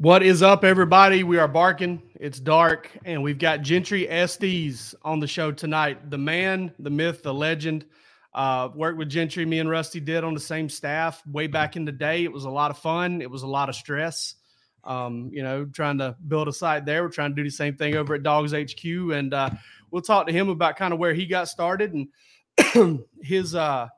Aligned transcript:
What 0.00 0.22
is 0.22 0.42
up, 0.42 0.64
everybody? 0.64 1.24
We 1.24 1.36
are 1.36 1.46
barking. 1.46 2.00
It's 2.18 2.40
dark, 2.40 2.90
and 3.04 3.22
we've 3.22 3.38
got 3.38 3.60
Gentry 3.60 4.08
Estes 4.08 4.94
on 5.02 5.20
the 5.20 5.26
show 5.26 5.52
tonight. 5.52 6.08
The 6.08 6.16
man, 6.16 6.72
the 6.78 6.88
myth, 6.88 7.22
the 7.22 7.34
legend. 7.34 7.84
Uh, 8.32 8.70
worked 8.74 8.96
with 8.96 9.10
Gentry. 9.10 9.44
Me 9.44 9.58
and 9.58 9.68
Rusty 9.68 10.00
did 10.00 10.24
on 10.24 10.32
the 10.32 10.40
same 10.40 10.70
staff 10.70 11.22
way 11.26 11.48
back 11.48 11.76
in 11.76 11.84
the 11.84 11.92
day. 11.92 12.24
It 12.24 12.32
was 12.32 12.46
a 12.46 12.50
lot 12.50 12.70
of 12.70 12.78
fun. 12.78 13.20
It 13.20 13.30
was 13.30 13.42
a 13.42 13.46
lot 13.46 13.68
of 13.68 13.74
stress. 13.74 14.36
Um, 14.84 15.28
you 15.34 15.42
know, 15.42 15.66
trying 15.66 15.98
to 15.98 16.16
build 16.26 16.48
a 16.48 16.52
site 16.54 16.86
there. 16.86 17.02
We're 17.02 17.10
trying 17.10 17.32
to 17.32 17.36
do 17.36 17.44
the 17.44 17.50
same 17.50 17.76
thing 17.76 17.94
over 17.94 18.14
at 18.14 18.22
DawgsHQ, 18.22 19.18
and 19.18 19.34
uh, 19.34 19.50
we'll 19.90 20.00
talk 20.00 20.26
to 20.28 20.32
him 20.32 20.48
about 20.48 20.76
kind 20.76 20.94
of 20.94 20.98
where 20.98 21.12
he 21.12 21.26
got 21.26 21.46
started 21.46 21.92
and 21.92 23.04
his 23.22 23.54
uh 23.54 23.88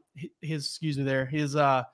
his 0.40 0.66
excuse 0.66 0.98
me 0.98 1.04
there 1.04 1.26
his 1.26 1.54
uh 1.54 1.84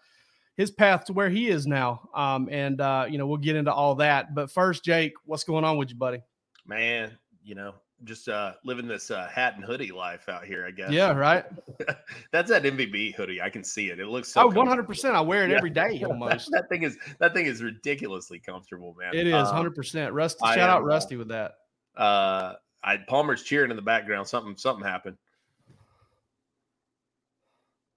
his 0.59 0.73
path 0.73 1.05
to 1.05 1.13
where 1.15 1.31
he 1.31 1.49
is 1.49 1.67
now. 1.67 2.11
Um, 2.13 2.49
and 2.51 2.81
uh, 2.81 3.07
you 3.09 3.17
know, 3.17 3.27
we'll 3.27 3.39
get 3.39 3.57
into 3.57 3.73
all 3.73 3.95
that. 3.95 4.35
But 4.35 4.51
first, 4.51 4.85
Jake, 4.85 5.15
what's 5.25 5.45
going 5.45 5.65
on 5.65 5.79
with 5.79 5.89
you, 5.89 5.97
buddy? 5.97 6.21
Man, 6.67 7.17
you 7.43 7.55
know, 7.55 7.75
just 8.05 8.29
uh 8.29 8.53
living 8.65 8.87
this 8.87 9.11
uh 9.11 9.29
hat 9.29 9.55
and 9.57 9.65
hoodie 9.65 9.93
life 9.93 10.29
out 10.29 10.45
here, 10.45 10.67
I 10.67 10.73
guess. 10.73 10.91
Yeah, 10.91 11.13
right. 11.13 11.45
That's 12.33 12.51
that 12.51 12.65
MVB 12.65 13.15
hoodie. 13.15 13.41
I 13.41 13.49
can 13.49 13.65
see 13.65 13.89
it. 13.89 14.01
It 14.01 14.09
looks 14.09 14.33
so 14.33 14.43
Oh, 14.43 14.51
100%. 14.51 15.11
I 15.13 15.21
wear 15.21 15.45
it 15.45 15.51
yeah. 15.51 15.57
every 15.57 15.71
day 15.71 16.03
almost. 16.07 16.51
that 16.51 16.69
thing 16.69 16.83
is 16.83 16.99
that 17.21 17.35
thing 17.35 17.47
is 17.47 17.63
ridiculously 17.63 18.41
comfortable, 18.41 18.95
man. 18.99 19.15
It 19.15 19.29
is 19.29 19.35
um, 19.49 19.65
100%. 19.65 20.13
Rusty, 20.13 20.41
I 20.43 20.57
shout 20.57 20.69
out 20.69 20.85
Rusty 20.85 21.17
with 21.17 21.29
that. 21.29 21.55
Uh 21.97 22.55
I 22.83 22.97
Palmer's 22.97 23.45
cheering 23.45 23.71
in 23.71 23.77
the 23.77 23.83
background. 23.83 24.27
Something 24.27 24.57
something 24.57 24.85
happened. 24.85 25.17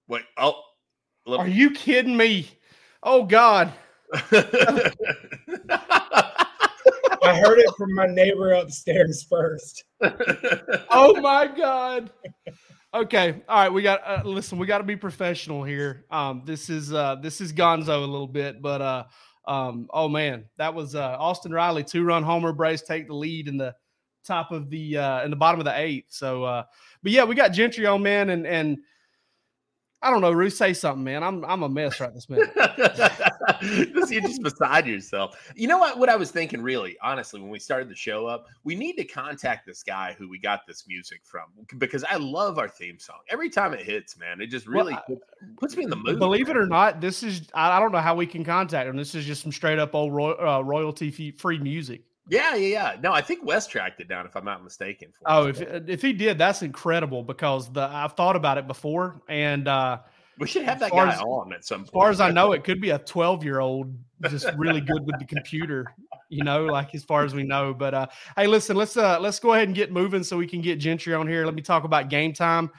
Wait, 0.08 0.22
oh 0.36 0.54
are 1.26 1.48
you 1.48 1.70
kidding 1.70 2.16
me? 2.16 2.48
Oh 3.02 3.24
God. 3.24 3.72
I 7.24 7.38
heard 7.38 7.58
it 7.58 7.70
from 7.76 7.94
my 7.94 8.06
neighbor 8.06 8.52
upstairs 8.52 9.24
first. 9.28 9.84
oh 10.90 11.20
my 11.20 11.46
God. 11.46 12.10
Okay. 12.94 13.42
All 13.48 13.62
right. 13.62 13.72
We 13.72 13.82
got 13.82 14.02
uh, 14.06 14.22
listen, 14.24 14.58
we 14.58 14.66
got 14.66 14.78
to 14.78 14.84
be 14.84 14.96
professional 14.96 15.62
here. 15.62 16.04
Um, 16.10 16.42
this 16.44 16.68
is 16.68 16.92
uh 16.92 17.16
this 17.16 17.40
is 17.40 17.52
gonzo 17.52 18.02
a 18.02 18.06
little 18.06 18.26
bit, 18.26 18.60
but 18.60 18.82
uh 18.82 19.04
um 19.46 19.88
oh 19.92 20.08
man, 20.08 20.44
that 20.58 20.74
was 20.74 20.94
uh 20.94 21.16
Austin 21.18 21.52
Riley 21.52 21.84
two-run 21.84 22.22
homer 22.22 22.52
Braves 22.52 22.82
take 22.82 23.06
the 23.06 23.14
lead 23.14 23.48
in 23.48 23.56
the 23.56 23.74
top 24.24 24.52
of 24.52 24.68
the 24.68 24.98
uh 24.98 25.24
in 25.24 25.30
the 25.30 25.36
bottom 25.36 25.60
of 25.60 25.64
the 25.64 25.78
eighth. 25.78 26.06
So 26.10 26.44
uh 26.44 26.64
but 27.02 27.12
yeah, 27.12 27.24
we 27.24 27.34
got 27.34 27.52
Gentry 27.52 27.86
on 27.86 28.02
man 28.02 28.30
and 28.30 28.46
and 28.46 28.78
I 30.02 30.10
don't 30.10 30.20
know, 30.20 30.32
Ruth. 30.32 30.54
Say 30.54 30.72
something, 30.72 31.04
man. 31.04 31.22
I'm 31.22 31.44
I'm 31.44 31.62
a 31.62 31.68
mess 31.68 32.00
right 32.00 32.12
this 32.12 32.28
minute. 32.28 32.50
You're 33.62 34.20
just 34.22 34.42
beside 34.42 34.86
yourself. 34.86 35.52
You 35.54 35.68
know 35.68 35.78
what? 35.78 35.96
What 35.96 36.08
I 36.08 36.16
was 36.16 36.32
thinking, 36.32 36.60
really, 36.60 36.96
honestly, 37.02 37.40
when 37.40 37.50
we 37.50 37.60
started 37.60 37.88
the 37.88 37.94
show 37.94 38.26
up, 38.26 38.46
we 38.64 38.74
need 38.74 38.94
to 38.94 39.04
contact 39.04 39.64
this 39.64 39.84
guy 39.84 40.16
who 40.18 40.28
we 40.28 40.38
got 40.38 40.66
this 40.66 40.84
music 40.88 41.20
from 41.22 41.44
because 41.78 42.04
I 42.04 42.16
love 42.16 42.58
our 42.58 42.68
theme 42.68 42.98
song. 42.98 43.18
Every 43.28 43.48
time 43.48 43.74
it 43.74 43.80
hits, 43.80 44.18
man, 44.18 44.40
it 44.40 44.48
just 44.48 44.66
really 44.66 44.94
well, 44.94 45.04
puts, 45.06 45.22
puts, 45.56 45.76
me 45.76 45.84
in 45.84 45.90
the 45.90 45.96
mood. 45.96 46.18
Believe 46.18 46.48
man. 46.48 46.56
it 46.56 46.60
or 46.60 46.66
not, 46.66 47.00
this 47.00 47.22
is 47.22 47.42
I 47.54 47.78
don't 47.78 47.92
know 47.92 47.98
how 47.98 48.16
we 48.16 48.26
can 48.26 48.44
contact 48.44 48.88
him. 48.88 48.96
This 48.96 49.14
is 49.14 49.24
just 49.24 49.42
some 49.42 49.52
straight 49.52 49.78
up 49.78 49.94
old 49.94 50.12
roy, 50.12 50.32
uh, 50.32 50.62
royalty 50.62 51.30
free 51.30 51.58
music. 51.58 52.02
Yeah, 52.28 52.54
yeah, 52.54 52.68
yeah. 52.68 52.96
No, 53.00 53.12
I 53.12 53.20
think 53.20 53.44
Wes 53.44 53.66
tracked 53.66 54.00
it 54.00 54.08
down, 54.08 54.26
if 54.26 54.36
I'm 54.36 54.44
not 54.44 54.62
mistaken. 54.62 55.12
oh, 55.26 55.48
if 55.48 55.60
if 55.60 56.02
he 56.02 56.12
did, 56.12 56.38
that's 56.38 56.62
incredible 56.62 57.22
because 57.22 57.72
the 57.72 57.82
I've 57.82 58.12
thought 58.12 58.36
about 58.36 58.58
it 58.58 58.66
before, 58.66 59.20
and 59.28 59.66
uh, 59.66 59.98
we 60.38 60.46
should 60.46 60.64
have 60.64 60.80
that 60.80 60.92
guy 60.92 61.12
as, 61.12 61.20
on 61.20 61.52
at 61.52 61.64
some 61.64 61.80
point. 61.80 61.88
As 61.88 61.92
far 61.92 62.10
as 62.10 62.20
I 62.20 62.30
know, 62.30 62.52
it 62.52 62.64
could 62.64 62.80
be 62.80 62.90
a 62.90 62.98
12 62.98 63.44
year 63.44 63.60
old 63.60 63.94
just 64.28 64.46
really 64.56 64.80
good 64.80 65.04
with 65.04 65.18
the 65.18 65.24
computer, 65.24 65.86
you 66.28 66.44
know, 66.44 66.64
like 66.66 66.94
as 66.94 67.04
far 67.04 67.24
as 67.24 67.34
we 67.34 67.42
know. 67.42 67.74
But 67.74 67.94
uh, 67.94 68.06
hey, 68.36 68.46
listen, 68.46 68.76
let's 68.76 68.96
uh 68.96 69.18
let's 69.20 69.38
go 69.38 69.52
ahead 69.52 69.68
and 69.68 69.74
get 69.74 69.92
moving 69.92 70.22
so 70.22 70.36
we 70.36 70.46
can 70.46 70.60
get 70.60 70.76
Gentry 70.76 71.14
on 71.14 71.26
here. 71.26 71.44
Let 71.44 71.54
me 71.54 71.62
talk 71.62 71.84
about 71.84 72.08
game 72.08 72.32
time. 72.32 72.70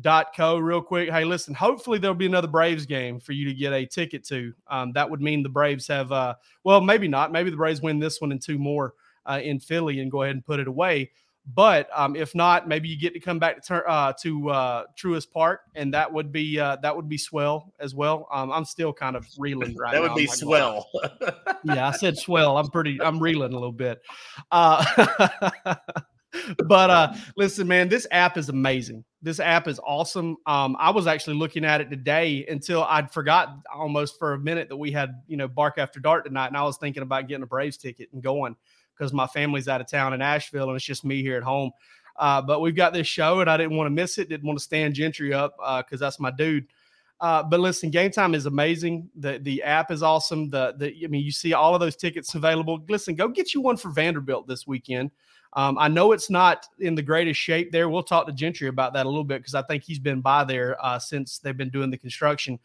Dot 0.00 0.28
co 0.36 0.56
real 0.56 0.80
quick. 0.80 1.10
Hey, 1.10 1.24
listen, 1.24 1.52
hopefully 1.52 1.98
there'll 1.98 2.14
be 2.14 2.26
another 2.26 2.46
Braves 2.46 2.86
game 2.86 3.18
for 3.18 3.32
you 3.32 3.44
to 3.46 3.54
get 3.54 3.72
a 3.72 3.84
ticket 3.84 4.24
to. 4.28 4.52
Um, 4.68 4.92
that 4.92 5.10
would 5.10 5.20
mean 5.20 5.42
the 5.42 5.48
Braves 5.48 5.88
have 5.88 6.12
uh 6.12 6.34
well, 6.62 6.80
maybe 6.80 7.08
not. 7.08 7.32
Maybe 7.32 7.50
the 7.50 7.56
Braves 7.56 7.82
win 7.82 7.98
this 7.98 8.20
one 8.20 8.30
and 8.30 8.40
two 8.40 8.58
more 8.58 8.94
uh, 9.26 9.40
in 9.42 9.58
Philly 9.58 10.00
and 10.00 10.10
go 10.10 10.22
ahead 10.22 10.36
and 10.36 10.44
put 10.44 10.60
it 10.60 10.68
away. 10.68 11.10
But 11.54 11.88
um, 11.94 12.14
if 12.16 12.34
not, 12.34 12.68
maybe 12.68 12.88
you 12.88 12.98
get 12.98 13.14
to 13.14 13.20
come 13.20 13.38
back 13.38 13.64
to 13.66 13.84
uh, 13.84 14.12
to 14.20 14.50
uh, 14.50 14.84
Truist 14.96 15.30
Park, 15.32 15.62
and 15.74 15.92
that 15.94 16.12
would 16.12 16.30
be 16.30 16.60
uh, 16.60 16.76
that 16.82 16.94
would 16.94 17.08
be 17.08 17.18
swell 17.18 17.72
as 17.80 17.94
well. 17.94 18.28
Um, 18.32 18.52
I'm 18.52 18.64
still 18.64 18.92
kind 18.92 19.16
of 19.16 19.26
reeling 19.38 19.74
right 19.74 19.92
that 19.92 20.02
now. 20.02 20.08
That 20.08 20.14
would 20.14 20.20
be 20.20 20.26
swell. 20.26 20.86
yeah, 21.64 21.88
I 21.88 21.92
said 21.92 22.16
swell. 22.18 22.58
I'm 22.58 22.68
pretty. 22.68 23.00
I'm 23.00 23.18
reeling 23.18 23.52
a 23.52 23.54
little 23.54 23.72
bit. 23.72 24.00
But 26.66 26.90
uh, 26.90 27.14
listen, 27.36 27.66
man, 27.66 27.88
this 27.88 28.06
app 28.10 28.36
is 28.36 28.48
amazing. 28.48 29.04
This 29.22 29.40
app 29.40 29.66
is 29.66 29.80
awesome. 29.84 30.36
Um, 30.46 30.76
I 30.78 30.90
was 30.90 31.06
actually 31.06 31.36
looking 31.36 31.64
at 31.64 31.80
it 31.80 31.90
today 31.90 32.46
until 32.48 32.84
I'd 32.84 33.12
forgot 33.12 33.56
almost 33.74 34.18
for 34.18 34.34
a 34.34 34.38
minute 34.38 34.68
that 34.68 34.76
we 34.76 34.92
had 34.92 35.22
you 35.26 35.36
know 35.36 35.48
Bark 35.48 35.74
After 35.78 36.00
Dark 36.00 36.24
tonight, 36.24 36.48
and 36.48 36.56
I 36.56 36.62
was 36.62 36.76
thinking 36.76 37.02
about 37.02 37.28
getting 37.28 37.42
a 37.42 37.46
Braves 37.46 37.76
ticket 37.76 38.08
and 38.12 38.22
going 38.22 38.56
because 38.96 39.12
my 39.12 39.26
family's 39.26 39.66
out 39.66 39.80
of 39.80 39.88
town 39.88 40.12
in 40.12 40.20
Asheville 40.22 40.68
and 40.68 40.76
it's 40.76 40.84
just 40.84 41.04
me 41.04 41.22
here 41.22 41.36
at 41.36 41.42
home. 41.42 41.70
Uh, 42.16 42.42
but 42.42 42.60
we've 42.60 42.76
got 42.76 42.92
this 42.92 43.06
show 43.06 43.40
and 43.40 43.48
I 43.48 43.56
didn't 43.56 43.76
want 43.76 43.86
to 43.86 43.90
miss 43.90 44.18
it. 44.18 44.28
Didn't 44.28 44.46
want 44.46 44.58
to 44.58 44.64
stand 44.64 44.94
Gentry 44.94 45.32
up 45.32 45.56
because 45.56 46.02
uh, 46.02 46.06
that's 46.06 46.20
my 46.20 46.30
dude. 46.30 46.66
Uh, 47.18 47.42
but 47.42 47.60
listen, 47.60 47.90
Game 47.90 48.10
Time 48.10 48.34
is 48.34 48.46
amazing. 48.46 49.08
The 49.16 49.38
the 49.42 49.62
app 49.62 49.90
is 49.90 50.02
awesome. 50.02 50.48
The 50.48 50.74
the 50.76 50.94
I 51.04 51.06
mean, 51.08 51.24
you 51.24 51.32
see 51.32 51.52
all 51.52 51.74
of 51.74 51.80
those 51.80 51.96
tickets 51.96 52.34
available. 52.34 52.82
Listen, 52.88 53.14
go 53.14 53.28
get 53.28 53.52
you 53.54 53.60
one 53.60 53.76
for 53.76 53.90
Vanderbilt 53.90 54.46
this 54.46 54.66
weekend. 54.66 55.10
Um, 55.54 55.78
I 55.78 55.88
know 55.88 56.12
it's 56.12 56.30
not 56.30 56.66
in 56.78 56.94
the 56.94 57.02
greatest 57.02 57.40
shape 57.40 57.72
there. 57.72 57.88
We'll 57.88 58.02
talk 58.02 58.26
to 58.26 58.32
Gentry 58.32 58.68
about 58.68 58.92
that 58.92 59.06
a 59.06 59.08
little 59.08 59.24
bit 59.24 59.38
because 59.38 59.54
I 59.54 59.62
think 59.62 59.82
he's 59.82 59.98
been 59.98 60.20
by 60.20 60.44
there 60.44 60.76
uh, 60.84 60.98
since 60.98 61.38
they've 61.38 61.56
been 61.56 61.70
doing 61.70 61.90
the 61.90 61.98
construction. 61.98 62.58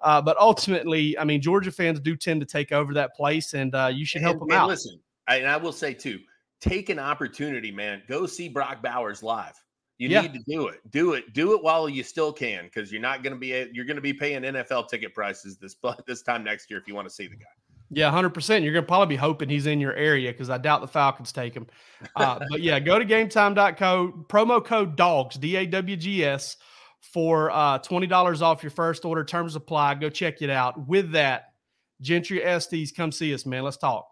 Uh, 0.00 0.22
but 0.22 0.38
ultimately, 0.38 1.18
I 1.18 1.24
mean, 1.24 1.42
Georgia 1.42 1.70
fans 1.70 2.00
do 2.00 2.16
tend 2.16 2.40
to 2.40 2.46
take 2.46 2.72
over 2.72 2.94
that 2.94 3.14
place, 3.14 3.52
and 3.52 3.74
uh, 3.74 3.90
you 3.92 4.06
should 4.06 4.22
help 4.22 4.40
and, 4.40 4.50
them 4.50 4.56
out. 4.56 4.68
Listen, 4.68 4.98
and 5.28 5.46
I 5.46 5.58
will 5.58 5.72
say 5.72 5.92
too, 5.92 6.20
take 6.60 6.88
an 6.88 6.98
opportunity, 6.98 7.70
man. 7.70 8.02
Go 8.08 8.24
see 8.24 8.48
Brock 8.48 8.82
Bowers 8.82 9.22
live. 9.22 9.62
You 9.98 10.08
yeah. 10.08 10.22
need 10.22 10.32
to 10.32 10.42
do 10.48 10.68
it. 10.68 10.80
Do 10.90 11.12
it. 11.12 11.34
Do 11.34 11.54
it 11.54 11.62
while 11.62 11.86
you 11.86 12.02
still 12.02 12.32
can, 12.32 12.64
because 12.64 12.90
you're 12.90 13.02
not 13.02 13.22
going 13.22 13.34
to 13.34 13.38
be 13.38 13.48
you're 13.74 13.84
going 13.84 13.96
to 13.96 14.00
be 14.02 14.14
paying 14.14 14.40
NFL 14.40 14.88
ticket 14.88 15.12
prices 15.12 15.58
this 15.58 15.76
this 16.06 16.22
time 16.22 16.42
next 16.42 16.70
year 16.70 16.78
if 16.78 16.88
you 16.88 16.94
want 16.94 17.06
to 17.06 17.14
see 17.14 17.26
the 17.26 17.36
guy. 17.36 17.44
Yeah, 17.92 18.10
hundred 18.10 18.30
percent. 18.30 18.64
You're 18.64 18.74
to 18.74 18.82
probably 18.82 19.14
be 19.14 19.16
hoping 19.16 19.48
he's 19.48 19.66
in 19.66 19.80
your 19.80 19.94
area 19.94 20.30
because 20.30 20.48
I 20.48 20.58
doubt 20.58 20.80
the 20.80 20.86
Falcons 20.86 21.32
take 21.32 21.54
him. 21.54 21.66
Uh, 22.14 22.38
but 22.48 22.60
yeah, 22.60 22.78
go 22.78 22.98
to 22.98 23.04
GameTime.co 23.04 24.26
promo 24.28 24.64
code 24.64 24.96
Dogs 24.96 25.36
D 25.36 25.56
A 25.56 25.66
W 25.66 25.96
G 25.96 26.24
S 26.24 26.56
for 27.00 27.50
uh, 27.50 27.78
twenty 27.78 28.06
dollars 28.06 28.42
off 28.42 28.62
your 28.62 28.70
first 28.70 29.04
order. 29.04 29.24
Terms 29.24 29.56
apply. 29.56 29.96
Go 29.96 30.08
check 30.08 30.40
it 30.40 30.50
out. 30.50 30.86
With 30.86 31.10
that, 31.12 31.52
Gentry 32.00 32.44
Estes, 32.44 32.92
come 32.92 33.10
see 33.10 33.34
us, 33.34 33.44
man. 33.44 33.64
Let's 33.64 33.76
talk. 33.76 34.06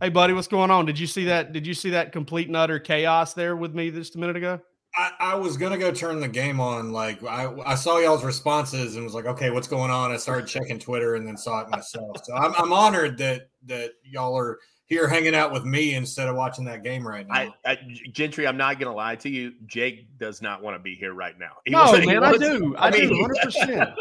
Hey, 0.00 0.10
buddy, 0.10 0.34
what's 0.34 0.46
going 0.46 0.70
on? 0.70 0.84
Did 0.84 0.98
you 0.98 1.06
see 1.06 1.24
that? 1.24 1.52
Did 1.52 1.66
you 1.66 1.72
see 1.74 1.90
that 1.90 2.12
complete 2.12 2.48
and 2.48 2.56
utter 2.56 2.78
chaos 2.78 3.32
there 3.32 3.56
with 3.56 3.74
me 3.74 3.90
just 3.90 4.14
a 4.14 4.18
minute 4.18 4.36
ago? 4.36 4.60
I, 4.98 5.12
I, 5.20 5.34
was 5.36 5.56
gonna 5.56 5.78
go 5.78 5.92
turn 5.92 6.18
the 6.18 6.28
game 6.28 6.58
on. 6.58 6.92
Like 6.92 7.22
I, 7.22 7.54
I 7.64 7.76
saw 7.76 7.98
y'all's 7.98 8.24
responses 8.24 8.96
and 8.96 9.04
was 9.04 9.14
like, 9.14 9.26
okay, 9.26 9.50
what's 9.50 9.68
going 9.68 9.92
on? 9.92 10.10
I 10.10 10.16
started 10.16 10.48
checking 10.48 10.80
Twitter 10.80 11.14
and 11.14 11.26
then 11.26 11.36
saw 11.36 11.60
it 11.60 11.70
myself. 11.70 12.16
So 12.24 12.34
I'm, 12.34 12.52
I'm 12.58 12.72
honored 12.72 13.16
that 13.18 13.48
that 13.66 13.92
y'all 14.02 14.36
are 14.36 14.58
here 14.86 15.06
hanging 15.06 15.34
out 15.34 15.52
with 15.52 15.64
me 15.64 15.94
instead 15.94 16.28
of 16.28 16.34
watching 16.34 16.64
that 16.64 16.82
game 16.82 17.06
right 17.06 17.28
now. 17.28 17.34
I, 17.34 17.52
I, 17.64 17.78
Gentry, 18.10 18.46
I'm 18.46 18.56
not 18.56 18.78
going 18.78 18.90
to 18.90 18.96
lie 18.96 19.16
to 19.16 19.28
you. 19.28 19.52
Jake 19.66 20.18
does 20.18 20.40
not 20.40 20.62
want 20.62 20.76
to 20.76 20.78
be 20.82 20.94
here 20.94 21.12
right 21.12 21.38
now. 21.38 21.52
He 21.66 21.72
no, 21.72 21.92
man, 21.92 22.22
wants, 22.22 22.42
I 22.42 22.56
do. 22.56 22.74
I, 22.76 22.88
I 22.88 22.90
mean, 22.90 23.08
do, 23.10 23.28
100%. 23.44 23.94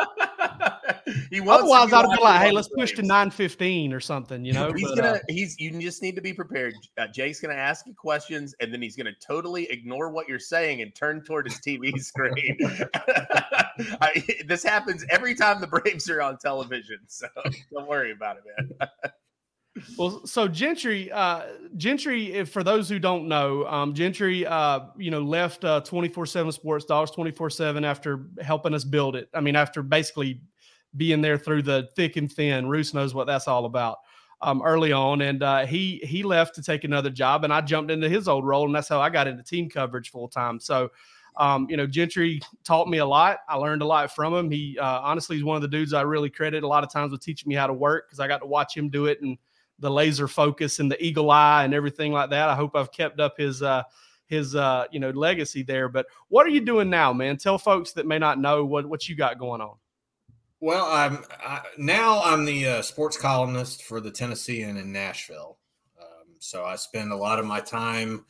He 1.30 1.42
Otherwise, 1.42 1.94
I'd 1.94 2.10
be 2.10 2.22
like, 2.22 2.42
hey, 2.42 2.52
let's 2.52 2.70
push 2.70 2.94
to 2.94 3.02
915 3.02 3.94
or 3.94 4.00
something, 4.00 4.46
you 4.46 4.54
know? 4.54 4.72
he's 4.74 4.88
but, 4.90 4.96
to, 4.96 5.12
uh, 5.12 5.20
he's, 5.30 5.60
you 5.60 5.72
just 5.80 6.02
need 6.02 6.16
to 6.16 6.22
be 6.22 6.34
prepared. 6.34 6.74
Uh, 6.98 7.08
Jake's 7.08 7.40
going 7.40 7.56
to 7.56 7.62
ask 7.62 7.86
you 7.86 7.94
questions 7.94 8.56
and 8.60 8.74
then 8.74 8.82
he's 8.82 8.96
going 8.96 9.06
to 9.06 9.16
totally 9.26 9.70
ignore 9.72 10.10
what 10.10 10.28
you're 10.28 10.40
saying 10.40 10.82
and 10.82 10.94
turn 10.96 11.24
toward 11.24 11.48
his 11.48 11.60
TV 11.60 11.98
screen. 12.00 12.58
I, 14.02 14.24
this 14.48 14.64
happens 14.64 15.06
every 15.10 15.36
time 15.36 15.62
the 15.62 15.68
Braves 15.68 16.10
are 16.10 16.22
on 16.22 16.38
television. 16.38 17.00
So 17.08 17.28
don't 17.72 17.88
worry 17.88 18.12
about 18.12 18.38
it, 18.38 18.44
man 18.80 18.90
well, 19.98 20.26
so 20.26 20.48
Gentry, 20.48 21.12
uh, 21.12 21.44
Gentry, 21.76 22.46
for 22.46 22.64
those 22.64 22.90
who 22.90 23.00
don't 23.00 23.28
know, 23.28 23.66
um, 23.68 23.94
Gentry, 23.94 24.46
uh, 24.46 24.82
you 24.98 25.12
know, 25.12 25.22
left 25.22 25.64
uh, 25.64 25.82
24/7 25.82 26.54
Sports 26.54 26.86
Dawgs 26.86 27.12
24/7 27.12 27.86
after 27.86 28.26
helping 28.42 28.74
us 28.74 28.84
build 28.84 29.16
it. 29.16 29.30
I 29.34 29.42
mean, 29.42 29.56
after 29.56 29.84
basically 29.84 30.42
being 30.96 31.22
there 31.22 31.38
through 31.38 31.64
the 31.64 31.90
thick 31.96 32.16
and 32.16 32.32
thin. 32.32 32.68
Roos 32.68 32.94
knows 32.94 33.14
what 33.14 33.28
that's 33.28 33.48
all 33.48 33.66
about. 33.66 33.98
Um, 34.40 34.62
early 34.62 34.92
on, 34.92 35.22
and 35.22 35.42
uh, 35.42 35.66
he 35.66 36.00
he 36.04 36.22
left 36.22 36.54
to 36.56 36.62
take 36.62 36.84
another 36.84 37.10
job, 37.10 37.44
and 37.44 37.52
I 37.52 37.60
jumped 37.62 37.90
into 37.90 38.08
his 38.08 38.28
old 38.28 38.46
role, 38.46 38.66
and 38.66 38.76
that's 38.76 38.88
how 38.88 39.02
I 39.02 39.10
got 39.10 39.28
into 39.28 39.42
team 39.42 39.68
coverage 39.68 40.12
full 40.12 40.28
time. 40.28 40.60
So, 40.60 40.92
um, 41.38 41.66
you 41.72 41.76
know, 41.76 41.88
Gentry 41.88 42.40
taught 42.64 42.88
me 42.88 43.00
a 43.00 43.06
lot. 43.06 43.40
I 43.50 43.56
learned 43.56 43.82
a 43.82 43.86
lot 43.86 44.14
from 44.14 44.36
him. 44.36 44.52
He 44.52 44.78
uh, 44.80 45.02
honestly 45.02 45.38
is 45.38 45.44
one 45.44 45.56
of 45.56 45.64
the 45.64 45.68
dudes 45.68 45.92
I 45.92 46.02
really 46.02 46.30
credit 46.30 46.64
a 46.64 46.68
lot 46.68 46.84
of 46.84 46.92
times 46.92 47.12
with 47.12 47.22
teaching 47.22 47.50
me 47.50 47.56
how 47.56 47.66
to 47.66 47.74
work 47.74 48.08
because 48.08 48.20
I 48.20 48.28
got 48.28 48.40
to 48.40 48.46
watch 48.46 48.78
him 48.78 48.90
do 48.90 49.08
it 49.08 49.20
and 49.24 49.40
the 49.80 49.90
laser 49.90 50.28
focus 50.28 50.80
and 50.80 50.92
the 50.92 51.04
eagle 51.04 51.32
eye 51.32 51.64
and 51.64 51.74
everything 51.74 52.12
like 52.12 52.30
that. 52.30 52.50
I 52.50 52.56
hope 52.56 52.76
I've 52.76 52.92
kept 52.92 53.20
up 53.20 53.38
his 53.38 53.62
uh, 53.62 53.84
his 54.28 54.56
uh, 54.56 54.86
you 54.92 55.00
know 55.00 55.10
legacy 55.10 55.64
there. 55.64 55.90
But 55.90 56.08
what 56.30 56.46
are 56.46 56.50
you 56.50 56.62
doing 56.62 56.90
now, 56.90 57.14
man? 57.14 57.38
Tell 57.38 57.58
folks 57.58 57.92
that 57.94 58.06
may 58.06 58.20
not 58.20 58.40
know 58.40 58.66
what 58.66 58.86
what 58.86 59.08
you 59.08 59.16
got 59.16 59.40
going 59.40 59.62
on. 59.62 59.76
Well, 60.60 60.86
I'm 60.86 61.24
I, 61.40 61.62
now 61.78 62.22
I'm 62.24 62.46
the 62.46 62.68
uh, 62.68 62.82
sports 62.82 63.18
columnist 63.18 63.84
for 63.84 64.00
the 64.00 64.12
Tennessean 64.12 64.78
in 64.78 64.92
Nashville. 64.92 65.58
Um, 66.02 66.36
so 66.40 66.66
I 66.66 66.76
spend 66.76 67.12
a 67.12 67.16
lot 67.16 67.38
of 67.38 67.46
my 67.46 67.60
time 67.60 68.26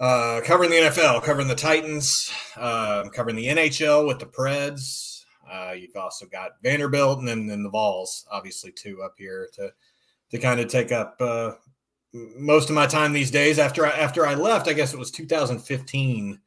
uh, 0.00 0.40
covering 0.44 0.70
the 0.70 0.76
NFL, 0.76 1.22
covering 1.22 1.48
the 1.48 1.54
Titans, 1.54 2.32
uh, 2.56 3.08
covering 3.10 3.36
the 3.36 3.46
NHL 3.46 4.06
with 4.06 4.18
the 4.18 4.26
Preds. 4.26 5.24
Uh, 5.50 5.72
you've 5.72 5.96
also 5.96 6.26
got 6.26 6.52
Vanderbilt 6.62 7.20
and 7.20 7.28
then, 7.28 7.46
then 7.46 7.62
the 7.62 7.70
Vols, 7.70 8.26
obviously, 8.30 8.72
too, 8.72 9.02
up 9.02 9.14
here 9.16 9.48
to 9.54 9.72
to 10.30 10.38
kind 10.38 10.60
of 10.60 10.68
take 10.68 10.92
up 10.92 11.16
uh, 11.20 11.52
most 12.12 12.68
of 12.68 12.74
my 12.74 12.86
time 12.86 13.12
these 13.12 13.30
days. 13.30 13.58
After 13.58 13.86
I, 13.86 13.90
after 13.90 14.26
I 14.26 14.34
left, 14.34 14.68
I 14.68 14.72
guess 14.72 14.92
it 14.92 14.98
was 14.98 15.10
2015 15.10 16.40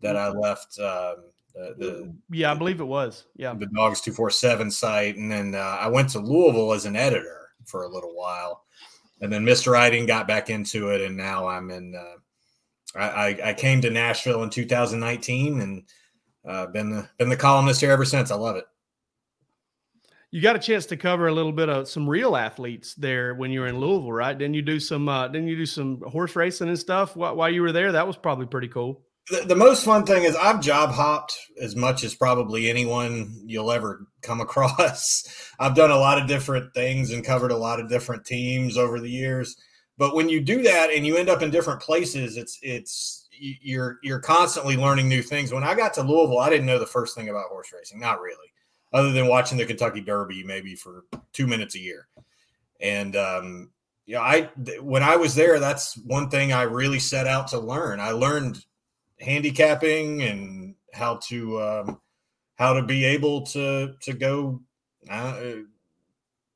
that 0.00 0.16
I 0.16 0.28
left. 0.28 0.78
Um, 0.78 1.30
the, 1.54 1.74
the, 1.78 2.14
yeah, 2.30 2.50
I 2.50 2.54
believe 2.54 2.80
it 2.80 2.84
was. 2.84 3.24
Yeah, 3.36 3.54
the 3.54 3.66
Dawgs 3.66 4.00
two 4.00 4.12
four 4.12 4.30
seven 4.30 4.70
site, 4.70 5.16
and 5.16 5.30
then 5.30 5.54
uh, 5.54 5.78
I 5.80 5.88
went 5.88 6.10
to 6.10 6.18
Louisville 6.18 6.72
as 6.72 6.84
an 6.84 6.96
editor 6.96 7.48
for 7.64 7.84
a 7.84 7.88
little 7.88 8.14
while, 8.14 8.64
and 9.20 9.32
then 9.32 9.44
Mr. 9.44 9.72
Writing 9.72 10.06
got 10.06 10.26
back 10.26 10.50
into 10.50 10.90
it, 10.90 11.00
and 11.00 11.16
now 11.16 11.46
I'm 11.46 11.70
in. 11.70 11.94
Uh, 11.94 12.18
I, 12.96 13.40
I 13.44 13.54
came 13.54 13.80
to 13.80 13.90
Nashville 13.90 14.44
in 14.44 14.50
2019 14.50 15.60
and 15.60 15.82
uh, 16.46 16.66
been 16.66 16.90
the 16.90 17.08
been 17.18 17.28
the 17.28 17.36
columnist 17.36 17.80
here 17.80 17.90
ever 17.90 18.04
since. 18.04 18.30
I 18.30 18.36
love 18.36 18.54
it 18.54 18.66
you 20.34 20.40
got 20.40 20.56
a 20.56 20.58
chance 20.58 20.84
to 20.86 20.96
cover 20.96 21.28
a 21.28 21.32
little 21.32 21.52
bit 21.52 21.68
of 21.68 21.88
some 21.88 22.08
real 22.08 22.34
athletes 22.34 22.92
there 22.96 23.36
when 23.36 23.52
you 23.52 23.60
were 23.60 23.68
in 23.68 23.78
Louisville, 23.78 24.10
right? 24.10 24.36
Didn't 24.36 24.54
you 24.54 24.62
do 24.62 24.80
some? 24.80 25.08
Uh, 25.08 25.28
didn't 25.28 25.46
you 25.46 25.54
do 25.54 25.64
some 25.64 26.00
horse 26.00 26.34
racing 26.34 26.66
and 26.66 26.76
stuff 26.76 27.14
while, 27.14 27.36
while 27.36 27.48
you 27.48 27.62
were 27.62 27.70
there? 27.70 27.92
That 27.92 28.04
was 28.04 28.16
probably 28.16 28.46
pretty 28.46 28.66
cool. 28.66 29.03
The, 29.30 29.40
the, 29.46 29.56
most 29.56 29.84
fun 29.84 30.04
thing 30.04 30.24
is 30.24 30.36
I've 30.36 30.60
job 30.60 30.90
hopped 30.90 31.34
as 31.60 31.74
much 31.74 32.04
as 32.04 32.14
probably 32.14 32.68
anyone 32.68 33.42
you'll 33.46 33.72
ever 33.72 34.06
come 34.22 34.40
across. 34.42 35.24
I've 35.58 35.74
done 35.74 35.90
a 35.90 35.96
lot 35.96 36.20
of 36.20 36.28
different 36.28 36.74
things 36.74 37.10
and 37.10 37.24
covered 37.24 37.50
a 37.50 37.56
lot 37.56 37.80
of 37.80 37.88
different 37.88 38.26
teams 38.26 38.76
over 38.76 39.00
the 39.00 39.10
years. 39.10 39.56
But 39.96 40.14
when 40.14 40.28
you 40.28 40.40
do 40.40 40.62
that 40.62 40.90
and 40.90 41.06
you 41.06 41.16
end 41.16 41.28
up 41.28 41.40
in 41.40 41.50
different 41.50 41.80
places, 41.80 42.36
it's 42.36 42.58
it's 42.62 43.28
you're 43.30 43.98
you're 44.02 44.20
constantly 44.20 44.76
learning 44.76 45.08
new 45.08 45.22
things. 45.22 45.52
When 45.52 45.64
I 45.64 45.74
got 45.74 45.94
to 45.94 46.02
Louisville, 46.02 46.40
I 46.40 46.50
didn't 46.50 46.66
know 46.66 46.78
the 46.78 46.86
first 46.86 47.14
thing 47.14 47.28
about 47.28 47.48
horse 47.48 47.72
racing, 47.72 48.00
not 48.00 48.20
really 48.20 48.48
other 48.94 49.10
than 49.10 49.26
watching 49.26 49.58
the 49.58 49.66
Kentucky 49.66 50.00
Derby 50.00 50.44
maybe 50.44 50.76
for 50.76 51.04
two 51.32 51.46
minutes 51.46 51.74
a 51.74 51.80
year. 51.80 52.06
And 52.80 53.16
um, 53.16 53.70
you 54.06 54.14
know, 54.14 54.22
I 54.22 54.50
when 54.80 55.02
I 55.02 55.16
was 55.16 55.34
there, 55.34 55.58
that's 55.58 55.96
one 55.98 56.30
thing 56.30 56.52
I 56.52 56.62
really 56.62 57.00
set 57.00 57.26
out 57.26 57.48
to 57.48 57.58
learn. 57.58 58.00
I 58.00 58.10
learned 58.10 58.64
handicapping 59.24 60.22
and 60.22 60.74
how 60.92 61.16
to 61.28 61.60
um, 61.60 62.00
how 62.56 62.74
to 62.74 62.82
be 62.82 63.04
able 63.04 63.42
to 63.46 63.94
to 64.00 64.12
go. 64.12 64.60
Uh, 65.10 65.40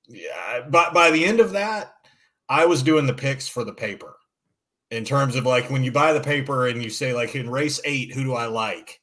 yeah, 0.07 0.61
by 0.71 0.91
by 0.91 1.11
the 1.11 1.25
end 1.25 1.41
of 1.41 1.53
that, 1.53 1.95
I 2.49 2.67
was 2.67 2.83
doing 2.83 3.07
the 3.07 3.15
picks 3.15 3.49
for 3.49 3.65
the 3.65 3.73
paper. 3.73 4.17
In 4.91 5.05
terms 5.05 5.37
of 5.37 5.45
like 5.45 5.69
when 5.71 5.85
you 5.85 5.93
buy 5.93 6.13
the 6.13 6.21
paper 6.21 6.69
and 6.69 6.83
you 6.83 6.89
say 6.89 7.13
like 7.13 7.35
in 7.35 7.51
race 7.51 7.81
eight, 7.85 8.13
who 8.13 8.25
do 8.25 8.35
I 8.35 8.47
like? 8.47 9.01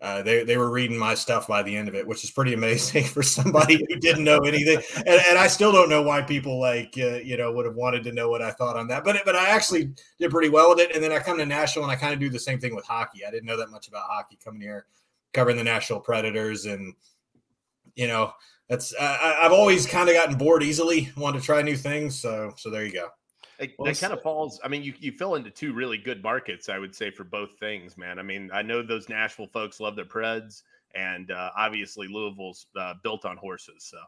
Uh, 0.00 0.22
they, 0.22 0.44
they 0.44 0.58
were 0.58 0.70
reading 0.70 0.98
my 0.98 1.14
stuff 1.14 1.46
by 1.46 1.62
the 1.62 1.74
end 1.74 1.88
of 1.88 1.94
it, 1.94 2.06
which 2.06 2.24
is 2.24 2.30
pretty 2.30 2.52
amazing 2.52 3.04
for 3.14 3.22
somebody 3.22 3.76
who 3.88 3.96
didn't 3.96 4.24
know 4.24 4.40
anything. 4.40 4.78
And, 4.96 5.20
and 5.28 5.38
I 5.38 5.46
still 5.46 5.72
don't 5.72 5.88
know 5.88 6.02
why 6.02 6.20
people 6.20 6.60
like, 6.60 6.94
uh, 6.98 7.16
you 7.16 7.36
know, 7.36 7.50
would 7.52 7.64
have 7.64 7.76
wanted 7.76 8.04
to 8.04 8.12
know 8.12 8.28
what 8.28 8.42
I 8.42 8.50
thought 8.50 8.76
on 8.76 8.86
that. 8.88 9.04
But, 9.04 9.16
but 9.24 9.36
I 9.36 9.48
actually 9.48 9.94
did 10.18 10.30
pretty 10.30 10.50
well 10.50 10.70
with 10.70 10.80
it. 10.80 10.94
And 10.94 11.02
then 11.02 11.12
I 11.12 11.20
come 11.20 11.38
to 11.38 11.46
Nashville 11.46 11.84
and 11.84 11.92
I 11.92 11.96
kind 11.96 12.12
of 12.12 12.20
do 12.20 12.28
the 12.28 12.38
same 12.38 12.58
thing 12.58 12.74
with 12.74 12.84
hockey. 12.84 13.24
I 13.24 13.30
didn't 13.30 13.46
know 13.46 13.56
that 13.56 13.70
much 13.70 13.88
about 13.88 14.02
hockey 14.08 14.38
coming 14.44 14.60
here, 14.60 14.86
covering 15.32 15.56
the 15.56 15.64
Nashville 15.64 16.00
Predators. 16.00 16.66
And, 16.66 16.94
you 17.94 18.08
know, 18.08 18.32
that's, 18.68 18.94
I, 19.00 19.38
I've 19.42 19.52
always 19.52 19.86
kind 19.86 20.08
of 20.08 20.14
gotten 20.16 20.36
bored 20.36 20.62
easily, 20.62 21.10
wanted 21.16 21.40
to 21.40 21.44
try 21.46 21.62
new 21.62 21.76
things. 21.76 22.20
So, 22.20 22.52
so 22.56 22.68
there 22.68 22.84
you 22.84 22.92
go. 22.92 23.08
It, 23.58 23.74
well, 23.78 23.86
that 23.86 24.00
kind 24.00 24.12
of 24.12 24.22
falls. 24.22 24.60
I 24.64 24.68
mean, 24.68 24.82
you 24.82 24.94
you 24.98 25.12
fill 25.12 25.36
into 25.36 25.50
two 25.50 25.72
really 25.72 25.98
good 25.98 26.22
markets, 26.22 26.68
I 26.68 26.78
would 26.78 26.94
say, 26.94 27.10
for 27.10 27.24
both 27.24 27.58
things, 27.58 27.96
man. 27.96 28.18
I 28.18 28.22
mean, 28.22 28.50
I 28.52 28.62
know 28.62 28.82
those 28.82 29.08
Nashville 29.08 29.46
folks 29.46 29.80
love 29.80 29.96
their 29.96 30.04
Preds, 30.04 30.62
and 30.94 31.30
uh, 31.30 31.50
obviously 31.56 32.08
Louisville's 32.08 32.66
uh, 32.78 32.94
built 33.02 33.24
on 33.24 33.36
horses. 33.36 33.84
So, 33.84 33.98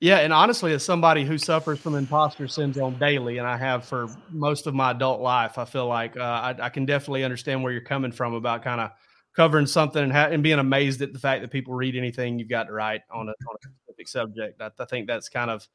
yeah, 0.00 0.18
and 0.18 0.32
honestly, 0.32 0.72
as 0.72 0.84
somebody 0.84 1.24
who 1.24 1.38
suffers 1.38 1.78
from 1.78 1.94
imposter 1.94 2.48
syndrome 2.48 2.98
daily, 2.98 3.38
and 3.38 3.46
I 3.46 3.56
have 3.56 3.84
for 3.84 4.08
most 4.30 4.66
of 4.66 4.74
my 4.74 4.90
adult 4.90 5.20
life, 5.20 5.58
I 5.58 5.64
feel 5.64 5.86
like 5.86 6.16
uh, 6.16 6.20
I, 6.20 6.56
I, 6.62 6.68
can 6.68 6.84
definitely 6.84 7.22
understand 7.22 7.62
where 7.62 7.72
you're 7.72 7.82
coming 7.82 8.10
from 8.10 8.34
about 8.34 8.64
kind 8.64 8.80
of 8.80 8.90
covering 9.34 9.66
something 9.66 10.02
and, 10.02 10.12
ha- 10.12 10.28
and, 10.30 10.42
being 10.42 10.58
amazed 10.58 11.02
at 11.02 11.12
the 11.12 11.18
fact 11.18 11.42
that 11.42 11.50
people 11.50 11.74
read 11.74 11.96
anything 11.96 12.38
you've 12.38 12.48
got 12.48 12.64
to 12.64 12.72
write 12.72 13.02
on 13.10 13.28
a, 13.28 13.32
on 13.32 13.56
a 13.56 13.68
specific 13.68 14.08
subject. 14.08 14.60
I, 14.60 14.70
I 14.78 14.84
think 14.86 15.06
that's 15.06 15.28
kind 15.28 15.50
of 15.50 15.66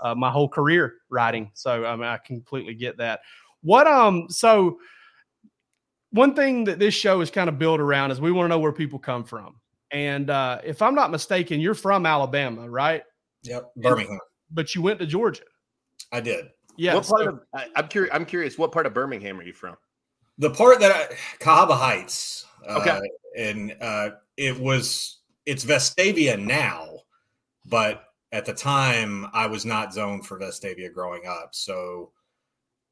uh, 0.00 0.14
my 0.14 0.30
whole 0.30 0.48
career 0.48 0.94
writing. 1.10 1.50
So 1.54 1.84
I 1.84 1.96
mean, 1.96 2.06
I 2.06 2.18
completely 2.18 2.74
get 2.74 2.98
that. 2.98 3.20
What 3.62 3.86
um 3.86 4.26
so 4.28 4.78
one 6.10 6.34
thing 6.34 6.64
that 6.64 6.78
this 6.78 6.94
show 6.94 7.20
is 7.20 7.30
kind 7.30 7.48
of 7.48 7.58
built 7.58 7.80
around 7.80 8.12
is 8.12 8.20
we 8.20 8.30
want 8.30 8.44
to 8.44 8.48
know 8.48 8.60
where 8.60 8.72
people 8.72 9.00
come 9.00 9.24
from. 9.24 9.56
And 9.90 10.30
uh, 10.30 10.60
if 10.64 10.80
I'm 10.80 10.94
not 10.94 11.10
mistaken, 11.10 11.60
you're 11.60 11.74
from 11.74 12.06
Alabama, 12.06 12.68
right? 12.70 13.02
Yep, 13.42 13.72
Birmingham. 13.76 14.20
But 14.50 14.74
you 14.74 14.82
went 14.82 15.00
to 15.00 15.06
Georgia. 15.06 15.42
I 16.12 16.20
did. 16.20 16.46
Yeah. 16.76 16.94
What 16.94 17.06
part 17.06 17.22
so, 17.22 17.28
of 17.30 17.40
I, 17.54 17.66
am 17.76 17.88
curious? 17.88 18.14
I'm 18.14 18.24
curious. 18.24 18.56
What 18.56 18.70
part 18.70 18.86
of 18.86 18.94
Birmingham 18.94 19.40
are 19.40 19.42
you 19.42 19.52
from? 19.52 19.76
The 20.38 20.50
part 20.50 20.80
that 20.80 20.92
I, 20.92 21.14
Cahaba 21.42 21.76
Heights. 21.76 22.46
Okay. 22.68 22.90
Uh, 22.90 23.00
and 23.36 23.76
uh, 23.80 24.10
it 24.36 24.58
was 24.58 25.18
it's 25.46 25.64
Vestavia 25.64 26.40
now, 26.40 27.00
but 27.66 28.04
at 28.34 28.44
the 28.44 28.52
time 28.52 29.28
I 29.32 29.46
was 29.46 29.64
not 29.64 29.94
zoned 29.94 30.26
for 30.26 30.40
Vestavia 30.40 30.92
growing 30.92 31.22
up. 31.24 31.54
So 31.54 32.10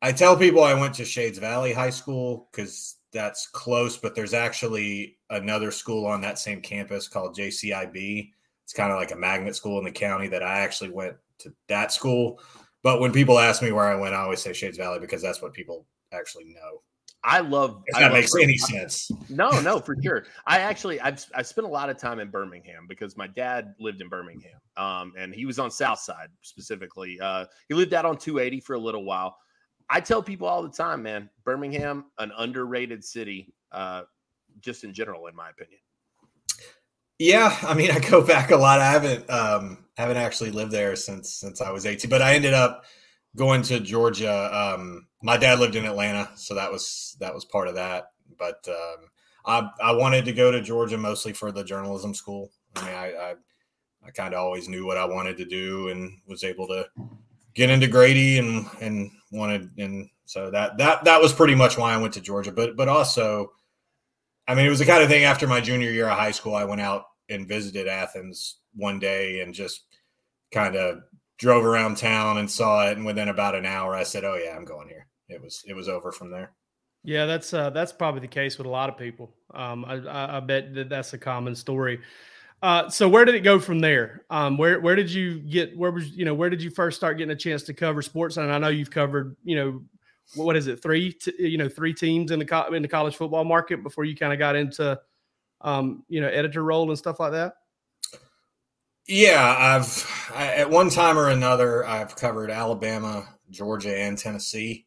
I 0.01 0.13
tell 0.13 0.37
people 0.37 0.63
I 0.63 0.73
went 0.73 0.95
to 0.95 1.05
Shades 1.05 1.39
Valley 1.39 1.73
High 1.73 1.91
School 1.91 2.49
because 2.53 2.99
that's 3.13 3.49
close, 3.49 3.97
but 3.97 4.15
there's 4.15 4.35
actually 4.35 5.19
another 5.31 5.73
school 5.73 6.07
on 6.07 6.21
that 6.21 6.39
same 6.39 6.61
campus 6.61 7.09
called 7.09 7.37
JCIB. 7.37 8.31
It's 8.63 8.73
kind 8.73 8.93
of 8.93 8.99
like 8.99 9.11
a 9.11 9.17
magnet 9.17 9.57
school 9.57 9.79
in 9.79 9.85
the 9.85 9.91
county 9.91 10.29
that 10.29 10.45
I 10.45 10.61
actually 10.61 10.91
went 10.91 11.17
to 11.39 11.53
that 11.67 11.91
school. 11.91 12.41
But 12.85 13.01
when 13.01 13.13
people 13.13 13.41
ask 13.41 13.63
me 13.63 13.73
where 13.73 13.91
I 13.91 13.97
went, 13.97 14.15
I 14.15 14.19
always 14.19 14.41
say 14.41 14.53
Shades 14.53 14.79
Valley 14.79 15.01
because 15.01 15.23
that's 15.23 15.43
what 15.43 15.53
people 15.53 15.87
actually 16.13 16.55
know. 16.55 16.83
I 17.25 17.41
love. 17.41 17.83
If 17.87 17.95
that 17.95 18.02
love 18.02 18.12
makes 18.12 18.33
Birmingham. 18.33 18.50
any 18.50 18.59
sense. 18.59 19.11
No, 19.29 19.61
no, 19.61 19.79
for 19.79 19.97
sure. 20.02 20.25
I 20.47 20.59
actually, 20.59 21.00
I've 21.00 21.25
I 21.35 21.43
spent 21.43 21.67
a 21.67 21.71
lot 21.71 21.88
of 21.88 21.97
time 21.97 22.19
in 22.19 22.31
Birmingham 22.31 22.87
because 22.88 23.17
my 23.17 23.29
dad 23.29 23.75
lived 23.79 24.00
in 24.00 24.09
Birmingham, 24.09 24.61
um, 24.76 25.12
and 25.17 25.35
he 25.35 25.47
was 25.47 25.59
on 25.59 25.71
South 25.71 26.00
Side 26.00 26.29
specifically. 26.43 27.19
Uh, 27.21 27.47
he 27.69 27.75
lived 27.75 27.95
out 27.95 28.05
on 28.05 28.17
280 28.19 28.61
for 28.61 28.75
a 28.75 28.79
little 28.79 29.05
while. 29.05 29.37
I 29.88 30.00
tell 30.00 30.23
people 30.23 30.49
all 30.49 30.62
the 30.62 30.71
time, 30.71 31.02
man, 31.02 31.29
Birmingham, 31.45 32.07
an 32.19 32.33
underrated 32.37 33.05
city. 33.05 33.52
Uh, 33.71 34.02
just 34.61 34.85
in 34.85 34.93
general, 34.93 35.26
in 35.26 35.35
my 35.37 35.50
opinion. 35.50 35.81
Yeah, 37.19 37.57
I 37.62 37.75
mean, 37.75 37.91
I 37.91 38.00
go 38.00 38.25
back 38.25 38.50
a 38.50 38.57
lot. 38.57 38.81
I 38.81 38.91
haven't 38.91 39.31
um, 39.31 39.85
haven't 39.97 40.17
actually 40.17 40.50
lived 40.50 40.73
there 40.73 40.97
since 40.97 41.35
since 41.35 41.61
I 41.61 41.71
was 41.71 41.87
18, 41.87 42.11
but 42.11 42.23
I 42.23 42.35
ended 42.35 42.55
up 42.55 42.85
going 43.37 43.62
to 43.62 43.81
Georgia. 43.81 44.51
Um, 44.53 45.07
my 45.23 45.37
dad 45.37 45.59
lived 45.59 45.77
in 45.77 45.85
Atlanta, 45.85 46.31
so 46.35 46.55
that 46.55 46.71
was 46.71 47.17
that 47.21 47.35
was 47.35 47.45
part 47.45 47.69
of 47.69 47.75
that. 47.75 48.09
But 48.39 48.67
um, 48.69 49.09
I 49.47 49.69
I 49.83 49.93
wanted 49.93 50.25
to 50.27 50.33
go 50.33 50.51
to 50.51 50.61
Georgia 50.61 50.99
mostly 50.99 51.33
for 51.33 51.53
the 51.53 51.65
journalism 51.65 52.15
school. 52.15 52.51
I 52.77 52.85
mean, 52.85 52.95
I 52.95 53.07
I, 53.12 53.35
I 54.07 54.11
kind 54.11 54.35
of 54.35 54.41
always 54.41 54.69
knew 54.69 54.87
what 54.87 54.99
I 54.99 55.05
wanted 55.05 55.37
to 55.39 55.45
do 55.45 55.89
and 55.89 56.19
was 56.27 56.45
able 56.45 56.67
to 56.69 56.87
get 57.55 57.71
into 57.71 57.87
Grady 57.87 58.39
and 58.39 58.67
and 58.81 59.11
wanted 59.31 59.71
and 59.79 60.09
so 60.25 60.51
that 60.51 60.79
that 60.79 61.05
that 61.05 61.21
was 61.21 61.33
pretty 61.33 61.55
much 61.55 61.77
why 61.77 61.93
I 61.93 61.99
went 61.99 62.15
to 62.15 62.21
Georgia. 62.21 62.53
But 62.53 62.77
but 62.77 62.89
also, 62.89 63.53
I 64.49 64.55
mean, 64.55 64.67
it 64.67 64.71
was 64.71 64.79
the 64.79 64.87
kind 64.87 65.03
of 65.03 65.09
thing 65.09 65.25
after 65.25 65.47
my 65.47 65.61
junior 65.61 65.91
year 65.91 66.09
of 66.09 66.17
high 66.19 66.31
school, 66.31 66.55
I 66.55 66.65
went 66.65 66.81
out 66.81 67.05
and 67.29 67.49
visited 67.49 67.87
Athens 67.87 68.59
one 68.75 68.99
day 68.99 69.41
and 69.41 69.55
just 69.55 69.85
kind 70.53 70.77
of 70.77 71.01
drove 71.43 71.65
around 71.65 71.97
town 71.97 72.39
and 72.39 72.49
saw 72.49 72.87
it. 72.87 72.97
And 72.97 73.05
within 73.05 73.29
about 73.29 73.57
an 73.57 73.67
hour, 73.67 73.97
I 73.97 74.05
said, 74.05 74.25
"Oh 74.25 74.37
yeah, 74.37 74.57
I'm 74.57 74.65
going 74.65 74.89
here." 74.89 75.09
It 75.29 75.43
was 75.43 75.65
it 75.67 75.75
was 75.75 75.89
over 75.89 76.13
from 76.13 76.31
there. 76.31 76.53
Yeah, 77.03 77.27
that's 77.27 77.53
uh, 77.53 77.71
that's 77.71 77.93
probably 77.93 78.21
the 78.21 78.29
case 78.29 78.57
with 78.57 78.67
a 78.67 78.71
lot 78.71 78.89
of 78.89 78.97
people. 78.97 79.35
Um, 79.53 79.85
I, 79.85 80.37
I, 80.37 80.41
bet 80.41 80.73
that 80.75 80.89
that's 80.89 81.13
a 81.15 81.19
common 81.19 81.57
story. 81.57 82.01
Uh, 82.63 82.89
so 82.89 83.09
where 83.09 83.25
did 83.25 83.35
it 83.35 83.41
go 83.41 83.59
from 83.59 83.81
there? 83.81 84.25
Um, 84.31 84.57
where 84.57 84.81
where 84.81 84.95
did 84.95 85.11
you 85.11 85.41
get? 85.41 85.77
Where 85.77 85.91
was 85.91 86.11
you 86.11 86.25
know 86.25 86.33
where 86.33 86.49
did 86.49 86.63
you 86.63 86.71
first 86.71 86.97
start 86.97 87.19
getting 87.19 87.33
a 87.33 87.37
chance 87.37 87.65
to 87.65 87.75
cover 87.75 88.03
sports? 88.03 88.37
And 88.37 88.53
I 88.53 88.59
know 88.59 88.69
you've 88.69 88.93
covered 88.93 89.37
you 89.43 89.57
know 89.57 89.83
what 90.37 90.57
is 90.57 90.69
it 90.69 90.81
three 90.81 91.13
t- 91.13 91.35
you 91.39 91.59
know 91.59 91.69
three 91.69 91.93
teams 91.93 92.31
in 92.31 92.39
the 92.39 92.45
co- 92.45 92.73
in 92.73 92.83
the 92.83 92.89
college 92.89 93.17
football 93.17 93.45
market 93.45 93.83
before 93.83 94.05
you 94.05 94.15
kind 94.15 94.33
of 94.33 94.39
got 94.39 94.55
into 94.55 94.97
um, 95.63 96.05
you 96.09 96.21
know 96.21 96.29
editor 96.29 96.63
role 96.63 96.89
and 96.89 96.99
stuff 96.99 97.19
like 97.19 97.33
that. 97.33 97.55
Yeah, 99.09 99.57
I've 99.59 100.31
I, 100.35 100.55
at 100.55 100.71
one 100.71 100.89
time 100.89 101.19
or 101.19 101.29
another 101.29 101.87
I've 101.87 102.15
covered 102.15 102.51
Alabama, 102.51 103.29
Georgia, 103.51 103.97
and 103.97 104.17
Tennessee, 104.17 104.87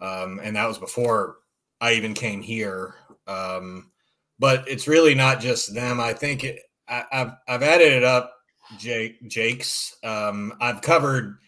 um, 0.00 0.40
and 0.42 0.54
that 0.56 0.66
was 0.68 0.78
before 0.78 1.38
I 1.80 1.94
even 1.94 2.14
came 2.14 2.40
here. 2.40 2.94
Um, 3.26 3.90
but 4.38 4.68
it's 4.68 4.86
really 4.86 5.14
not 5.14 5.40
just 5.40 5.74
them. 5.74 6.00
I 6.00 6.12
think 6.12 6.44
it, 6.44 6.60
I, 6.88 7.04
have 7.10 7.36
I've 7.48 7.62
added 7.62 7.92
it 7.92 8.04
up. 8.04 8.32
Jake 8.78 9.28
Jake's. 9.28 9.96
Um, 10.04 10.54
I've 10.60 10.82
covered 10.82 11.38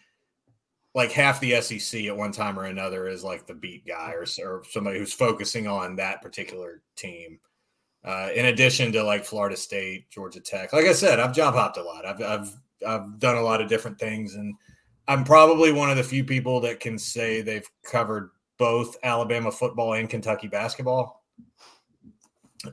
like 0.95 1.11
half 1.11 1.39
the 1.39 1.61
SEC 1.61 2.05
at 2.05 2.17
one 2.17 2.31
time 2.31 2.59
or 2.59 2.65
another 2.65 3.07
is 3.07 3.23
like 3.23 3.45
the 3.45 3.53
beat 3.53 3.85
guy 3.85 4.13
or, 4.13 4.25
or 4.45 4.63
somebody 4.69 4.99
who's 4.99 5.13
focusing 5.13 5.67
on 5.67 5.95
that 5.95 6.21
particular 6.21 6.81
team. 6.95 7.39
Uh, 8.03 8.29
in 8.33 8.45
addition 8.45 8.91
to 8.93 9.03
like 9.03 9.25
Florida 9.25 9.57
State, 9.57 10.09
Georgia 10.09 10.39
Tech. 10.39 10.71
Like 10.71 10.85
I 10.85 10.93
said, 10.93 11.19
I've 11.19 11.35
job 11.35 11.53
hopped 11.53 11.77
a 11.77 11.83
lot. 11.83 12.05
I've 12.05 12.21
I've 12.21 12.55
I've 12.87 13.19
done 13.19 13.35
a 13.35 13.41
lot 13.41 13.61
of 13.61 13.67
different 13.67 13.99
things, 13.99 14.35
and 14.35 14.55
I'm 15.07 15.23
probably 15.23 15.73
one 15.73 15.89
of 15.89 15.97
the 15.97 16.03
few 16.03 16.23
people 16.23 16.61
that 16.61 16.79
can 16.79 16.97
say 16.97 17.41
they've 17.41 17.69
covered 17.83 18.29
both 18.57 18.95
Alabama 19.03 19.51
football 19.51 19.93
and 19.93 20.09
Kentucky 20.09 20.47
basketball, 20.47 21.25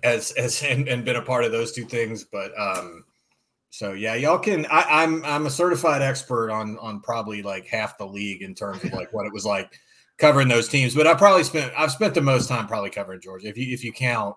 as 0.05 0.31
as 0.33 0.63
and, 0.63 0.89
and 0.89 1.05
been 1.05 1.17
a 1.17 1.23
part 1.23 1.45
of 1.45 1.51
those 1.51 1.73
two 1.73 1.87
things. 1.87 2.25
But 2.25 2.53
um, 2.59 3.05
so 3.71 3.95
yeah, 3.95 4.15
y'all 4.15 4.39
can. 4.39 4.65
I, 4.67 5.03
I'm 5.03 5.25
I'm 5.25 5.47
a 5.47 5.51
certified 5.51 6.03
expert 6.03 6.51
on 6.51 6.79
on 6.79 7.01
probably 7.01 7.43
like 7.43 7.67
half 7.67 7.99
the 7.99 8.07
league 8.07 8.43
in 8.43 8.55
terms 8.55 8.85
of 8.85 8.93
like 8.93 9.13
what 9.13 9.27
it 9.27 9.33
was 9.33 9.45
like 9.45 9.77
covering 10.19 10.47
those 10.47 10.69
teams. 10.69 10.95
But 10.95 11.09
I 11.09 11.15
probably 11.15 11.43
spent 11.43 11.73
I've 11.77 11.91
spent 11.91 12.15
the 12.15 12.21
most 12.21 12.49
time 12.49 12.69
probably 12.69 12.91
covering 12.91 13.21
Georgia. 13.21 13.49
If 13.49 13.59
you 13.59 13.75
if 13.75 13.83
you 13.83 13.93
count 13.93 14.37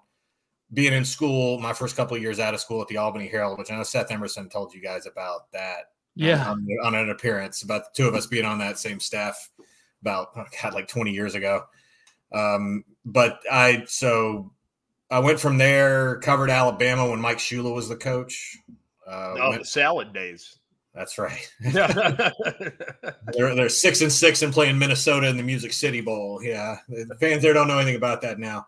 being 0.74 0.94
in 0.94 1.06
school, 1.06 1.60
my 1.60 1.74
first 1.74 1.96
couple 1.96 2.16
of 2.16 2.22
years 2.22 2.40
out 2.40 2.54
of 2.54 2.60
school 2.60 2.82
at 2.82 2.88
the 2.88 2.98
Albany 2.98 3.28
Herald, 3.28 3.58
which 3.58 3.72
I 3.72 3.78
know 3.78 3.84
Seth 3.84 4.12
Emerson 4.12 4.50
told 4.50 4.74
you 4.74 4.82
guys 4.82 5.06
about 5.06 5.52
that. 5.52 5.92
Yeah, 6.16 6.50
on, 6.50 6.68
on 6.84 6.96
an 6.96 7.12
appearance 7.12 7.62
about 7.62 7.86
the 7.86 7.90
two 8.04 8.08
of 8.08 8.14
us 8.14 8.26
being 8.26 8.44
on 8.44 8.58
that 8.60 8.78
same 8.78 9.00
staff 9.00 9.50
about 10.02 10.30
oh 10.36 10.44
God, 10.62 10.74
like 10.74 10.88
20 10.88 11.12
years 11.12 11.36
ago. 11.36 11.64
Um, 12.34 12.84
but 13.06 13.40
I 13.50 13.84
so 13.88 14.52
I 15.10 15.20
went 15.20 15.40
from 15.40 15.58
there, 15.58 16.20
covered 16.20 16.50
Alabama 16.50 17.10
when 17.10 17.22
Mike 17.22 17.38
Shula 17.38 17.74
was 17.74 17.90
the 17.90 17.96
coach. 17.96 18.58
Uh, 19.08 19.36
oh, 19.40 19.50
went, 19.50 19.62
the 19.62 19.68
salad 19.68 20.14
days. 20.14 20.60
That's 20.94 21.18
right. 21.18 21.52
they're, 21.62 23.56
they're 23.56 23.70
six 23.70 24.02
and 24.02 24.12
six 24.12 24.42
and 24.42 24.54
playing 24.54 24.78
Minnesota 24.78 25.28
in 25.28 25.38
the 25.38 25.44
Music 25.44 25.74
City 25.74 26.02
Bowl. 26.02 26.44
Yeah, 26.44 26.78
the 26.88 27.18
fans 27.20 27.42
there 27.42 27.54
don't 27.54 27.68
know 27.68 27.78
anything 27.78 27.96
about 27.96 28.22
that 28.22 28.40
now. 28.40 28.68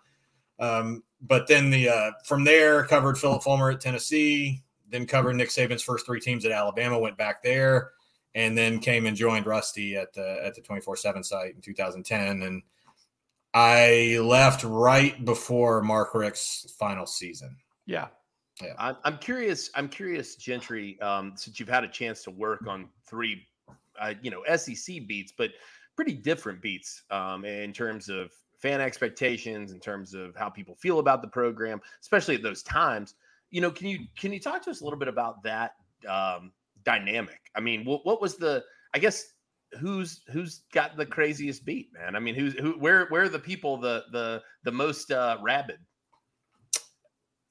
Um, 0.59 1.03
but 1.21 1.47
then 1.47 1.69
the 1.69 1.89
uh, 1.89 2.11
from 2.25 2.43
there 2.43 2.83
covered 2.85 3.17
Phillip 3.17 3.43
Fulmer 3.43 3.71
at 3.71 3.81
Tennessee, 3.81 4.63
then 4.89 5.05
covered 5.05 5.35
Nick 5.35 5.49
Saban's 5.49 5.83
first 5.83 6.05
three 6.05 6.19
teams 6.19 6.45
at 6.45 6.51
Alabama, 6.51 6.99
went 6.99 7.17
back 7.17 7.43
there, 7.43 7.91
and 8.35 8.57
then 8.57 8.79
came 8.79 9.05
and 9.05 9.15
joined 9.15 9.45
Rusty 9.45 9.95
at 9.95 10.13
the 10.13 10.39
at 10.43 10.55
the 10.55 10.61
twenty 10.61 10.81
four 10.81 10.95
seven 10.95 11.23
site 11.23 11.55
in 11.55 11.61
2010, 11.61 12.41
and 12.43 12.63
I 13.53 14.17
left 14.21 14.63
right 14.63 15.23
before 15.25 15.81
Mark 15.81 16.15
Richt's 16.15 16.73
final 16.79 17.05
season. 17.05 17.57
Yeah. 17.85 18.07
Yeah. 18.61 18.93
I'm 19.03 19.17
curious. 19.17 19.69
I'm 19.75 19.89
curious, 19.89 20.35
Gentry, 20.35 20.99
um, 21.01 21.33
since 21.35 21.59
you've 21.59 21.69
had 21.69 21.83
a 21.83 21.87
chance 21.87 22.23
to 22.23 22.31
work 22.31 22.67
on 22.67 22.89
three, 23.07 23.43
uh, 23.99 24.13
you 24.21 24.29
know, 24.29 24.43
SEC 24.55 25.07
beats, 25.07 25.33
but 25.35 25.51
pretty 25.95 26.13
different 26.13 26.61
beats 26.61 27.03
um, 27.09 27.43
in 27.43 27.73
terms 27.73 28.07
of 28.07 28.31
fan 28.61 28.81
expectations, 28.81 29.71
in 29.71 29.79
terms 29.79 30.13
of 30.13 30.35
how 30.35 30.49
people 30.49 30.75
feel 30.75 30.99
about 30.99 31.21
the 31.21 31.27
program, 31.27 31.81
especially 32.01 32.35
at 32.35 32.43
those 32.43 32.63
times. 32.63 33.15
You 33.49 33.61
know, 33.61 33.71
can 33.71 33.87
you 33.87 33.99
can 34.17 34.31
you 34.31 34.39
talk 34.39 34.63
to 34.63 34.71
us 34.71 34.81
a 34.81 34.83
little 34.83 34.99
bit 34.99 35.07
about 35.07 35.43
that 35.43 35.75
um, 36.07 36.51
dynamic? 36.83 37.39
I 37.55 37.59
mean, 37.59 37.83
what, 37.85 38.05
what 38.05 38.21
was 38.21 38.37
the? 38.37 38.63
I 38.93 38.99
guess 38.99 39.33
who's 39.79 40.21
who's 40.31 40.61
got 40.73 40.97
the 40.97 41.05
craziest 41.05 41.65
beat, 41.65 41.89
man? 41.93 42.15
I 42.15 42.19
mean, 42.19 42.35
who's 42.35 42.53
who? 42.53 42.73
Where 42.73 43.07
where 43.07 43.23
are 43.23 43.29
the 43.29 43.39
people 43.39 43.77
the 43.77 44.05
the 44.11 44.41
the 44.63 44.71
most 44.71 45.11
uh, 45.11 45.37
rabid? 45.41 45.79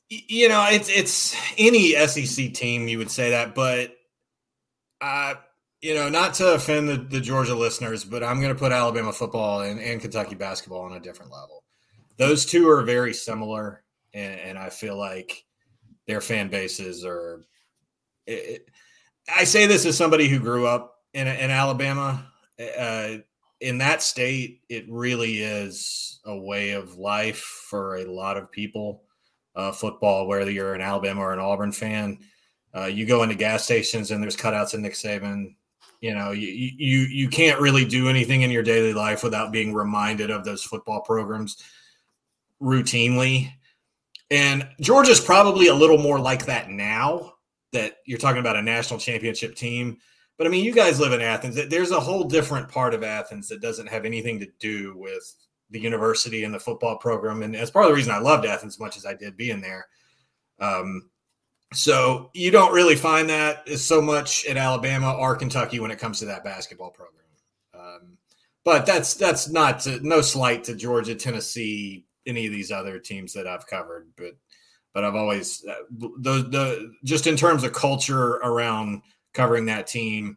You 0.08 0.48
know, 0.48 0.66
it's 0.70 0.88
it's 0.88 1.36
any 1.56 1.94
SEC 2.06 2.52
team 2.52 2.88
you 2.88 2.98
would 2.98 3.10
say 3.10 3.30
that, 3.30 3.54
but 3.54 3.94
uh 5.00 5.34
you 5.80 5.94
know, 5.94 6.08
not 6.08 6.34
to 6.34 6.54
offend 6.54 6.88
the, 6.88 6.96
the 6.96 7.20
Georgia 7.20 7.54
listeners, 7.54 8.04
but 8.04 8.22
I'm 8.22 8.40
going 8.40 8.52
to 8.52 8.58
put 8.58 8.72
Alabama 8.72 9.12
football 9.12 9.62
and, 9.62 9.80
and 9.80 10.00
Kentucky 10.00 10.34
basketball 10.34 10.82
on 10.82 10.92
a 10.92 11.00
different 11.00 11.32
level. 11.32 11.64
Those 12.18 12.44
two 12.44 12.68
are 12.68 12.82
very 12.82 13.14
similar, 13.14 13.82
and, 14.12 14.38
and 14.40 14.58
I 14.58 14.68
feel 14.68 14.98
like 14.98 15.44
their 16.06 16.20
fan 16.20 16.48
bases 16.48 17.04
are. 17.04 17.44
It, 18.26 18.68
I 19.34 19.44
say 19.44 19.66
this 19.66 19.86
as 19.86 19.96
somebody 19.96 20.28
who 20.28 20.38
grew 20.38 20.66
up 20.66 20.96
in, 21.14 21.26
in 21.26 21.50
Alabama. 21.50 22.26
Uh, 22.78 23.18
in 23.60 23.78
that 23.78 24.02
state, 24.02 24.60
it 24.68 24.84
really 24.88 25.42
is 25.42 26.20
a 26.24 26.36
way 26.36 26.72
of 26.72 26.98
life 26.98 27.38
for 27.38 27.96
a 27.96 28.04
lot 28.04 28.36
of 28.36 28.50
people. 28.50 29.04
Uh, 29.56 29.72
football, 29.72 30.26
whether 30.26 30.50
you're 30.50 30.74
an 30.74 30.80
Alabama 30.80 31.20
or 31.20 31.32
an 31.32 31.38
Auburn 31.38 31.72
fan, 31.72 32.18
uh, 32.74 32.84
you 32.84 33.04
go 33.04 33.22
into 33.22 33.34
gas 33.34 33.64
stations 33.64 34.10
and 34.10 34.22
there's 34.22 34.36
cutouts 34.36 34.74
of 34.74 34.80
Nick 34.80 34.92
Saban 34.92 35.54
you 36.00 36.14
know 36.14 36.30
you 36.30 36.48
you 36.48 37.00
you 37.00 37.28
can't 37.28 37.60
really 37.60 37.84
do 37.84 38.08
anything 38.08 38.42
in 38.42 38.50
your 38.50 38.62
daily 38.62 38.92
life 38.92 39.22
without 39.22 39.52
being 39.52 39.74
reminded 39.74 40.30
of 40.30 40.44
those 40.44 40.62
football 40.62 41.00
programs 41.02 41.62
routinely. 42.60 43.50
And 44.30 44.68
georgia's 44.80 45.20
probably 45.20 45.68
a 45.68 45.74
little 45.74 45.98
more 45.98 46.18
like 46.18 46.46
that 46.46 46.70
now 46.70 47.34
that 47.72 47.96
you're 48.06 48.18
talking 48.18 48.40
about 48.40 48.56
a 48.56 48.62
national 48.62 49.00
championship 49.00 49.54
team. 49.54 49.98
But 50.38 50.46
i 50.46 50.50
mean 50.50 50.64
you 50.64 50.72
guys 50.72 51.00
live 51.00 51.12
in 51.12 51.20
athens. 51.20 51.58
There's 51.68 51.90
a 51.90 52.00
whole 52.00 52.24
different 52.24 52.68
part 52.68 52.94
of 52.94 53.02
athens 53.02 53.48
that 53.48 53.60
doesn't 53.60 53.88
have 53.88 54.04
anything 54.04 54.40
to 54.40 54.48
do 54.58 54.96
with 54.96 55.34
the 55.70 55.80
university 55.80 56.44
and 56.44 56.52
the 56.52 56.58
football 56.58 56.96
program. 56.96 57.42
And 57.42 57.54
that's 57.54 57.70
part 57.70 57.84
of 57.84 57.90
the 57.90 57.96
reason 57.96 58.12
i 58.12 58.18
loved 58.18 58.46
athens 58.46 58.74
as 58.74 58.80
much 58.80 58.96
as 58.96 59.04
i 59.04 59.14
did 59.14 59.36
being 59.36 59.60
there. 59.60 59.86
Um, 60.60 61.10
so 61.72 62.30
you 62.34 62.50
don't 62.50 62.72
really 62.72 62.96
find 62.96 63.28
that 63.30 63.68
so 63.70 64.02
much 64.02 64.44
at 64.46 64.56
Alabama 64.56 65.14
or 65.14 65.36
Kentucky 65.36 65.78
when 65.78 65.90
it 65.90 65.98
comes 65.98 66.18
to 66.18 66.24
that 66.26 66.42
basketball 66.42 66.90
program. 66.90 67.16
Um, 67.74 68.18
but 68.64 68.86
that's 68.86 69.14
that's 69.14 69.48
not 69.48 69.80
to, 69.80 70.00
no 70.06 70.20
slight 70.20 70.64
to 70.64 70.74
Georgia, 70.74 71.14
Tennessee, 71.14 72.04
any 72.26 72.46
of 72.46 72.52
these 72.52 72.70
other 72.70 72.98
teams 72.98 73.32
that 73.34 73.46
I've 73.46 73.66
covered. 73.66 74.08
But 74.16 74.36
but 74.92 75.04
I've 75.04 75.14
always 75.14 75.64
uh, 75.64 75.74
the 75.90 76.42
the 76.42 76.92
just 77.04 77.26
in 77.26 77.36
terms 77.36 77.62
of 77.62 77.72
culture 77.72 78.34
around 78.36 79.02
covering 79.32 79.66
that 79.66 79.86
team, 79.86 80.36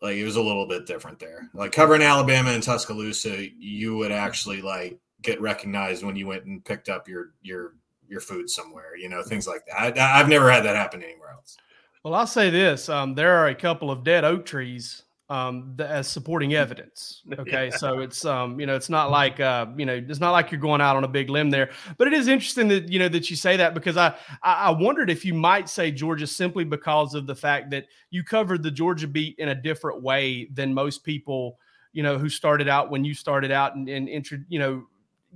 like 0.00 0.16
it 0.16 0.24
was 0.24 0.36
a 0.36 0.42
little 0.42 0.66
bit 0.66 0.86
different 0.86 1.18
there. 1.18 1.50
Like 1.52 1.72
covering 1.72 2.02
Alabama 2.02 2.50
and 2.50 2.62
Tuscaloosa, 2.62 3.48
you 3.58 3.96
would 3.96 4.12
actually 4.12 4.62
like 4.62 4.98
get 5.20 5.40
recognized 5.40 6.04
when 6.04 6.16
you 6.16 6.26
went 6.26 6.44
and 6.44 6.64
picked 6.64 6.88
up 6.88 7.06
your 7.06 7.32
your 7.42 7.74
your 8.08 8.20
food 8.20 8.48
somewhere, 8.50 8.96
you 8.96 9.08
know, 9.08 9.22
things 9.22 9.46
like 9.46 9.64
that. 9.66 9.98
I, 9.98 10.18
have 10.18 10.28
never 10.28 10.50
had 10.50 10.64
that 10.64 10.76
happen 10.76 11.02
anywhere 11.02 11.30
else. 11.30 11.56
Well, 12.04 12.14
I'll 12.14 12.26
say 12.26 12.50
this: 12.50 12.88
um, 12.88 13.14
there 13.14 13.36
are 13.36 13.48
a 13.48 13.54
couple 13.54 13.90
of 13.90 14.04
dead 14.04 14.24
oak 14.24 14.46
trees 14.46 15.02
um, 15.30 15.74
the, 15.76 15.86
as 15.86 16.08
supporting 16.08 16.54
evidence. 16.54 17.22
Okay, 17.38 17.66
yeah. 17.66 17.76
so 17.76 18.00
it's 18.00 18.24
um, 18.24 18.58
you 18.58 18.66
know, 18.66 18.76
it's 18.76 18.88
not 18.88 19.10
like 19.10 19.40
uh, 19.40 19.66
you 19.76 19.86
know, 19.86 20.02
it's 20.08 20.20
not 20.20 20.32
like 20.32 20.50
you're 20.50 20.60
going 20.60 20.80
out 20.80 20.96
on 20.96 21.04
a 21.04 21.08
big 21.08 21.30
limb 21.30 21.50
there. 21.50 21.70
But 21.96 22.08
it 22.08 22.14
is 22.14 22.28
interesting 22.28 22.68
that 22.68 22.90
you 22.90 22.98
know 22.98 23.08
that 23.08 23.30
you 23.30 23.36
say 23.36 23.56
that 23.56 23.74
because 23.74 23.96
I 23.96 24.14
I 24.42 24.70
wondered 24.70 25.10
if 25.10 25.24
you 25.24 25.34
might 25.34 25.68
say 25.68 25.90
Georgia 25.90 26.26
simply 26.26 26.64
because 26.64 27.14
of 27.14 27.26
the 27.26 27.34
fact 27.34 27.70
that 27.70 27.86
you 28.10 28.22
covered 28.22 28.62
the 28.62 28.70
Georgia 28.70 29.08
beat 29.08 29.36
in 29.38 29.48
a 29.48 29.54
different 29.54 30.02
way 30.02 30.48
than 30.52 30.72
most 30.72 31.04
people, 31.04 31.58
you 31.92 32.02
know, 32.02 32.18
who 32.18 32.28
started 32.28 32.68
out 32.68 32.90
when 32.90 33.04
you 33.04 33.14
started 33.14 33.50
out 33.50 33.74
and, 33.74 33.88
and 33.88 34.08
intro, 34.08 34.38
you 34.48 34.58
know, 34.58 34.86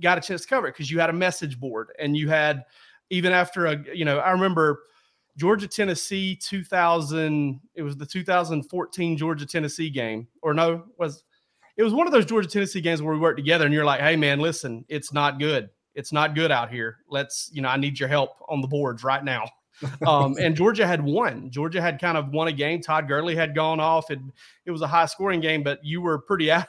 got 0.01 0.17
a 0.17 0.21
chance 0.21 0.41
to 0.41 0.47
cover 0.47 0.67
it 0.67 0.71
because 0.71 0.89
you 0.89 0.99
had 0.99 1.09
a 1.09 1.13
message 1.13 1.59
board 1.59 1.89
and 1.99 2.17
you 2.17 2.29
had 2.29 2.63
even 3.09 3.31
after 3.31 3.67
a 3.67 3.77
you 3.93 4.05
know 4.05 4.19
I 4.19 4.31
remember 4.31 4.83
Georgia 5.37 5.67
Tennessee 5.67 6.35
2000 6.35 7.59
it 7.75 7.81
was 7.81 7.97
the 7.97 8.05
2014 8.05 9.17
Georgia 9.17 9.45
Tennessee 9.45 9.89
game 9.89 10.27
or 10.41 10.53
no 10.53 10.83
was 10.97 11.23
it 11.77 11.83
was 11.83 11.93
one 11.93 12.07
of 12.07 12.13
those 12.13 12.25
Georgia 12.25 12.47
Tennessee 12.47 12.81
games 12.81 13.01
where 13.01 13.13
we 13.13 13.19
worked 13.19 13.37
together 13.37 13.65
and 13.65 13.73
you're 13.73 13.85
like 13.85 14.01
hey 14.01 14.15
man 14.15 14.39
listen 14.39 14.85
it's 14.89 15.13
not 15.13 15.39
good. 15.39 15.69
It's 15.95 16.11
not 16.11 16.33
good 16.33 16.51
out 16.51 16.71
here. 16.71 16.97
Let's 17.07 17.49
you 17.53 17.61
know 17.61 17.69
I 17.69 17.77
need 17.77 17.99
your 17.99 18.09
help 18.09 18.31
on 18.49 18.61
the 18.61 18.67
boards 18.67 19.03
right 19.03 19.23
now. 19.23 19.45
Um, 20.07 20.35
and 20.39 20.55
Georgia 20.55 20.85
had 20.85 21.03
won. 21.03 21.49
Georgia 21.49 21.81
had 21.81 21.99
kind 21.99 22.15
of 22.15 22.29
won 22.29 22.47
a 22.47 22.53
game. 22.53 22.79
Todd 22.79 23.07
Gurley 23.07 23.35
had 23.35 23.55
gone 23.55 23.81
off 23.81 24.11
and 24.11 24.31
it 24.65 24.71
was 24.71 24.81
a 24.81 24.87
high 24.87 25.07
scoring 25.07 25.41
game 25.41 25.61
but 25.61 25.83
you 25.83 25.99
were 25.99 26.19
pretty 26.19 26.51
out 26.51 26.67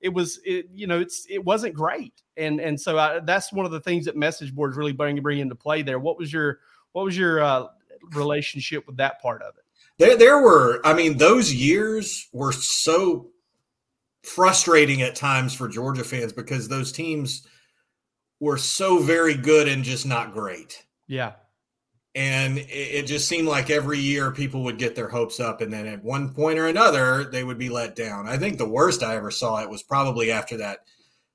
it 0.00 0.10
was 0.10 0.40
it, 0.44 0.66
you 0.72 0.86
know 0.86 1.00
it's 1.00 1.26
it 1.28 1.44
wasn't 1.44 1.74
great 1.74 2.22
and 2.36 2.60
and 2.60 2.80
so 2.80 2.98
I, 2.98 3.20
that's 3.20 3.52
one 3.52 3.66
of 3.66 3.72
the 3.72 3.80
things 3.80 4.04
that 4.06 4.16
message 4.16 4.54
boards 4.54 4.76
really 4.76 4.92
bring 4.92 5.20
bring 5.22 5.38
into 5.38 5.54
play 5.54 5.82
there 5.82 5.98
what 5.98 6.18
was 6.18 6.32
your 6.32 6.60
what 6.92 7.04
was 7.04 7.16
your 7.16 7.42
uh, 7.42 7.66
relationship 8.14 8.86
with 8.86 8.96
that 8.98 9.20
part 9.20 9.42
of 9.42 9.54
it? 9.56 9.64
There, 9.98 10.16
there 10.16 10.42
were. 10.42 10.80
I 10.84 10.94
mean, 10.94 11.18
those 11.18 11.52
years 11.52 12.28
were 12.32 12.52
so 12.52 13.30
frustrating 14.22 15.02
at 15.02 15.16
times 15.16 15.54
for 15.54 15.68
Georgia 15.68 16.04
fans 16.04 16.32
because 16.32 16.68
those 16.68 16.92
teams 16.92 17.46
were 18.40 18.56
so 18.56 18.98
very 18.98 19.34
good 19.34 19.68
and 19.68 19.84
just 19.84 20.06
not 20.06 20.32
great. 20.32 20.84
Yeah. 21.06 21.32
And 22.14 22.58
it, 22.58 22.68
it 22.68 23.06
just 23.06 23.28
seemed 23.28 23.48
like 23.48 23.70
every 23.70 23.98
year 23.98 24.30
people 24.30 24.62
would 24.64 24.78
get 24.78 24.94
their 24.94 25.08
hopes 25.08 25.40
up, 25.40 25.60
and 25.60 25.72
then 25.72 25.86
at 25.86 26.04
one 26.04 26.32
point 26.32 26.58
or 26.58 26.66
another, 26.66 27.24
they 27.24 27.44
would 27.44 27.58
be 27.58 27.70
let 27.70 27.96
down. 27.96 28.28
I 28.28 28.36
think 28.36 28.58
the 28.58 28.68
worst 28.68 29.02
I 29.02 29.16
ever 29.16 29.30
saw 29.30 29.62
it 29.62 29.70
was 29.70 29.82
probably 29.82 30.30
after 30.30 30.58
that 30.58 30.80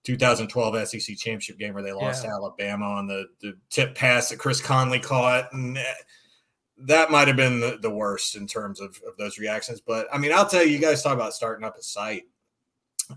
2012 0.08 0.88
SEC 0.88 1.18
championship 1.18 1.58
game 1.58 1.74
where 1.74 1.84
they 1.84 1.92
lost 1.92 2.24
yeah. 2.24 2.32
Alabama 2.32 2.86
on 2.86 3.08
the, 3.08 3.26
the 3.42 3.58
tip 3.70 3.94
pass 3.94 4.30
that 4.30 4.40
Chris 4.40 4.62
Conley 4.62 5.02
caught. 5.02 5.52
And 5.52 5.78
eh, 5.78 5.84
that 6.78 7.12
might 7.12 7.28
have 7.28 7.36
been 7.36 7.60
the, 7.60 7.78
the 7.82 7.90
worst 7.90 8.38
in 8.38 8.48
terms 8.48 8.80
of, 8.80 9.02
of 9.06 9.18
those 9.18 9.38
reactions. 9.38 9.82
But 9.82 10.08
I 10.14 10.18
mean, 10.18 10.32
I'll 10.32 10.48
tell 10.48 10.64
you, 10.64 10.72
you 10.72 10.80
guys 10.80 11.04
talk 11.04 11.14
about 11.14 11.34
starting 11.34 11.66
up 11.66 11.78
a 11.78 11.84
site. 11.84 12.24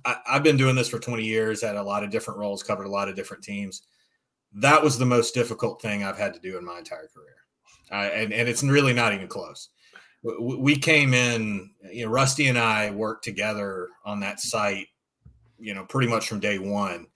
I, 0.05 0.17
have 0.27 0.43
been 0.43 0.57
doing 0.57 0.75
this 0.75 0.89
for 0.89 0.99
20 0.99 1.23
years, 1.25 1.63
had 1.63 1.77
a 1.77 1.83
lot 1.83 2.03
of 2.03 2.11
different 2.11 2.41
roles, 2.41 2.63
covered 2.63 2.87
a 2.87 2.91
lot 2.91 3.09
of 3.09 3.15
different 3.15 3.45
teams. 3.45 3.83
That 4.53 4.83
was 4.83 4.99
the 4.99 5.07
most 5.07 5.33
difficult 5.33 5.81
thing 5.81 6.03
I've 6.03 6.19
had 6.19 6.35
to 6.35 6.41
do 6.41 6.59
in 6.59 6.65
my 6.65 6.79
entire 6.79 7.09
career. 7.15 7.37
Uh, 7.91 8.11
and, 8.15 8.33
and 8.33 8.49
it's 8.49 8.63
really 8.63 8.93
not 8.93 9.13
even 9.13 9.29
close. 9.29 9.69
We 10.23 10.77
came 10.77 11.15
in, 11.15 11.71
you 11.91 12.05
know, 12.05 12.11
Rusty 12.11 12.49
and 12.49 12.59
I 12.59 12.91
worked 12.91 13.25
together 13.25 13.89
on 14.05 14.21
that 14.21 14.39
site, 14.39 14.87
you 15.59 15.75
know, 15.75 15.85
pretty 15.85 16.09
much 16.09 16.29
from 16.29 16.41
day 16.41 16.59
one. 16.59 17.07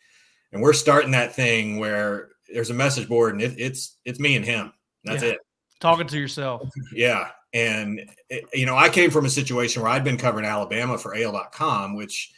And 0.53 0.63
we're 0.63 0.73
starting 0.73 1.11
that 1.11 1.35
thing 1.35 1.79
where 1.79 2.31
there's 2.53 2.71
a 2.71 2.75
message 2.75 3.09
board 3.09 3.35
and 3.35 3.43
it, 3.43 3.55
it's 3.59 3.99
it's 4.05 4.19
me 4.19 4.37
and 4.37 4.45
him. 4.45 4.73
That's 5.05 5.23
yeah. 5.23 5.31
it 5.31 5.39
talking 5.85 6.07
to 6.07 6.19
yourself. 6.19 6.69
Yeah. 6.93 7.29
And, 7.53 8.01
it, 8.31 8.45
you 8.53 8.67
know, 8.67 8.77
I 8.77 8.89
came 8.89 9.11
from 9.11 9.27
a 9.27 9.31
situation 9.31 9.83
where 9.83 9.91
I'd 9.91 10.03
been 10.03 10.17
covering 10.17 10.47
Alabama 10.47 10.99
for 10.99 11.15
AL.com, 11.15 11.95
which 11.95 12.33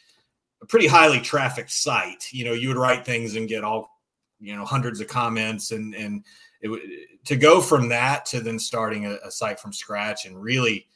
a 0.62 0.66
pretty 0.66 0.86
highly 0.86 1.20
trafficked 1.20 1.70
site. 1.70 2.26
You 2.32 2.44
know, 2.44 2.52
you 2.52 2.68
would 2.68 2.76
write 2.76 3.06
things 3.06 3.36
and 3.36 3.48
get 3.48 3.64
all, 3.64 3.88
you 4.40 4.56
know, 4.56 4.64
hundreds 4.64 5.00
of 5.00 5.06
comments 5.06 5.70
and, 5.70 5.94
and 5.94 6.24
it 6.60 7.08
to 7.24 7.36
go 7.36 7.60
from 7.60 7.88
that 7.88 8.26
to 8.26 8.40
then 8.40 8.58
starting 8.58 9.06
a, 9.06 9.18
a 9.24 9.30
site 9.30 9.60
from 9.60 9.72
scratch 9.72 10.26
and 10.26 10.40
really 10.40 10.86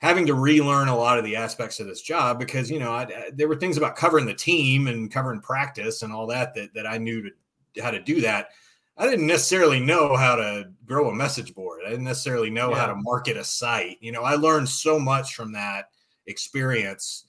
having 0.00 0.26
to 0.26 0.34
relearn 0.34 0.88
a 0.88 0.96
lot 0.96 1.18
of 1.18 1.24
the 1.24 1.36
aspects 1.36 1.80
of 1.80 1.86
this 1.86 2.02
job 2.02 2.38
because, 2.38 2.70
you 2.70 2.78
know, 2.78 2.92
I, 2.92 3.02
I, 3.02 3.30
there 3.32 3.48
were 3.48 3.56
things 3.56 3.76
about 3.76 3.96
covering 3.96 4.26
the 4.26 4.34
team 4.34 4.86
and 4.86 5.10
covering 5.10 5.40
practice 5.40 6.02
and 6.02 6.12
all 6.12 6.26
that, 6.26 6.54
that, 6.54 6.74
that 6.74 6.86
I 6.86 6.98
knew 6.98 7.22
to, 7.22 7.82
how 7.82 7.90
to 7.90 8.00
do 8.00 8.20
that 8.20 8.48
I 8.96 9.06
didn't 9.06 9.26
necessarily 9.26 9.80
know 9.80 10.16
how 10.16 10.36
to 10.36 10.70
grow 10.86 11.08
a 11.10 11.14
message 11.14 11.54
board. 11.54 11.80
I 11.84 11.90
didn't 11.90 12.04
necessarily 12.04 12.50
know 12.50 12.70
yeah. 12.70 12.76
how 12.76 12.86
to 12.86 12.94
market 12.94 13.36
a 13.36 13.44
site. 13.44 13.98
You 14.00 14.12
know, 14.12 14.22
I 14.22 14.34
learned 14.34 14.68
so 14.68 14.98
much 14.98 15.34
from 15.34 15.52
that 15.52 15.86
experience. 16.26 17.24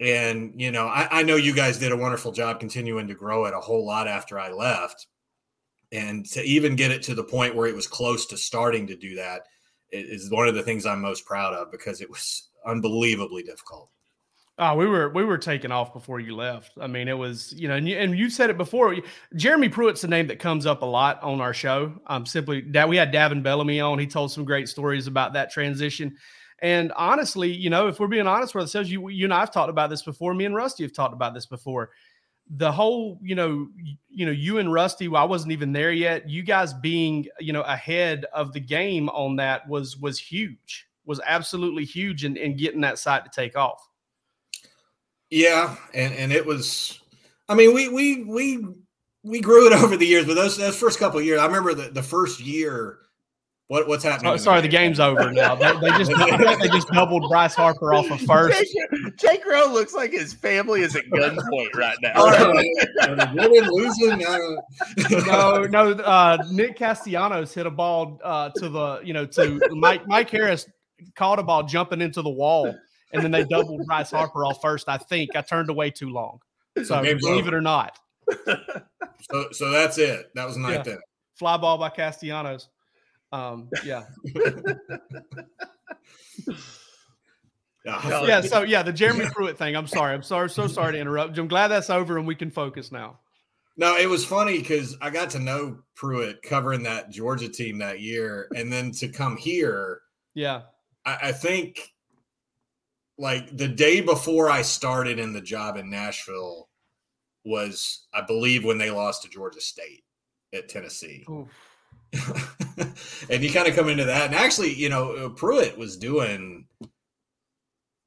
And, 0.00 0.52
you 0.60 0.72
know, 0.72 0.86
I, 0.86 1.20
I, 1.20 1.22
know 1.22 1.36
you 1.36 1.54
guys 1.54 1.78
did 1.78 1.92
a 1.92 1.96
wonderful 1.96 2.32
job 2.32 2.58
continuing 2.58 3.06
to 3.06 3.14
grow 3.14 3.44
it 3.44 3.54
a 3.54 3.60
whole 3.60 3.86
lot 3.86 4.08
after 4.08 4.40
I 4.40 4.50
left. 4.50 5.06
And 5.92 6.24
to 6.26 6.42
even 6.42 6.76
get 6.76 6.90
it 6.90 7.02
to 7.04 7.14
the 7.14 7.24
point 7.24 7.56
where 7.56 7.66
it 7.66 7.74
was 7.74 7.86
close 7.86 8.26
to 8.26 8.36
starting 8.36 8.86
to 8.86 8.96
do 8.96 9.16
that 9.16 9.42
is 9.92 10.30
one 10.30 10.46
of 10.46 10.54
the 10.54 10.62
things 10.62 10.86
I'm 10.86 11.00
most 11.00 11.24
proud 11.24 11.52
of 11.52 11.70
because 11.72 12.00
it 12.00 12.08
was 12.08 12.48
unbelievably 12.64 13.42
difficult. 13.42 13.90
Oh, 14.62 14.74
we 14.76 14.86
were 14.86 15.08
we 15.08 15.24
were 15.24 15.38
taking 15.38 15.72
off 15.72 15.94
before 15.94 16.20
you 16.20 16.36
left. 16.36 16.72
I 16.78 16.86
mean, 16.86 17.08
it 17.08 17.16
was 17.16 17.54
you 17.56 17.66
know, 17.66 17.76
and 17.76 17.88
you, 17.88 17.96
and 17.96 18.16
you 18.16 18.28
said 18.28 18.50
it 18.50 18.58
before. 18.58 18.94
Jeremy 19.34 19.70
Pruitt's 19.70 20.04
a 20.04 20.08
name 20.08 20.26
that 20.26 20.38
comes 20.38 20.66
up 20.66 20.82
a 20.82 20.86
lot 20.86 21.20
on 21.22 21.40
our 21.40 21.54
show. 21.54 21.94
Um, 22.08 22.26
simply 22.26 22.60
that 22.72 22.86
we 22.86 22.98
had 22.98 23.10
Davin 23.10 23.42
Bellamy 23.42 23.80
on. 23.80 23.98
He 23.98 24.06
told 24.06 24.30
some 24.30 24.44
great 24.44 24.68
stories 24.68 25.06
about 25.06 25.32
that 25.32 25.50
transition. 25.50 26.14
And 26.60 26.92
honestly, 26.94 27.50
you 27.50 27.70
know, 27.70 27.88
if 27.88 27.98
we're 27.98 28.06
being 28.06 28.26
honest 28.26 28.54
with 28.54 28.64
ourselves, 28.64 28.90
you 28.92 29.08
you 29.08 29.24
and 29.24 29.32
I've 29.32 29.50
talked 29.50 29.70
about 29.70 29.88
this 29.88 30.02
before. 30.02 30.34
Me 30.34 30.44
and 30.44 30.54
Rusty 30.54 30.84
have 30.84 30.92
talked 30.92 31.14
about 31.14 31.32
this 31.32 31.46
before. 31.46 31.90
The 32.56 32.70
whole, 32.72 33.18
you 33.22 33.34
know, 33.34 33.68
you 34.08 34.26
know, 34.26 34.32
you 34.32 34.58
and 34.58 34.72
Rusty, 34.72 35.08
well, 35.08 35.22
I 35.22 35.26
wasn't 35.26 35.52
even 35.52 35.72
there 35.72 35.92
yet. 35.92 36.28
You 36.28 36.42
guys 36.42 36.72
being, 36.74 37.26
you 37.38 37.52
know, 37.52 37.62
ahead 37.62 38.26
of 38.32 38.52
the 38.52 38.60
game 38.60 39.08
on 39.10 39.36
that 39.36 39.68
was 39.68 39.96
was 39.96 40.18
huge. 40.18 40.86
Was 41.04 41.20
absolutely 41.24 41.84
huge 41.84 42.24
in, 42.24 42.36
in 42.36 42.56
getting 42.56 42.80
that 42.82 42.98
site 42.98 43.24
to 43.24 43.30
take 43.30 43.56
off. 43.56 43.88
Yeah, 45.30 45.76
and 45.94 46.12
and 46.14 46.32
it 46.32 46.44
was. 46.44 47.00
I 47.48 47.54
mean, 47.54 47.72
we 47.72 47.88
we 47.88 48.24
we 48.24 48.66
we 49.22 49.40
grew 49.40 49.66
it 49.66 49.72
over 49.84 49.96
the 49.96 50.06
years, 50.06 50.26
but 50.26 50.34
those 50.34 50.56
those 50.56 50.76
first 50.76 50.98
couple 50.98 51.20
years, 51.22 51.40
I 51.40 51.46
remember 51.46 51.74
the 51.74 51.90
the 51.90 52.02
first 52.02 52.40
year. 52.40 52.99
What, 53.70 53.86
what's 53.86 54.02
happening? 54.02 54.32
Oh, 54.32 54.36
sorry, 54.36 54.60
the, 54.60 54.66
the 54.66 54.72
game's 54.72 54.98
over 54.98 55.30
now. 55.30 55.54
They, 55.54 55.70
they 55.78 55.90
just 55.96 56.10
they 56.60 56.68
just 56.70 56.88
doubled 56.88 57.30
Bryce 57.30 57.54
Harper 57.54 57.94
off 57.94 58.10
of 58.10 58.20
first. 58.22 58.58
Jake, 58.58 59.16
Jake 59.16 59.46
Rowe 59.46 59.72
looks 59.72 59.94
like 59.94 60.10
his 60.10 60.32
family 60.32 60.80
is 60.80 60.96
at 60.96 61.04
gunpoint 61.04 61.72
right 61.76 61.96
now. 62.02 62.14
losing? 63.70 64.18
no, 65.24 65.62
no. 65.66 65.90
Uh, 65.92 66.38
Nick 66.50 66.78
Castellanos 66.78 67.54
hit 67.54 67.64
a 67.64 67.70
ball 67.70 68.18
uh, 68.24 68.50
to 68.56 68.68
the 68.68 69.02
you 69.04 69.14
know 69.14 69.24
to 69.26 69.60
Mike 69.70 70.04
Mike 70.08 70.30
Harris 70.30 70.68
caught 71.14 71.38
a 71.38 71.44
ball 71.44 71.62
jumping 71.62 72.00
into 72.00 72.22
the 72.22 72.28
wall 72.28 72.74
and 73.12 73.22
then 73.22 73.30
they 73.30 73.44
doubled 73.44 73.86
Bryce 73.86 74.10
Harper 74.10 74.44
off 74.46 74.60
first. 74.60 74.88
I 74.88 74.98
think 74.98 75.36
I 75.36 75.42
turned 75.42 75.70
away 75.70 75.90
too 75.90 76.10
long. 76.10 76.40
So 76.82 77.00
believe 77.00 77.46
it 77.46 77.54
or 77.54 77.60
not. 77.60 77.96
so 79.30 79.46
so 79.52 79.70
that's 79.70 79.96
it. 79.96 80.32
That 80.34 80.44
was 80.48 80.56
ninth 80.56 80.88
yeah. 80.88 80.96
Fly 81.36 81.56
ball 81.56 81.78
by 81.78 81.90
Castellanos. 81.90 82.68
Um, 83.32 83.68
yeah. 83.84 84.04
yeah. 87.84 88.40
So 88.40 88.62
yeah, 88.62 88.82
the 88.82 88.92
Jeremy 88.92 89.26
Pruitt 89.32 89.56
thing. 89.58 89.76
I'm 89.76 89.86
sorry. 89.86 90.14
I'm 90.14 90.22
sorry. 90.22 90.50
So 90.50 90.66
sorry 90.66 90.94
to 90.94 90.98
interrupt. 90.98 91.38
I'm 91.38 91.48
glad 91.48 91.68
that's 91.68 91.90
over 91.90 92.18
and 92.18 92.26
we 92.26 92.34
can 92.34 92.50
focus 92.50 92.90
now. 92.90 93.20
No, 93.76 93.96
it 93.96 94.08
was 94.08 94.24
funny 94.24 94.58
because 94.58 94.96
I 95.00 95.10
got 95.10 95.30
to 95.30 95.38
know 95.38 95.78
Pruitt 95.94 96.42
covering 96.42 96.82
that 96.82 97.10
Georgia 97.10 97.48
team 97.48 97.78
that 97.78 98.00
year, 98.00 98.48
and 98.54 98.70
then 98.70 98.90
to 98.92 99.08
come 99.08 99.36
here. 99.36 100.02
Yeah. 100.34 100.62
I, 101.06 101.18
I 101.22 101.32
think 101.32 101.94
like 103.16 103.56
the 103.56 103.68
day 103.68 104.00
before 104.00 104.50
I 104.50 104.62
started 104.62 105.18
in 105.18 105.32
the 105.32 105.40
job 105.40 105.76
in 105.76 105.88
Nashville 105.88 106.68
was, 107.44 108.06
I 108.12 108.22
believe, 108.22 108.64
when 108.64 108.78
they 108.78 108.90
lost 108.90 109.22
to 109.22 109.28
Georgia 109.28 109.60
State 109.60 110.04
at 110.52 110.68
Tennessee. 110.68 111.24
and 113.30 113.42
you 113.42 113.52
kind 113.52 113.68
of 113.68 113.74
come 113.74 113.88
into 113.88 114.04
that. 114.04 114.26
And 114.26 114.34
actually, 114.34 114.74
you 114.74 114.88
know, 114.88 115.12
uh, 115.12 115.28
Pruitt 115.30 115.78
was 115.78 115.96
doing 115.96 116.66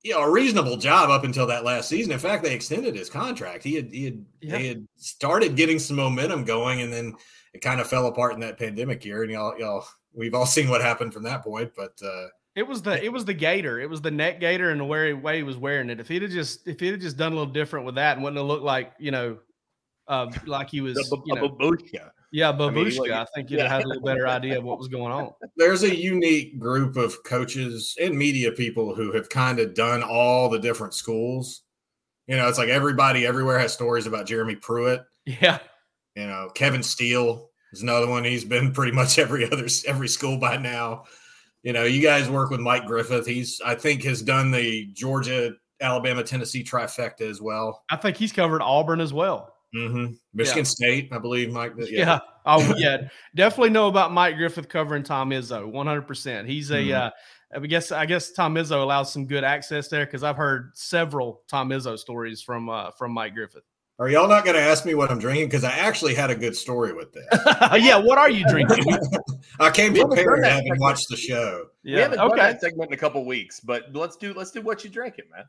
you 0.03 0.11
know, 0.11 0.21
a 0.21 0.29
reasonable 0.29 0.75
job 0.75 1.09
up 1.09 1.23
until 1.23 1.47
that 1.47 1.63
last 1.63 1.87
season. 1.87 2.11
In 2.11 2.19
fact, 2.19 2.43
they 2.43 2.53
extended 2.53 2.93
his 2.93 3.09
contract. 3.09 3.63
He 3.63 3.75
had 3.75 3.91
he 3.91 4.05
had 4.05 4.25
yeah. 4.41 4.57
they 4.57 4.67
had 4.67 4.87
started 4.97 5.55
getting 5.55 5.79
some 5.79 5.95
momentum 5.95 6.43
going, 6.43 6.81
and 6.81 6.91
then 6.91 7.15
it 7.53 7.61
kind 7.61 7.79
of 7.79 7.87
fell 7.87 8.07
apart 8.07 8.33
in 8.33 8.41
that 8.41 8.59
pandemic 8.59 9.05
year. 9.05 9.23
And 9.23 9.31
y'all, 9.31 9.57
y'all, 9.57 9.85
we've 10.13 10.35
all 10.35 10.45
seen 10.45 10.69
what 10.69 10.81
happened 10.81 11.13
from 11.13 11.23
that 11.23 11.43
point. 11.43 11.71
But 11.75 11.97
uh, 12.05 12.27
it 12.55 12.67
was 12.67 12.81
the 12.81 13.01
it 13.01 13.13
was 13.13 13.23
the 13.23 13.33
gaiter. 13.33 13.79
It 13.79 13.89
was 13.89 14.01
the 14.01 14.11
neck 14.11 14.41
gaiter 14.41 14.71
and 14.71 14.81
the 14.81 14.85
way, 14.85 15.13
way 15.13 15.37
he 15.37 15.43
was 15.43 15.57
wearing 15.57 15.89
it. 15.89 16.01
If 16.01 16.09
he'd 16.09 16.21
have 16.21 16.31
just 16.31 16.67
if 16.67 16.81
he'd 16.81 16.91
have 16.91 16.99
just 16.99 17.17
done 17.17 17.31
a 17.31 17.35
little 17.35 17.53
different 17.53 17.85
with 17.85 17.95
that 17.95 18.17
and 18.17 18.23
wouldn't 18.23 18.37
have 18.37 18.47
looked 18.47 18.63
like 18.63 18.91
you 18.99 19.11
know, 19.11 19.37
uh, 20.09 20.29
like 20.45 20.69
he 20.69 20.81
was 20.81 20.95
the, 20.95 21.21
you 21.25 21.35
know, 21.35 21.47
babushka. 22.33 22.35
Yeah, 22.35 22.49
I 22.49 22.69
mean, 22.69 22.85
Babushka. 22.85 23.11
I, 23.11 23.25
think 23.35 23.51
you'd 23.51 23.59
have 23.59 23.69
had 23.69 23.83
a 23.83 23.87
little 23.87 24.03
better 24.03 24.27
idea 24.39 24.57
of 24.57 24.63
what 24.63 24.79
was 24.79 24.87
going 24.87 25.11
on. 25.11 25.31
there's 25.55 25.83
a 25.83 25.95
unique 25.95 26.59
group 26.59 26.97
of 26.97 27.23
coaches 27.23 27.95
and 28.01 28.17
media 28.17 28.51
people 28.51 28.95
who 28.95 29.11
have 29.13 29.29
kind 29.29 29.59
of 29.59 29.73
done 29.73 30.03
all 30.03 30.49
the 30.49 30.59
different 30.59 30.93
schools. 30.93 31.61
You 32.27 32.37
know, 32.37 32.47
it's 32.47 32.57
like 32.57 32.69
everybody 32.69 33.25
everywhere 33.25 33.59
has 33.59 33.73
stories 33.73 34.07
about 34.07 34.25
Jeremy 34.25 34.55
Pruitt. 34.55 35.03
Yeah. 35.25 35.59
You 36.15 36.27
know, 36.27 36.49
Kevin 36.53 36.83
Steele 36.83 37.49
is 37.71 37.81
another 37.81 38.07
one. 38.07 38.23
He's 38.23 38.45
been 38.45 38.71
pretty 38.71 38.91
much 38.91 39.19
every 39.19 39.49
other 39.51 39.67
every 39.87 40.07
school 40.07 40.37
by 40.37 40.57
now. 40.57 41.03
You 41.63 41.73
know, 41.73 41.83
you 41.83 42.01
guys 42.01 42.29
work 42.29 42.49
with 42.49 42.59
Mike 42.59 42.85
Griffith. 42.85 43.25
He's 43.25 43.61
I 43.65 43.75
think 43.75 44.03
has 44.03 44.21
done 44.21 44.51
the 44.51 44.89
Georgia, 44.93 45.53
Alabama, 45.81 46.23
Tennessee 46.23 46.63
trifecta 46.63 47.21
as 47.21 47.41
well. 47.41 47.83
I 47.89 47.95
think 47.95 48.17
he's 48.17 48.31
covered 48.31 48.61
Auburn 48.61 49.01
as 49.01 49.13
well. 49.13 49.52
Hmm 49.73 50.05
Michigan 50.33 50.65
State, 50.65 51.09
I 51.11 51.17
believe. 51.17 51.51
Mike. 51.51 51.73
Yeah. 51.77 52.19
Oh, 52.45 52.73
yeah. 52.77 53.07
Definitely 53.35 53.69
know 53.71 53.87
about 53.87 54.11
Mike 54.11 54.37
Griffith 54.37 54.69
covering 54.69 55.03
Tom 55.03 55.29
Izzo. 55.31 55.71
100%. 55.71 56.47
He's 56.47 56.71
a, 56.71 56.75
Mhm. 56.75 56.93
uh, 56.95 57.11
I 57.55 57.59
guess, 57.67 57.91
I 57.91 58.05
guess 58.05 58.31
Tom 58.31 58.55
Izzo 58.55 58.81
allows 58.81 59.11
some 59.13 59.25
good 59.27 59.43
access 59.43 59.87
there 59.87 60.05
because 60.05 60.23
I've 60.23 60.37
heard 60.37 60.71
several 60.75 61.43
Tom 61.47 61.69
Izzo 61.69 61.97
stories 61.97 62.41
from, 62.41 62.69
uh, 62.69 62.91
from 62.91 63.11
Mike 63.13 63.33
Griffith. 63.33 63.63
Are 63.99 64.09
y'all 64.09 64.27
not 64.27 64.43
going 64.43 64.55
to 64.55 64.61
ask 64.61 64.85
me 64.85 64.95
what 64.95 65.11
I'm 65.11 65.19
drinking? 65.19 65.45
Because 65.45 65.63
I 65.63 65.71
actually 65.77 66.15
had 66.15 66.31
a 66.31 66.35
good 66.35 66.55
story 66.57 66.93
with 66.93 67.13
that. 67.13 67.79
yeah. 67.81 67.95
What 67.95 68.17
are 68.17 68.29
you 68.29 68.43
drinking? 68.49 68.83
I 69.59 69.69
came 69.69 69.93
We 69.93 69.99
haven't 69.99 70.15
done 70.17 70.25
prepared, 70.25 70.43
that 70.43 70.51
having 70.51 70.79
watched 70.79 71.07
the 71.09 71.15
show. 71.15 71.67
We 71.85 71.91
Yeah. 71.93 71.99
haven't 72.01 72.17
done 72.17 72.31
Okay. 72.31 72.37
that 72.41 72.59
segment 72.61 72.89
in 72.89 72.95
a 72.95 72.97
couple 72.97 73.23
weeks, 73.23 73.59
but 73.59 73.83
let's 73.93 74.17
do 74.17 74.33
let's 74.33 74.49
do 74.49 74.61
what 74.61 74.83
you 74.83 74.89
drinking, 74.89 75.25
man. 75.31 75.45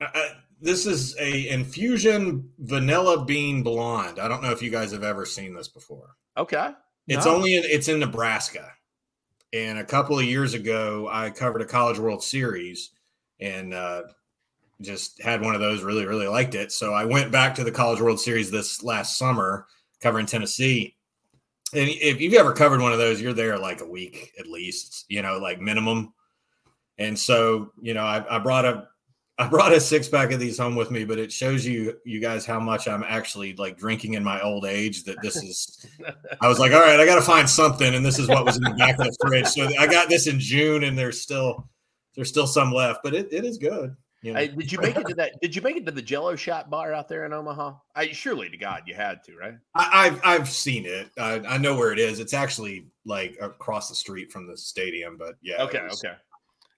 Uh, 0.00 0.08
uh, 0.14 0.28
this 0.60 0.86
is 0.86 1.16
a 1.18 1.48
infusion 1.48 2.48
vanilla 2.58 3.24
bean 3.24 3.62
blonde. 3.62 4.18
I 4.18 4.28
don't 4.28 4.42
know 4.42 4.50
if 4.50 4.62
you 4.62 4.70
guys 4.70 4.92
have 4.92 5.04
ever 5.04 5.24
seen 5.24 5.54
this 5.54 5.68
before. 5.68 6.16
Okay. 6.36 6.70
It's 7.08 7.26
No. 7.26 7.34
only 7.34 7.56
in, 7.56 7.64
it's 7.64 7.88
in 7.88 7.98
Nebraska. 7.98 8.70
And 9.52 9.78
a 9.78 9.84
couple 9.84 10.18
of 10.18 10.24
years 10.24 10.54
ago, 10.54 11.08
I 11.10 11.30
covered 11.30 11.62
a 11.62 11.66
College 11.66 11.98
World 11.98 12.22
Series 12.22 12.90
and 13.40 13.74
uh, 13.74 14.02
just 14.80 15.20
had 15.22 15.40
one 15.40 15.54
of 15.54 15.60
those. 15.60 15.82
Really, 15.82 16.06
really 16.06 16.28
liked 16.28 16.54
it. 16.54 16.70
So 16.72 16.92
I 16.92 17.04
went 17.04 17.32
back 17.32 17.54
to 17.56 17.64
the 17.64 17.72
College 17.72 18.00
World 18.00 18.20
Series 18.20 18.50
this 18.50 18.82
last 18.84 19.18
summer, 19.18 19.66
covering 20.00 20.26
Tennessee. 20.26 20.94
And 21.72 21.88
if 21.88 22.20
you've 22.20 22.34
ever 22.34 22.52
covered 22.52 22.80
one 22.80 22.92
of 22.92 22.98
those, 22.98 23.20
you're 23.20 23.32
there 23.32 23.58
like 23.58 23.80
a 23.80 23.86
week 23.86 24.32
at 24.38 24.46
least, 24.46 25.06
you 25.08 25.22
know, 25.22 25.38
like 25.38 25.60
minimum. 25.60 26.12
And 26.98 27.18
so, 27.18 27.72
you 27.80 27.94
know, 27.94 28.04
I, 28.04 28.36
I 28.36 28.38
brought 28.38 28.64
a 28.64 28.88
I 29.40 29.46
brought 29.48 29.72
a 29.72 29.80
six 29.80 30.06
pack 30.06 30.32
of 30.32 30.38
these 30.38 30.58
home 30.58 30.76
with 30.76 30.90
me, 30.90 31.04
but 31.04 31.18
it 31.18 31.32
shows 31.32 31.64
you 31.66 31.96
you 32.04 32.20
guys 32.20 32.44
how 32.44 32.60
much 32.60 32.86
I'm 32.86 33.02
actually 33.02 33.54
like 33.54 33.78
drinking 33.78 34.12
in 34.12 34.22
my 34.22 34.38
old 34.42 34.66
age. 34.66 35.04
That 35.04 35.16
this 35.22 35.36
is, 35.36 35.86
I 36.42 36.46
was 36.46 36.58
like, 36.58 36.72
all 36.72 36.80
right, 36.82 37.00
I 37.00 37.06
got 37.06 37.14
to 37.14 37.22
find 37.22 37.48
something, 37.48 37.94
and 37.94 38.04
this 38.04 38.18
is 38.18 38.28
what 38.28 38.44
was 38.44 38.58
in 38.58 38.64
the 38.64 38.74
back 38.74 38.98
of 38.98 39.06
the 39.06 39.16
fridge. 39.26 39.46
So 39.46 39.66
I 39.78 39.86
got 39.86 40.10
this 40.10 40.26
in 40.26 40.38
June, 40.38 40.84
and 40.84 40.96
there's 40.96 41.22
still 41.22 41.66
there's 42.14 42.28
still 42.28 42.46
some 42.46 42.70
left, 42.70 43.00
but 43.02 43.14
it, 43.14 43.32
it 43.32 43.46
is 43.46 43.56
good. 43.56 43.96
You 44.20 44.34
know? 44.34 44.40
Hey, 44.40 44.48
did 44.48 44.70
you 44.70 44.78
make 44.78 44.98
it 44.98 45.06
to 45.06 45.14
that? 45.14 45.40
Did 45.40 45.56
you 45.56 45.62
make 45.62 45.76
it 45.78 45.86
to 45.86 45.92
the 45.92 46.02
Jello 46.02 46.36
Shot 46.36 46.68
bar 46.68 46.92
out 46.92 47.08
there 47.08 47.24
in 47.24 47.32
Omaha? 47.32 47.76
I 47.96 48.08
surely 48.08 48.50
to 48.50 48.58
God 48.58 48.82
you 48.84 48.94
had 48.94 49.24
to, 49.24 49.36
right? 49.36 49.54
I, 49.74 50.06
I've 50.06 50.20
I've 50.22 50.48
seen 50.50 50.84
it. 50.84 51.08
I, 51.18 51.40
I 51.48 51.56
know 51.56 51.74
where 51.74 51.92
it 51.92 51.98
is. 51.98 52.20
It's 52.20 52.34
actually 52.34 52.88
like 53.06 53.38
across 53.40 53.88
the 53.88 53.94
street 53.94 54.30
from 54.30 54.46
the 54.46 54.58
stadium. 54.58 55.16
But 55.16 55.36
yeah, 55.40 55.62
Okay, 55.62 55.82
was- 55.82 56.04
okay. 56.04 56.14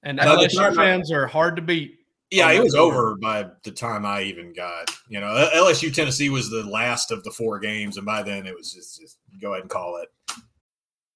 And 0.04 0.18
By 0.18 0.26
LSU 0.26 0.76
fans 0.76 1.10
are 1.10 1.26
hard 1.26 1.56
to 1.56 1.62
beat. 1.62 1.98
Yeah, 2.32 2.50
it 2.50 2.62
was 2.62 2.74
over. 2.74 3.08
over 3.08 3.16
by 3.16 3.46
the 3.62 3.70
time 3.70 4.06
I 4.06 4.22
even 4.22 4.54
got. 4.54 4.90
You 5.08 5.20
know, 5.20 5.50
LSU 5.54 5.92
Tennessee 5.92 6.30
was 6.30 6.48
the 6.48 6.64
last 6.64 7.10
of 7.10 7.22
the 7.24 7.30
four 7.30 7.58
games, 7.58 7.98
and 7.98 8.06
by 8.06 8.22
then 8.22 8.46
it 8.46 8.56
was 8.56 8.72
just, 8.72 9.00
just 9.00 9.18
go 9.40 9.52
ahead 9.52 9.62
and 9.62 9.70
call 9.70 9.96
it. 9.98 10.08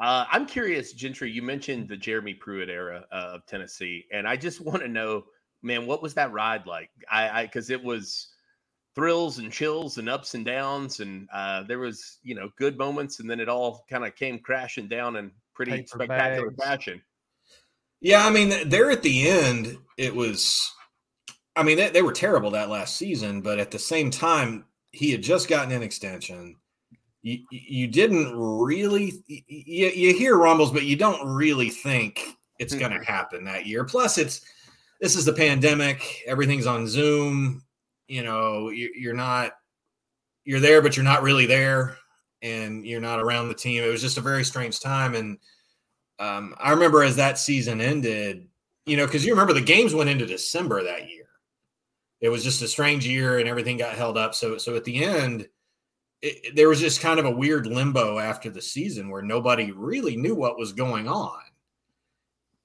Uh, 0.00 0.24
I'm 0.30 0.46
curious, 0.46 0.92
Gentry. 0.92 1.30
You 1.30 1.42
mentioned 1.42 1.88
the 1.88 1.96
Jeremy 1.96 2.34
Pruitt 2.34 2.68
era 2.68 3.04
uh, 3.10 3.32
of 3.34 3.46
Tennessee, 3.46 4.06
and 4.12 4.28
I 4.28 4.36
just 4.36 4.60
want 4.64 4.80
to 4.82 4.88
know, 4.88 5.24
man, 5.62 5.86
what 5.86 6.02
was 6.02 6.14
that 6.14 6.32
ride 6.32 6.66
like? 6.66 6.90
I 7.10 7.44
because 7.44 7.70
it 7.70 7.82
was 7.82 8.28
thrills 8.94 9.38
and 9.38 9.52
chills 9.52 9.98
and 9.98 10.08
ups 10.08 10.34
and 10.34 10.44
downs, 10.44 11.00
and 11.00 11.28
uh, 11.32 11.62
there 11.64 11.78
was 11.78 12.18
you 12.22 12.34
know 12.34 12.50
good 12.56 12.78
moments, 12.78 13.20
and 13.20 13.28
then 13.28 13.40
it 13.40 13.48
all 13.48 13.84
kind 13.90 14.04
of 14.04 14.14
came 14.14 14.38
crashing 14.38 14.88
down 14.88 15.16
in 15.16 15.30
pretty 15.54 15.72
Paper 15.72 15.88
spectacular 15.88 16.50
bags. 16.50 16.64
fashion. 16.64 17.02
Yeah, 18.00 18.24
I 18.24 18.30
mean, 18.30 18.68
there 18.68 18.90
at 18.90 19.02
the 19.02 19.28
end, 19.28 19.78
it 19.96 20.14
was. 20.14 20.72
I 21.56 21.64
mean, 21.64 21.76
they, 21.76 21.88
they 21.90 22.02
were 22.02 22.12
terrible 22.12 22.52
that 22.52 22.68
last 22.68 22.96
season, 22.96 23.40
but 23.40 23.58
at 23.58 23.72
the 23.72 23.80
same 23.80 24.12
time, 24.12 24.64
he 24.92 25.10
had 25.10 25.22
just 25.22 25.48
gotten 25.48 25.72
an 25.72 25.82
extension. 25.82 26.54
You, 27.22 27.40
you 27.50 27.88
didn't 27.88 28.36
really 28.36 29.22
you, 29.26 29.88
you 29.88 30.14
hear 30.14 30.36
rumbles, 30.36 30.70
but 30.70 30.84
you 30.84 30.96
don't 30.96 31.28
really 31.28 31.68
think 31.68 32.20
it's 32.58 32.74
going 32.74 32.92
to 32.92 33.04
happen 33.04 33.44
that 33.44 33.66
year. 33.66 33.84
Plus, 33.84 34.18
it's 34.18 34.42
this 35.00 35.16
is 35.16 35.24
the 35.24 35.32
pandemic. 35.32 36.22
Everything's 36.26 36.66
on 36.66 36.86
Zoom. 36.86 37.62
You 38.06 38.22
know, 38.22 38.70
you, 38.70 38.92
you're 38.96 39.14
not 39.14 39.52
you're 40.44 40.60
there, 40.60 40.80
but 40.80 40.96
you're 40.96 41.04
not 41.04 41.22
really 41.22 41.46
there, 41.46 41.96
and 42.40 42.86
you're 42.86 43.00
not 43.00 43.20
around 43.20 43.48
the 43.48 43.54
team. 43.54 43.82
It 43.82 43.88
was 43.88 44.00
just 44.00 44.18
a 44.18 44.22
very 44.22 44.44
strange 44.44 44.80
time, 44.80 45.14
and 45.14 45.38
um, 46.18 46.54
I 46.58 46.70
remember 46.70 47.02
as 47.02 47.16
that 47.16 47.38
season 47.38 47.80
ended, 47.80 48.48
you 48.86 48.96
know, 48.96 49.06
because 49.06 49.24
you 49.24 49.32
remember 49.32 49.52
the 49.52 49.60
games 49.60 49.94
went 49.94 50.10
into 50.10 50.26
December 50.26 50.82
that 50.84 51.08
year. 51.08 51.26
It 52.20 52.30
was 52.30 52.42
just 52.42 52.62
a 52.62 52.68
strange 52.68 53.06
year, 53.06 53.38
and 53.38 53.48
everything 53.48 53.76
got 53.76 53.94
held 53.94 54.18
up. 54.18 54.34
So, 54.34 54.58
so 54.58 54.74
at 54.74 54.84
the 54.84 55.04
end, 55.04 55.46
it, 56.22 56.56
there 56.56 56.68
was 56.68 56.80
just 56.80 57.00
kind 57.00 57.18
of 57.18 57.26
a 57.26 57.30
weird 57.30 57.66
limbo 57.66 58.18
after 58.18 58.50
the 58.50 58.62
season 58.62 59.08
where 59.08 59.22
nobody 59.22 59.70
really 59.72 60.16
knew 60.16 60.34
what 60.34 60.58
was 60.58 60.72
going 60.72 61.08
on, 61.08 61.40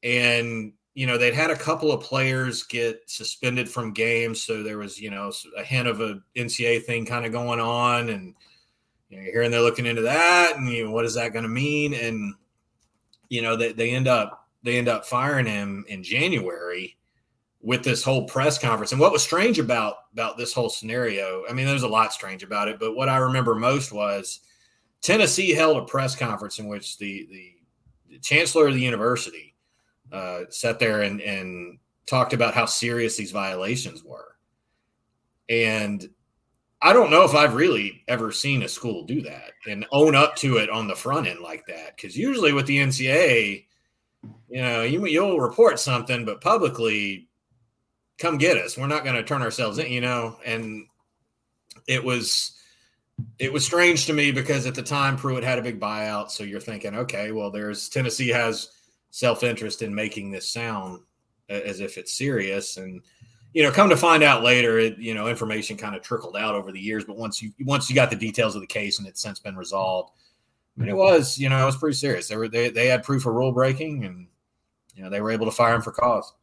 and 0.03 0.73
you 0.93 1.07
know 1.07 1.17
they'd 1.17 1.33
had 1.33 1.51
a 1.51 1.55
couple 1.55 1.91
of 1.91 2.01
players 2.01 2.63
get 2.63 3.01
suspended 3.07 3.69
from 3.69 3.93
games, 3.93 4.41
so 4.41 4.63
there 4.63 4.77
was 4.77 4.99
you 4.99 5.11
know 5.11 5.31
a 5.57 5.63
hint 5.63 5.87
of 5.87 6.01
a 6.01 6.19
NCAA 6.35 6.83
thing 6.83 7.05
kind 7.05 7.25
of 7.25 7.31
going 7.31 7.59
on, 7.59 8.09
and 8.09 8.33
you 9.09 9.17
know, 9.17 9.23
you're 9.23 9.33
hearing 9.33 9.51
they're 9.51 9.61
looking 9.61 9.85
into 9.85 10.01
that, 10.01 10.57
and 10.57 10.67
you 10.69 10.85
know, 10.85 10.91
what 10.91 11.05
is 11.05 11.15
that 11.15 11.33
going 11.33 11.43
to 11.43 11.49
mean, 11.49 11.93
and 11.93 12.33
you 13.29 13.41
know 13.41 13.55
they, 13.55 13.73
they 13.73 13.89
end 13.91 14.07
up 14.07 14.47
they 14.61 14.77
end 14.77 14.87
up 14.87 15.05
firing 15.05 15.47
him 15.47 15.83
in 15.89 16.03
january 16.03 16.95
with 17.63 17.83
this 17.83 18.03
whole 18.03 18.25
press 18.25 18.59
conference 18.59 18.91
and 18.91 18.99
what 18.99 19.11
was 19.11 19.23
strange 19.23 19.57
about 19.57 19.95
about 20.11 20.37
this 20.37 20.53
whole 20.53 20.69
scenario 20.69 21.43
i 21.49 21.53
mean 21.53 21.65
there's 21.65 21.83
a 21.83 21.87
lot 21.87 22.13
strange 22.13 22.43
about 22.43 22.67
it 22.67 22.77
but 22.79 22.95
what 22.95 23.09
i 23.09 23.17
remember 23.17 23.55
most 23.55 23.91
was 23.91 24.41
tennessee 25.01 25.51
held 25.51 25.77
a 25.77 25.85
press 25.85 26.15
conference 26.15 26.59
in 26.59 26.67
which 26.67 26.97
the 26.97 27.27
the 27.31 28.19
chancellor 28.19 28.67
of 28.67 28.75
the 28.75 28.81
university 28.81 29.55
uh, 30.11 30.41
sat 30.49 30.77
there 30.77 31.01
and 31.01 31.21
and 31.21 31.79
talked 32.05 32.33
about 32.33 32.53
how 32.53 32.65
serious 32.65 33.15
these 33.15 33.31
violations 33.31 34.03
were 34.03 34.35
and 35.49 36.09
I 36.81 36.91
don't 36.91 37.11
know 37.11 37.23
if 37.23 37.33
I've 37.33 37.55
really 37.55 38.03
ever 38.09 38.33
seen 38.33 38.63
a 38.63 38.67
school 38.67 39.05
do 39.05 39.21
that 39.21 39.53
and 39.67 39.85
own 39.93 40.15
up 40.15 40.35
to 40.37 40.57
it 40.57 40.69
on 40.69 40.85
the 40.85 40.95
front 40.95 41.27
end 41.27 41.39
like 41.39 41.65
that. 41.67 41.95
Because 41.95 42.17
usually 42.17 42.51
with 42.51 42.65
the 42.65 42.77
NCAA, 42.77 43.65
you 44.49 44.61
know, 44.61 44.81
you, 44.81 45.05
you'll 45.07 45.39
report 45.39 45.79
something, 45.79 46.25
but 46.25 46.41
publicly, 46.41 47.29
come 48.23 48.37
get 48.37 48.57
us. 48.57 48.77
We're 48.77 48.87
not 48.87 49.03
going 49.03 49.15
to 49.15 49.23
turn 49.23 49.41
ourselves 49.41 49.77
in, 49.77 49.91
you 49.91 50.01
know. 50.01 50.37
And 50.45 50.87
it 51.87 52.03
was 52.03 52.53
it 53.37 53.51
was 53.51 53.65
strange 53.65 54.05
to 54.07 54.13
me 54.13 54.31
because 54.31 54.65
at 54.65 54.75
the 54.75 54.81
time 54.81 55.17
Pruitt 55.17 55.43
had 55.43 55.59
a 55.59 55.61
big 55.61 55.79
buyout, 55.79 56.31
so 56.31 56.43
you're 56.43 56.59
thinking, 56.59 56.95
okay, 56.95 57.31
well, 57.31 57.51
there's 57.51 57.89
Tennessee 57.89 58.29
has 58.29 58.69
self 59.11 59.43
interest 59.43 59.81
in 59.81 59.93
making 59.93 60.31
this 60.31 60.51
sound 60.51 61.01
as 61.49 61.81
if 61.81 61.97
it's 61.97 62.17
serious 62.17 62.77
and 62.77 63.01
you 63.53 63.61
know, 63.61 63.71
come 63.71 63.87
to 63.89 63.97
find 63.97 64.23
out 64.23 64.41
later, 64.41 64.79
it, 64.79 64.97
you 64.97 65.13
know, 65.13 65.27
information 65.27 65.77
kind 65.77 65.95
of 65.95 66.01
trickled 66.01 66.35
out 66.35 66.55
over 66.55 66.71
the 66.71 66.79
years. 66.79 67.05
But 67.05 67.17
once 67.17 67.39
you 67.39 67.51
once 67.59 67.87
you 67.87 67.95
got 67.95 68.09
the 68.09 68.15
details 68.15 68.55
of 68.55 68.61
the 68.61 68.67
case 68.67 68.97
and 68.97 69.07
it's 69.07 69.21
since 69.21 69.37
been 69.37 69.55
resolved, 69.55 70.11
I 70.75 70.81
mean, 70.81 70.89
it 70.89 70.95
was 70.95 71.37
you 71.37 71.49
know 71.49 71.61
it 71.61 71.65
was 71.65 71.77
pretty 71.77 71.95
serious. 71.95 72.27
They 72.27 72.35
were 72.35 72.47
they 72.47 72.69
they 72.69 72.87
had 72.87 73.03
proof 73.03 73.27
of 73.27 73.33
rule 73.35 73.51
breaking, 73.51 74.05
and 74.05 74.27
you 74.95 75.03
know 75.03 75.09
they 75.11 75.21
were 75.21 75.29
able 75.29 75.45
to 75.45 75.51
fire 75.51 75.75
him 75.75 75.83
for 75.83 75.91
cause. 75.91 76.33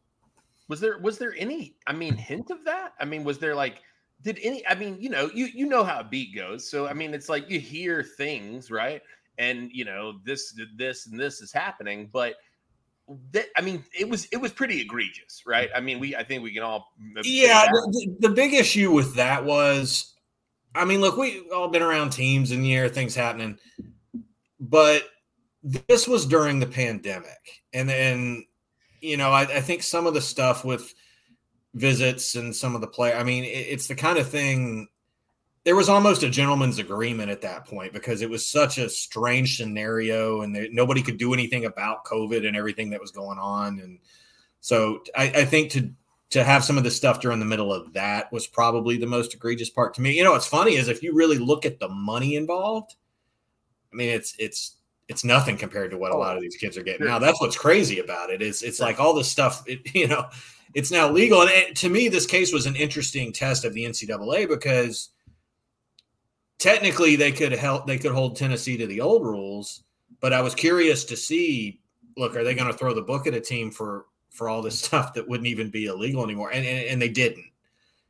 Was 0.71 0.79
there 0.79 0.97
was 0.99 1.17
there 1.17 1.35
any 1.37 1.75
I 1.85 1.91
mean 1.91 2.15
hint 2.15 2.49
of 2.49 2.63
that? 2.63 2.93
I 2.99 3.05
mean, 3.05 3.25
was 3.25 3.39
there 3.39 3.53
like 3.53 3.81
did 4.21 4.39
any 4.41 4.65
I 4.67 4.75
mean, 4.75 4.95
you 4.99 5.09
know, 5.09 5.29
you 5.33 5.47
you 5.47 5.65
know 5.67 5.83
how 5.83 5.99
a 5.99 6.03
beat 6.03 6.33
goes. 6.33 6.69
So 6.69 6.87
I 6.87 6.93
mean, 6.93 7.13
it's 7.13 7.27
like 7.27 7.49
you 7.49 7.59
hear 7.59 8.01
things, 8.01 8.71
right? 8.71 9.01
and 9.37 9.71
you 9.71 9.85
know 9.85 10.19
this 10.25 10.53
this 10.75 11.07
and 11.07 11.17
this 11.19 11.41
is 11.41 11.53
happening 11.53 12.09
but 12.11 12.35
that, 13.31 13.47
I 13.57 13.61
mean, 13.61 13.83
it 13.97 14.07
was 14.07 14.25
it 14.31 14.37
was 14.37 14.51
pretty 14.53 14.79
egregious, 14.79 15.43
right? 15.45 15.69
I 15.75 15.81
mean, 15.81 15.99
we 15.99 16.15
I 16.15 16.23
think 16.23 16.43
we 16.43 16.53
can 16.53 16.63
all 16.63 16.93
yeah. 17.23 17.65
The, 17.65 18.15
the, 18.19 18.29
big 18.29 18.53
issue 18.53 18.91
with 18.91 19.15
that 19.15 19.43
was, 19.43 20.13
I 20.75 20.85
mean, 20.85 21.01
look, 21.01 21.17
we 21.17 21.41
all 21.53 21.67
been 21.67 21.81
around 21.81 22.11
teams 22.11 22.51
and 22.51 22.65
year 22.65 22.87
things 22.87 23.13
happening, 23.13 23.57
but 24.59 25.03
this 25.63 26.07
was 26.07 26.25
during 26.25 26.59
the 26.59 26.67
pandemic, 26.67 27.63
and 27.73 27.89
then 27.89 28.45
you 29.01 29.17
know, 29.17 29.31
I, 29.31 29.41
I 29.41 29.61
think 29.61 29.83
some 29.83 30.07
of 30.07 30.13
the 30.13 30.21
stuff 30.21 30.63
with 30.63 30.93
visits 31.73 32.35
and 32.35 32.55
some 32.55 32.75
of 32.75 32.81
the 32.81 32.87
play, 32.87 33.13
I 33.13 33.23
mean, 33.23 33.43
it, 33.43 33.47
it's 33.47 33.87
the 33.87 33.95
kind 33.95 34.17
of 34.17 34.29
thing 34.29 34.87
there 35.63 35.75
was 35.75 35.89
almost 35.89 36.23
a 36.23 36.29
gentleman's 36.29 36.79
agreement 36.79 37.29
at 37.29 37.41
that 37.41 37.65
point 37.65 37.93
because 37.93 38.21
it 38.21 38.29
was 38.29 38.47
such 38.47 38.77
a 38.77 38.89
strange 38.89 39.57
scenario 39.57 40.41
and 40.41 40.55
there, 40.55 40.67
nobody 40.71 41.03
could 41.03 41.17
do 41.17 41.33
anything 41.33 41.65
about 41.65 42.03
COVID 42.05 42.47
and 42.47 42.57
everything 42.57 42.89
that 42.89 43.01
was 43.01 43.11
going 43.11 43.37
on. 43.37 43.79
And 43.79 43.99
so 44.59 45.03
I, 45.15 45.25
I, 45.25 45.45
think 45.45 45.71
to 45.73 45.91
to 46.31 46.43
have 46.43 46.63
some 46.63 46.77
of 46.77 46.83
the 46.83 46.89
stuff 46.89 47.19
during 47.19 47.39
the 47.39 47.45
middle 47.45 47.71
of 47.71 47.93
that 47.93 48.31
was 48.31 48.47
probably 48.47 48.97
the 48.97 49.05
most 49.05 49.33
egregious 49.35 49.69
part 49.69 49.93
to 49.93 50.01
me. 50.01 50.13
You 50.13 50.23
know, 50.23 50.31
what's 50.31 50.47
funny 50.47 50.75
is 50.75 50.87
if 50.87 51.03
you 51.03 51.13
really 51.13 51.37
look 51.37 51.65
at 51.65 51.79
the 51.79 51.89
money 51.89 52.35
involved, 52.35 52.95
I 53.91 53.95
mean, 53.95 54.09
it's 54.09 54.33
it's 54.39 54.77
it's 55.11 55.25
nothing 55.25 55.57
compared 55.57 55.91
to 55.91 55.97
what 55.97 56.13
a 56.13 56.15
oh, 56.15 56.19
lot 56.19 56.37
of 56.37 56.41
these 56.41 56.55
kids 56.55 56.77
are 56.77 56.83
getting 56.83 57.05
now. 57.05 57.19
That's 57.19 57.41
what's 57.41 57.57
crazy 57.57 57.99
about 57.99 58.29
it. 58.29 58.41
Is 58.41 58.63
it's 58.63 58.79
like 58.79 58.97
all 58.97 59.13
this 59.13 59.27
stuff. 59.27 59.61
It, 59.67 59.81
you 59.93 60.07
know, 60.07 60.25
it's 60.73 60.89
now 60.89 61.11
legal, 61.11 61.41
and 61.41 61.51
it, 61.51 61.75
to 61.77 61.89
me, 61.89 62.07
this 62.07 62.25
case 62.25 62.53
was 62.53 62.65
an 62.65 62.77
interesting 62.77 63.33
test 63.33 63.65
of 63.65 63.73
the 63.73 63.83
NCAA 63.83 64.47
because 64.47 65.09
technically 66.59 67.17
they 67.17 67.33
could 67.33 67.51
help 67.51 67.87
they 67.87 67.97
could 67.97 68.13
hold 68.13 68.37
Tennessee 68.37 68.77
to 68.77 68.87
the 68.87 69.01
old 69.01 69.25
rules, 69.25 69.83
but 70.21 70.31
I 70.31 70.41
was 70.41 70.55
curious 70.55 71.03
to 71.05 71.17
see 71.17 71.81
look, 72.15 72.37
are 72.37 72.45
they 72.45 72.55
going 72.55 72.71
to 72.71 72.77
throw 72.77 72.93
the 72.93 73.01
book 73.01 73.27
at 73.27 73.33
a 73.33 73.41
team 73.41 73.69
for 73.69 74.05
for 74.29 74.47
all 74.47 74.61
this 74.61 74.79
stuff 74.85 75.13
that 75.15 75.27
wouldn't 75.27 75.47
even 75.47 75.69
be 75.69 75.87
illegal 75.87 76.23
anymore? 76.23 76.51
And 76.53 76.65
and, 76.65 76.85
and 76.85 77.01
they 77.01 77.09
didn't. 77.09 77.51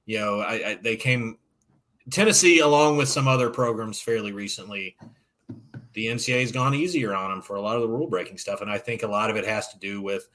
You 0.05 0.19
know, 0.19 0.39
I, 0.41 0.53
I, 0.53 0.79
they 0.83 0.97
came 0.97 1.39
Tennessee 2.11 2.59
along 2.59 2.97
with 2.97 3.09
some 3.09 3.27
other 3.27 3.49
programs 3.49 3.99
fairly 3.99 4.33
recently. 4.33 4.95
The 5.93 6.07
NCAA 6.07 6.41
has 6.41 6.51
gone 6.51 6.73
easier 6.73 7.13
on 7.13 7.31
them 7.31 7.41
for 7.41 7.55
a 7.55 7.61
lot 7.61 7.75
of 7.75 7.81
the 7.81 7.87
rule 7.87 8.07
breaking 8.07 8.37
stuff, 8.37 8.61
and 8.61 8.71
I 8.71 8.77
think 8.77 9.03
a 9.03 9.07
lot 9.07 9.29
of 9.29 9.35
it 9.35 9.45
has 9.45 9.67
to 9.69 9.79
do 9.79 10.01
with 10.01 10.27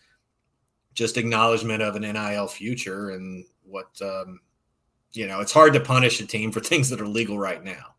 just 0.94 1.16
acknowledgement 1.16 1.82
of 1.82 1.96
an 1.96 2.02
NIL 2.02 2.48
future 2.48 3.10
and 3.10 3.44
what 3.64 3.88
um, 4.02 4.40
you 5.12 5.26
know. 5.26 5.40
It's 5.40 5.52
hard 5.52 5.72
to 5.74 5.80
punish 5.80 6.20
a 6.20 6.26
team 6.26 6.52
for 6.52 6.60
things 6.62 6.88
that 6.90 7.00
are 7.00 7.06
legal 7.06 7.38
right 7.38 7.62
now. 7.62 7.94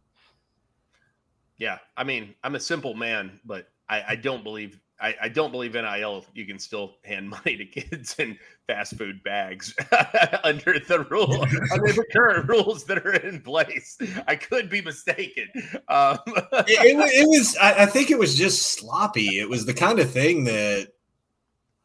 Yeah, 1.57 1.79
I 1.95 2.03
mean, 2.03 2.35
I'm 2.43 2.55
a 2.55 2.59
simple 2.59 2.93
man, 2.93 3.39
but 3.43 3.69
I, 3.89 4.03
I 4.09 4.15
don't 4.15 4.43
believe 4.43 4.79
I, 4.99 5.15
I, 5.23 5.29
don't 5.29 5.51
believe 5.51 5.73
NIL. 5.73 6.25
You 6.33 6.45
can 6.45 6.57
still 6.57 6.95
hand 7.03 7.29
money 7.45 7.55
to 7.57 7.65
kids 7.65 8.15
in 8.17 8.37
fast 8.65 8.97
food 8.97 9.23
bags 9.23 9.75
under 10.43 10.79
the 10.79 11.05
rule 11.09 11.41
under 11.71 11.93
the 11.93 12.05
current 12.11 12.49
rules 12.49 12.83
that 12.85 13.05
are 13.05 13.13
in 13.13 13.41
place. 13.41 13.97
I 14.27 14.35
could 14.35 14.69
be 14.69 14.81
mistaken. 14.81 15.47
Um, 15.87 16.19
it, 16.25 16.67
it, 16.67 16.97
it, 16.97 17.27
was. 17.27 17.55
I, 17.57 17.83
I 17.83 17.85
think 17.85 18.11
it 18.11 18.17
was 18.17 18.35
just 18.35 18.77
sloppy. 18.77 19.39
It 19.39 19.49
was 19.49 19.65
the 19.65 19.73
kind 19.73 19.99
of 19.99 20.09
thing 20.11 20.45
that 20.45 20.89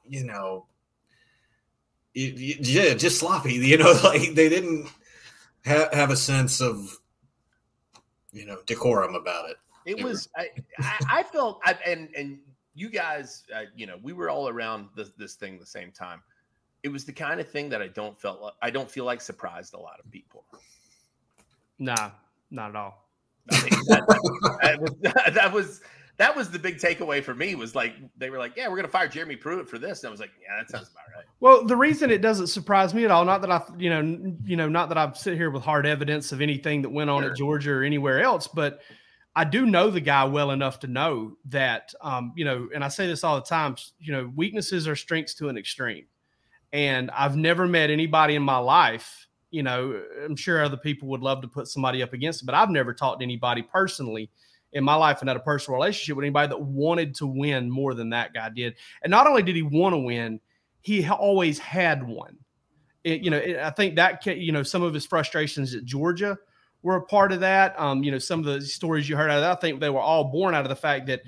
you 0.08 0.24
know, 0.24 0.66
it, 2.14 2.66
yeah, 2.66 2.94
just 2.94 3.18
sloppy. 3.18 3.54
You 3.54 3.78
know, 3.78 3.92
like 4.04 4.34
they 4.34 4.48
didn't 4.48 4.88
have, 5.64 5.92
have 5.92 6.10
a 6.10 6.16
sense 6.16 6.60
of 6.60 6.98
you 8.32 8.46
know 8.46 8.58
decorum 8.66 9.14
about 9.14 9.50
it. 9.50 9.56
It 9.84 10.02
was 10.02 10.28
I, 10.36 10.50
I 11.08 11.22
felt 11.24 11.60
I, 11.64 11.76
and 11.86 12.08
and 12.16 12.38
you 12.74 12.88
guys 12.88 13.44
uh, 13.54 13.62
you 13.76 13.86
know 13.86 13.96
we 14.02 14.12
were 14.12 14.30
all 14.30 14.48
around 14.48 14.88
this 14.96 15.10
this 15.18 15.34
thing 15.34 15.58
the 15.58 15.66
same 15.66 15.90
time. 15.90 16.22
It 16.82 16.88
was 16.88 17.04
the 17.04 17.12
kind 17.12 17.40
of 17.40 17.48
thing 17.48 17.68
that 17.68 17.80
I 17.80 17.86
don't 17.88 18.20
felt 18.20 18.40
like, 18.40 18.54
I 18.60 18.70
don't 18.70 18.90
feel 18.90 19.04
like 19.04 19.20
surprised 19.20 19.74
a 19.74 19.78
lot 19.78 20.00
of 20.04 20.10
people. 20.10 20.44
Nah, 21.78 22.10
not 22.50 22.70
at 22.70 22.76
all. 22.76 23.08
I 23.50 23.56
that, 23.88 24.60
that, 24.62 24.80
was, 24.80 24.94
that 25.34 25.52
was 25.52 25.80
that 26.18 26.36
was 26.36 26.50
the 26.50 26.58
big 26.58 26.76
takeaway 26.76 27.22
for 27.22 27.34
me 27.34 27.54
was 27.54 27.74
like 27.74 27.94
they 28.16 28.30
were 28.30 28.38
like, 28.38 28.56
yeah, 28.56 28.68
we're 28.68 28.76
gonna 28.76 28.88
fire 28.88 29.08
Jeremy 29.08 29.36
Pruitt 29.36 29.68
for 29.68 29.78
this, 29.78 30.02
and 30.02 30.08
I 30.08 30.10
was 30.10 30.20
like, 30.20 30.30
yeah, 30.40 30.56
that 30.58 30.70
sounds 30.70 30.90
about 30.90 31.04
right. 31.16 31.24
Well, 31.40 31.64
the 31.64 31.76
reason 31.76 32.10
it 32.10 32.20
doesn't 32.20 32.48
surprise 32.48 32.94
me 32.94 33.04
at 33.04 33.10
all, 33.10 33.24
not 33.24 33.40
that 33.40 33.50
I, 33.50 33.62
you 33.78 33.90
know, 33.90 34.36
you 34.44 34.56
know, 34.56 34.68
not 34.68 34.88
that 34.90 34.98
I've 34.98 35.16
sit 35.16 35.36
here 35.36 35.50
with 35.50 35.62
hard 35.62 35.86
evidence 35.86 36.30
of 36.30 36.40
anything 36.40 36.82
that 36.82 36.90
went 36.90 37.10
on 37.10 37.22
sure. 37.22 37.30
at 37.32 37.36
Georgia 37.36 37.72
or 37.72 37.82
anywhere 37.82 38.20
else, 38.20 38.46
but 38.46 38.80
I 39.34 39.44
do 39.44 39.64
know 39.64 39.88
the 39.88 40.00
guy 40.00 40.24
well 40.24 40.50
enough 40.50 40.80
to 40.80 40.86
know 40.86 41.38
that, 41.46 41.94
um, 42.02 42.32
you 42.36 42.44
know, 42.44 42.68
and 42.74 42.84
I 42.84 42.88
say 42.88 43.06
this 43.06 43.24
all 43.24 43.36
the 43.36 43.46
time, 43.46 43.76
you 43.98 44.12
know, 44.12 44.30
weaknesses 44.36 44.86
are 44.86 44.96
strengths 44.96 45.32
to 45.34 45.48
an 45.48 45.56
extreme. 45.56 46.04
And 46.72 47.10
I've 47.10 47.36
never 47.36 47.66
met 47.66 47.88
anybody 47.88 48.34
in 48.34 48.42
my 48.42 48.58
life, 48.58 49.26
you 49.50 49.62
know, 49.62 50.02
I'm 50.22 50.36
sure 50.36 50.62
other 50.62 50.76
people 50.76 51.08
would 51.08 51.22
love 51.22 51.40
to 51.42 51.48
put 51.48 51.68
somebody 51.68 52.02
up 52.02 52.12
against 52.12 52.42
it, 52.42 52.46
but 52.46 52.54
I've 52.54 52.70
never 52.70 52.92
talked 52.92 53.20
to 53.20 53.24
anybody 53.24 53.62
personally 53.62 54.30
in 54.72 54.84
my 54.84 54.94
life 54.94 55.20
and 55.20 55.28
had 55.28 55.36
a 55.36 55.40
personal 55.40 55.76
relationship 55.76 56.16
with 56.16 56.24
anybody 56.24 56.48
that 56.48 56.60
wanted 56.60 57.14
to 57.16 57.26
win 57.26 57.70
more 57.70 57.94
than 57.94 58.10
that 58.10 58.34
guy 58.34 58.50
did. 58.50 58.74
And 59.02 59.10
not 59.10 59.26
only 59.26 59.42
did 59.42 59.56
he 59.56 59.62
want 59.62 59.94
to 59.94 59.98
win, 59.98 60.40
he 60.82 61.08
always 61.08 61.58
had 61.58 62.06
won. 62.06 62.36
It, 63.04 63.22
you 63.22 63.30
know, 63.30 63.38
it, 63.38 63.56
I 63.56 63.70
think 63.70 63.96
that, 63.96 64.26
you 64.26 64.52
know, 64.52 64.62
some 64.62 64.82
of 64.82 64.92
his 64.92 65.06
frustrations 65.06 65.74
at 65.74 65.86
Georgia– 65.86 66.36
were 66.82 66.96
a 66.96 67.02
part 67.02 67.32
of 67.32 67.40
that. 67.40 67.78
Um, 67.78 68.02
you 68.02 68.10
know, 68.10 68.18
some 68.18 68.40
of 68.40 68.46
the 68.46 68.60
stories 68.60 69.08
you 69.08 69.16
heard 69.16 69.30
out 69.30 69.38
of 69.38 69.42
that, 69.42 69.52
I 69.52 69.60
think 69.60 69.80
they 69.80 69.90
were 69.90 70.00
all 70.00 70.24
born 70.24 70.54
out 70.54 70.64
of 70.64 70.68
the 70.68 70.76
fact 70.76 71.06
that 71.06 71.22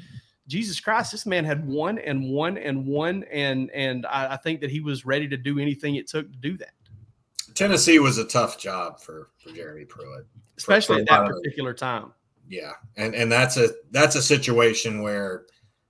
Jesus 0.46 0.78
Christ, 0.80 1.12
this 1.12 1.26
man 1.26 1.44
had 1.44 1.66
won 1.66 1.98
and 1.98 2.28
won 2.30 2.58
and 2.58 2.86
won, 2.86 3.24
and 3.30 3.70
and 3.70 4.04
I, 4.06 4.34
I 4.34 4.36
think 4.36 4.60
that 4.60 4.70
he 4.70 4.80
was 4.80 5.06
ready 5.06 5.26
to 5.28 5.36
do 5.36 5.58
anything 5.58 5.94
it 5.94 6.08
took 6.08 6.30
to 6.30 6.38
do 6.38 6.58
that. 6.58 6.72
Tennessee 7.54 7.98
was 7.98 8.18
a 8.18 8.24
tough 8.24 8.58
job 8.58 9.00
for, 9.00 9.30
for 9.38 9.50
Jeremy 9.50 9.84
Pruitt, 9.84 10.26
especially 10.58 10.96
for, 10.96 11.00
at 11.02 11.08
that 11.08 11.30
particular 11.30 11.72
time. 11.72 12.12
Yeah, 12.48 12.72
and 12.96 13.14
and 13.14 13.32
that's 13.32 13.56
a 13.56 13.70
that's 13.90 14.16
a 14.16 14.22
situation 14.22 15.02
where 15.02 15.46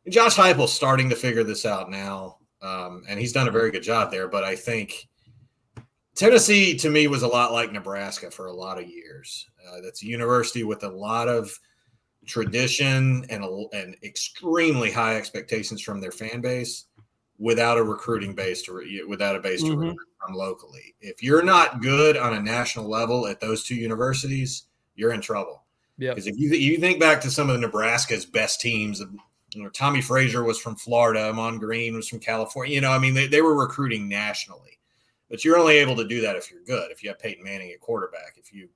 Josh 0.08 0.36
Heupel's 0.36 0.72
starting 0.72 1.08
to 1.10 1.16
figure 1.16 1.42
this 1.42 1.66
out 1.66 1.90
now, 1.90 2.38
um, 2.62 3.02
and 3.08 3.18
he's 3.18 3.32
done 3.32 3.48
a 3.48 3.52
very 3.52 3.70
good 3.72 3.82
job 3.82 4.12
there. 4.12 4.28
But 4.28 4.44
I 4.44 4.54
think 4.54 5.08
Tennessee 6.14 6.76
to 6.78 6.90
me 6.90 7.08
was 7.08 7.22
a 7.22 7.28
lot 7.28 7.52
like 7.52 7.72
Nebraska 7.72 8.30
for 8.30 8.46
a 8.46 8.52
lot 8.52 8.78
of 8.78 8.88
years. 8.88 9.46
Uh, 9.68 9.80
that's 9.82 10.02
a 10.02 10.06
university 10.06 10.62
with 10.62 10.84
a 10.84 10.88
lot 10.88 11.28
of 11.28 11.58
tradition 12.26 13.26
and 13.30 13.44
a, 13.44 13.64
and 13.72 13.96
extremely 14.02 14.90
high 14.90 15.16
expectations 15.16 15.82
from 15.82 16.00
their 16.00 16.12
fan 16.12 16.40
base, 16.40 16.86
without 17.38 17.78
a 17.78 17.82
recruiting 17.82 18.34
base 18.34 18.62
to 18.62 19.04
without 19.08 19.36
a 19.36 19.40
base 19.40 19.62
mm-hmm. 19.62 19.72
to 19.72 19.88
recruit 19.88 20.08
from 20.24 20.34
locally. 20.34 20.94
If 21.00 21.22
you're 21.22 21.42
not 21.42 21.82
good 21.82 22.16
on 22.16 22.34
a 22.34 22.40
national 22.40 22.88
level 22.88 23.26
at 23.26 23.40
those 23.40 23.64
two 23.64 23.74
universities, 23.74 24.64
you're 24.94 25.12
in 25.12 25.20
trouble. 25.20 25.64
Yeah, 25.98 26.10
because 26.10 26.26
if 26.26 26.38
you 26.38 26.50
you 26.50 26.78
think 26.78 27.00
back 27.00 27.20
to 27.22 27.30
some 27.30 27.48
of 27.48 27.54
the 27.54 27.60
Nebraska's 27.60 28.24
best 28.24 28.60
teams, 28.60 29.00
you 29.54 29.62
know, 29.62 29.68
Tommie 29.70 30.00
Frazier 30.00 30.44
was 30.44 30.58
from 30.58 30.76
Florida, 30.76 31.28
Ahman 31.28 31.58
Green 31.58 31.94
was 31.94 32.08
from 32.08 32.20
California. 32.20 32.74
You 32.74 32.80
know, 32.80 32.92
I 32.92 32.98
mean, 32.98 33.14
they, 33.14 33.26
they 33.26 33.42
were 33.42 33.56
recruiting 33.56 34.08
nationally. 34.08 34.78
But 35.30 35.44
you're 35.44 35.58
only 35.58 35.76
able 35.76 35.96
to 35.96 36.06
do 36.06 36.20
that 36.20 36.36
if 36.36 36.50
you're 36.50 36.62
good. 36.62 36.90
If 36.90 37.02
you 37.02 37.08
have 37.08 37.18
Peyton 37.18 37.42
Manning 37.42 37.72
at 37.72 37.80
quarterback, 37.80 38.36
if 38.36 38.52
you, 38.52 38.68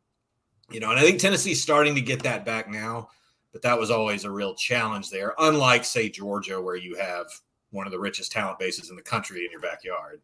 you 0.71 0.81
know, 0.81 0.91
and 0.91 0.99
I 0.99 1.03
think 1.03 1.21
Tennessee's 1.21 1.63
starting 1.63 1.95
to 1.95 2.01
get 2.01 2.23
that 2.23 2.45
back 2.45 2.69
now. 2.71 3.09
But 3.53 3.63
that 3.63 3.79
was 3.79 3.91
always 3.91 4.25
a 4.25 4.31
real 4.31 4.55
challenge 4.55 5.11
there. 5.11 5.35
Unlike, 5.39 5.85
say, 5.85 6.09
Georgia, 6.11 6.61
where 6.61 6.77
you 6.77 6.97
have 6.97 7.27
one 7.71 7.87
of 7.87 7.93
the 7.93 7.99
richest 7.99 8.31
talent 8.31 8.59
bases 8.59 8.91
in 8.91 8.97
the 8.97 9.03
country 9.03 9.45
in 9.45 9.51
your 9.51 9.61
backyard. 9.61 10.21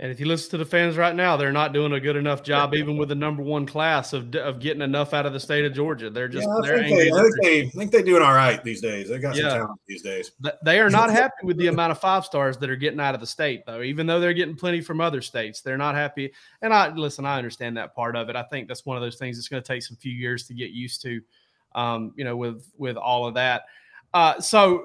And 0.00 0.12
if 0.12 0.20
you 0.20 0.26
listen 0.26 0.50
to 0.50 0.58
the 0.58 0.64
fans 0.64 0.96
right 0.96 1.14
now, 1.14 1.36
they're 1.36 1.50
not 1.50 1.72
doing 1.72 1.92
a 1.92 1.98
good 1.98 2.14
enough 2.14 2.44
job, 2.44 2.72
even 2.72 2.96
with 2.96 3.08
the 3.08 3.16
number 3.16 3.42
one 3.42 3.66
class 3.66 4.12
of, 4.12 4.32
of 4.36 4.60
getting 4.60 4.80
enough 4.80 5.12
out 5.12 5.26
of 5.26 5.32
the 5.32 5.40
state 5.40 5.64
of 5.64 5.72
Georgia. 5.72 6.08
They're 6.08 6.28
just 6.28 6.46
yeah, 6.46 6.60
they're 6.62 6.84
think 6.84 6.96
they, 6.96 7.10
I, 7.10 7.20
think 7.20 7.34
they, 7.42 7.62
I 7.62 7.68
think 7.70 7.90
they're 7.90 8.02
doing 8.02 8.22
all 8.22 8.34
right 8.34 8.62
these 8.62 8.80
days. 8.80 9.08
They 9.08 9.18
got 9.18 9.34
yeah. 9.34 9.48
some 9.48 9.58
talent 9.58 9.80
these 9.88 10.02
days. 10.02 10.30
They 10.62 10.78
are 10.78 10.88
not 10.88 11.10
happy 11.22 11.34
with 11.42 11.56
the 11.56 11.66
amount 11.66 11.90
of 11.90 11.98
five 11.98 12.24
stars 12.24 12.56
that 12.58 12.70
are 12.70 12.76
getting 12.76 13.00
out 13.00 13.14
of 13.14 13.20
the 13.20 13.26
state, 13.26 13.66
though. 13.66 13.82
Even 13.82 14.06
though 14.06 14.20
they're 14.20 14.34
getting 14.34 14.54
plenty 14.54 14.80
from 14.80 15.00
other 15.00 15.20
states, 15.20 15.62
they're 15.62 15.76
not 15.76 15.96
happy. 15.96 16.32
And 16.62 16.72
I 16.72 16.90
listen, 16.94 17.26
I 17.26 17.36
understand 17.36 17.76
that 17.76 17.92
part 17.96 18.14
of 18.14 18.28
it. 18.28 18.36
I 18.36 18.44
think 18.44 18.68
that's 18.68 18.86
one 18.86 18.96
of 18.96 19.02
those 19.02 19.16
things 19.16 19.36
that's 19.36 19.48
going 19.48 19.62
to 19.62 19.66
take 19.66 19.82
some 19.82 19.96
few 19.96 20.12
years 20.12 20.46
to 20.46 20.54
get 20.54 20.70
used 20.70 21.02
to. 21.02 21.20
Um, 21.74 22.12
you 22.14 22.24
know, 22.24 22.36
with 22.36 22.70
with 22.78 22.96
all 22.96 23.26
of 23.26 23.34
that. 23.34 23.62
Uh, 24.14 24.40
so 24.40 24.84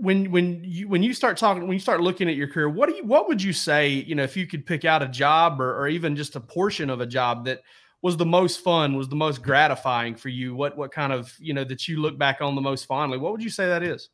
when 0.00 0.30
when 0.30 0.62
you 0.64 0.88
when 0.88 1.02
you 1.02 1.12
start 1.12 1.36
talking 1.36 1.62
when 1.62 1.72
you 1.72 1.80
start 1.80 2.00
looking 2.00 2.28
at 2.28 2.36
your 2.36 2.48
career 2.48 2.68
what 2.68 2.88
do 2.88 2.96
you 2.96 3.04
what 3.04 3.28
would 3.28 3.42
you 3.42 3.52
say 3.52 3.88
you 3.88 4.14
know 4.14 4.22
if 4.22 4.36
you 4.36 4.46
could 4.46 4.64
pick 4.64 4.84
out 4.84 5.02
a 5.02 5.08
job 5.08 5.60
or, 5.60 5.78
or 5.78 5.88
even 5.88 6.16
just 6.16 6.36
a 6.36 6.40
portion 6.40 6.90
of 6.90 7.00
a 7.00 7.06
job 7.06 7.44
that 7.44 7.60
was 8.02 8.16
the 8.16 8.26
most 8.26 8.60
fun 8.60 8.96
was 8.96 9.08
the 9.08 9.16
most 9.16 9.42
gratifying 9.42 10.14
for 10.14 10.28
you? 10.28 10.54
What 10.54 10.76
what 10.76 10.92
kind 10.92 11.12
of 11.12 11.34
you 11.38 11.52
know 11.52 11.64
that 11.64 11.86
you 11.86 12.00
look 12.00 12.18
back 12.18 12.40
on 12.40 12.54
the 12.54 12.60
most 12.60 12.86
fondly? 12.86 13.18
What 13.18 13.32
would 13.32 13.42
you 13.42 13.50
say 13.50 13.66
that 13.66 13.82
is? 13.82 14.08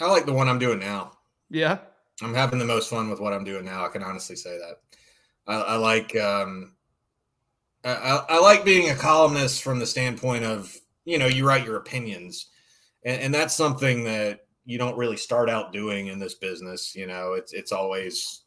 I 0.00 0.06
like 0.06 0.26
the 0.26 0.32
one 0.32 0.48
i'm 0.48 0.58
doing 0.58 0.78
now. 0.78 1.12
Yeah? 1.50 1.78
I'm 2.22 2.34
having 2.34 2.58
the 2.58 2.64
most 2.64 2.90
fun 2.90 3.10
with 3.10 3.20
what 3.20 3.32
i'm 3.32 3.44
doing 3.44 3.64
now. 3.64 3.84
I 3.84 3.88
can 3.88 4.02
honestly 4.02 4.36
say 4.36 4.58
that. 4.58 4.80
I, 5.46 5.74
I 5.74 5.76
like 5.76 6.16
um 6.16 6.72
I, 7.84 8.24
I, 8.30 8.40
like 8.40 8.64
being 8.64 8.90
a 8.90 8.96
columnist 8.96 9.62
from 9.62 9.78
the 9.78 9.86
standpoint 9.86 10.44
of 10.44 10.76
you 11.04 11.18
know 11.18 11.26
you 11.26 11.46
write 11.46 11.64
your 11.64 11.76
opinions, 11.76 12.46
and, 13.06 13.22
and 13.22 13.34
that's 13.34 13.54
something 13.54 14.04
that 14.04 14.40
you 14.66 14.76
don't 14.76 14.98
really 14.98 15.16
start 15.16 15.48
out 15.48 15.72
doing 15.72 16.08
in 16.08 16.18
this 16.18 16.34
business. 16.34 16.94
You 16.94 17.06
know, 17.06 17.32
it's 17.32 17.54
it's 17.54 17.72
always 17.72 18.42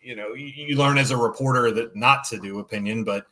you 0.00 0.16
know 0.16 0.32
you, 0.32 0.46
you 0.46 0.76
learn 0.76 0.98
as 0.98 1.12
a 1.12 1.16
reporter 1.16 1.70
that 1.70 1.94
not 1.94 2.24
to 2.24 2.40
do 2.40 2.58
opinion, 2.58 3.04
but 3.04 3.26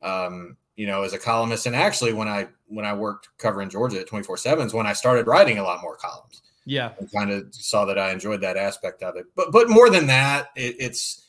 um, 0.00 0.56
you 0.76 0.86
know 0.86 1.02
as 1.02 1.12
a 1.12 1.18
columnist, 1.18 1.66
and 1.66 1.76
actually 1.76 2.14
when 2.14 2.28
I 2.28 2.48
when 2.68 2.86
I 2.86 2.94
worked 2.94 3.28
covering 3.36 3.68
Georgia 3.68 4.00
at 4.00 4.06
twenty 4.06 4.24
four 4.24 4.38
sevens, 4.38 4.72
when 4.72 4.86
I 4.86 4.94
started 4.94 5.26
writing 5.26 5.58
a 5.58 5.62
lot 5.62 5.82
more 5.82 5.96
columns. 5.96 6.40
Yeah, 6.64 6.92
I 7.00 7.04
kind 7.16 7.30
of 7.30 7.54
saw 7.54 7.84
that 7.84 7.98
I 7.98 8.10
enjoyed 8.10 8.40
that 8.40 8.56
aspect 8.56 9.02
of 9.02 9.16
it, 9.16 9.26
but 9.34 9.52
but 9.52 9.68
more 9.68 9.90
than 9.90 10.06
that, 10.06 10.48
it, 10.56 10.76
it's 10.78 11.26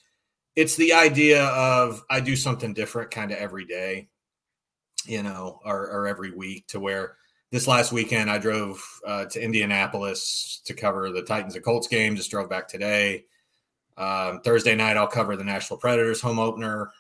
it's 0.56 0.76
the 0.76 0.94
idea 0.94 1.46
of 1.46 2.04
I 2.10 2.20
do 2.20 2.36
something 2.36 2.74
different 2.74 3.12
kind 3.12 3.32
of 3.32 3.38
every 3.38 3.66
day, 3.66 4.10
you 5.06 5.22
know, 5.22 5.60
or, 5.64 5.88
or 5.92 6.08
every 6.08 6.32
week 6.32 6.66
to 6.70 6.80
where 6.80 7.18
this 7.52 7.68
last 7.68 7.92
weekend 7.92 8.30
I 8.30 8.38
drove 8.38 8.84
uh, 9.06 9.26
to 9.26 9.42
Indianapolis 9.42 10.62
to 10.66 10.74
cover 10.74 11.12
the 11.12 11.22
Titans 11.22 11.56
and 11.56 11.64
Colts 11.64 11.88
game. 11.88 12.16
Just 12.16 12.32
drove 12.32 12.50
back 12.50 12.68
today. 12.68 13.26
Um, 13.98 14.42
Thursday 14.42 14.76
night 14.76 14.98
I'll 14.98 15.08
cover 15.08 15.36
the 15.36 15.44
Nashville 15.44 15.78
Predators 15.78 16.22
home 16.22 16.40
opener. 16.40 16.92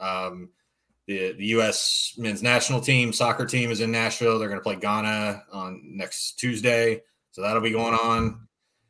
Um, 0.00 0.50
the 1.06 1.32
the 1.32 1.46
U.S. 1.46 2.14
men's 2.16 2.42
national 2.42 2.80
team 2.80 3.12
soccer 3.12 3.44
team 3.44 3.70
is 3.70 3.80
in 3.80 3.90
Nashville. 3.90 4.38
They're 4.38 4.48
going 4.48 4.60
to 4.60 4.64
play 4.64 4.76
Ghana 4.76 5.44
on 5.52 5.82
next 5.84 6.38
Tuesday, 6.38 7.02
so 7.32 7.42
that'll 7.42 7.60
be 7.60 7.72
going 7.72 7.94
on. 7.94 8.46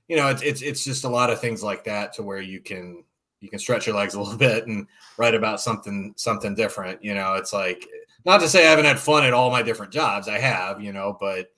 You 0.07 0.17
know, 0.17 0.29
it's 0.29 0.43
it's 0.43 0.63
it's 0.63 0.85
just 0.85 1.05
a 1.05 1.09
lot 1.09 1.31
of 1.31 1.41
things 1.41 1.63
like 1.63 1.85
that 1.85 2.13
to 2.15 2.23
where 2.23 2.41
you 2.41 2.61
can 2.61 3.05
you 3.41 3.49
can 3.49 3.59
stretch 3.59 3.87
your 3.87 3.97
legs 3.97 4.15
a 4.15 4.21
little 4.21 4.37
bit 4.39 4.67
and 4.67 4.87
write 5.17 5.35
about 5.35 5.61
something 5.61 6.13
something 6.17 6.55
different. 6.55 7.03
You 7.03 7.15
know, 7.15 7.35
it's 7.35 7.53
like 7.53 7.89
not 8.25 8.41
to 8.41 8.49
say 8.49 8.67
I 8.67 8.71
haven't 8.71 8.85
had 8.85 8.99
fun 8.99 9.25
at 9.25 9.33
all 9.33 9.51
my 9.51 9.63
different 9.63 9.93
jobs. 9.93 10.29
I 10.29 10.39
have, 10.39 10.81
you 10.81 10.93
know, 10.93 11.17
but 11.19 11.49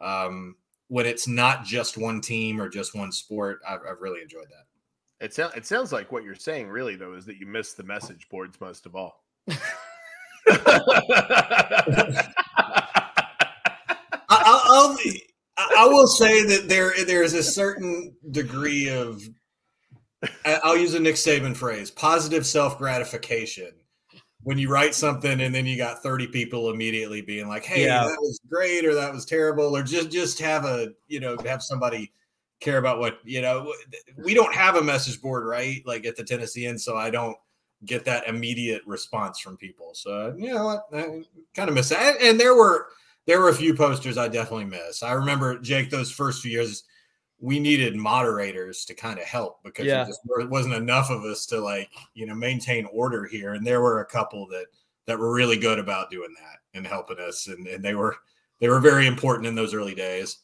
um, 0.00 0.56
when 0.88 1.06
it's 1.06 1.28
not 1.28 1.64
just 1.64 1.98
one 1.98 2.20
team 2.20 2.60
or 2.60 2.68
just 2.68 2.94
one 2.94 3.12
sport, 3.12 3.60
I've, 3.68 3.80
I've 3.88 4.00
really 4.00 4.22
enjoyed 4.22 4.46
that. 4.50 5.24
It 5.24 5.34
sounds 5.34 5.54
it 5.56 5.66
sounds 5.66 5.92
like 5.92 6.12
what 6.12 6.22
you're 6.22 6.36
saying 6.36 6.68
really 6.68 6.94
though 6.94 7.14
is 7.14 7.26
that 7.26 7.38
you 7.38 7.46
miss 7.46 7.72
the 7.72 7.82
message 7.82 8.28
boards 8.30 8.60
most 8.60 8.86
of 8.86 8.94
all. 8.94 9.24
I, 14.28 14.94
will 14.94 14.96
I 15.76 15.86
will 15.86 16.06
say 16.06 16.44
that 16.44 16.68
there 16.68 16.92
there 17.04 17.22
is 17.22 17.34
a 17.34 17.42
certain 17.42 18.14
degree 18.30 18.88
of 18.88 19.20
I'll 20.44 20.76
use 20.76 20.94
a 20.94 21.00
Nick 21.00 21.16
Saban 21.16 21.56
phrase: 21.56 21.90
positive 21.90 22.46
self 22.46 22.78
gratification. 22.78 23.72
When 24.42 24.56
you 24.56 24.70
write 24.70 24.94
something 24.94 25.40
and 25.40 25.54
then 25.54 25.66
you 25.66 25.76
got 25.76 26.02
30 26.02 26.28
people 26.28 26.70
immediately 26.70 27.20
being 27.20 27.48
like, 27.48 27.64
"Hey, 27.64 27.84
yeah. 27.84 28.04
that 28.04 28.20
was 28.20 28.40
great," 28.48 28.84
or 28.84 28.94
"That 28.94 29.12
was 29.12 29.24
terrible," 29.24 29.76
or 29.76 29.82
just 29.82 30.10
just 30.10 30.38
have 30.38 30.64
a 30.64 30.92
you 31.08 31.20
know 31.20 31.36
have 31.44 31.62
somebody 31.62 32.12
care 32.60 32.78
about 32.78 32.98
what 32.98 33.18
you 33.24 33.42
know. 33.42 33.74
We 34.16 34.34
don't 34.34 34.54
have 34.54 34.76
a 34.76 34.82
message 34.82 35.20
board, 35.20 35.44
right? 35.44 35.82
Like 35.84 36.06
at 36.06 36.16
the 36.16 36.24
Tennessean, 36.24 36.78
so 36.78 36.96
I 36.96 37.10
don't 37.10 37.36
get 37.84 38.04
that 38.04 38.26
immediate 38.26 38.82
response 38.86 39.38
from 39.38 39.56
people. 39.56 39.90
So 39.94 40.34
you 40.38 40.52
know, 40.52 40.80
I, 40.92 40.96
I 40.96 41.22
kind 41.54 41.68
of 41.68 41.74
miss 41.74 41.88
that. 41.90 42.20
And 42.20 42.38
there 42.38 42.54
were 42.54 42.86
there 43.26 43.40
were 43.40 43.50
a 43.50 43.54
few 43.54 43.74
posters 43.74 44.18
I 44.18 44.28
definitely 44.28 44.66
miss. 44.66 45.02
I 45.02 45.12
remember 45.12 45.58
Jake 45.58 45.90
those 45.90 46.10
first 46.10 46.42
few 46.42 46.50
years 46.50 46.84
we 47.40 47.60
needed 47.60 47.94
moderators 47.94 48.84
to 48.84 48.94
kind 48.94 49.18
of 49.18 49.24
help 49.24 49.62
because 49.62 49.86
yeah. 49.86 50.04
just, 50.04 50.20
there 50.24 50.46
wasn't 50.48 50.74
enough 50.74 51.10
of 51.10 51.22
us 51.24 51.46
to 51.46 51.60
like 51.60 51.90
you 52.14 52.26
know 52.26 52.34
maintain 52.34 52.86
order 52.86 53.26
here 53.26 53.54
and 53.54 53.66
there 53.66 53.80
were 53.80 54.00
a 54.00 54.06
couple 54.06 54.46
that 54.48 54.66
that 55.06 55.18
were 55.18 55.32
really 55.32 55.56
good 55.56 55.78
about 55.78 56.10
doing 56.10 56.34
that 56.38 56.58
and 56.76 56.86
helping 56.86 57.18
us 57.18 57.46
and, 57.46 57.66
and 57.66 57.84
they 57.84 57.94
were 57.94 58.16
they 58.60 58.68
were 58.68 58.80
very 58.80 59.06
important 59.06 59.46
in 59.46 59.54
those 59.54 59.74
early 59.74 59.94
days 59.94 60.38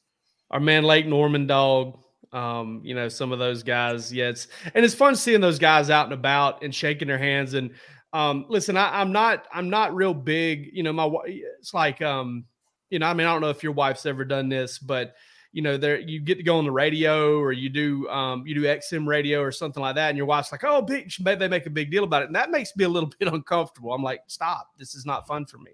our 0.50 0.61
man 0.61 0.85
lake 0.85 1.07
norman 1.07 1.46
dog 1.46 1.98
um, 2.33 2.80
you 2.83 2.94
know 2.96 3.09
some 3.09 3.30
of 3.30 3.38
those 3.38 3.62
guys 3.62 4.12
yeah 4.12 4.28
it's 4.28 4.48
and 4.74 4.85
it's 4.85 4.94
fun 4.94 5.14
seeing 5.14 5.40
those 5.40 5.59
guys 5.59 5.88
out 5.88 6.07
and 6.07 6.14
about 6.14 6.62
and 6.62 6.74
shaking 6.74 7.09
their 7.09 7.18
hands 7.18 7.54
and 7.54 7.70
um, 8.12 8.46
listen 8.48 8.76
I, 8.76 9.00
i'm 9.00 9.12
not 9.12 9.46
i'm 9.52 9.70
not 9.70 9.94
real 9.94 10.14
big 10.14 10.70
you 10.72 10.83
know 10.83 10.92
my 10.92 11.11
it's 11.26 11.74
like 11.74 12.02
um, 12.02 12.44
you 12.90 12.98
know 12.98 13.07
i 13.07 13.14
mean 13.14 13.26
i 13.26 13.33
don't 13.33 13.40
know 13.40 13.50
if 13.50 13.62
your 13.62 13.72
wife's 13.72 14.07
ever 14.07 14.24
done 14.24 14.48
this 14.48 14.78
but 14.78 15.14
you 15.55 15.62
know, 15.62 15.77
there 15.77 16.01
you 16.01 16.19
get 16.19 16.37
to 16.38 16.43
go 16.43 16.59
on 16.59 16.64
the 16.64 16.73
radio 16.73 17.38
or 17.38 17.53
you 17.53 17.69
do 17.69 18.09
um, 18.09 18.45
you 18.45 18.57
do 18.57 18.62
XM 18.62 19.07
radio 19.07 19.40
or 19.40 19.53
something 19.53 19.81
like 19.81 19.95
that, 19.95 20.09
and 20.09 20.17
your 20.17 20.27
wife's 20.27 20.51
like, 20.51 20.64
"Oh, 20.64 20.83
big," 20.83 21.12
they 21.25 21.47
make 21.47 21.64
a 21.67 21.71
big 21.71 21.93
deal 21.93 22.03
about 22.03 22.23
it, 22.23 22.27
and 22.27 22.35
that 22.35 22.51
makes 22.51 22.77
me 22.77 22.85
a 22.85 22.88
little 22.88 23.09
bit 23.21 23.33
uncomfortable. 23.33 23.95
I'm 23.95 24.03
like, 24.03 24.23
"Stop! 24.27 24.71
This 24.77 24.97
is 24.97 25.07
not 25.07 25.29
fun 25.29 25.47
for 25.47 25.59
me." 25.59 25.71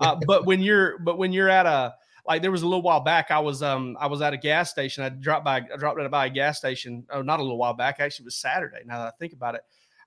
uh, 0.00 0.16
but 0.26 0.44
when 0.44 0.60
you're 0.60 0.98
but 0.98 1.18
when 1.18 1.32
you're 1.32 1.48
at 1.48 1.66
a 1.66 1.94
like 2.26 2.42
there 2.42 2.50
was 2.50 2.62
a 2.62 2.66
little 2.66 2.82
while 2.82 2.98
back, 2.98 3.30
I 3.30 3.38
was 3.38 3.62
um 3.62 3.96
I 4.00 4.08
was 4.08 4.22
at 4.22 4.32
a 4.32 4.36
gas 4.36 4.70
station. 4.70 5.04
I 5.04 5.10
dropped 5.10 5.44
by 5.44 5.58
I 5.58 5.76
dropped 5.78 6.10
by 6.10 6.26
a 6.26 6.30
gas 6.30 6.58
station. 6.58 7.06
Oh, 7.08 7.22
not 7.22 7.38
a 7.38 7.42
little 7.42 7.58
while 7.58 7.74
back. 7.74 8.00
Actually, 8.00 8.24
it 8.24 8.26
was 8.26 8.36
Saturday. 8.36 8.80
Now 8.84 8.98
that 8.98 9.06
I 9.06 9.12
think 9.20 9.34
about 9.34 9.54
it. 9.54 9.62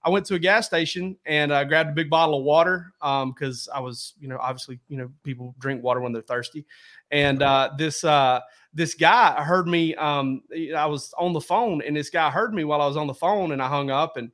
I 0.06 0.10
went 0.10 0.26
to 0.28 0.36
a 0.36 0.40
gas 0.40 0.68
station 0.68 1.18
and 1.26 1.52
I 1.52 1.62
uh, 1.62 1.64
grabbed 1.64 1.90
a 1.90 1.94
big 1.94 2.12
bottle 2.12 2.38
of 2.38 2.44
water 2.44 2.94
because 3.00 3.68
um, 3.68 3.78
I 3.78 3.80
was, 3.80 4.14
you 4.20 4.28
know, 4.28 4.38
obviously, 4.40 4.80
you 4.88 4.98
know, 4.98 5.10
people 5.24 5.56
drink 5.58 5.82
water 5.82 6.00
when 6.00 6.14
they're 6.14 6.22
thirsty. 6.22 6.64
And 7.10 7.42
uh, 7.42 7.72
this 7.76 8.04
uh, 8.04 8.42
this 8.76 8.94
guy 8.94 9.42
heard 9.42 9.68
me. 9.68 9.96
Um, 9.96 10.44
I 10.76 10.86
was 10.86 11.14
on 11.18 11.34
the 11.34 11.42
phone, 11.42 11.82
and 11.82 11.96
this 11.96 12.10
guy 12.10 12.30
heard 12.30 12.54
me 12.54 12.66
while 12.66 12.82
I 12.82 12.88
was 12.88 12.98
on 12.98 13.08
the 13.08 13.14
phone, 13.14 13.54
and 13.54 13.62
I 13.62 13.70
hung 13.70 13.90
up 13.90 14.18
and 14.18 14.32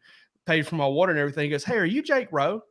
paid 0.48 0.68
for 0.68 0.76
my 0.76 0.88
water 0.88 1.12
and 1.12 1.20
everything. 1.20 1.46
He 1.46 1.50
goes, 1.50 1.64
"Hey, 1.64 1.78
are 1.78 1.86
you 1.86 2.02
Jake 2.02 2.28
Rowe?" 2.32 2.62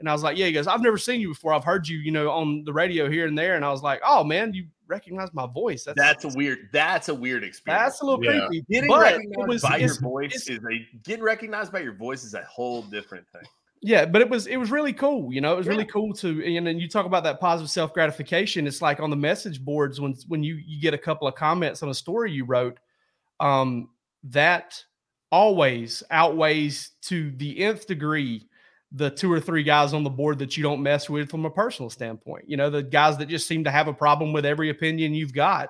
And 0.00 0.08
I 0.08 0.12
was 0.12 0.22
like, 0.22 0.38
"Yeah." 0.38 0.46
He 0.46 0.52
goes, 0.52 0.66
"I've 0.66 0.80
never 0.80 0.96
seen 0.96 1.20
you 1.20 1.28
before. 1.28 1.52
I've 1.52 1.64
heard 1.64 1.86
you, 1.86 1.98
you 1.98 2.10
know, 2.10 2.30
on 2.30 2.64
the 2.64 2.72
radio 2.72 3.10
here 3.10 3.26
and 3.26 3.36
there." 3.36 3.56
And 3.56 3.64
I 3.64 3.70
was 3.70 3.82
like, 3.82 4.00
"Oh 4.04 4.24
man, 4.24 4.54
you 4.54 4.66
recognize 4.86 5.28
my 5.34 5.46
voice?" 5.46 5.84
That's, 5.84 5.98
that's 5.98 6.24
a 6.24 6.36
weird. 6.36 6.70
That's 6.72 7.10
a 7.10 7.14
weird 7.14 7.44
experience. 7.44 7.84
That's 7.84 8.00
a 8.00 8.06
little 8.06 8.24
yeah. 8.24 8.46
creepy. 8.46 8.64
Getting 8.70 8.90
recognized 8.90 9.48
was, 9.48 9.62
by 9.62 9.76
your 9.76 10.00
voice 10.00 10.48
is 10.48 10.58
a 10.58 10.98
getting 11.04 11.24
recognized 11.24 11.72
by 11.72 11.80
your 11.80 11.94
voice 11.94 12.24
is 12.24 12.32
a 12.32 12.42
whole 12.44 12.82
different 12.82 13.26
thing. 13.28 13.42
Yeah, 13.80 14.06
but 14.06 14.22
it 14.22 14.28
was 14.28 14.46
it 14.46 14.56
was 14.56 14.70
really 14.70 14.92
cool. 14.92 15.32
You 15.32 15.40
know, 15.40 15.52
it 15.52 15.56
was 15.56 15.66
yeah. 15.66 15.72
really 15.72 15.84
cool 15.84 16.12
to 16.14 16.56
and 16.56 16.66
then 16.66 16.78
you 16.78 16.88
talk 16.88 17.06
about 17.06 17.24
that 17.24 17.40
positive 17.40 17.70
self 17.70 17.92
gratification. 17.92 18.66
It's 18.66 18.82
like 18.82 19.00
on 19.00 19.10
the 19.10 19.16
message 19.16 19.64
boards 19.64 20.00
when 20.00 20.14
when 20.26 20.42
you 20.42 20.58
you 20.66 20.80
get 20.80 20.94
a 20.94 20.98
couple 20.98 21.28
of 21.28 21.34
comments 21.34 21.82
on 21.82 21.88
a 21.88 21.94
story 21.94 22.32
you 22.32 22.44
wrote, 22.44 22.78
um, 23.40 23.90
that 24.24 24.82
always 25.30 26.02
outweighs 26.10 26.92
to 27.02 27.30
the 27.32 27.62
nth 27.62 27.86
degree 27.86 28.48
the 28.92 29.10
two 29.10 29.30
or 29.30 29.38
three 29.38 29.62
guys 29.62 29.92
on 29.92 30.02
the 30.02 30.10
board 30.10 30.38
that 30.38 30.56
you 30.56 30.62
don't 30.62 30.82
mess 30.82 31.10
with 31.10 31.30
from 31.30 31.44
a 31.44 31.50
personal 31.50 31.90
standpoint. 31.90 32.48
You 32.48 32.56
know, 32.56 32.70
the 32.70 32.82
guys 32.82 33.18
that 33.18 33.28
just 33.28 33.46
seem 33.46 33.64
to 33.64 33.70
have 33.70 33.86
a 33.86 33.92
problem 33.92 34.32
with 34.32 34.46
every 34.46 34.70
opinion 34.70 35.12
you've 35.12 35.34
got, 35.34 35.68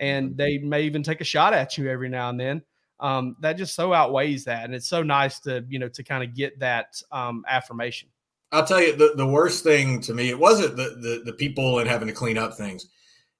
and 0.00 0.30
mm-hmm. 0.30 0.36
they 0.36 0.58
may 0.58 0.82
even 0.82 1.02
take 1.02 1.20
a 1.20 1.24
shot 1.24 1.52
at 1.52 1.76
you 1.76 1.88
every 1.88 2.08
now 2.08 2.30
and 2.30 2.40
then 2.40 2.62
um, 3.00 3.36
that 3.40 3.56
just 3.56 3.74
so 3.74 3.92
outweighs 3.92 4.44
that, 4.44 4.64
and 4.64 4.74
it's 4.74 4.88
so 4.88 5.02
nice 5.02 5.40
to 5.40 5.64
you 5.68 5.78
know 5.78 5.88
to 5.88 6.02
kind 6.02 6.22
of 6.22 6.34
get 6.34 6.58
that 6.60 7.00
um, 7.12 7.44
affirmation. 7.48 8.08
I'll 8.52 8.64
tell 8.64 8.80
you 8.80 8.94
the, 8.94 9.14
the 9.16 9.26
worst 9.26 9.64
thing 9.64 10.00
to 10.02 10.14
me 10.14 10.28
it 10.28 10.38
wasn't 10.38 10.76
the, 10.76 10.96
the 11.00 11.22
the 11.24 11.32
people 11.32 11.80
and 11.80 11.88
having 11.88 12.08
to 12.08 12.14
clean 12.14 12.38
up 12.38 12.54
things. 12.54 12.86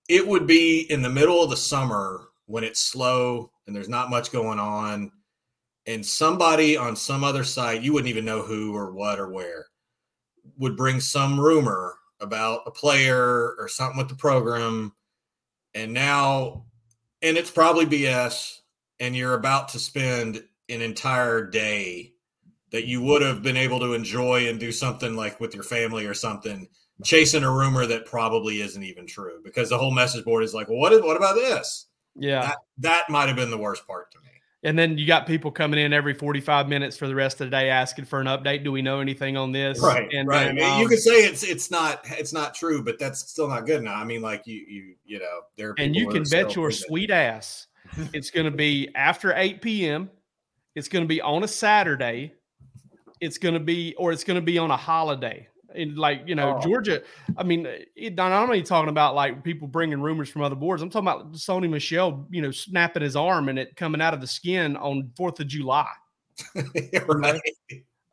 It 0.08 0.26
would 0.26 0.46
be 0.46 0.80
in 0.90 1.02
the 1.02 1.10
middle 1.10 1.42
of 1.42 1.50
the 1.50 1.56
summer 1.56 2.28
when 2.46 2.64
it's 2.64 2.80
slow 2.80 3.50
and 3.66 3.74
there's 3.74 3.88
not 3.88 4.10
much 4.10 4.32
going 4.32 4.58
on, 4.58 5.12
and 5.86 6.04
somebody 6.04 6.76
on 6.76 6.96
some 6.96 7.24
other 7.24 7.44
site 7.44 7.82
you 7.82 7.92
wouldn't 7.92 8.10
even 8.10 8.24
know 8.24 8.42
who 8.42 8.74
or 8.74 8.92
what 8.92 9.18
or 9.18 9.30
where 9.30 9.66
would 10.58 10.76
bring 10.76 11.00
some 11.00 11.40
rumor 11.40 11.94
about 12.20 12.60
a 12.66 12.70
player 12.70 13.54
or 13.58 13.68
something 13.68 13.98
with 13.98 14.08
the 14.08 14.14
program, 14.14 14.92
and 15.74 15.92
now 15.92 16.64
and 17.22 17.36
it's 17.38 17.50
probably 17.50 17.86
BS 17.86 18.58
and 19.00 19.16
you're 19.16 19.34
about 19.34 19.68
to 19.70 19.78
spend 19.78 20.42
an 20.68 20.80
entire 20.80 21.44
day 21.44 22.12
that 22.70 22.86
you 22.86 23.02
would 23.02 23.22
have 23.22 23.42
been 23.42 23.56
able 23.56 23.78
to 23.80 23.94
enjoy 23.94 24.48
and 24.48 24.58
do 24.58 24.72
something 24.72 25.14
like 25.14 25.40
with 25.40 25.54
your 25.54 25.62
family 25.62 26.06
or 26.06 26.14
something 26.14 26.66
chasing 27.02 27.42
a 27.42 27.50
rumor 27.50 27.86
that 27.86 28.06
probably 28.06 28.60
isn't 28.60 28.82
even 28.82 29.06
true 29.06 29.40
because 29.44 29.68
the 29.68 29.78
whole 29.78 29.90
message 29.90 30.24
board 30.24 30.44
is 30.44 30.54
like 30.54 30.68
well 30.68 30.78
what 30.78 30.92
is 30.92 31.02
what 31.02 31.16
about 31.16 31.34
this? 31.34 31.86
Yeah. 32.16 32.42
That, 32.42 32.58
that 32.78 33.10
might 33.10 33.26
have 33.26 33.36
been 33.36 33.50
the 33.50 33.58
worst 33.58 33.86
part 33.86 34.12
to 34.12 34.18
me. 34.18 34.24
And 34.62 34.78
then 34.78 34.96
you 34.96 35.06
got 35.06 35.26
people 35.26 35.50
coming 35.50 35.78
in 35.78 35.92
every 35.92 36.14
45 36.14 36.68
minutes 36.68 36.96
for 36.96 37.06
the 37.06 37.14
rest 37.14 37.40
of 37.40 37.48
the 37.48 37.50
day 37.50 37.68
asking 37.68 38.06
for 38.06 38.20
an 38.20 38.26
update. 38.26 38.64
Do 38.64 38.72
we 38.72 38.80
know 38.80 39.00
anything 39.00 39.36
on 39.36 39.52
this? 39.52 39.78
Right 39.80 40.08
and 40.12 40.26
right 40.26 40.46
then, 40.46 40.48
I 40.50 40.52
mean, 40.52 40.72
um, 40.72 40.80
you 40.80 40.88
could 40.88 41.00
say 41.00 41.24
it's 41.24 41.42
it's 41.42 41.70
not 41.70 42.00
it's 42.04 42.32
not 42.32 42.54
true 42.54 42.82
but 42.82 42.98
that's 42.98 43.28
still 43.28 43.48
not 43.48 43.66
good 43.66 43.80
enough. 43.80 43.98
I 43.98 44.04
mean 44.04 44.22
like 44.22 44.46
you 44.46 44.64
you 44.66 44.94
you 45.04 45.18
know 45.18 45.40
there 45.56 45.74
and 45.78 45.94
you 45.94 46.08
can 46.08 46.22
bet 46.30 46.56
your 46.56 46.70
sweet 46.70 47.10
ass 47.10 47.66
it's 48.12 48.30
going 48.30 48.44
to 48.44 48.56
be 48.56 48.88
after 48.94 49.32
8 49.34 49.60
p.m. 49.60 50.10
It's 50.74 50.88
going 50.88 51.04
to 51.04 51.08
be 51.08 51.20
on 51.20 51.44
a 51.44 51.48
Saturday. 51.48 52.34
It's 53.20 53.38
going 53.38 53.54
to 53.54 53.60
be, 53.60 53.94
or 53.96 54.12
it's 54.12 54.24
going 54.24 54.36
to 54.36 54.42
be 54.42 54.58
on 54.58 54.70
a 54.70 54.76
holiday. 54.76 55.48
And 55.74 55.98
like 55.98 56.22
you 56.26 56.36
know, 56.36 56.56
oh. 56.56 56.60
Georgia. 56.60 57.02
I 57.36 57.42
mean, 57.42 57.66
it, 57.96 58.14
not 58.14 58.30
only 58.30 58.62
talking 58.62 58.90
about 58.90 59.14
like 59.14 59.42
people 59.42 59.66
bringing 59.66 60.00
rumors 60.00 60.28
from 60.28 60.42
other 60.42 60.54
boards. 60.54 60.82
I'm 60.82 60.90
talking 60.90 61.08
about 61.08 61.32
Sony 61.32 61.68
Michel, 61.68 62.28
you 62.30 62.42
know, 62.42 62.52
snapping 62.52 63.02
his 63.02 63.16
arm 63.16 63.48
and 63.48 63.58
it 63.58 63.74
coming 63.74 64.00
out 64.00 64.14
of 64.14 64.20
the 64.20 64.26
skin 64.26 64.76
on 64.76 65.10
Fourth 65.16 65.40
of 65.40 65.48
July. 65.48 65.90
right. 67.08 67.40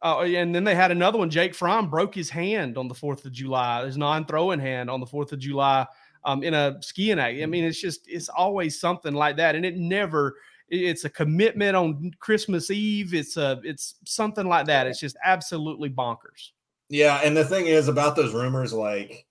Yeah, 0.03 0.41
and 0.41 0.55
then 0.55 0.63
they 0.63 0.73
had 0.73 0.89
another 0.89 1.19
one. 1.19 1.29
Jake 1.29 1.53
Fromm 1.53 1.89
broke 1.89 2.15
his 2.15 2.31
hand 2.31 2.77
on 2.79 2.87
the 2.87 2.95
Fourth 2.95 3.25
of 3.25 3.31
July. 3.31 3.85
His 3.85 3.97
non-throwing 3.97 4.59
hand 4.59 4.89
on 4.89 4.99
the 4.99 5.05
Fourth 5.05 5.31
of 5.31 5.37
July 5.37 5.85
um, 6.23 6.43
in 6.43 6.53
a 6.53 6.81
skiing 6.81 7.19
act. 7.19 7.39
I 7.41 7.45
mean, 7.45 7.63
it's 7.63 7.79
just 7.79 8.07
it's 8.07 8.29
always 8.29 8.79
something 8.79 9.13
like 9.13 9.37
that, 9.37 9.55
and 9.55 9.65
it 9.65 9.77
never. 9.77 10.37
It's 10.69 11.03
a 11.03 11.09
commitment 11.09 11.75
on 11.75 12.13
Christmas 12.19 12.71
Eve. 12.71 13.13
It's 13.13 13.35
a 13.35 13.59
it's 13.63 13.95
something 14.05 14.47
like 14.47 14.67
that. 14.67 14.87
It's 14.87 14.99
just 14.99 15.17
absolutely 15.23 15.89
bonkers. 15.89 16.51
Yeah, 16.89 17.19
and 17.23 17.35
the 17.35 17.43
thing 17.43 17.67
is 17.67 17.87
about 17.87 18.15
those 18.15 18.33
rumors, 18.33 18.73
like 18.73 19.25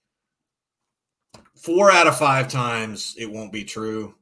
four 1.57 1.91
out 1.91 2.07
of 2.07 2.17
five 2.17 2.49
times 2.49 3.15
it 3.19 3.31
won't 3.31 3.53
be 3.53 3.65
true, 3.65 4.15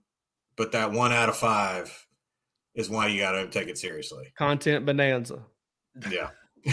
but 0.57 0.73
that 0.73 0.91
one 0.91 1.13
out 1.13 1.29
of 1.29 1.37
five 1.37 2.07
is 2.75 2.91
why 2.91 3.07
you 3.09 3.21
got 3.21 3.33
to 3.33 3.47
take 3.49 3.69
it 3.69 3.79
seriously. 3.79 4.33
Content 4.37 4.87
bonanza. 4.87 5.41
Yeah. 6.11 6.31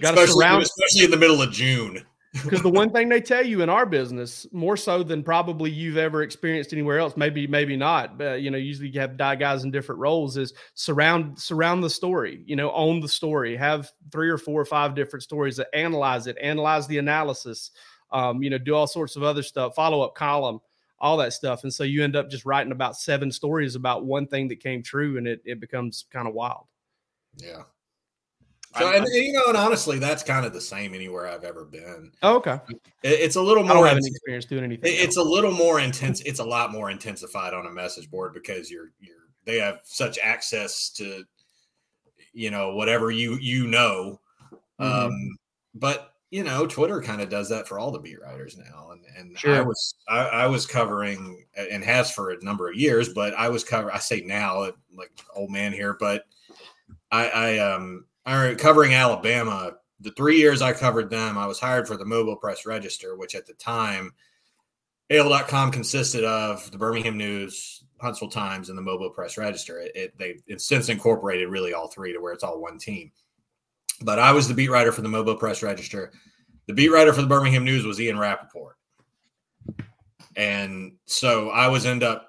Got 0.00 0.14
to 0.14 0.28
surround 0.28 0.62
especially 0.62 1.04
in 1.04 1.10
the 1.10 1.16
middle 1.16 1.42
of 1.42 1.50
June. 1.50 2.04
Because 2.42 2.62
the 2.62 2.70
one 2.70 2.90
thing 2.90 3.08
they 3.08 3.20
tell 3.20 3.44
you 3.44 3.62
in 3.62 3.68
our 3.68 3.86
business, 3.86 4.46
more 4.52 4.76
so 4.76 5.02
than 5.02 5.22
probably 5.22 5.70
you've 5.70 5.96
ever 5.96 6.22
experienced 6.22 6.72
anywhere 6.72 6.98
else, 6.98 7.16
maybe 7.16 7.46
maybe 7.46 7.76
not, 7.76 8.18
but 8.18 8.40
you 8.42 8.50
know, 8.50 8.58
usually 8.58 8.88
you 8.88 9.00
have 9.00 9.16
die 9.16 9.36
guys 9.36 9.64
in 9.64 9.70
different 9.70 10.00
roles. 10.00 10.36
Is 10.36 10.52
surround 10.74 11.38
surround 11.38 11.82
the 11.82 11.90
story, 11.90 12.42
you 12.46 12.56
know, 12.56 12.70
own 12.72 13.00
the 13.00 13.08
story, 13.08 13.56
have 13.56 13.90
three 14.10 14.28
or 14.28 14.38
four 14.38 14.60
or 14.60 14.64
five 14.64 14.94
different 14.94 15.22
stories 15.22 15.56
that 15.56 15.68
analyze 15.74 16.26
it, 16.26 16.36
analyze 16.40 16.86
the 16.86 16.98
analysis, 16.98 17.70
um, 18.12 18.42
you 18.42 18.50
know, 18.50 18.58
do 18.58 18.74
all 18.74 18.86
sorts 18.86 19.16
of 19.16 19.22
other 19.22 19.42
stuff, 19.42 19.74
follow 19.74 20.02
up 20.02 20.14
column, 20.14 20.60
all 20.98 21.16
that 21.16 21.32
stuff, 21.32 21.62
and 21.64 21.72
so 21.72 21.84
you 21.84 22.02
end 22.02 22.16
up 22.16 22.30
just 22.30 22.44
writing 22.44 22.72
about 22.72 22.96
seven 22.96 23.30
stories 23.30 23.74
about 23.74 24.04
one 24.04 24.26
thing 24.26 24.48
that 24.48 24.60
came 24.60 24.82
true, 24.82 25.18
and 25.18 25.26
it 25.26 25.40
it 25.44 25.60
becomes 25.60 26.06
kind 26.10 26.28
of 26.28 26.34
wild. 26.34 26.66
Yeah. 27.36 27.62
So, 28.76 28.86
I'm- 28.86 28.96
and, 28.96 29.06
and, 29.06 29.14
you 29.14 29.32
know, 29.32 29.44
and 29.48 29.56
honestly, 29.56 29.98
that's 29.98 30.22
kind 30.22 30.44
of 30.44 30.52
the 30.52 30.60
same 30.60 30.94
anywhere 30.94 31.26
I've 31.26 31.44
ever 31.44 31.64
been. 31.64 32.12
Oh, 32.22 32.36
okay, 32.36 32.58
It- 33.02 33.20
it's 33.20 33.36
a 33.36 33.42
little 33.42 33.64
I 33.64 33.68
don't 33.68 33.76
more. 33.78 33.86
have 33.88 33.96
any 33.96 34.08
experience 34.08 34.44
doing 34.44 34.64
anything. 34.64 34.92
it- 34.92 34.96
it's 35.00 35.16
a 35.16 35.22
little 35.22 35.52
more 35.52 35.80
intense. 35.80 36.20
It's 36.22 36.38
a 36.40 36.44
lot 36.44 36.70
more 36.72 36.90
intensified 36.90 37.54
on 37.54 37.66
a 37.66 37.70
message 37.70 38.10
board 38.10 38.34
because 38.34 38.70
you're 38.70 38.90
you're 39.00 39.16
they 39.44 39.58
have 39.58 39.80
such 39.84 40.18
access 40.18 40.90
to, 40.90 41.24
you 42.34 42.50
know, 42.50 42.74
whatever 42.74 43.10
you 43.10 43.36
you 43.36 43.66
know. 43.66 44.20
Mhm. 44.80 45.06
Um, 45.06 45.38
but 45.74 46.12
you 46.30 46.44
know, 46.44 46.66
Twitter 46.66 47.00
kind 47.00 47.22
of 47.22 47.30
does 47.30 47.48
that 47.48 47.66
for 47.66 47.78
all 47.78 47.90
the 47.90 47.98
beat 47.98 48.20
writers 48.20 48.58
now. 48.58 48.90
And 48.90 49.02
and 49.16 49.38
I 49.50 49.62
was 49.62 49.94
I, 50.08 50.18
I 50.18 50.46
was 50.46 50.66
covering 50.66 51.46
and 51.56 51.82
has 51.82 52.10
for 52.12 52.30
a 52.32 52.44
number 52.44 52.68
of 52.68 52.76
years, 52.76 53.08
but 53.14 53.32
I 53.34 53.48
was 53.48 53.64
cover 53.64 53.90
I 53.90 53.98
say 53.98 54.20
now 54.20 54.70
like 54.94 55.10
old 55.34 55.50
man 55.50 55.72
here, 55.72 55.96
but 55.98 56.24
I, 57.10 57.28
I 57.30 57.58
um 57.58 58.04
I 58.28 58.54
covering 58.54 58.94
Alabama. 58.94 59.72
The 60.00 60.12
three 60.12 60.36
years 60.36 60.62
I 60.62 60.72
covered 60.74 61.10
them, 61.10 61.38
I 61.38 61.46
was 61.46 61.58
hired 61.58 61.88
for 61.88 61.96
the 61.96 62.04
Mobile 62.04 62.36
Press 62.36 62.66
Register, 62.66 63.16
which 63.16 63.34
at 63.34 63.46
the 63.46 63.54
time, 63.54 64.12
AL.com 65.10 65.72
consisted 65.72 66.24
of 66.24 66.70
the 66.70 66.78
Birmingham 66.78 67.16
News, 67.16 67.82
Huntsville 68.00 68.28
Times, 68.28 68.68
and 68.68 68.76
the 68.76 68.82
Mobile 68.82 69.10
Press 69.10 69.38
Register. 69.38 69.80
It, 69.80 69.92
it 69.94 70.18
they 70.18 70.36
it's 70.46 70.66
since 70.66 70.90
incorporated 70.90 71.48
really 71.48 71.72
all 71.72 71.88
three 71.88 72.12
to 72.12 72.20
where 72.20 72.34
it's 72.34 72.44
all 72.44 72.60
one 72.60 72.78
team. 72.78 73.10
But 74.02 74.18
I 74.18 74.30
was 74.32 74.46
the 74.46 74.54
beat 74.54 74.70
writer 74.70 74.92
for 74.92 75.00
the 75.00 75.08
Mobile 75.08 75.36
Press 75.36 75.62
Register. 75.62 76.12
The 76.66 76.74
beat 76.74 76.90
writer 76.90 77.14
for 77.14 77.22
the 77.22 77.28
Birmingham 77.28 77.64
News 77.64 77.86
was 77.86 77.98
Ian 77.98 78.18
Rapoport. 78.18 78.76
And 80.36 80.92
so 81.06 81.48
I 81.48 81.66
was 81.66 81.86
end 81.86 82.02
up, 82.02 82.28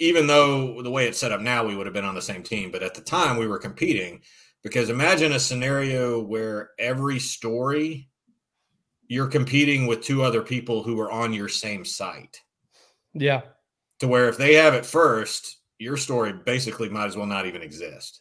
even 0.00 0.26
though 0.26 0.82
the 0.82 0.90
way 0.90 1.06
it's 1.06 1.18
set 1.18 1.32
up 1.32 1.40
now, 1.40 1.64
we 1.64 1.76
would 1.76 1.86
have 1.86 1.94
been 1.94 2.04
on 2.04 2.16
the 2.16 2.20
same 2.20 2.42
team, 2.42 2.70
but 2.72 2.82
at 2.82 2.94
the 2.94 3.00
time 3.00 3.38
we 3.38 3.46
were 3.46 3.58
competing 3.58 4.20
because 4.62 4.90
imagine 4.90 5.32
a 5.32 5.40
scenario 5.40 6.20
where 6.20 6.70
every 6.78 7.18
story 7.18 8.08
you're 9.06 9.28
competing 9.28 9.86
with 9.86 10.02
two 10.02 10.22
other 10.22 10.42
people 10.42 10.82
who 10.82 11.00
are 11.00 11.10
on 11.10 11.32
your 11.32 11.48
same 11.48 11.84
site 11.84 12.42
yeah, 13.14 13.42
to 14.00 14.08
where 14.08 14.28
if 14.28 14.36
they 14.36 14.54
have 14.54 14.74
it 14.74 14.86
first, 14.86 15.58
your 15.78 15.96
story 15.96 16.32
basically 16.32 16.88
might 16.88 17.06
as 17.06 17.16
well 17.16 17.26
not 17.26 17.46
even 17.46 17.62
exist. 17.62 18.20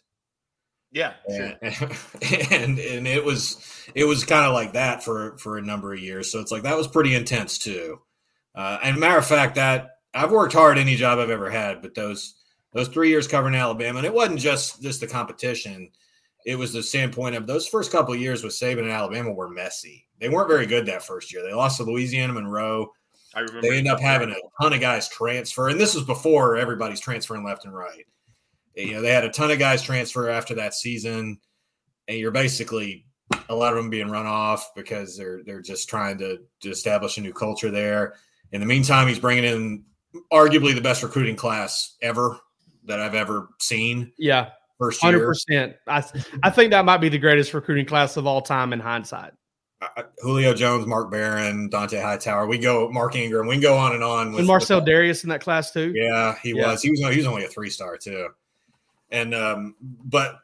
Yeah, 0.91 1.13
sure. 1.29 1.53
And, 1.61 1.73
and 2.51 2.79
and 2.79 3.07
it 3.07 3.23
was 3.23 3.89
it 3.93 4.05
was 4.05 4.23
kind 4.23 4.45
of 4.45 4.53
like 4.53 4.73
that 4.73 5.03
for 5.03 5.37
for 5.37 5.57
a 5.57 5.61
number 5.61 5.93
of 5.93 5.99
years. 5.99 6.31
So 6.31 6.39
it's 6.39 6.51
like 6.51 6.63
that 6.63 6.77
was 6.77 6.87
pretty 6.87 7.15
intense 7.15 7.57
too. 7.57 7.99
Uh, 8.55 8.79
and 8.83 8.99
matter 8.99 9.17
of 9.17 9.25
fact, 9.25 9.55
that 9.55 9.97
I've 10.13 10.31
worked 10.31 10.53
hard 10.53 10.77
any 10.77 10.95
job 10.95 11.19
I've 11.19 11.29
ever 11.29 11.49
had, 11.49 11.81
but 11.81 11.93
those 11.93 12.35
those 12.73 12.87
three 12.87 13.09
years 13.09 13.27
covering 13.27 13.55
Alabama, 13.55 13.99
and 13.99 14.05
it 14.05 14.13
wasn't 14.13 14.39
just 14.39 14.81
just 14.81 15.01
the 15.01 15.07
competition. 15.07 15.89
It 16.47 16.57
was 16.57 16.71
the 16.71 16.81
standpoint 16.81 17.35
of 17.35 17.45
those 17.45 17.67
first 17.67 17.91
couple 17.91 18.13
of 18.13 18.21
years 18.21 18.41
with 18.41 18.53
Saban 18.53 18.79
and 18.79 18.89
Alabama 18.89 19.33
were 19.33 19.49
messy. 19.49 20.07
They 20.21 20.29
weren't 20.29 20.47
very 20.47 20.65
good 20.65 20.85
that 20.85 21.03
first 21.03 21.33
year. 21.33 21.43
They 21.43 21.51
lost 21.51 21.75
to 21.75 21.83
Louisiana 21.83 22.31
Monroe. 22.31 22.89
I 23.35 23.41
remember. 23.41 23.67
They 23.67 23.77
end 23.77 23.89
up 23.89 23.99
having 23.99 24.29
a 24.29 24.35
ton 24.61 24.71
of 24.71 24.79
guys 24.79 25.09
transfer, 25.09 25.67
and 25.67 25.77
this 25.77 25.93
was 25.93 26.05
before 26.05 26.55
everybody's 26.55 27.01
transferring 27.01 27.43
left 27.43 27.65
and 27.65 27.75
right. 27.75 28.05
You 28.75 28.93
know, 28.93 29.01
they 29.01 29.11
had 29.11 29.25
a 29.25 29.29
ton 29.29 29.51
of 29.51 29.59
guys 29.59 29.81
transfer 29.81 30.29
after 30.29 30.55
that 30.55 30.73
season, 30.73 31.37
and 32.07 32.17
you're 32.17 32.31
basically 32.31 33.05
a 33.49 33.55
lot 33.55 33.73
of 33.73 33.77
them 33.77 33.89
being 33.89 34.09
run 34.09 34.25
off 34.25 34.73
because 34.73 35.17
they're 35.17 35.43
they're 35.43 35.61
just 35.61 35.89
trying 35.89 36.17
to, 36.19 36.39
to 36.61 36.69
establish 36.69 37.17
a 37.17 37.21
new 37.21 37.33
culture 37.33 37.71
there. 37.71 38.13
In 38.53 38.61
the 38.61 38.67
meantime, 38.67 39.09
he's 39.09 39.19
bringing 39.19 39.43
in 39.43 39.83
arguably 40.31 40.73
the 40.73 40.79
best 40.79 41.03
recruiting 41.03 41.35
class 41.35 41.97
ever 42.01 42.39
that 42.85 43.01
I've 43.01 43.15
ever 43.15 43.49
seen. 43.59 44.13
yeah, 44.17 44.51
First 44.79 45.03
year, 45.03 45.19
percent. 45.25 45.75
I 45.87 46.03
I 46.43 46.49
think 46.51 46.71
that 46.71 46.85
might 46.85 46.97
be 46.97 47.09
the 47.09 47.17
greatest 47.17 47.53
recruiting 47.53 47.85
class 47.85 48.15
of 48.15 48.27
all 48.27 48.41
time 48.41 48.73
in 48.73 48.79
hindsight. 48.79 49.33
Uh, 49.81 50.03
Julio 50.19 50.53
Jones, 50.53 50.85
Mark 50.87 51.11
Barron, 51.11 51.69
Dont'a 51.69 52.01
Hightower. 52.01 52.47
We 52.47 52.57
go 52.57 52.89
Mark 52.89 53.15
Ingram. 53.15 53.47
We 53.47 53.55
can 53.55 53.61
go 53.61 53.75
on 53.77 53.93
and 53.93 54.03
on. 54.03 54.35
And 54.35 54.45
Marcell 54.47 54.81
Dareus 54.81 55.23
in 55.23 55.29
that 55.29 55.41
class 55.41 55.71
too. 55.71 55.93
Yeah, 55.95 56.35
he 56.41 56.51
Yeah. 56.55 56.71
was. 56.71 56.81
He 56.81 56.91
was. 56.91 56.99
He 56.99 57.17
was 57.17 57.25
only 57.27 57.45
a 57.45 57.47
three 57.47 57.69
star 57.69 57.97
too. 57.97 58.29
And 59.11 59.33
um, 59.33 59.75
but 59.81 60.39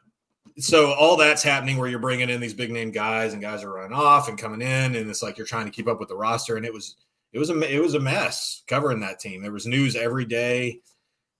so 0.58 0.92
all 0.92 1.16
that's 1.16 1.42
happening 1.42 1.76
where 1.76 1.88
you're 1.88 1.98
bringing 1.98 2.30
in 2.30 2.40
these 2.40 2.54
big 2.54 2.70
name 2.70 2.90
guys 2.90 3.32
and 3.32 3.42
guys 3.42 3.62
are 3.64 3.72
running 3.72 3.92
off 3.92 4.28
and 4.28 4.38
coming 4.38 4.62
in, 4.62 4.96
and 4.96 5.10
it's 5.10 5.22
like 5.22 5.36
you're 5.36 5.46
trying 5.46 5.66
to 5.66 5.72
keep 5.72 5.88
up 5.88 5.98
with 5.98 6.08
the 6.08 6.16
roster, 6.16 6.56
and 6.56 6.64
it 6.64 6.72
was 6.72 6.96
it 7.32 7.38
was 7.38 7.50
a 7.50 7.60
it 7.74 7.80
was 7.80 7.94
a 7.94 8.00
mess 8.00 8.62
covering 8.66 9.00
that 9.00 9.20
team. 9.20 9.42
There 9.42 9.52
was 9.52 9.66
news 9.66 9.96
every 9.96 10.24
day, 10.24 10.80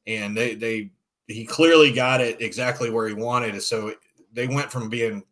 and 0.07 0.37
they 0.37 0.55
they 0.55 0.91
he 1.27 1.45
clearly 1.45 1.93
got 1.93 2.21
it 2.21 2.41
exactly 2.41 2.91
where 2.91 3.09
he 3.09 3.15
wanted 3.15 3.55
it. 3.55 3.63
So 3.63 3.95
they 4.33 4.47
went 4.47 4.71
from 4.71 4.89
being 4.89 5.25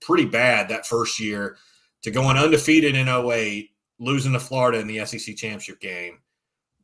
pretty 0.00 0.24
bad 0.24 0.68
that 0.68 0.86
first 0.86 1.20
year 1.20 1.56
to 2.02 2.10
going 2.10 2.36
undefeated 2.36 2.94
in 2.96 3.08
08, 3.08 3.70
losing 3.98 4.32
to 4.32 4.40
Florida 4.40 4.78
in 4.78 4.86
the 4.86 5.04
SEC 5.04 5.36
championship 5.36 5.80
game, 5.80 6.20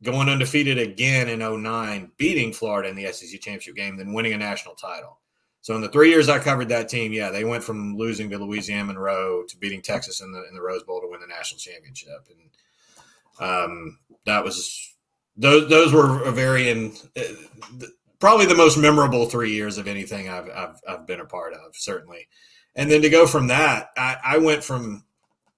going 0.01 0.29
undefeated 0.29 0.77
again 0.77 1.29
in 1.29 1.39
09, 1.39 2.11
beating 2.17 2.53
Florida 2.53 2.89
in 2.89 2.95
the 2.95 3.11
SEC 3.11 3.39
championship 3.39 3.75
game, 3.75 3.97
then 3.97 4.13
winning 4.13 4.33
a 4.33 4.37
national 4.37 4.75
title. 4.75 5.19
So 5.61 5.75
in 5.75 5.81
the 5.81 5.89
three 5.89 6.09
years 6.09 6.27
I 6.27 6.39
covered 6.39 6.67
that 6.69 6.89
team, 6.89 7.13
yeah, 7.13 7.29
they 7.29 7.45
went 7.45 7.63
from 7.63 7.95
losing 7.95 8.29
to 8.29 8.37
Louisiana 8.37 8.85
Monroe 8.85 9.43
to 9.47 9.57
beating 9.57 9.81
Texas 9.81 10.19
in 10.19 10.33
the 10.33 10.45
in 10.49 10.55
the 10.55 10.61
Rose 10.61 10.83
Bowl 10.83 10.99
to 10.99 11.07
win 11.07 11.21
the 11.21 11.27
national 11.27 11.59
championship, 11.59 12.27
and 12.29 13.49
um, 13.49 13.99
that 14.25 14.43
was 14.43 14.92
those 15.37 15.69
those 15.69 15.93
were 15.93 16.23
a 16.23 16.31
very 16.31 16.69
in 16.69 16.93
uh, 17.17 17.87
probably 18.19 18.45
the 18.45 18.55
most 18.55 18.77
memorable 18.77 19.25
three 19.27 19.51
years 19.51 19.77
of 19.77 19.87
anything 19.87 20.29
I've 20.29 20.49
I've, 20.49 20.81
I've 20.87 21.07
been 21.07 21.19
a 21.19 21.25
part 21.25 21.53
of, 21.53 21.75
certainly. 21.75 22.27
And 22.75 22.89
then 22.89 23.01
to 23.01 23.09
go 23.09 23.27
from 23.27 23.47
that, 23.47 23.89
I, 23.97 24.17
I 24.23 24.37
went 24.37 24.63
from 24.63 25.03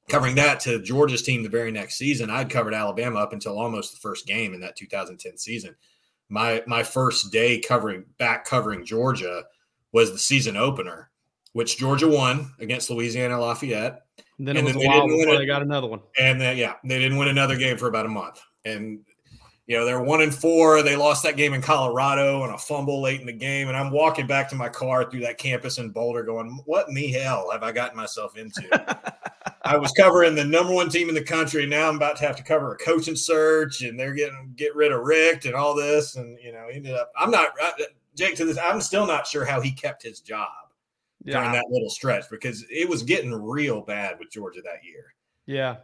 covering 0.09 0.35
that 0.35 0.59
to 0.61 0.81
Georgia's 0.81 1.21
team 1.21 1.43
the 1.43 1.49
very 1.49 1.71
next 1.71 1.97
season. 1.97 2.29
I'd 2.29 2.49
covered 2.49 2.73
Alabama 2.73 3.19
up 3.19 3.33
until 3.33 3.57
almost 3.57 3.93
the 3.93 3.99
first 3.99 4.27
game 4.27 4.53
in 4.53 4.59
that 4.61 4.75
2010 4.75 5.37
season. 5.37 5.75
My 6.29 6.63
my 6.67 6.83
first 6.83 7.31
day 7.31 7.59
covering 7.59 8.05
back 8.17 8.45
covering 8.45 8.85
Georgia 8.85 9.43
was 9.91 10.11
the 10.11 10.19
season 10.19 10.57
opener, 10.57 11.09
which 11.53 11.77
Georgia 11.77 12.07
won 12.07 12.51
against 12.59 12.89
Louisiana 12.89 13.39
Lafayette. 13.39 14.01
And 14.37 14.47
then 14.47 14.57
And 14.57 14.67
it 14.67 14.75
was 14.75 14.83
then 14.83 14.91
a 14.91 14.99
while 14.99 15.07
before 15.07 15.37
they 15.37 15.45
got 15.45 15.61
another 15.61 15.87
one. 15.87 16.01
And 16.19 16.41
then, 16.41 16.57
yeah, 16.57 16.73
they 16.83 16.99
didn't 16.99 17.17
win 17.17 17.29
another 17.29 17.55
game 17.55 17.77
for 17.77 17.87
about 17.87 18.05
a 18.05 18.09
month. 18.09 18.41
And 18.65 18.99
you 19.67 19.75
know, 19.75 19.85
they're 19.85 20.01
one 20.01 20.21
and 20.21 20.33
four. 20.33 20.83
They 20.83 20.95
lost 20.95 21.23
that 21.23 21.37
game 21.37 21.53
in 21.53 21.61
Colorado 21.61 22.43
and 22.43 22.53
a 22.53 22.57
fumble 22.57 23.01
late 23.01 23.19
in 23.19 23.25
the 23.25 23.33
game. 23.33 23.67
And 23.67 23.75
I'm 23.75 23.91
walking 23.91 24.27
back 24.27 24.47
to 24.49 24.55
my 24.55 24.69
car 24.69 25.09
through 25.09 25.21
that 25.21 25.39
campus 25.39 25.79
in 25.79 25.89
Boulder 25.89 26.23
going, 26.23 26.61
What 26.65 26.87
in 26.87 26.93
the 26.93 27.07
hell 27.07 27.49
have 27.51 27.63
I 27.63 27.71
gotten 27.71 27.97
myself 27.97 28.37
into? 28.37 28.63
I 29.63 29.77
was 29.77 29.91
covering 29.93 30.35
the 30.35 30.45
number 30.45 30.71
one 30.71 30.89
team 30.89 31.09
in 31.09 31.15
the 31.15 31.23
country. 31.23 31.65
Now 31.65 31.89
I'm 31.89 31.95
about 31.95 32.17
to 32.17 32.27
have 32.27 32.35
to 32.35 32.43
cover 32.43 32.73
a 32.73 32.77
coaching 32.77 33.15
search 33.15 33.81
and 33.81 33.99
they're 33.99 34.13
getting 34.13 34.53
get 34.55 34.75
rid 34.75 34.91
of 34.91 35.01
Rick 35.01 35.45
and 35.45 35.55
all 35.55 35.75
this. 35.75 36.15
And 36.15 36.37
you 36.43 36.51
know, 36.51 36.67
ended 36.71 36.93
up 36.93 37.11
I'm 37.17 37.31
not 37.31 37.49
I, 37.59 37.73
Jake 38.15 38.35
to 38.35 38.45
this, 38.45 38.59
I'm 38.59 38.81
still 38.81 39.07
not 39.07 39.25
sure 39.25 39.45
how 39.45 39.61
he 39.61 39.71
kept 39.71 40.03
his 40.03 40.19
job 40.19 40.49
during 41.25 41.51
that 41.51 41.65
little 41.71 41.89
stretch 41.89 42.25
because 42.29 42.63
it 42.69 42.87
was 42.87 43.01
getting 43.01 43.33
real 43.33 43.81
bad 43.81 44.19
with 44.19 44.29
Georgia 44.29 44.61
that 44.61 44.83
year. 44.83 45.15
yeah. 45.47 45.77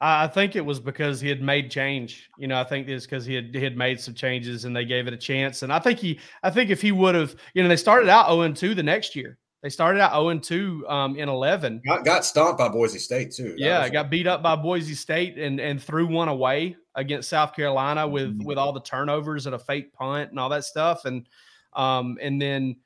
I 0.00 0.28
think 0.28 0.54
it 0.54 0.64
was 0.64 0.78
because 0.78 1.20
he 1.20 1.28
had 1.28 1.42
made 1.42 1.70
change. 1.70 2.30
You 2.38 2.46
know, 2.46 2.60
I 2.60 2.64
think 2.64 2.88
it's 2.88 3.04
because 3.04 3.26
he 3.26 3.34
had 3.34 3.52
he 3.52 3.62
had 3.62 3.76
made 3.76 4.00
some 4.00 4.14
changes 4.14 4.64
and 4.64 4.74
they 4.74 4.84
gave 4.84 5.08
it 5.08 5.12
a 5.12 5.16
chance. 5.16 5.62
And 5.62 5.72
I 5.72 5.80
think 5.80 5.98
he, 5.98 6.20
I 6.42 6.50
think 6.50 6.70
if 6.70 6.80
he 6.80 6.92
would 6.92 7.16
have, 7.16 7.34
you 7.54 7.62
know, 7.62 7.68
they 7.68 7.76
started 7.76 8.08
out 8.08 8.28
0 8.30 8.52
2 8.52 8.74
the 8.74 8.82
next 8.82 9.16
year. 9.16 9.38
They 9.60 9.70
started 9.70 10.00
out 10.00 10.12
0 10.12 10.38
2 10.38 10.88
um, 10.88 11.16
in 11.16 11.28
11. 11.28 11.82
Got, 11.84 12.04
got 12.04 12.24
stomped 12.24 12.58
by 12.58 12.68
Boise 12.68 13.00
State 13.00 13.32
too. 13.32 13.50
That 13.50 13.58
yeah, 13.58 13.88
got 13.88 14.08
beat 14.08 14.28
up 14.28 14.40
by 14.40 14.54
Boise 14.54 14.94
State 14.94 15.36
and 15.36 15.58
and 15.60 15.82
threw 15.82 16.06
one 16.06 16.28
away 16.28 16.76
against 16.94 17.28
South 17.28 17.54
Carolina 17.54 18.06
with 18.06 18.28
mm-hmm. 18.28 18.44
with 18.44 18.56
all 18.56 18.72
the 18.72 18.82
turnovers 18.82 19.46
and 19.46 19.56
a 19.56 19.58
fake 19.58 19.92
punt 19.92 20.30
and 20.30 20.38
all 20.38 20.48
that 20.50 20.64
stuff. 20.64 21.06
And 21.06 21.28
um 21.74 22.18
and 22.22 22.40
then 22.40 22.76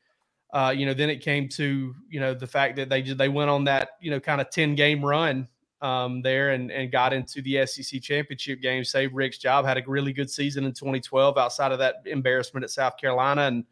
uh, 0.55 0.73
you 0.77 0.85
know, 0.85 0.93
then 0.93 1.09
it 1.09 1.23
came 1.23 1.49
to 1.49 1.95
you 2.09 2.21
know 2.21 2.33
the 2.33 2.47
fact 2.47 2.77
that 2.77 2.89
they 2.89 3.03
they 3.03 3.29
went 3.29 3.51
on 3.51 3.65
that 3.65 3.91
you 4.01 4.11
know 4.11 4.21
kind 4.21 4.41
of 4.41 4.49
ten 4.49 4.75
game 4.75 5.05
run 5.05 5.47
um, 5.83 6.23
there 6.23 6.51
and, 6.51 6.71
and 6.71 6.93
got 6.93 7.13
into 7.13 7.43
the 7.43 7.67
SEC 7.67 8.01
championship 8.01 8.63
game, 8.63 8.85
saved 8.85 9.15
Richt's 9.15 9.39
job, 9.39 9.67
had 9.67 9.77
a 9.77 9.83
really 9.87 10.13
good 10.13 10.31
season 10.31 10.65
in 10.65 10.73
2012 10.73 11.37
outside 11.37 11.73
of 11.73 11.79
that 11.81 11.97
embarrassment 12.07 12.65
at 12.65 12.71
South 12.71 12.97
Carolina. 12.97 13.43
And 13.43 13.65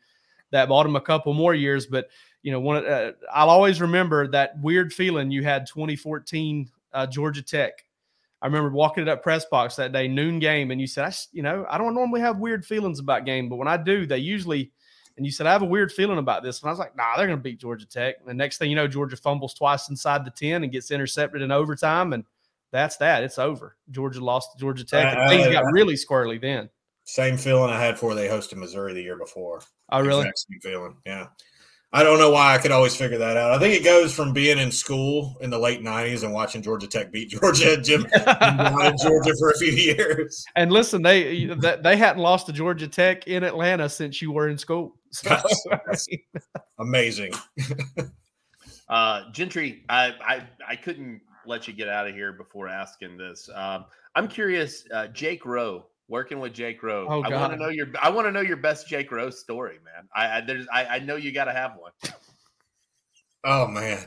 that 0.50 0.68
bought 0.68 0.86
him 0.86 0.96
a 0.96 1.00
couple 1.00 1.32
more 1.32 1.54
years. 1.54 1.86
But, 1.86 2.08
you 2.42 2.50
know, 2.50 2.60
one, 2.60 2.84
uh, 2.84 3.12
I'll 3.32 3.48
always 3.48 3.80
remember 3.80 4.26
that 4.28 4.60
weird 4.60 4.92
feeling 4.92 5.30
you 5.30 5.44
had 5.44 5.66
2014 5.68 6.68
uh, 6.92 7.06
Georgia 7.06 7.42
Tech. 7.42 7.84
I 8.42 8.46
remember 8.46 8.70
walking 8.70 9.02
it 9.02 9.08
up 9.08 9.22
press 9.22 9.44
box 9.44 9.76
that 9.76 9.92
day, 9.92 10.08
noon 10.08 10.38
game, 10.38 10.70
and 10.70 10.80
you 10.80 10.86
said, 10.86 11.04
I, 11.04 11.12
you 11.30 11.42
know, 11.42 11.66
I 11.68 11.78
don't 11.78 11.94
normally 11.94 12.22
have 12.22 12.38
weird 12.38 12.64
feelings 12.64 12.98
about 12.98 13.26
game, 13.26 13.48
but 13.50 13.56
when 13.56 13.68
I 13.68 13.76
do, 13.76 14.06
they 14.06 14.18
usually 14.18 14.72
and 15.16 15.26
you 15.26 15.32
said, 15.32 15.46
I 15.46 15.52
have 15.52 15.62
a 15.62 15.66
weird 15.66 15.92
feeling 15.92 16.18
about 16.18 16.42
this. 16.42 16.60
And 16.60 16.68
I 16.68 16.72
was 16.72 16.78
like, 16.78 16.96
nah, 16.96 17.16
they're 17.16 17.26
going 17.26 17.38
to 17.38 17.42
beat 17.42 17.60
Georgia 17.60 17.86
Tech. 17.86 18.16
And 18.20 18.28
the 18.28 18.34
next 18.34 18.58
thing 18.58 18.70
you 18.70 18.76
know, 18.76 18.88
Georgia 18.88 19.16
fumbles 19.16 19.54
twice 19.54 19.88
inside 19.90 20.24
the 20.24 20.30
10 20.30 20.62
and 20.62 20.72
gets 20.72 20.90
intercepted 20.90 21.42
in 21.42 21.50
overtime. 21.50 22.12
And 22.12 22.24
that's 22.70 22.96
that. 22.98 23.22
It's 23.22 23.38
over. 23.38 23.76
Georgia 23.90 24.24
lost 24.24 24.52
to 24.52 24.58
Georgia 24.58 24.84
Tech. 24.84 25.16
And 25.16 25.28
things 25.28 25.48
got 25.48 25.64
really 25.72 25.94
squirrely 25.94 26.40
then. 26.40 26.70
Same 27.04 27.36
feeling 27.36 27.70
I 27.70 27.80
had 27.80 27.98
for 27.98 28.14
they 28.14 28.28
hosted 28.28 28.56
Missouri 28.56 28.94
the 28.94 29.02
year 29.02 29.16
before. 29.16 29.62
Oh, 29.90 30.00
really? 30.00 30.24
same 30.24 30.60
feeling. 30.60 30.96
Yeah. 31.04 31.26
I 31.92 32.04
don't 32.04 32.20
know 32.20 32.30
why 32.30 32.54
I 32.54 32.58
could 32.58 32.70
always 32.70 32.94
figure 32.94 33.18
that 33.18 33.36
out. 33.36 33.50
I 33.50 33.58
think 33.58 33.74
it 33.74 33.82
goes 33.82 34.14
from 34.14 34.32
being 34.32 34.58
in 34.58 34.70
school 34.70 35.36
in 35.40 35.50
the 35.50 35.58
late 35.58 35.82
'90s 35.82 36.22
and 36.22 36.32
watching 36.32 36.62
Georgia 36.62 36.86
Tech 36.86 37.10
beat 37.10 37.30
Georgia, 37.40 37.80
Jim 37.80 38.06
Georgia 39.02 39.34
for 39.38 39.50
a 39.50 39.58
few 39.58 39.72
years. 39.72 40.44
And 40.54 40.70
listen, 40.70 41.02
they 41.02 41.46
they 41.46 41.96
hadn't 41.96 42.22
lost 42.22 42.46
to 42.46 42.52
Georgia 42.52 42.86
Tech 42.86 43.26
in 43.26 43.42
Atlanta 43.42 43.88
since 43.88 44.22
you 44.22 44.30
were 44.32 44.48
in 44.48 44.58
school. 44.58 44.96
So, 45.12 45.28
that's, 45.28 45.66
that's 45.88 46.08
amazing. 46.78 47.32
uh, 48.88 49.22
Gentry, 49.32 49.82
I, 49.88 50.14
I 50.24 50.46
I 50.68 50.76
couldn't 50.76 51.20
let 51.46 51.66
you 51.66 51.74
get 51.74 51.88
out 51.88 52.06
of 52.06 52.14
here 52.14 52.32
before 52.32 52.68
asking 52.68 53.16
this. 53.16 53.50
Um, 53.52 53.86
I'm 54.14 54.28
curious, 54.28 54.84
uh, 54.94 55.08
Jake 55.08 55.44
Rowe 55.44 55.86
working 56.10 56.40
with 56.40 56.52
Jake 56.52 56.82
Rowe. 56.82 57.06
Oh, 57.08 57.22
I 57.22 57.28
want 57.30 57.52
to 57.52 57.58
know 57.58 57.68
your 57.68 57.86
I 58.02 58.10
want 58.10 58.26
to 58.26 58.32
know 58.32 58.40
your 58.40 58.58
best 58.58 58.88
Jake 58.88 59.10
Rowe 59.10 59.30
story, 59.30 59.78
man. 59.84 60.08
I, 60.14 60.38
I 60.38 60.40
there's 60.42 60.66
I, 60.70 60.84
I 60.84 60.98
know 60.98 61.16
you 61.16 61.32
got 61.32 61.44
to 61.44 61.52
have 61.52 61.76
one. 61.78 61.92
Oh 63.44 63.66
man. 63.66 64.04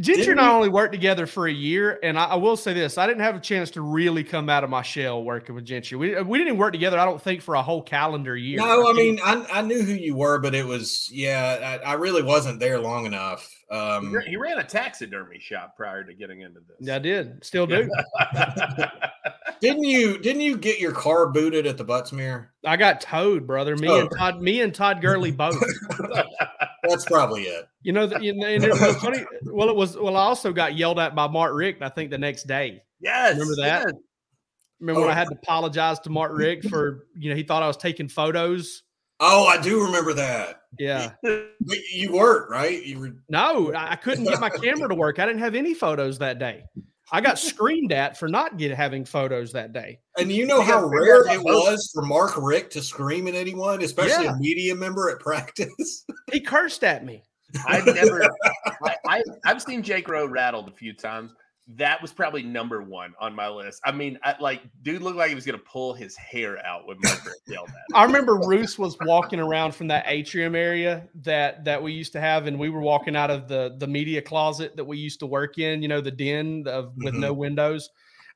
Gentry 0.00 0.34
not 0.34 0.50
only 0.50 0.68
worked 0.68 0.92
together 0.92 1.24
for 1.24 1.46
a 1.46 1.52
year, 1.52 2.00
and 2.02 2.18
I, 2.18 2.24
I, 2.24 2.34
will 2.34 2.56
say 2.56 2.72
this: 2.72 2.98
I 2.98 3.06
didn't 3.06 3.22
have 3.22 3.36
a 3.36 3.40
chance 3.40 3.70
to 3.72 3.80
really 3.80 4.24
come 4.24 4.48
out 4.48 4.64
of 4.64 4.70
my 4.70 4.82
shell 4.82 5.22
working 5.22 5.54
with 5.54 5.64
Gentry. 5.64 5.96
We, 5.96 6.20
we 6.20 6.38
didn't 6.38 6.58
work 6.58 6.72
together, 6.72 6.98
I 6.98 7.04
don't 7.04 7.22
think, 7.22 7.42
for 7.42 7.54
a 7.54 7.62
whole 7.62 7.80
calendar 7.80 8.36
year. 8.36 8.58
No, 8.58 8.90
I, 8.90 8.92
mean, 8.92 9.20
I, 9.24 9.46
I 9.52 9.62
knew 9.62 9.82
who 9.82 9.92
you 9.92 10.16
were, 10.16 10.40
but 10.40 10.52
it 10.52 10.66
was 10.66 11.08
yeah, 11.12 11.78
I, 11.84 11.90
I 11.90 11.92
really 11.94 12.22
wasn't 12.22 12.58
there 12.58 12.80
long 12.80 13.06
enough. 13.06 13.48
Um, 13.74 14.14
he, 14.24 14.30
he 14.30 14.36
ran 14.36 14.58
a 14.58 14.64
taxidermy 14.64 15.40
shop 15.40 15.76
prior 15.76 16.04
to 16.04 16.14
getting 16.14 16.42
into 16.42 16.60
this. 16.60 16.76
Yeah, 16.80 16.96
I 16.96 16.98
did, 17.00 17.44
still 17.44 17.66
do. 17.66 17.90
didn't 19.60 19.82
you? 19.82 20.18
Didn't 20.18 20.42
you 20.42 20.56
get 20.56 20.78
your 20.78 20.92
car 20.92 21.28
booted 21.28 21.66
at 21.66 21.76
the 21.76 21.84
Butts-Mehre? 21.84 22.48
I 22.64 22.76
got 22.76 23.00
towed, 23.00 23.46
brother. 23.46 23.76
Me 23.76 23.88
oh. 23.88 24.02
and 24.02 24.10
Todd, 24.16 24.40
me 24.40 24.60
and 24.60 24.72
Todd 24.72 25.00
Gurley 25.00 25.30
both. 25.32 25.60
That's 26.84 27.04
probably 27.06 27.42
it. 27.42 27.66
You 27.82 27.92
know, 27.92 28.06
the, 28.06 28.20
you 28.20 28.34
know 28.34 28.46
and 28.46 28.62
it 28.62 28.70
was 28.70 28.96
funny. 28.96 29.24
Well, 29.42 29.68
it 29.68 29.76
was. 29.76 29.96
Well, 29.96 30.16
I 30.16 30.22
also 30.22 30.52
got 30.52 30.76
yelled 30.76 31.00
at 31.00 31.16
by 31.16 31.26
Mark 31.26 31.52
Richt. 31.54 31.82
I 31.82 31.88
think 31.88 32.10
the 32.10 32.18
next 32.18 32.44
day. 32.44 32.82
Yes, 33.00 33.32
remember 33.32 33.56
that? 33.56 33.84
Yes. 33.86 33.92
Remember 34.78 35.00
oh. 35.00 35.04
when 35.04 35.12
I 35.12 35.18
had 35.18 35.28
to 35.28 35.34
apologize 35.34 35.98
to 36.00 36.10
Mark 36.10 36.32
Richt 36.32 36.68
for 36.68 37.06
you 37.16 37.30
know 37.30 37.36
he 37.36 37.42
thought 37.42 37.64
I 37.64 37.66
was 37.66 37.76
taking 37.76 38.08
photos. 38.08 38.83
Oh, 39.20 39.46
I 39.46 39.60
do 39.60 39.84
remember 39.84 40.12
that. 40.14 40.62
Yeah, 40.78 41.12
but 41.22 41.78
you 41.92 42.12
weren't 42.12 42.50
right. 42.50 42.84
You 42.84 42.98
were 42.98 43.16
no, 43.28 43.72
I 43.74 43.96
couldn't 43.96 44.24
get 44.24 44.40
my 44.40 44.50
camera 44.50 44.88
to 44.88 44.94
work. 44.94 45.18
I 45.18 45.26
didn't 45.26 45.40
have 45.40 45.54
any 45.54 45.72
photos 45.72 46.18
that 46.18 46.38
day. 46.38 46.64
I 47.12 47.20
got 47.20 47.38
screamed 47.38 47.92
at 47.92 48.16
for 48.18 48.28
not 48.28 48.56
get, 48.56 48.72
having 48.72 49.04
photos 49.04 49.52
that 49.52 49.72
day. 49.72 50.00
And 50.18 50.32
you 50.32 50.46
know 50.46 50.62
how 50.62 50.84
rare 50.86 51.30
it 51.32 51.40
was 51.40 51.90
for 51.94 52.02
Mark 52.02 52.32
Richt 52.36 52.72
to 52.72 52.82
scream 52.82 53.28
at 53.28 53.34
anyone, 53.34 53.82
especially 53.82 54.24
yeah. 54.24 54.34
a 54.34 54.38
media 54.38 54.74
member 54.74 55.10
at 55.10 55.20
practice. 55.20 56.04
he 56.32 56.40
cursed 56.40 56.82
at 56.82 57.04
me. 57.04 57.22
I've 57.68 57.86
never, 57.86 58.24
I, 58.82 58.96
I, 59.06 59.22
have 59.44 59.62
seen 59.62 59.82
Jake 59.82 60.08
Rowe 60.08 60.26
rattled 60.26 60.68
a 60.68 60.72
few 60.72 60.92
times, 60.92 61.32
that 61.66 62.00
was 62.02 62.12
probably 62.12 62.42
number 62.42 62.82
one 62.82 63.14
on 63.18 63.34
my 63.34 63.48
list. 63.48 63.80
I 63.84 63.92
mean, 63.92 64.18
I, 64.22 64.34
like, 64.38 64.62
dude 64.82 65.00
looked 65.00 65.16
like 65.16 65.30
he 65.30 65.34
was 65.34 65.46
gonna 65.46 65.58
pull 65.58 65.94
his 65.94 66.14
hair 66.16 66.64
out 66.64 66.86
when 66.86 66.98
Mark 67.02 67.24
Richt 67.24 67.40
yelled 67.48 67.68
at. 67.68 67.96
I 67.96 68.04
remember 68.04 68.36
Roos 68.36 68.78
was 68.78 68.96
walking 69.02 69.40
around 69.40 69.74
from 69.74 69.88
that 69.88 70.04
atrium 70.06 70.54
area 70.54 71.08
that 71.22 71.64
that 71.64 71.82
we 71.82 71.92
used 71.92 72.12
to 72.12 72.20
have, 72.20 72.46
and 72.46 72.58
we 72.58 72.68
were 72.68 72.80
walking 72.80 73.16
out 73.16 73.30
of 73.30 73.48
the 73.48 73.76
the 73.78 73.86
media 73.86 74.20
closet 74.20 74.76
that 74.76 74.84
we 74.84 74.98
used 74.98 75.20
to 75.20 75.26
work 75.26 75.58
in. 75.58 75.80
You 75.80 75.88
know, 75.88 76.02
the 76.02 76.10
den 76.10 76.64
of 76.66 76.92
with 76.96 77.14
mm-hmm. 77.14 77.20
no 77.20 77.32
windows. 77.32 77.90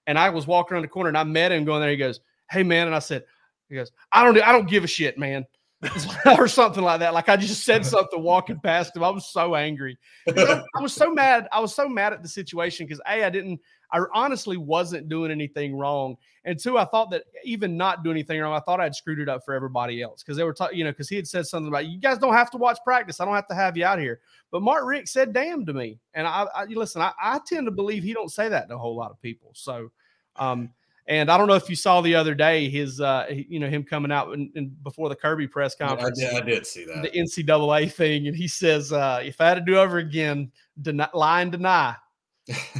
And 0.06 0.18
I 0.18 0.30
was 0.30 0.46
walking 0.46 0.72
around 0.74 0.82
the 0.82 0.88
corner, 0.88 1.08
and 1.08 1.18
I 1.18 1.24
met 1.24 1.52
him 1.52 1.64
going 1.64 1.82
there. 1.82 1.90
He 1.90 1.98
goes, 1.98 2.20
"Hey, 2.50 2.62
man," 2.62 2.86
and 2.86 2.96
I 2.96 2.98
said, 2.98 3.24
"He 3.68 3.74
goes, 3.74 3.92
I 4.10 4.24
don't, 4.24 4.40
I 4.42 4.52
don't 4.52 4.68
give 4.68 4.84
a 4.84 4.88
shit, 4.88 5.18
man." 5.18 5.44
or 6.38 6.48
something 6.48 6.82
like 6.82 7.00
that. 7.00 7.14
Like 7.14 7.28
I 7.28 7.36
just 7.36 7.64
said 7.64 7.86
something 7.86 8.20
walking 8.20 8.58
past 8.60 8.96
him. 8.96 9.04
I 9.04 9.10
was 9.10 9.26
so 9.26 9.54
angry. 9.54 9.96
I, 10.28 10.62
I 10.76 10.80
was 10.80 10.92
so 10.92 11.12
mad. 11.12 11.46
I 11.52 11.60
was 11.60 11.74
so 11.74 11.88
mad 11.88 12.12
at 12.12 12.22
the 12.22 12.28
situation 12.28 12.86
because 12.86 13.00
a 13.06 13.24
I 13.24 13.30
didn't. 13.30 13.60
I 13.90 14.00
honestly 14.12 14.58
wasn't 14.58 15.08
doing 15.08 15.30
anything 15.30 15.74
wrong, 15.74 16.16
and 16.44 16.58
two, 16.58 16.76
I 16.76 16.84
thought 16.84 17.10
that 17.12 17.24
even 17.42 17.76
not 17.76 18.04
doing 18.04 18.16
anything 18.16 18.38
wrong, 18.38 18.52
I 18.52 18.60
thought 18.60 18.80
I'd 18.80 18.94
screwed 18.94 19.18
it 19.18 19.30
up 19.30 19.44
for 19.46 19.54
everybody 19.54 20.02
else 20.02 20.22
because 20.22 20.36
they 20.36 20.44
were, 20.44 20.52
talking, 20.52 20.76
you 20.76 20.84
know, 20.84 20.90
because 20.90 21.08
he 21.08 21.16
had 21.16 21.26
said 21.26 21.46
something 21.46 21.68
about 21.68 21.86
you 21.86 21.98
guys 21.98 22.18
don't 22.18 22.34
have 22.34 22.50
to 22.50 22.58
watch 22.58 22.78
practice. 22.84 23.18
I 23.18 23.24
don't 23.24 23.34
have 23.34 23.46
to 23.46 23.54
have 23.54 23.78
you 23.78 23.86
out 23.86 23.98
here. 23.98 24.20
But 24.50 24.60
Mark 24.60 24.84
Richt 24.84 25.08
said 25.08 25.32
"damn" 25.32 25.64
to 25.64 25.72
me, 25.72 25.98
and 26.12 26.26
I, 26.26 26.46
I 26.54 26.64
listen. 26.64 27.00
I, 27.00 27.12
I 27.22 27.40
tend 27.46 27.66
to 27.66 27.70
believe 27.70 28.02
he 28.02 28.12
don't 28.12 28.30
say 28.30 28.48
that 28.48 28.68
to 28.68 28.74
a 28.74 28.78
whole 28.78 28.96
lot 28.96 29.10
of 29.10 29.22
people. 29.22 29.52
So, 29.54 29.90
um, 30.36 30.70
and 31.08 31.30
I 31.30 31.38
don't 31.38 31.48
know 31.48 31.54
if 31.54 31.70
you 31.70 31.76
saw 31.76 32.02
the 32.02 32.14
other 32.14 32.34
day 32.34 32.68
his, 32.68 33.00
uh, 33.00 33.24
you 33.30 33.58
know, 33.58 33.68
him 33.68 33.82
coming 33.82 34.12
out 34.12 34.34
in, 34.34 34.52
in 34.54 34.76
before 34.82 35.08
the 35.08 35.16
Kirby 35.16 35.48
press 35.48 35.74
conference. 35.74 36.20
Yeah, 36.20 36.28
I, 36.28 36.32
did, 36.34 36.42
I, 36.42 36.46
did, 36.46 36.66
see 36.66 36.84
that 36.84 37.02
the 37.02 37.10
NCAA 37.10 37.90
thing, 37.90 38.28
and 38.28 38.36
he 38.36 38.46
says, 38.46 38.92
uh, 38.92 39.20
"If 39.24 39.40
I 39.40 39.48
had 39.48 39.54
to 39.54 39.60
do 39.62 39.78
over 39.78 39.98
again, 39.98 40.52
deny, 40.82 41.08
lie 41.14 41.40
and 41.40 41.50
deny." 41.50 41.96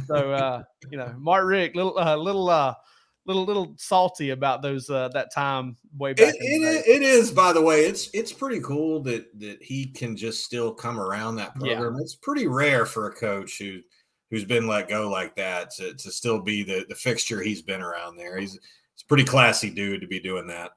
so, 0.05 0.31
uh, 0.31 0.63
you 0.91 0.97
know, 0.97 1.13
Mark 1.19 1.45
Richt, 1.45 1.75
little, 1.75 1.97
uh, 1.97 2.15
little, 2.15 2.49
uh, 2.51 2.75
little, 3.25 3.45
little 3.45 3.73
salty 3.77 4.29
about 4.29 4.61
those 4.61 4.91
uh, 4.91 5.09
that 5.09 5.33
time 5.33 5.75
way 5.97 6.13
back. 6.13 6.35
It, 6.35 6.37
it, 6.39 6.87
it 6.87 7.01
is, 7.01 7.31
by 7.31 7.51
the 7.51 7.61
way, 7.61 7.85
it's 7.85 8.11
it's 8.13 8.31
pretty 8.31 8.59
cool 8.59 9.01
that 9.03 9.39
that 9.39 9.61
he 9.63 9.87
can 9.87 10.15
just 10.15 10.45
still 10.45 10.71
come 10.71 10.99
around 10.99 11.37
that 11.37 11.55
program. 11.55 11.95
Yeah. 11.95 12.01
It's 12.01 12.15
pretty 12.15 12.45
rare 12.45 12.85
for 12.85 13.07
a 13.07 13.13
coach 13.13 13.57
who 13.57 13.79
who's 14.29 14.45
been 14.45 14.67
let 14.67 14.89
go 14.89 15.09
like 15.09 15.35
that 15.35 15.71
to, 15.71 15.93
to 15.93 16.11
still 16.11 16.39
be 16.39 16.63
the, 16.63 16.85
the 16.87 16.95
fixture 16.95 17.41
he's 17.41 17.61
been 17.61 17.81
around 17.81 18.17
there. 18.17 18.37
He's, 18.37 18.55
a 18.55 19.05
pretty 19.07 19.23
classy 19.23 19.69
dude 19.69 20.01
to 20.01 20.07
be 20.07 20.19
doing 20.19 20.45
that. 20.47 20.71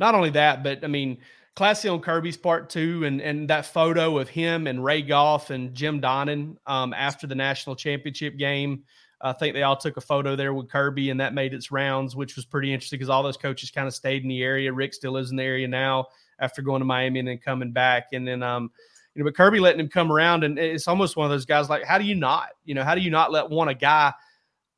Not 0.00 0.16
only 0.16 0.30
that, 0.30 0.64
but 0.64 0.82
I 0.82 0.88
mean, 0.88 1.18
classy 1.54 1.88
on 1.88 2.00
Kirby's 2.00 2.36
part 2.36 2.68
too, 2.68 3.04
and 3.04 3.20
and 3.20 3.48
that 3.48 3.64
photo 3.64 4.18
of 4.18 4.28
him 4.28 4.66
and 4.66 4.84
Ray 4.84 5.02
Goff 5.02 5.50
and 5.50 5.72
Jim 5.72 6.00
Donnan 6.00 6.56
um, 6.66 6.92
after 6.92 7.28
the 7.28 7.34
national 7.36 7.76
championship 7.76 8.36
game. 8.36 8.82
I 9.22 9.34
think 9.34 9.54
they 9.54 9.62
all 9.62 9.76
took 9.76 9.98
a 9.98 10.00
photo 10.00 10.34
there 10.34 10.54
with 10.54 10.70
Kirby, 10.70 11.10
and 11.10 11.20
that 11.20 11.34
made 11.34 11.52
its 11.52 11.70
rounds, 11.70 12.16
which 12.16 12.36
was 12.36 12.46
pretty 12.46 12.72
interesting 12.72 12.98
because 12.98 13.10
all 13.10 13.22
those 13.22 13.36
coaches 13.36 13.70
kind 13.70 13.86
of 13.86 13.94
stayed 13.94 14.22
in 14.22 14.28
the 14.28 14.42
area. 14.42 14.72
Richt 14.72 14.94
still 14.94 15.12
lives 15.12 15.30
in 15.30 15.36
the 15.36 15.42
area 15.42 15.68
now 15.68 16.06
after 16.40 16.62
going 16.62 16.80
to 16.80 16.86
Miami 16.86 17.18
and 17.18 17.28
then 17.28 17.38
coming 17.38 17.70
back. 17.70 18.08
And 18.12 18.26
then 18.26 18.42
um, 18.42 18.70
you 19.14 19.22
know, 19.22 19.28
but 19.28 19.36
Kirby 19.36 19.60
letting 19.60 19.80
him 19.80 19.88
come 19.88 20.12
around, 20.12 20.44
and 20.44 20.58
it's 20.58 20.88
almost 20.88 21.16
one 21.16 21.26
of 21.26 21.30
those 21.30 21.46
guys 21.46 21.68
like, 21.68 21.84
how 21.84 21.98
do 21.98 22.04
you 22.04 22.14
not, 22.14 22.50
you 22.64 22.74
know, 22.74 22.84
how 22.84 22.94
do 22.94 23.00
you 23.00 23.10
not 23.10 23.32
let 23.32 23.50
one 23.50 23.68
a 23.68 23.74
guy 23.74 24.12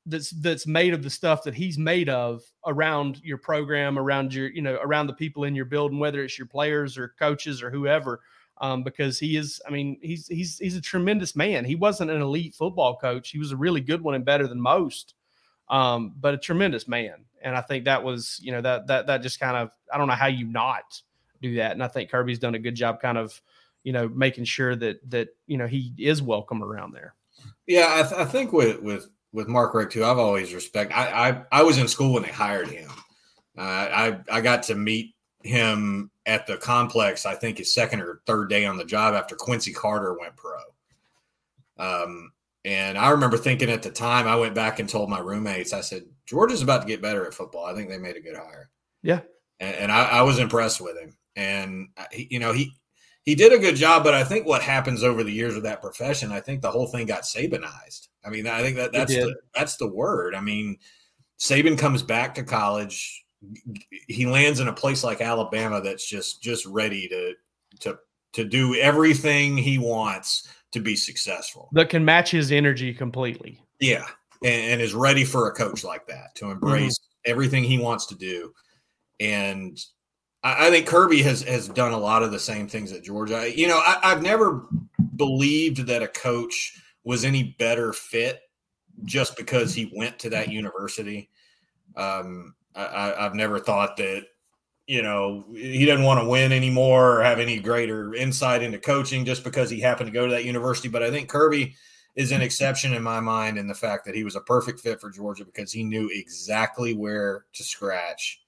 that's 0.07 0.31
that's 0.31 0.67
made 0.67 0.95
of 0.95 1.03
the 1.03 1.11
stuff 1.11 1.45
that 1.45 1.55
he's 1.55 1.79
made 1.79 2.09
of 2.09 2.43
around 2.67 3.21
your 3.23 3.39
program, 3.39 3.99
around 3.99 4.33
your, 4.35 4.49
you 4.49 4.63
know, 4.63 4.79
around 4.83 5.07
the 5.07 5.13
people 5.13 5.45
in 5.45 5.55
your 5.55 5.65
building, 5.65 5.99
whether 5.99 6.23
it's 6.23 6.39
your 6.39 6.47
players 6.47 6.97
or 6.97 7.15
coaches 7.19 7.63
or 7.63 7.71
whoever, 7.71 8.21
um, 8.61 8.83
because 8.83 9.19
he 9.19 9.37
is, 9.37 9.61
I 9.67 9.71
mean, 9.71 9.99
he's 10.03 10.27
he's 10.27 10.59
he's 10.59 10.77
a 10.77 10.81
tremendous 10.81 11.37
man. 11.37 11.65
He 11.65 11.75
wasn't 11.75 12.11
an 12.11 12.23
elite 12.23 12.55
football 12.55 12.97
coach; 12.97 13.31
he 13.31 13.39
was 13.39 13.53
a 13.53 13.57
really 13.57 13.81
good 13.81 14.01
one 14.01 14.15
and 14.15 14.25
better 14.25 14.47
than 14.49 14.61
most, 14.61 15.15
um, 15.69 16.15
but 16.21 16.35
a 16.35 16.39
tremendous 16.39 16.89
man. 16.89 17.25
And 17.43 17.57
I 17.57 17.61
think 17.61 17.85
that 17.85 18.03
was, 18.03 18.41
you 18.43 18.53
know, 18.53 18.61
that 18.61 18.87
that 18.87 19.07
that 19.09 19.23
just 19.23 19.41
kind 19.41 19.57
of, 19.57 19.71
I 19.93 19.99
don't 19.99 20.09
know 20.09 20.15
how 20.15 20.29
you 20.29 20.47
not 20.47 21.03
do 21.41 21.57
that. 21.57 21.73
And 21.73 21.83
I 21.83 21.89
think 21.89 22.11
Kirby's 22.11 22.39
done 22.39 22.55
a 22.55 22.61
good 22.61 22.77
job, 22.77 23.01
kind 23.01 23.19
of 23.19 23.41
you 23.85 23.93
know, 23.93 24.09
making 24.09 24.45
sure 24.45 24.77
that 24.77 25.11
that 25.11 25.29
you 25.47 25.59
know 25.59 25.67
he 25.67 25.93
is 25.99 26.23
welcome 26.23 26.63
around 26.63 26.93
there. 26.93 27.15
Yeah, 27.67 27.87
I, 27.91 28.03
th- 28.03 28.21
I 28.21 28.25
think 28.25 28.53
with 28.53 28.81
with 28.83 29.09
with 29.33 29.49
Mark 29.49 29.75
Richt 29.75 29.93
too, 29.93 30.05
I've 30.05 30.19
always 30.19 30.55
respect. 30.55 30.93
I 30.93 31.31
I, 31.31 31.45
I 31.53 31.63
was 31.63 31.79
in 31.79 31.89
school 31.89 32.15
when 32.15 32.23
they 32.23 32.31
hired 32.31 32.69
him. 32.69 32.91
Uh, 33.57 33.61
I 33.61 34.21
I 34.31 34.41
got 34.41 34.63
to 34.65 34.75
meet 34.75 35.15
him 35.43 36.11
at 36.27 36.47
the 36.47 36.57
complex. 36.57 37.27
I 37.27 37.35
think 37.35 37.59
his 37.59 37.75
second 37.75 38.01
or 38.01 38.23
third 38.27 38.49
day 38.49 38.65
on 38.65 38.77
the 38.77 38.85
job 38.85 39.15
after 39.15 39.35
Quincy 39.35 39.73
Carter 39.73 40.17
went 40.19 40.37
pro. 40.37 40.59
Um, 41.79 42.33
and 42.65 42.97
I 42.97 43.11
remember 43.11 43.37
thinking 43.37 43.71
at 43.71 43.83
the 43.83 43.91
time, 43.91 44.29
I 44.29 44.37
went 44.37 44.55
back 44.55 44.79
and 44.79 44.89
told 44.89 45.11
my 45.11 45.19
roommates, 45.19 45.73
I 45.73 45.81
said, 45.81 46.05
Georgia's 46.27 46.63
about 46.63 46.83
to 46.83 46.87
get 46.87 47.03
better 47.03 47.27
at 47.27 47.35
football. 47.35 47.65
I 47.65 47.75
think 47.75 47.89
they 47.89 47.99
made 47.99 48.17
a 48.17 48.21
good 48.21 48.37
hire. 48.37 48.71
Yeah. 49.03 49.21
And, 49.59 49.75
and 49.77 49.93
I, 49.93 50.05
I 50.05 50.23
was 50.23 50.39
impressed 50.39 50.81
with 50.81 50.97
him. 50.97 51.17
And, 51.35 51.89
uh, 51.97 52.05
he, 52.13 52.29
you 52.31 52.39
know, 52.39 52.53
he, 52.53 52.73
he 53.25 53.35
did 53.35 53.53
a 53.53 53.59
good 53.59 53.77
job, 53.77 54.03
but 54.05 54.15
I 54.15 54.25
think 54.25 54.47
what 54.47 54.63
happens 54.63 55.03
over 55.03 55.23
the 55.23 55.33
years 55.33 55.57
of 55.57 55.63
that 55.63 55.81
profession, 55.81 56.33
I 56.33 56.41
think 56.41 56.61
the 56.61 56.71
whole 56.71 56.87
thing 56.87 57.07
got 57.07 57.23
Sabanized. 57.23 58.09
I 58.25 58.31
mean, 58.31 58.47
I 58.47 58.63
think 58.63 58.77
that 58.77 58.93
that's 58.93 59.13
the, 59.13 59.35
that's 59.55 59.77
the 59.77 59.89
word. 59.89 60.35
I 60.35 60.41
mean, 60.41 60.77
Saban 61.39 61.79
comes 61.79 62.03
back 62.03 62.35
to 62.37 62.43
college. 62.43 63.25
He 64.09 64.27
lands 64.27 64.61
in 64.61 64.69
a 64.69 64.73
place 64.73 65.03
like 65.03 65.21
Alabama 65.21 65.81
that's 65.81 66.09
just 66.09 66.43
just 66.43 66.65
ready 66.67 67.09
to 67.09 67.35
to 67.81 67.99
to 68.33 68.45
do 68.45 68.75
everything 68.77 69.57
he 69.57 69.79
wants 69.79 70.49
to 70.73 70.81
be 70.81 70.97
successful. 70.97 71.69
That 71.73 71.91
can 71.91 72.05
match 72.05 72.31
his 72.31 72.51
energy 72.51 72.93
completely. 72.95 73.61
Yeah. 73.81 74.07
And, 74.43 74.73
and 74.73 74.81
is 74.81 74.95
ready 74.95 75.25
for 75.25 75.49
a 75.49 75.53
coach 75.53 75.85
like 75.85 76.07
that 76.07 76.35
to 76.37 76.51
embrace 76.51 76.99
mm-hmm. 76.99 77.31
everything 77.31 77.63
he 77.63 77.79
wants 77.79 78.07
to 78.07 78.15
do. 78.15 78.53
And 79.21 79.79
I, 80.43 80.67
I, 80.67 80.71
think 80.71 80.87
Kirby 80.87 81.23
has 81.23 81.43
has 81.43 81.69
done 81.69 81.93
a 81.93 81.99
lot 81.99 82.23
of 82.23 82.33
the 82.33 82.39
same 82.39 82.69
things 82.69 82.93
at 82.93 83.05
Georgia. 83.05 83.51
You 83.55 83.69
know, 83.69 83.79
I, 83.79 83.99
I've 84.03 84.23
never 84.23 84.67
believed 85.17 85.87
that 85.87 86.03
a 86.03 86.09
coach 86.09 86.81
was 87.05 87.25
any 87.25 87.55
better 87.59 87.93
fit 87.93 88.41
just 89.05 89.37
because 89.37 89.75
he 89.75 89.93
went 89.95 90.19
to 90.21 90.31
that 90.31 90.49
university. 90.49 91.31
Um, 91.97 92.55
I, 92.75 93.15
have 93.19 93.35
never 93.35 93.59
thought 93.59 93.97
that 93.99 94.27
you 94.87 95.03
know, 95.03 95.45
he 95.55 95.87
doesn't 95.87 96.05
want 96.05 96.21
to 96.21 96.29
win 96.29 96.53
anymore 96.53 97.19
or 97.19 97.23
have 97.23 97.39
any 97.39 97.59
greater 97.59 98.15
insight 98.15 98.63
into 98.63 98.79
coaching 98.79 99.25
just 99.25 99.45
because 99.45 99.71
he 99.71 99.81
happened 99.81 100.09
to 100.09 100.13
go 100.13 100.27
to 100.27 100.33
that 100.33 100.45
university. 100.45 100.89
But 100.89 101.03
I 101.03 101.11
think 101.11 101.29
Kirby 101.29 101.75
is 102.17 102.33
an 102.33 102.43
exception 102.43 102.93
in 102.93 103.03
my 103.03 103.21
mind 103.21 103.59
in 103.59 103.67
the 103.67 103.75
fact 103.75 104.05
that 104.05 104.15
he 104.15 104.25
was 104.25 104.37
a 104.37 104.41
perfect 104.41 104.81
fit 104.81 105.01
for 105.01 105.09
Georgia 105.09 105.45
because 105.45 105.73
he 105.73 105.85
knew 105.85 106.11
exactly 106.13 106.95
where 106.95 107.47
to 107.55 107.63
scratch 107.63 108.42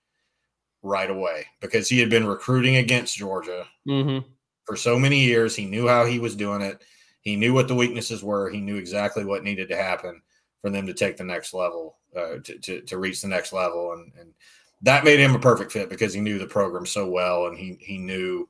right 0.84 1.10
away 1.10 1.46
because 1.60 1.88
he 1.88 1.98
had 1.98 2.10
been 2.10 2.26
recruiting 2.26 2.76
against 2.76 3.16
Georgia 3.16 3.66
mm-hmm. 3.88 4.26
for 4.64 4.76
so 4.76 4.98
many 4.98 5.20
years. 5.20 5.56
He 5.56 5.64
knew 5.64 5.88
how 5.88 6.04
he 6.04 6.20
was 6.20 6.36
doing 6.36 6.60
it. 6.60 6.84
He 7.22 7.34
knew 7.34 7.54
what 7.54 7.66
the 7.66 7.74
weaknesses 7.74 8.22
were. 8.22 8.50
He 8.50 8.60
knew 8.60 8.76
exactly 8.76 9.24
what 9.24 9.42
needed 9.42 9.68
to 9.70 9.76
happen 9.76 10.20
for 10.60 10.70
them 10.70 10.86
to 10.86 10.94
take 10.94 11.16
the 11.16 11.24
next 11.24 11.54
level, 11.54 11.96
uh, 12.14 12.36
to, 12.44 12.58
to, 12.58 12.80
to 12.82 12.98
reach 12.98 13.22
the 13.22 13.28
next 13.28 13.52
level. 13.52 13.92
And, 13.92 14.12
and 14.20 14.34
that 14.82 15.04
made 15.04 15.18
him 15.18 15.34
a 15.34 15.38
perfect 15.38 15.72
fit 15.72 15.88
because 15.88 16.12
he 16.12 16.20
knew 16.20 16.38
the 16.38 16.46
program 16.46 16.86
so 16.86 17.08
well 17.08 17.46
and 17.46 17.58
he 17.58 17.78
he 17.80 17.98
knew 17.98 18.48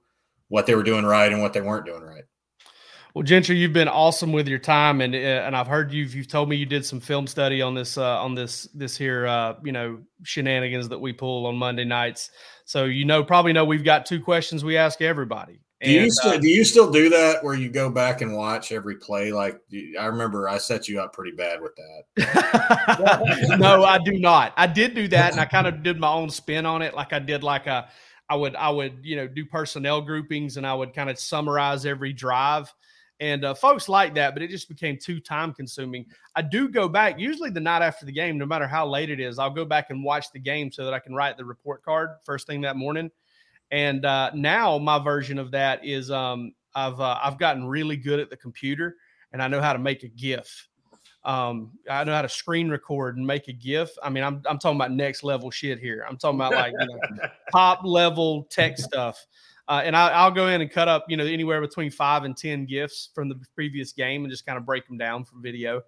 what 0.48 0.66
they 0.66 0.74
were 0.74 0.82
doing 0.82 1.04
right 1.04 1.32
and 1.32 1.40
what 1.40 1.52
they 1.52 1.60
weren't 1.60 1.86
doing 1.86 2.02
right. 2.02 2.24
Well, 3.14 3.22
Gentry, 3.22 3.56
you've 3.56 3.72
been 3.72 3.86
awesome 3.86 4.32
with 4.32 4.48
your 4.48 4.58
time, 4.58 5.00
and 5.00 5.14
uh, 5.14 5.18
and 5.18 5.56
I've 5.56 5.68
heard 5.68 5.92
you've 5.92 6.16
you've 6.16 6.26
told 6.26 6.48
me 6.48 6.56
you 6.56 6.66
did 6.66 6.84
some 6.84 6.98
film 6.98 7.28
study 7.28 7.62
on 7.62 7.72
this 7.72 7.96
uh, 7.96 8.20
on 8.20 8.34
this 8.34 8.64
this 8.74 8.96
here 8.96 9.24
uh, 9.24 9.54
you 9.62 9.70
know 9.70 10.00
shenanigans 10.24 10.88
that 10.88 10.98
we 10.98 11.12
pull 11.12 11.46
on 11.46 11.56
Monday 11.56 11.84
nights. 11.84 12.30
So 12.64 12.86
you 12.86 13.04
know 13.04 13.22
probably 13.22 13.52
know 13.52 13.64
we've 13.64 13.84
got 13.84 14.04
two 14.04 14.20
questions 14.20 14.64
we 14.64 14.76
ask 14.76 15.00
everybody. 15.00 15.60
Do 15.80 15.92
you 15.92 16.10
still 16.10 16.32
uh, 16.32 16.38
do 16.38 16.48
you 16.48 16.64
still 16.64 16.90
do 16.90 17.08
that 17.10 17.44
where 17.44 17.54
you 17.54 17.68
go 17.68 17.88
back 17.88 18.20
and 18.20 18.34
watch 18.34 18.72
every 18.72 18.96
play? 18.96 19.30
Like 19.30 19.60
I 19.96 20.06
remember 20.06 20.48
I 20.48 20.58
set 20.58 20.88
you 20.88 21.00
up 21.00 21.12
pretty 21.12 21.36
bad 21.36 21.60
with 21.60 21.76
that. 22.16 23.56
no, 23.60 23.84
I 23.84 23.98
do 23.98 24.18
not. 24.18 24.54
I 24.56 24.66
did 24.66 24.96
do 24.96 25.06
that, 25.08 25.30
and 25.30 25.40
I 25.40 25.44
kind 25.44 25.68
of 25.68 25.84
did 25.84 26.00
my 26.00 26.10
own 26.10 26.30
spin 26.30 26.66
on 26.66 26.82
it. 26.82 26.94
Like 26.94 27.12
I 27.12 27.20
did, 27.20 27.44
like 27.44 27.68
a 27.68 27.88
I 28.28 28.34
would 28.34 28.56
I 28.56 28.70
would 28.70 28.98
you 29.02 29.14
know 29.14 29.28
do 29.28 29.46
personnel 29.46 30.00
groupings, 30.00 30.56
and 30.56 30.66
I 30.66 30.74
would 30.74 30.94
kind 30.94 31.10
of 31.10 31.16
summarize 31.16 31.86
every 31.86 32.12
drive. 32.12 32.74
And 33.24 33.44
uh, 33.44 33.54
folks 33.54 33.88
like 33.88 34.14
that, 34.16 34.34
but 34.34 34.42
it 34.42 34.50
just 34.50 34.68
became 34.68 34.98
too 34.98 35.20
time 35.20 35.54
consuming. 35.54 36.06
I 36.36 36.42
do 36.42 36.68
go 36.68 36.88
back 36.88 37.18
usually 37.18 37.50
the 37.50 37.60
night 37.60 37.80
after 37.80 38.04
the 38.04 38.12
game, 38.12 38.36
no 38.36 38.44
matter 38.44 38.66
how 38.66 38.86
late 38.86 39.08
it 39.08 39.20
is. 39.20 39.38
I'll 39.38 39.50
go 39.50 39.64
back 39.64 39.90
and 39.90 40.04
watch 40.04 40.30
the 40.32 40.40
game 40.40 40.70
so 40.70 40.84
that 40.84 40.92
I 40.92 40.98
can 40.98 41.14
write 41.14 41.36
the 41.36 41.44
report 41.44 41.82
card 41.82 42.10
first 42.24 42.46
thing 42.46 42.60
that 42.62 42.76
morning 42.76 43.10
and 43.70 44.04
uh, 44.04 44.30
now 44.34 44.78
my 44.78 44.98
version 44.98 45.38
of 45.38 45.50
that 45.50 45.84
is 45.84 46.10
um, 46.10 46.54
I've 46.74 47.00
uh, 47.00 47.18
I've 47.22 47.38
gotten 47.38 47.66
really 47.66 47.96
good 47.96 48.20
at 48.20 48.30
the 48.30 48.36
computer, 48.36 48.96
and 49.32 49.42
I 49.42 49.48
know 49.48 49.60
how 49.60 49.72
to 49.72 49.78
make 49.78 50.04
a 50.04 50.08
GIF. 50.08 50.68
Um, 51.24 51.72
I 51.90 52.04
know 52.04 52.14
how 52.14 52.22
to 52.22 52.28
screen 52.28 52.68
record 52.68 53.16
and 53.16 53.26
make 53.26 53.48
a 53.48 53.52
GIF. 53.52 53.90
I 54.02 54.10
mean, 54.10 54.22
I'm 54.22 54.42
I'm 54.48 54.58
talking 54.58 54.76
about 54.76 54.92
next 54.92 55.24
level 55.24 55.50
shit 55.50 55.78
here. 55.78 56.06
I'm 56.08 56.16
talking 56.16 56.38
about 56.38 56.52
like 56.52 56.72
you 56.78 56.86
know, 56.86 57.28
top 57.52 57.80
level 57.84 58.44
tech 58.50 58.78
stuff. 58.78 59.26
Uh, 59.66 59.82
and 59.84 59.96
I, 59.96 60.26
will 60.26 60.34
go 60.34 60.48
in 60.48 60.60
and 60.60 60.70
cut 60.70 60.88
up, 60.88 61.06
you 61.08 61.16
know, 61.16 61.24
anywhere 61.24 61.60
between 61.60 61.90
five 61.90 62.24
and 62.24 62.36
ten 62.36 62.66
gifs 62.66 63.08
from 63.14 63.28
the 63.28 63.40
previous 63.54 63.92
game, 63.92 64.24
and 64.24 64.30
just 64.30 64.44
kind 64.44 64.58
of 64.58 64.66
break 64.66 64.86
them 64.86 64.98
down 64.98 65.24
for 65.24 65.36
video. 65.38 65.82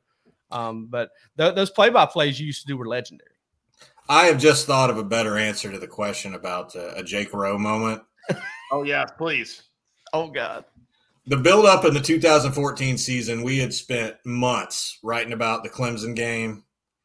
Um, 0.50 0.86
but 0.86 1.10
th- 1.36 1.54
those 1.54 1.70
play 1.70 1.90
by 1.90 2.06
plays 2.06 2.40
you 2.40 2.46
used 2.46 2.62
to 2.62 2.66
do 2.66 2.76
were 2.76 2.86
legendary. 2.86 3.30
I 4.08 4.26
have 4.26 4.38
just 4.38 4.66
thought 4.66 4.90
of 4.90 4.98
a 4.98 5.04
better 5.04 5.36
answer 5.36 5.70
to 5.72 5.78
the 5.78 5.88
question 5.88 6.34
about 6.34 6.76
uh, 6.76 6.92
a 6.94 7.02
Jake 7.02 7.34
Rowe 7.34 7.58
moment. 7.58 8.02
oh 8.72 8.82
yeah, 8.84 9.04
please. 9.04 9.62
Oh 10.12 10.28
God. 10.28 10.64
The 11.28 11.36
build 11.36 11.66
up 11.66 11.84
in 11.84 11.92
the 11.92 12.00
2014 12.00 12.98
season, 12.98 13.42
we 13.42 13.58
had 13.58 13.74
spent 13.74 14.14
months 14.24 14.98
writing 15.02 15.32
about 15.32 15.64
the 15.64 15.68
Clemson 15.68 16.14
game. 16.14 16.62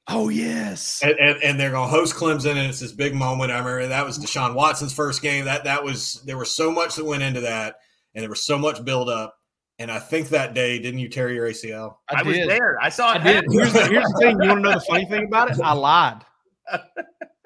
Oh 0.08 0.30
yes, 0.30 1.02
and, 1.04 1.18
and, 1.20 1.44
and 1.44 1.60
they're 1.60 1.72
going 1.72 1.88
to 1.88 1.96
host 1.96 2.16
Clemson, 2.16 2.52
and 2.52 2.68
it's 2.70 2.80
this 2.80 2.92
big 2.92 3.14
moment. 3.14 3.52
I 3.52 3.60
remember 3.60 3.88
that 3.88 4.06
was 4.06 4.18
Deshaun 4.18 4.56
Watson's 4.56 4.94
first 4.94 5.22
game. 5.22 5.46
That 5.46 5.64
that 5.66 5.84
was 5.84 6.22
there 6.26 6.38
was 6.38 6.56
so 6.56 6.72
much 6.72 6.96
that 6.96 7.06
went 7.06 7.24
into 7.24 7.42
that, 7.42 7.76
and 8.16 8.24
there 8.24 8.30
was 8.30 8.44
so 8.44 8.58
much 8.58 8.84
build 8.84 9.10
up. 9.10 9.36
And 9.80 9.92
I 9.92 10.00
think 10.00 10.30
that 10.30 10.54
day, 10.54 10.80
didn't 10.80 11.00
you 11.00 11.10
tear 11.10 11.32
your 11.32 11.48
ACL? 11.50 11.96
I, 12.10 12.20
I 12.20 12.24
was 12.24 12.36
there. 12.36 12.78
I 12.82 12.90
saw 12.90 13.14
it. 13.14 13.22
I 13.22 13.34
did. 13.34 13.46
Here's 13.50 13.74
the, 13.74 13.88
here's 13.88 14.06
the 14.06 14.18
thing. 14.20 14.38
You 14.42 14.50
want 14.50 14.64
to 14.64 14.70
know 14.70 14.74
the 14.74 14.86
funny 14.88 15.06
thing 15.06 15.26
about 15.26 15.52
it? 15.52 15.60
I 15.60 15.74
lied. 15.74 16.24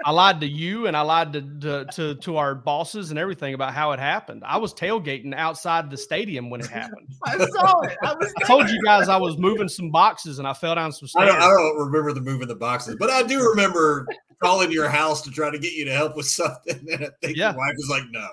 I 0.06 0.12
lied 0.12 0.40
to 0.42 0.48
you 0.48 0.86
and 0.86 0.96
I 0.96 1.02
lied 1.02 1.34
to, 1.34 1.42
to, 1.42 1.86
to 1.94 2.16
to 2.16 2.38
our 2.38 2.54
bosses 2.54 3.10
and 3.10 3.18
everything 3.18 3.56
about 3.56 3.74
how 3.74 3.92
it 3.92 4.00
happened. 4.00 4.44
I 4.46 4.58
was 4.58 4.72
tailgating 4.72 5.34
outside 5.34 5.90
the 5.90 5.98
stadium 5.98 6.52
when 6.52 6.62
it 6.62 6.68
happened. 6.68 7.10
I 7.26 7.38
saw 7.38 7.82
it. 7.82 7.98
I, 8.04 8.14
I 8.14 8.44
told 8.46 8.70
you 8.70 8.80
guys 8.84 9.10
I 9.10 9.18
was 9.18 9.40
moving 9.40 9.68
some 9.68 9.90
boxes 9.90 10.38
and 10.38 10.48
I 10.48 10.54
fell 10.54 10.76
down 10.76 10.92
some 10.92 11.08
stairs. 11.08 11.32
I 11.32 11.40
don't, 11.40 11.42
I 11.42 11.48
don't 11.48 11.78
remember 11.88 12.14
the 12.14 12.22
moving 12.22 12.48
the 12.48 12.56
boxes, 12.56 12.98
but 13.00 13.10
I 13.10 13.24
do 13.24 13.42
remember 13.50 14.06
calling 14.44 14.72
your 14.72 14.88
house 14.88 15.24
to 15.24 15.32
try 15.32 15.50
to 15.50 15.58
get 15.58 15.74
you 15.74 15.86
to 15.86 15.94
help 15.94 16.16
with 16.16 16.28
something. 16.28 16.86
And 16.94 17.06
I 17.06 17.10
think 17.24 17.36
yeah. 17.36 17.50
your 17.50 17.58
wife 17.58 17.74
was 17.76 17.90
like, 17.90 18.04
"No." 18.12 18.28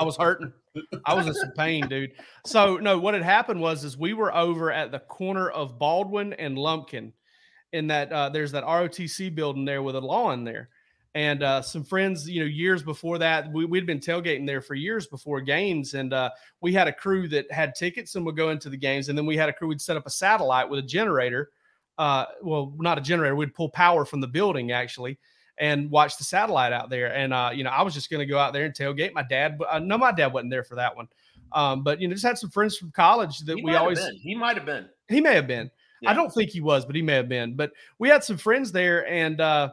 I 0.00 0.04
was 0.04 0.16
hurting. 0.16 0.50
I 1.04 1.12
was 1.12 1.26
in 1.26 1.34
some 1.34 1.52
pain, 1.58 1.88
dude. 1.88 2.12
So 2.46 2.78
no, 2.78 2.98
what 2.98 3.12
had 3.12 3.22
happened 3.22 3.60
was 3.60 3.84
is 3.84 3.98
we 3.98 4.14
were 4.14 4.34
over 4.34 4.72
at 4.72 4.92
the 4.92 4.98
corner 4.98 5.50
of 5.50 5.78
Baldwin 5.78 6.32
and 6.34 6.56
Lumpkin 6.56 7.12
in 7.72 7.86
that 7.88 8.12
uh, 8.12 8.28
there's 8.28 8.52
that 8.52 8.64
ROTC 8.64 9.34
building 9.34 9.64
there 9.64 9.82
with 9.82 9.96
a 9.96 10.00
lawn 10.00 10.44
there. 10.44 10.68
And 11.14 11.42
uh, 11.42 11.62
some 11.62 11.82
friends, 11.82 12.28
you 12.28 12.40
know, 12.40 12.46
years 12.46 12.82
before 12.82 13.16
that, 13.18 13.50
we, 13.50 13.64
we'd 13.64 13.86
been 13.86 14.00
tailgating 14.00 14.46
there 14.46 14.60
for 14.60 14.74
years 14.74 15.06
before 15.06 15.40
games. 15.40 15.94
And 15.94 16.12
uh, 16.12 16.28
we 16.60 16.74
had 16.74 16.88
a 16.88 16.92
crew 16.92 17.26
that 17.28 17.50
had 17.50 17.74
tickets 17.74 18.16
and 18.16 18.26
would 18.26 18.36
go 18.36 18.50
into 18.50 18.68
the 18.68 18.76
games. 18.76 19.08
And 19.08 19.16
then 19.16 19.24
we 19.24 19.34
had 19.34 19.48
a 19.48 19.52
crew, 19.52 19.68
we'd 19.68 19.80
set 19.80 19.96
up 19.96 20.06
a 20.06 20.10
satellite 20.10 20.68
with 20.68 20.78
a 20.78 20.82
generator. 20.82 21.48
Uh, 21.96 22.26
well, 22.42 22.74
not 22.76 22.98
a 22.98 23.00
generator, 23.00 23.34
we'd 23.34 23.54
pull 23.54 23.70
power 23.70 24.04
from 24.04 24.20
the 24.20 24.26
building 24.26 24.72
actually 24.72 25.18
and 25.56 25.90
watch 25.90 26.18
the 26.18 26.24
satellite 26.24 26.74
out 26.74 26.90
there. 26.90 27.14
And, 27.14 27.32
uh, 27.32 27.50
you 27.50 27.64
know, 27.64 27.70
I 27.70 27.80
was 27.80 27.94
just 27.94 28.10
going 28.10 28.20
to 28.20 28.26
go 28.26 28.38
out 28.38 28.52
there 28.52 28.66
and 28.66 28.74
tailgate. 28.74 29.14
My 29.14 29.22
dad, 29.22 29.58
uh, 29.70 29.78
no, 29.78 29.96
my 29.96 30.12
dad 30.12 30.34
wasn't 30.34 30.50
there 30.50 30.64
for 30.64 30.74
that 30.74 30.94
one. 30.94 31.08
Um, 31.52 31.82
but, 31.82 31.98
you 31.98 32.08
know, 32.08 32.12
just 32.12 32.26
had 32.26 32.36
some 32.36 32.50
friends 32.50 32.76
from 32.76 32.90
college 32.90 33.38
that 33.40 33.56
he 33.56 33.64
we 33.64 33.74
always, 33.74 34.06
he 34.20 34.34
might 34.34 34.58
have 34.58 34.66
been, 34.66 34.86
he 35.08 35.22
may 35.22 35.34
have 35.34 35.46
been. 35.46 35.70
Yeah. 36.02 36.10
I 36.10 36.14
don't 36.14 36.30
think 36.30 36.50
he 36.50 36.60
was, 36.60 36.84
but 36.84 36.94
he 36.94 37.02
may 37.02 37.14
have 37.14 37.28
been. 37.28 37.54
But 37.54 37.72
we 37.98 38.08
had 38.08 38.22
some 38.22 38.36
friends 38.36 38.72
there, 38.72 39.08
and 39.08 39.40
uh, 39.40 39.70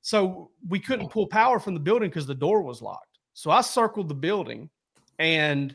so 0.00 0.50
we 0.68 0.78
couldn't 0.78 1.10
pull 1.10 1.26
power 1.26 1.58
from 1.58 1.74
the 1.74 1.80
building 1.80 2.08
because 2.08 2.26
the 2.26 2.34
door 2.34 2.62
was 2.62 2.80
locked. 2.80 3.18
So 3.34 3.50
I 3.50 3.60
circled 3.60 4.08
the 4.08 4.14
building 4.14 4.70
and 5.18 5.74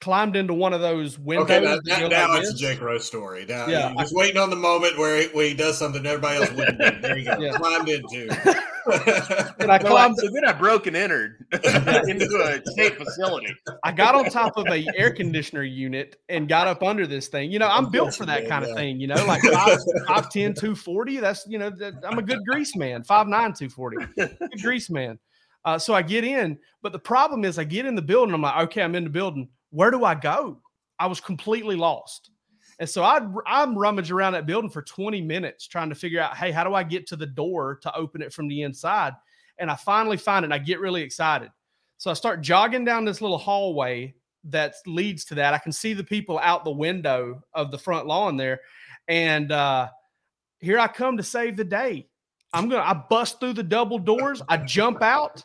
climbed 0.00 0.34
into 0.34 0.54
one 0.54 0.72
of 0.72 0.80
those 0.80 1.18
windows. 1.18 1.50
Okay, 1.50 1.62
now, 1.62 1.78
now, 1.84 2.08
now 2.08 2.28
like 2.30 2.42
it's 2.42 2.52
a 2.52 2.56
Jake 2.56 2.80
Rowe's 2.80 3.04
story. 3.04 3.44
Now, 3.46 3.66
yeah, 3.66 3.92
just 3.98 4.14
waiting 4.14 4.38
on 4.38 4.50
the 4.50 4.56
moment 4.56 4.98
where 4.98 5.22
he, 5.22 5.28
where 5.28 5.46
he 5.46 5.54
does 5.54 5.78
something 5.78 6.04
everybody 6.04 6.38
else 6.38 6.50
wouldn't 6.52 6.78
do. 6.78 7.00
There 7.00 7.18
you 7.18 7.24
go. 7.24 7.38
Yeah. 7.38 7.52
Climbed 7.52 7.88
into. 7.88 8.28
and 9.60 9.70
I 9.70 9.78
climbed. 9.78 10.16
So 10.16 10.28
then 10.30 10.44
I 10.44 10.52
broke 10.52 10.86
and 10.86 10.96
entered 10.96 11.44
into 11.52 12.26
a 12.42 12.70
state 12.70 12.96
facility. 12.96 13.54
I 13.84 13.92
got 13.92 14.14
on 14.14 14.24
top 14.26 14.56
of 14.56 14.66
a 14.68 14.86
air 14.96 15.12
conditioner 15.12 15.62
unit 15.62 16.16
and 16.28 16.48
got 16.48 16.66
up 16.66 16.82
under 16.82 17.06
this 17.06 17.28
thing. 17.28 17.50
You 17.50 17.58
know, 17.58 17.68
I'm 17.68 17.90
built 17.90 18.14
for 18.14 18.24
that 18.26 18.48
kind 18.48 18.64
of 18.64 18.74
thing. 18.74 19.00
You 19.00 19.08
know, 19.08 19.24
like 19.26 19.42
5, 19.42 19.78
5'10", 20.08 20.32
240. 20.32 21.16
That's 21.18 21.46
you 21.46 21.58
know, 21.58 21.70
I'm 22.04 22.18
a 22.18 22.22
good 22.22 22.40
grease 22.46 22.74
man. 22.74 23.02
5'9", 23.02 23.28
240. 23.28 23.96
Good 24.16 24.38
grease 24.62 24.88
man. 24.88 25.18
Uh, 25.62 25.78
so 25.78 25.92
I 25.92 26.00
get 26.00 26.24
in, 26.24 26.58
but 26.80 26.92
the 26.92 26.98
problem 26.98 27.44
is 27.44 27.58
I 27.58 27.64
get 27.64 27.84
in 27.84 27.94
the 27.94 28.00
building. 28.00 28.34
I'm 28.34 28.40
like, 28.40 28.64
okay, 28.68 28.82
I'm 28.82 28.94
in 28.94 29.04
the 29.04 29.10
building 29.10 29.46
where 29.70 29.90
do 29.90 30.04
I 30.04 30.14
go? 30.14 30.60
I 30.98 31.06
was 31.06 31.20
completely 31.20 31.76
lost. 31.76 32.30
And 32.78 32.88
so 32.88 33.02
I 33.02 33.20
I'm 33.46 33.76
rummaging 33.76 34.14
around 34.14 34.32
that 34.32 34.46
building 34.46 34.70
for 34.70 34.82
20 34.82 35.20
minutes 35.20 35.66
trying 35.66 35.90
to 35.90 35.94
figure 35.94 36.20
out, 36.20 36.36
hey, 36.36 36.50
how 36.50 36.64
do 36.64 36.74
I 36.74 36.82
get 36.82 37.06
to 37.08 37.16
the 37.16 37.26
door 37.26 37.78
to 37.82 37.94
open 37.94 38.22
it 38.22 38.32
from 38.32 38.48
the 38.48 38.62
inside? 38.62 39.12
And 39.58 39.70
I 39.70 39.76
finally 39.76 40.16
find 40.16 40.44
it 40.44 40.46
and 40.46 40.54
I 40.54 40.58
get 40.58 40.80
really 40.80 41.02
excited. 41.02 41.50
So 41.98 42.10
I 42.10 42.14
start 42.14 42.40
jogging 42.40 42.84
down 42.84 43.04
this 43.04 43.20
little 43.20 43.38
hallway 43.38 44.14
that 44.44 44.74
leads 44.86 45.26
to 45.26 45.34
that. 45.34 45.52
I 45.52 45.58
can 45.58 45.72
see 45.72 45.92
the 45.92 46.02
people 46.04 46.38
out 46.38 46.64
the 46.64 46.70
window 46.70 47.42
of 47.52 47.70
the 47.70 47.78
front 47.78 48.06
lawn 48.06 48.38
there. 48.38 48.60
And 49.08 49.52
uh 49.52 49.88
here 50.60 50.78
I 50.78 50.88
come 50.88 51.16
to 51.18 51.22
save 51.22 51.56
the 51.56 51.64
day. 51.64 52.08
I'm 52.54 52.70
gonna 52.70 52.82
I 52.82 52.94
bust 52.94 53.40
through 53.40 53.54
the 53.54 53.62
double 53.62 53.98
doors, 53.98 54.40
I 54.48 54.56
jump 54.56 55.02
out, 55.02 55.44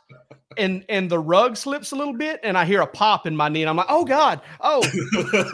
and 0.58 0.86
and 0.90 1.10
the 1.10 1.20
rug 1.20 1.58
slips 1.58 1.92
a 1.92 1.96
little 1.96 2.14
bit, 2.14 2.40
and 2.44 2.58
I 2.58 2.66
hear 2.66 2.82
a 2.82 2.88
pop 2.88 3.28
in 3.28 3.36
my 3.36 3.50
knee, 3.50 3.64
and 3.64 3.70
I'm 3.70 3.76
like, 3.76 3.88
oh 3.90 4.06
God, 4.06 4.42
oh, 4.62 4.84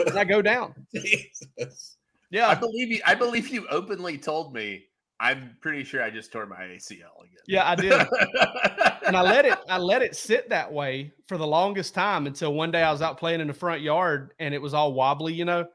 and 0.07 0.17
I 0.17 0.23
go 0.23 0.41
down. 0.41 0.73
Jesus. 0.95 1.97
Yeah, 2.29 2.47
I 2.47 2.55
believe 2.55 2.89
you. 2.89 3.01
I 3.05 3.15
believe 3.15 3.49
you 3.49 3.67
openly 3.69 4.17
told 4.17 4.53
me. 4.53 4.85
I'm 5.19 5.55
pretty 5.61 5.83
sure 5.83 6.01
I 6.01 6.09
just 6.09 6.31
tore 6.31 6.47
my 6.47 6.55
ACL 6.55 6.93
again. 7.23 7.43
yeah, 7.45 7.69
I 7.69 7.75
did. 7.75 7.93
and 9.05 9.15
I 9.15 9.21
let 9.21 9.45
it 9.45 9.55
I 9.69 9.77
let 9.77 10.01
it 10.01 10.15
sit 10.15 10.49
that 10.49 10.73
way 10.73 11.13
for 11.27 11.37
the 11.37 11.45
longest 11.45 11.93
time 11.93 12.25
until 12.25 12.55
one 12.55 12.71
day 12.71 12.81
I 12.81 12.91
was 12.91 13.03
out 13.03 13.19
playing 13.19 13.39
in 13.39 13.47
the 13.47 13.53
front 13.53 13.81
yard 13.81 14.33
and 14.39 14.51
it 14.51 14.59
was 14.59 14.73
all 14.73 14.93
wobbly, 14.93 15.33
you 15.33 15.45
know. 15.45 15.67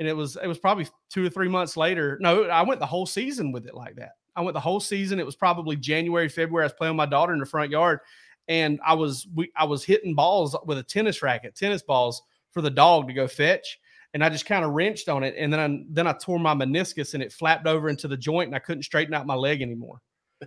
And 0.00 0.08
it 0.08 0.14
was 0.14 0.36
it 0.42 0.48
was 0.48 0.58
probably 0.58 0.88
two 1.10 1.24
or 1.24 1.30
three 1.30 1.48
months 1.48 1.76
later. 1.76 2.18
No, 2.20 2.44
I 2.44 2.62
went 2.62 2.80
the 2.80 2.86
whole 2.86 3.06
season 3.06 3.52
with 3.52 3.66
it 3.66 3.74
like 3.74 3.94
that. 3.96 4.12
I 4.34 4.40
went 4.40 4.54
the 4.54 4.60
whole 4.60 4.80
season. 4.80 5.20
It 5.20 5.26
was 5.26 5.36
probably 5.36 5.76
January, 5.76 6.28
February. 6.28 6.64
I 6.64 6.66
was 6.66 6.72
playing 6.72 6.94
with 6.94 6.98
my 6.98 7.06
daughter 7.06 7.32
in 7.32 7.38
the 7.38 7.46
front 7.46 7.70
yard, 7.70 8.00
and 8.48 8.80
I 8.84 8.94
was 8.94 9.26
we 9.34 9.50
I 9.56 9.64
was 9.64 9.84
hitting 9.84 10.14
balls 10.14 10.56
with 10.64 10.78
a 10.78 10.82
tennis 10.82 11.22
racket, 11.22 11.54
tennis 11.54 11.82
balls 11.82 12.22
for 12.50 12.62
the 12.62 12.70
dog 12.70 13.06
to 13.08 13.14
go 13.14 13.28
fetch. 13.28 13.78
And 14.14 14.24
I 14.24 14.30
just 14.30 14.46
kind 14.46 14.64
of 14.64 14.72
wrenched 14.72 15.10
on 15.10 15.22
it, 15.22 15.34
and 15.36 15.52
then 15.52 15.60
I, 15.60 15.84
then 15.90 16.06
I 16.06 16.14
tore 16.14 16.38
my 16.38 16.54
meniscus, 16.54 17.12
and 17.12 17.22
it 17.22 17.30
flapped 17.30 17.66
over 17.66 17.90
into 17.90 18.08
the 18.08 18.16
joint, 18.16 18.46
and 18.48 18.56
I 18.56 18.58
couldn't 18.58 18.84
straighten 18.84 19.12
out 19.12 19.26
my 19.26 19.34
leg 19.34 19.60
anymore. 19.60 20.00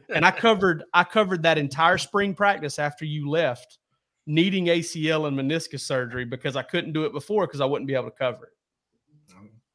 And 0.10 0.26
I 0.26 0.32
covered 0.38 0.84
I 0.94 1.04
covered 1.04 1.44
that 1.44 1.60
entire 1.60 2.00
spring 2.00 2.34
practice 2.34 2.80
after 2.80 3.06
you 3.06 3.30
left, 3.30 3.78
needing 4.26 4.66
ACL 4.66 5.28
and 5.28 5.38
meniscus 5.38 5.82
surgery 5.82 6.26
because 6.26 6.56
I 6.56 6.64
couldn't 6.64 6.94
do 6.94 7.06
it 7.06 7.14
before 7.14 7.46
because 7.46 7.62
I 7.62 7.66
wouldn't 7.66 7.88
be 7.88 7.94
able 7.94 8.06
to 8.06 8.18
cover 8.18 8.46
it. 8.46 8.54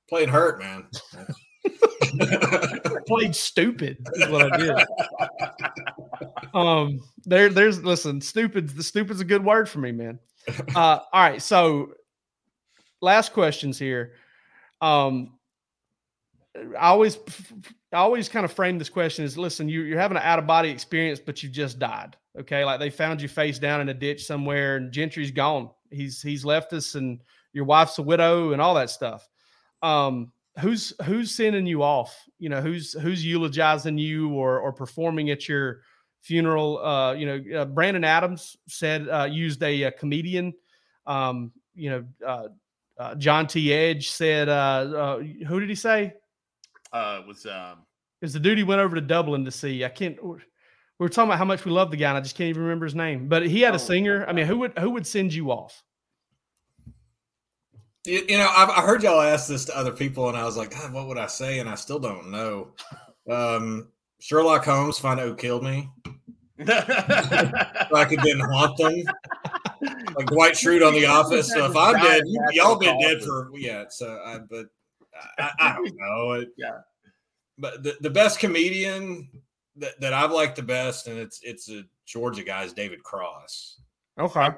Playing 0.08 0.28
hurt, 0.28 0.60
man. 0.60 0.88
Played 3.06 3.36
stupid 3.36 4.06
is 4.14 4.28
what 4.28 4.52
I 4.52 4.56
did. 4.56 4.76
Um, 6.54 7.00
there, 7.26 7.50
there's 7.50 7.82
listen, 7.82 8.20
stupid's 8.20 8.72
the 8.72 8.82
stupid's 8.82 9.20
a 9.20 9.24
good 9.24 9.44
word 9.44 9.68
for 9.68 9.78
me, 9.78 9.92
man. 9.92 10.18
Uh, 10.74 11.00
all 11.12 11.22
right, 11.22 11.42
so 11.42 11.92
last 13.02 13.32
questions 13.34 13.78
here. 13.78 14.12
Um, 14.80 15.34
I 16.78 16.88
always, 16.88 17.18
I 17.92 17.98
always 17.98 18.28
kind 18.28 18.44
of 18.44 18.52
frame 18.52 18.78
this 18.78 18.88
question 18.88 19.24
as: 19.24 19.36
Listen, 19.36 19.68
you, 19.68 19.82
you're 19.82 19.98
having 19.98 20.16
an 20.16 20.22
out 20.22 20.38
of 20.38 20.46
body 20.46 20.70
experience, 20.70 21.20
but 21.20 21.42
you 21.42 21.48
just 21.48 21.78
died. 21.78 22.16
Okay, 22.38 22.64
like 22.64 22.80
they 22.80 22.90
found 22.90 23.20
you 23.20 23.28
face 23.28 23.58
down 23.58 23.80
in 23.80 23.88
a 23.88 23.94
ditch 23.94 24.24
somewhere, 24.24 24.76
and 24.76 24.92
Gentry's 24.92 25.30
gone. 25.30 25.70
He's 25.90 26.22
he's 26.22 26.44
left 26.44 26.72
us, 26.72 26.94
and 26.94 27.20
your 27.52 27.64
wife's 27.64 27.98
a 27.98 28.02
widow, 28.02 28.52
and 28.52 28.62
all 28.62 28.74
that 28.74 28.90
stuff. 28.90 29.28
Um, 29.82 30.32
who's 30.60 30.92
who's 31.04 31.34
sending 31.34 31.66
you 31.66 31.82
off? 31.82 32.16
You 32.38 32.48
know 32.48 32.60
who's 32.60 32.92
who's 32.92 33.24
eulogizing 33.24 33.98
you 33.98 34.30
or 34.32 34.58
or 34.60 34.72
performing 34.72 35.30
at 35.30 35.48
your 35.48 35.80
funeral? 36.22 36.78
Uh 36.78 37.12
you 37.14 37.26
know 37.26 37.60
uh, 37.60 37.64
brandon 37.64 38.04
adams 38.04 38.56
said 38.68 39.08
uh 39.08 39.28
used 39.30 39.62
a, 39.62 39.84
a 39.84 39.92
comedian. 39.92 40.52
Um 41.06 41.52
you 41.74 41.90
know 41.90 42.04
uh, 42.26 42.48
uh 42.98 43.14
john 43.16 43.46
t. 43.46 43.72
Edge 43.72 44.10
said 44.10 44.48
uh, 44.48 44.52
uh 44.52 45.18
who 45.18 45.60
did 45.60 45.68
he 45.68 45.74
say? 45.74 46.14
Uh, 46.92 47.20
it 47.22 47.26
was 47.26 47.44
um, 47.46 47.78
is 48.22 48.32
the 48.32 48.40
dude 48.40 48.56
he 48.58 48.64
went 48.64 48.80
over 48.80 48.94
to 48.94 49.00
dublin 49.00 49.44
to 49.44 49.50
see. 49.50 49.84
I 49.84 49.88
can't 49.88 50.16
we 50.24 50.38
were 50.98 51.08
talking 51.10 51.28
about 51.28 51.38
how 51.38 51.44
much 51.44 51.64
we 51.66 51.70
love 51.72 51.90
the 51.90 51.96
guy 51.98 52.08
and 52.08 52.16
i 52.16 52.20
just 52.22 52.36
can't 52.36 52.48
even 52.48 52.62
remember 52.62 52.86
his 52.86 52.94
name. 52.94 53.28
But 53.28 53.46
he 53.46 53.60
had 53.60 53.72
a 53.72 53.74
Oh, 53.74 53.78
singer. 53.78 54.24
I 54.26 54.32
mean 54.32 54.46
who 54.46 54.58
would 54.58 54.78
who 54.78 54.90
would 54.90 55.06
send 55.06 55.34
you 55.34 55.50
off 55.50 55.82
You, 58.06 58.24
you 58.28 58.38
know, 58.38 58.48
I've, 58.54 58.70
I 58.70 58.82
heard 58.82 59.02
y'all 59.02 59.20
ask 59.20 59.48
this 59.48 59.64
to 59.66 59.76
other 59.76 59.92
people, 59.92 60.28
and 60.28 60.36
I 60.36 60.44
was 60.44 60.56
like, 60.56 60.70
God, 60.70 60.92
what 60.92 61.08
would 61.08 61.18
I 61.18 61.26
say? 61.26 61.58
And 61.58 61.68
I 61.68 61.74
still 61.74 61.98
don't 61.98 62.30
know. 62.30 62.68
Um, 63.30 63.88
Sherlock 64.20 64.64
Holmes 64.64 64.98
find 64.98 65.20
out 65.20 65.26
who 65.26 65.34
killed 65.34 65.62
me. 65.64 65.88
So 66.58 67.94
I 67.94 68.04
could 68.06 68.20
then 68.20 68.40
haunt 68.40 68.76
them, 68.78 69.02
like 70.16 70.26
Dwight 70.26 70.54
Schrute 70.54 70.86
on 70.86 70.94
The 70.94 71.06
Office. 71.06 71.52
So 71.52 71.66
if 71.66 71.76
I'm 71.76 71.94
dead, 72.02 72.22
you, 72.26 72.40
y'all 72.52 72.78
been 72.78 72.98
dead 72.98 73.22
for 73.22 73.50
yeah. 73.54 73.84
So, 73.90 74.20
I, 74.24 74.38
but 74.38 74.66
I, 75.38 75.50
I 75.60 75.72
don't 75.74 75.94
know. 75.96 76.32
It, 76.40 76.48
Yeah. 76.56 76.78
But 77.58 77.82
the, 77.82 77.96
the 78.00 78.10
best 78.10 78.38
comedian 78.38 79.28
that, 79.76 80.00
that 80.00 80.12
I've 80.12 80.32
liked 80.32 80.56
the 80.56 80.62
best, 80.62 81.06
and 81.06 81.18
it's 81.18 81.40
it's 81.42 81.70
a 81.70 81.84
Georgia 82.06 82.42
guy, 82.42 82.64
is 82.64 82.72
David 82.72 83.02
Cross. 83.02 83.80
okay 84.18 84.48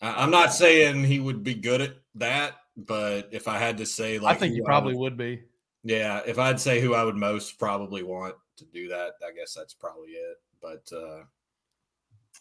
I, 0.00 0.22
I'm 0.22 0.30
not 0.30 0.52
saying 0.52 1.04
he 1.04 1.20
would 1.20 1.42
be 1.42 1.54
good 1.54 1.80
at 1.80 1.94
that, 2.16 2.54
but 2.76 3.28
if 3.32 3.48
I 3.48 3.58
had 3.58 3.78
to 3.78 3.86
say, 3.86 4.18
like, 4.18 4.36
i 4.36 4.38
think 4.38 4.54
you 4.54 4.64
probably 4.64 4.94
would- 4.94 5.00
would 5.12 5.16
be 5.16 5.42
yeah, 5.86 6.20
if 6.26 6.40
I'd 6.40 6.58
say 6.58 6.80
who 6.80 6.94
I 6.94 7.04
would 7.04 7.14
most 7.14 7.60
probably 7.60 8.02
want 8.02 8.34
to 8.56 8.64
do 8.64 8.88
that, 8.88 9.12
I 9.24 9.32
guess 9.32 9.54
that's 9.54 9.72
probably 9.72 10.10
it. 10.10 10.36
But 10.60 10.90
uh 10.92 11.22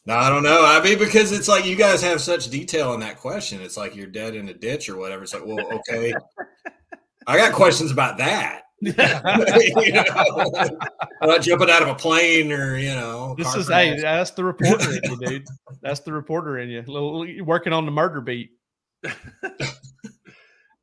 no, 0.08 0.16
I 0.16 0.30
don't 0.30 0.44
know. 0.44 0.66
I 0.66 0.84
mean, 0.84 0.98
because 0.98 1.32
it's 1.32 1.48
like 1.48 1.66
you 1.66 1.76
guys 1.76 2.02
have 2.02 2.22
such 2.22 2.50
detail 2.50 2.94
in 2.94 3.00
that 3.02 3.18
question. 3.18 3.62
It's 3.62 3.78
like 3.78 3.96
you're 3.96 4.08
dead 4.08 4.36
in 4.36 4.50
a 4.50 4.54
ditch 4.54 4.90
or 4.90 4.98
whatever. 4.98 5.24
It's 5.24 5.34
like, 5.34 5.46
well, 5.46 5.60
okay. 5.60 6.14
I 7.28 7.38
got 7.38 7.54
questions 7.54 7.92
about 7.92 8.18
that. 8.18 8.64
you 8.82 8.94
know? 8.94 9.22
I'm 11.22 11.30
not 11.30 11.42
jumping 11.42 11.70
out 11.70 11.82
of 11.84 11.88
a 11.88 11.96
plane 11.96 12.52
or 12.52 12.78
you 12.78 12.94
know. 12.94 13.36
This 13.38 13.54
is 13.56 13.68
hey, 13.68 14.00
that's 14.00 14.32
the 14.32 14.44
reporter 14.44 14.92
in 14.92 15.00
you, 15.04 15.18
dude. 15.20 15.48
That's 15.82 16.00
the 16.00 16.14
reporter 16.14 16.60
in 16.60 16.70
you. 16.70 16.82
Little, 16.82 17.28
working 17.44 17.74
on 17.74 17.86
the 17.86 17.92
murder 17.92 18.22
beat. 18.22 18.52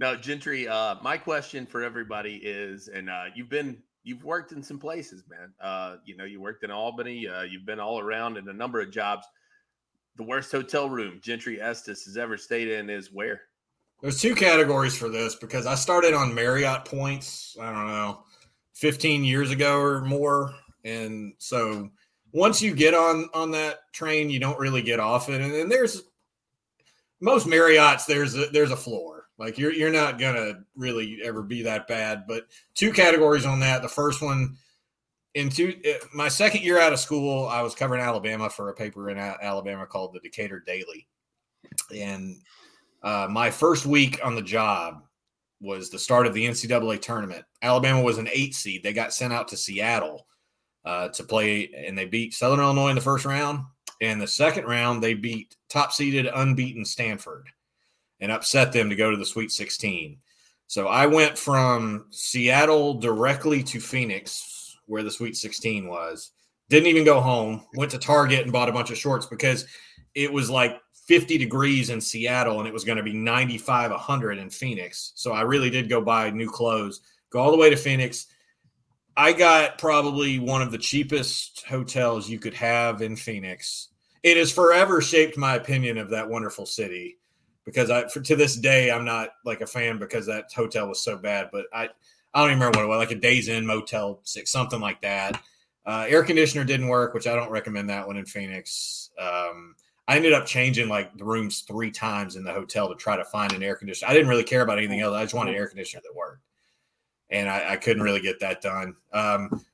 No, 0.02 0.16
Gentry. 0.16 0.66
Uh, 0.66 0.96
my 1.00 1.16
question 1.16 1.64
for 1.64 1.84
everybody 1.84 2.40
is, 2.42 2.88
and 2.88 3.08
uh, 3.08 3.26
you've 3.36 3.48
been, 3.48 3.80
you've 4.02 4.24
worked 4.24 4.50
in 4.50 4.60
some 4.60 4.80
places, 4.80 5.22
man. 5.30 5.52
Uh, 5.60 5.98
you 6.04 6.16
know, 6.16 6.24
you 6.24 6.40
worked 6.40 6.64
in 6.64 6.72
Albany. 6.72 7.28
Uh, 7.28 7.42
you've 7.42 7.64
been 7.64 7.78
all 7.78 8.00
around 8.00 8.36
in 8.36 8.48
a 8.48 8.52
number 8.52 8.80
of 8.80 8.90
jobs. 8.90 9.24
The 10.16 10.24
worst 10.24 10.50
hotel 10.50 10.90
room 10.90 11.20
Gentry 11.22 11.62
Estes 11.62 12.04
has 12.06 12.16
ever 12.16 12.36
stayed 12.36 12.66
in 12.66 12.90
is 12.90 13.12
where? 13.12 13.42
There's 14.00 14.20
two 14.20 14.34
categories 14.34 14.96
for 14.96 15.08
this 15.08 15.36
because 15.36 15.66
I 15.66 15.76
started 15.76 16.14
on 16.14 16.34
Marriott 16.34 16.84
points, 16.84 17.56
I 17.60 17.66
don't 17.66 17.86
know, 17.86 18.24
15 18.74 19.22
years 19.22 19.52
ago 19.52 19.78
or 19.78 20.00
more. 20.00 20.52
And 20.84 21.32
so 21.38 21.90
once 22.32 22.60
you 22.60 22.74
get 22.74 22.92
on 22.92 23.28
on 23.34 23.52
that 23.52 23.92
train, 23.92 24.30
you 24.30 24.40
don't 24.40 24.58
really 24.58 24.82
get 24.82 24.98
off 24.98 25.28
it. 25.28 25.40
And 25.40 25.54
then 25.54 25.68
there's 25.68 26.02
most 27.20 27.46
Marriotts, 27.46 28.04
there's 28.04 28.34
a 28.34 28.46
there's 28.46 28.72
a 28.72 28.76
floor. 28.76 29.11
Like 29.38 29.58
you're 29.58 29.72
you're 29.72 29.90
not 29.90 30.18
gonna 30.18 30.60
really 30.76 31.20
ever 31.24 31.42
be 31.42 31.62
that 31.62 31.88
bad. 31.88 32.24
But 32.28 32.46
two 32.74 32.92
categories 32.92 33.46
on 33.46 33.60
that. 33.60 33.82
The 33.82 33.88
first 33.88 34.22
one 34.22 34.56
in 35.34 35.48
two, 35.48 35.74
eh, 35.84 35.98
my 36.14 36.28
second 36.28 36.62
year 36.62 36.78
out 36.78 36.92
of 36.92 36.98
school, 36.98 37.46
I 37.48 37.62
was 37.62 37.74
covering 37.74 38.02
Alabama 38.02 38.50
for 38.50 38.68
a 38.68 38.74
paper 38.74 39.10
in 39.10 39.18
Alabama 39.18 39.86
called 39.86 40.12
the 40.12 40.20
Decatur 40.20 40.60
Daily. 40.60 41.08
And 41.94 42.36
uh, 43.02 43.28
my 43.30 43.50
first 43.50 43.86
week 43.86 44.20
on 44.22 44.34
the 44.34 44.42
job 44.42 45.02
was 45.60 45.88
the 45.88 45.98
start 45.98 46.26
of 46.26 46.34
the 46.34 46.46
NCAA 46.46 47.00
tournament. 47.00 47.44
Alabama 47.62 48.02
was 48.02 48.18
an 48.18 48.28
eight 48.32 48.54
seed. 48.54 48.82
They 48.82 48.92
got 48.92 49.14
sent 49.14 49.32
out 49.32 49.48
to 49.48 49.56
Seattle 49.56 50.26
uh, 50.84 51.08
to 51.08 51.24
play, 51.24 51.70
and 51.74 51.96
they 51.96 52.04
beat 52.04 52.34
Southern 52.34 52.60
Illinois 52.60 52.90
in 52.90 52.96
the 52.96 53.00
first 53.00 53.24
round. 53.24 53.60
And 54.00 54.20
the 54.20 54.26
second 54.26 54.66
round, 54.66 55.02
they 55.02 55.14
beat 55.14 55.56
top 55.68 55.92
seeded, 55.92 56.26
unbeaten 56.26 56.84
Stanford 56.84 57.48
and 58.22 58.30
upset 58.30 58.72
them 58.72 58.88
to 58.88 58.96
go 58.96 59.10
to 59.10 59.16
the 59.16 59.26
Sweet 59.26 59.50
16. 59.50 60.16
So 60.68 60.86
I 60.86 61.06
went 61.06 61.36
from 61.36 62.06
Seattle 62.10 62.94
directly 62.94 63.62
to 63.64 63.80
Phoenix, 63.80 64.78
where 64.86 65.02
the 65.02 65.10
Sweet 65.10 65.36
16 65.36 65.88
was. 65.88 66.30
Didn't 66.70 66.86
even 66.86 67.04
go 67.04 67.20
home. 67.20 67.66
Went 67.74 67.90
to 67.90 67.98
Target 67.98 68.44
and 68.44 68.52
bought 68.52 68.68
a 68.68 68.72
bunch 68.72 68.90
of 68.92 68.96
shorts 68.96 69.26
because 69.26 69.66
it 70.14 70.32
was 70.32 70.48
like 70.48 70.80
50 71.08 71.36
degrees 71.36 71.90
in 71.90 72.00
Seattle 72.00 72.60
and 72.60 72.68
it 72.68 72.72
was 72.72 72.84
going 72.84 72.96
to 72.96 73.02
be 73.02 73.12
95, 73.12 73.90
100 73.90 74.38
in 74.38 74.48
Phoenix. 74.48 75.12
So 75.16 75.32
I 75.32 75.42
really 75.42 75.68
did 75.68 75.90
go 75.90 76.00
buy 76.00 76.30
new 76.30 76.48
clothes, 76.48 77.00
go 77.30 77.40
all 77.40 77.50
the 77.50 77.58
way 77.58 77.70
to 77.70 77.76
Phoenix. 77.76 78.28
I 79.16 79.32
got 79.32 79.78
probably 79.78 80.38
one 80.38 80.62
of 80.62 80.70
the 80.70 80.78
cheapest 80.78 81.64
hotels 81.66 82.30
you 82.30 82.38
could 82.38 82.54
have 82.54 83.02
in 83.02 83.16
Phoenix. 83.16 83.88
It 84.22 84.36
has 84.36 84.52
forever 84.52 85.00
shaped 85.00 85.36
my 85.36 85.56
opinion 85.56 85.98
of 85.98 86.08
that 86.10 86.28
wonderful 86.28 86.66
city 86.66 87.18
because 87.64 87.90
I, 87.90 88.08
for, 88.08 88.20
to 88.20 88.36
this 88.36 88.56
day, 88.56 88.90
I'm 88.90 89.04
not 89.04 89.30
like 89.44 89.60
a 89.60 89.66
fan 89.66 89.98
because 89.98 90.26
that 90.26 90.52
hotel 90.52 90.88
was 90.88 91.00
so 91.00 91.16
bad. 91.16 91.50
But 91.52 91.66
I, 91.72 91.88
I 92.34 92.40
don't 92.40 92.50
even 92.50 92.60
remember 92.60 92.78
what 92.78 92.84
it 92.84 92.88
was, 92.88 92.98
like 92.98 93.16
a 93.16 93.20
Days 93.20 93.48
Inn 93.48 93.66
Motel 93.66 94.20
Six, 94.24 94.50
something 94.50 94.80
like 94.80 95.00
that. 95.02 95.40
Uh, 95.84 96.06
air 96.08 96.22
conditioner 96.22 96.64
didn't 96.64 96.88
work, 96.88 97.14
which 97.14 97.26
I 97.26 97.34
don't 97.34 97.50
recommend 97.50 97.90
that 97.90 98.06
one 98.06 98.16
in 98.16 98.24
Phoenix. 98.24 99.10
Um, 99.18 99.74
I 100.08 100.16
ended 100.16 100.32
up 100.32 100.46
changing 100.46 100.88
like 100.88 101.16
the 101.16 101.24
rooms 101.24 101.60
three 101.60 101.90
times 101.90 102.36
in 102.36 102.44
the 102.44 102.52
hotel 102.52 102.88
to 102.88 102.94
try 102.94 103.16
to 103.16 103.24
find 103.24 103.52
an 103.52 103.62
air 103.62 103.76
conditioner. 103.76 104.10
I 104.10 104.14
didn't 104.14 104.28
really 104.28 104.44
care 104.44 104.62
about 104.62 104.78
anything 104.78 105.00
else. 105.00 105.14
I 105.14 105.22
just 105.22 105.34
wanted 105.34 105.54
an 105.54 105.60
air 105.60 105.68
conditioner 105.68 106.02
that 106.04 106.16
worked. 106.16 106.42
and 107.32 107.48
I, 107.48 107.72
I 107.72 107.76
couldn't 107.76 108.02
really 108.02 108.20
get 108.20 108.38
that 108.40 108.60
done. 108.60 108.94
Um, 109.12 109.64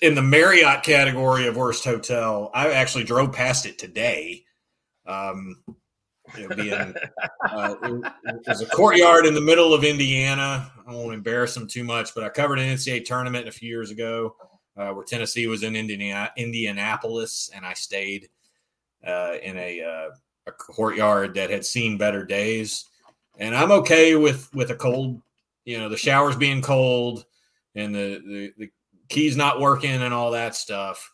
in 0.00 0.14
the 0.14 0.22
Marriott 0.22 0.82
category 0.82 1.46
of 1.46 1.56
worst 1.56 1.84
hotel, 1.84 2.50
I 2.54 2.70
actually 2.70 3.04
drove 3.04 3.32
past 3.32 3.66
it 3.66 3.78
today. 3.78 4.44
Um, 5.04 5.62
it 6.36 6.56
being 6.56 6.94
uh, 7.50 7.74
it 7.82 8.48
was 8.48 8.62
a 8.62 8.66
courtyard 8.66 9.26
in 9.26 9.34
the 9.34 9.40
middle 9.40 9.74
of 9.74 9.84
Indiana. 9.84 10.70
I 10.86 10.92
won't 10.92 11.14
embarrass 11.14 11.54
them 11.54 11.66
too 11.66 11.84
much, 11.84 12.14
but 12.14 12.24
I 12.24 12.28
covered 12.28 12.58
an 12.58 12.68
NCAA 12.76 13.04
tournament 13.04 13.48
a 13.48 13.52
few 13.52 13.68
years 13.68 13.90
ago 13.90 14.36
uh, 14.76 14.90
where 14.90 15.04
Tennessee 15.04 15.46
was 15.46 15.62
in 15.62 15.76
Indiana, 15.76 16.30
Indianapolis, 16.36 17.50
and 17.54 17.64
I 17.64 17.74
stayed 17.74 18.28
uh, 19.06 19.34
in 19.42 19.56
a, 19.56 19.82
uh, 19.82 20.10
a 20.46 20.52
courtyard 20.52 21.34
that 21.34 21.50
had 21.50 21.64
seen 21.64 21.98
better 21.98 22.24
days. 22.24 22.86
And 23.38 23.54
I'm 23.54 23.72
okay 23.72 24.16
with 24.16 24.52
with 24.54 24.70
a 24.70 24.76
cold, 24.76 25.20
you 25.64 25.78
know, 25.78 25.88
the 25.88 25.96
showers 25.96 26.36
being 26.36 26.62
cold 26.62 27.24
and 27.74 27.94
the 27.94 28.22
the, 28.26 28.52
the 28.58 28.70
keys 29.08 29.36
not 29.36 29.60
working 29.60 30.02
and 30.02 30.14
all 30.14 30.30
that 30.32 30.54
stuff 30.54 31.10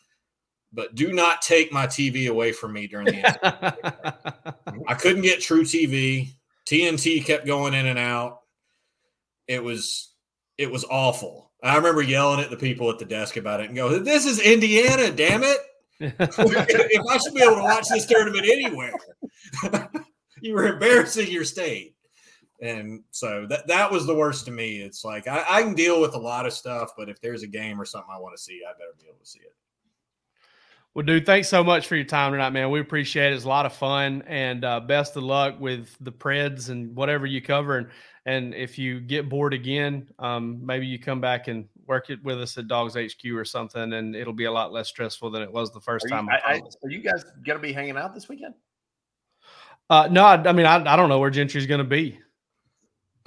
but 0.77 0.95
do 0.95 1.13
not 1.13 1.41
take 1.41 1.73
my 1.73 1.87
TV 1.87 2.29
away 2.29 2.53
from 2.53 2.75
me 2.75 2.87
during 2.87 3.07
the 3.07 4.55
I 4.87 4.95
couldn't 4.95 5.23
get 5.23 5.41
truTV. 5.41 6.29
TNT 6.67 7.25
kept 7.25 7.47
going 7.47 7.73
in 7.73 7.87
and 7.87 7.99
out. 7.99 8.43
It 9.49 9.65
was 9.65 10.13
it 10.59 10.71
was 10.71 10.85
awful. 10.85 11.51
I 11.63 11.77
remember 11.77 12.03
yelling 12.03 12.41
at 12.41 12.51
the 12.51 12.57
people 12.57 12.91
at 12.91 12.99
the 12.99 13.07
desk 13.07 13.39
about 13.39 13.61
it 13.61 13.69
and 13.69 13.77
go, 13.77 13.99
"This 13.99 14.27
is 14.27 14.39
Indiana, 14.39 15.11
damn 15.11 15.43
it! 15.43 15.59
if 16.01 16.15
I 16.21 17.17
should 17.17 17.35
be 17.35 17.43
able 17.43 17.57
to 17.57 17.63
watch 17.63 17.89
this 17.89 18.05
tournament 18.05 18.45
anywhere, 18.45 18.93
you 20.43 20.55
were 20.55 20.75
embarrassing 20.75 21.29
your 21.29 21.45
state." 21.45 21.95
And 22.61 23.03
so 23.13 23.47
that 23.49 23.67
that 23.69 23.91
was 23.91 24.07
the 24.07 24.15
worst 24.15 24.45
to 24.47 24.51
me. 24.51 24.81
It's 24.83 25.05
like 25.05 25.27
I, 25.27 25.45
I 25.49 25.63
can 25.63 25.75
deal 25.75 26.03
with 26.03 26.15
a 26.15 26.19
lot 26.19 26.45
of 26.45 26.53
stuff, 26.53 26.91
but 26.99 27.09
if 27.09 27.19
there's 27.23 27.43
a 27.43 27.49
game 27.49 27.81
or 27.81 27.87
something 27.87 28.11
I 28.15 28.21
want 28.21 28.37
to 28.37 28.43
see, 28.43 28.61
I 28.69 28.73
better 28.73 28.95
be 28.99 29.07
able 29.09 29.21
to 29.21 29.27
see 29.27 29.41
it. 29.41 29.55
Well, 30.97 31.05
dude, 31.05 31.27
thanks 31.27 31.51
so 31.51 31.63
much 31.63 31.89
for 31.89 31.95
your 31.95 32.07
time 32.07 32.33
tonight, 32.33 32.55
man. 32.55 32.71
We 32.71 32.81
appreciate 32.81 33.31
it. 33.31 33.35
It's 33.35 33.45
a 33.45 33.49
lot 33.49 33.67
of 33.67 33.75
fun, 33.75 34.23
and 34.27 34.65
uh, 34.65 34.81
best 34.81 35.15
of 35.15 35.25
luck 35.25 35.61
with 35.61 35.95
the 36.01 36.11
Preds 36.11 36.71
and 36.71 36.97
whatever 36.97 37.27
you 37.27 37.43
cover. 37.43 37.77
And 37.77 37.89
and 38.25 38.55
if 38.55 38.79
you 38.79 39.01
get 39.01 39.29
bored 39.29 39.53
again, 39.53 40.09
um, 40.19 40.65
maybe 40.65 40.87
you 40.87 40.99
come 40.99 41.21
back 41.21 41.49
and 41.49 41.69
work 41.87 42.09
it 42.09 42.25
with 42.25 42.41
us 42.41 42.57
at 42.57 42.67
DawgsHQ 42.67 43.37
or 43.37 43.45
something, 43.45 43.93
and 43.93 44.17
it'll 44.17 44.33
be 44.33 44.47
a 44.47 44.51
lot 44.51 44.73
less 44.73 44.89
stressful 44.89 45.31
than 45.31 45.43
it 45.43 45.53
was 45.53 45.71
the 45.71 45.83
first 45.83 46.07
are 46.07 46.09
time. 46.09 46.29
You, 46.29 46.33
I, 46.33 46.55
I, 46.55 46.61
are 46.83 46.89
you 46.89 47.01
guys 47.01 47.27
gonna 47.45 47.59
be 47.59 47.75
hanging 47.75 47.99
out 47.99 48.15
this 48.15 48.31
weekend? 48.31 48.55
Uh, 49.91 50.09
no, 50.11 50.25
I, 50.25 50.49
I 50.49 50.53
mean 50.53 50.65
I, 50.65 50.77
I 50.77 50.97
don't 50.97 51.11
know 51.11 51.19
where 51.19 51.29
Gentry's 51.29 51.67
gonna 51.67 51.85
be. 51.85 52.19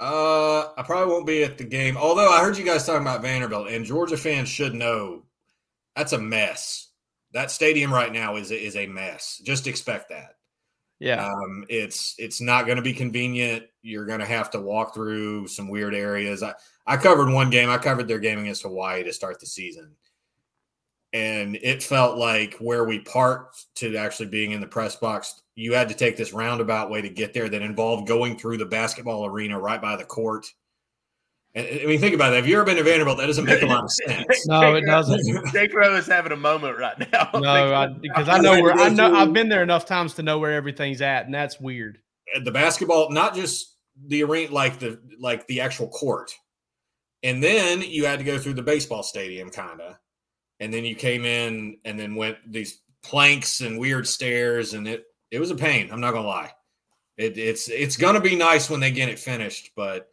Uh, 0.00 0.72
I 0.76 0.82
probably 0.82 1.14
won't 1.14 1.24
be 1.24 1.44
at 1.44 1.56
the 1.56 1.62
game. 1.62 1.96
Although 1.96 2.32
I 2.32 2.40
heard 2.40 2.58
you 2.58 2.64
guys 2.64 2.84
talking 2.84 3.02
about 3.02 3.22
Vanderbilt, 3.22 3.68
and 3.68 3.84
Georgia 3.84 4.16
fans 4.16 4.48
should 4.48 4.74
know 4.74 5.22
that's 5.94 6.14
a 6.14 6.18
mess 6.18 6.89
that 7.32 7.50
stadium 7.50 7.92
right 7.92 8.12
now 8.12 8.36
is 8.36 8.50
is 8.50 8.76
a 8.76 8.86
mess. 8.86 9.40
Just 9.44 9.66
expect 9.66 10.08
that. 10.10 10.36
Yeah. 10.98 11.26
Um, 11.26 11.64
it's 11.68 12.14
it's 12.18 12.40
not 12.40 12.66
going 12.66 12.76
to 12.76 12.82
be 12.82 12.92
convenient. 12.92 13.64
You're 13.82 14.06
going 14.06 14.20
to 14.20 14.26
have 14.26 14.50
to 14.50 14.60
walk 14.60 14.94
through 14.94 15.48
some 15.48 15.68
weird 15.68 15.94
areas. 15.94 16.42
I 16.42 16.54
I 16.86 16.96
covered 16.96 17.32
one 17.32 17.50
game. 17.50 17.70
I 17.70 17.78
covered 17.78 18.06
their 18.06 18.18
game 18.18 18.38
against 18.38 18.62
Hawaii 18.62 19.02
to 19.04 19.12
start 19.12 19.40
the 19.40 19.46
season. 19.46 19.92
And 21.12 21.56
it 21.56 21.82
felt 21.82 22.18
like 22.18 22.54
where 22.60 22.84
we 22.84 23.00
parked 23.00 23.74
to 23.76 23.96
actually 23.96 24.28
being 24.28 24.52
in 24.52 24.60
the 24.60 24.66
press 24.66 24.94
box, 24.94 25.42
you 25.56 25.74
had 25.74 25.88
to 25.88 25.94
take 25.94 26.16
this 26.16 26.32
roundabout 26.32 26.88
way 26.88 27.02
to 27.02 27.08
get 27.08 27.34
there 27.34 27.48
that 27.48 27.62
involved 27.62 28.06
going 28.06 28.38
through 28.38 28.58
the 28.58 28.66
basketball 28.66 29.26
arena 29.26 29.58
right 29.58 29.82
by 29.82 29.96
the 29.96 30.04
court 30.04 30.46
I 31.56 31.84
mean, 31.84 31.98
think 31.98 32.14
about 32.14 32.30
that. 32.30 32.38
If 32.38 32.46
you've 32.46 32.58
ever 32.58 32.64
been 32.64 32.76
to 32.76 32.84
Vanderbilt, 32.84 33.18
that 33.18 33.26
doesn't 33.26 33.44
make 33.44 33.62
a 33.62 33.66
lot 33.66 33.82
of 33.82 33.90
sense. 33.90 34.46
no, 34.46 34.76
it 34.76 34.86
doesn't. 34.86 35.52
Jake 35.52 35.74
Rowe 35.74 35.96
is 35.96 36.06
having 36.06 36.30
a 36.30 36.36
moment 36.36 36.78
right 36.78 36.96
now. 37.12 37.28
No, 37.40 37.96
because 38.00 38.28
I, 38.28 38.36
I, 38.36 38.40
know 38.40 38.62
where 38.62 38.74
I 38.74 38.88
know 38.88 39.12
I've 39.12 39.32
been 39.32 39.48
there 39.48 39.62
enough 39.62 39.84
times 39.84 40.14
to 40.14 40.22
know 40.22 40.38
where 40.38 40.52
everything's 40.52 41.02
at, 41.02 41.24
and 41.24 41.34
that's 41.34 41.58
weird. 41.58 41.98
The 42.44 42.52
basketball, 42.52 43.10
not 43.10 43.34
just 43.34 43.76
the 44.06 44.22
arena, 44.22 44.52
like 44.52 44.78
the 44.78 45.00
like 45.18 45.46
the 45.48 45.60
actual 45.60 45.88
court, 45.88 46.32
and 47.24 47.42
then 47.42 47.82
you 47.82 48.04
had 48.04 48.20
to 48.20 48.24
go 48.24 48.38
through 48.38 48.54
the 48.54 48.62
baseball 48.62 49.02
stadium, 49.02 49.50
kind 49.50 49.80
of, 49.80 49.96
and 50.60 50.72
then 50.72 50.84
you 50.84 50.94
came 50.94 51.24
in 51.24 51.78
and 51.84 51.98
then 51.98 52.14
went 52.14 52.36
these 52.46 52.82
planks 53.02 53.60
and 53.60 53.78
weird 53.78 54.06
stairs, 54.06 54.74
and 54.74 54.86
it 54.86 55.04
it 55.32 55.40
was 55.40 55.50
a 55.50 55.56
pain. 55.56 55.88
I'm 55.90 56.00
not 56.00 56.12
gonna 56.12 56.28
lie. 56.28 56.52
It, 57.16 57.36
it's 57.38 57.68
it's 57.68 57.96
gonna 57.96 58.20
be 58.20 58.36
nice 58.36 58.70
when 58.70 58.78
they 58.78 58.92
get 58.92 59.08
it 59.08 59.18
finished, 59.18 59.72
but 59.74 60.08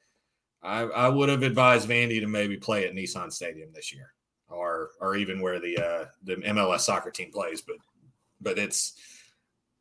I, 0.63 0.81
I 0.81 1.09
would 1.09 1.29
have 1.29 1.43
advised 1.43 1.87
Vandy 1.87 2.19
to 2.19 2.27
maybe 2.27 2.57
play 2.57 2.87
at 2.87 2.93
Nissan 2.93 3.31
Stadium 3.31 3.69
this 3.73 3.93
year, 3.93 4.13
or 4.49 4.89
or 4.99 5.15
even 5.15 5.39
where 5.39 5.59
the 5.59 5.77
uh, 5.77 6.05
the 6.23 6.35
MLS 6.37 6.81
soccer 6.81 7.11
team 7.11 7.31
plays. 7.31 7.61
But 7.61 7.77
but 8.41 8.59
it's 8.59 8.93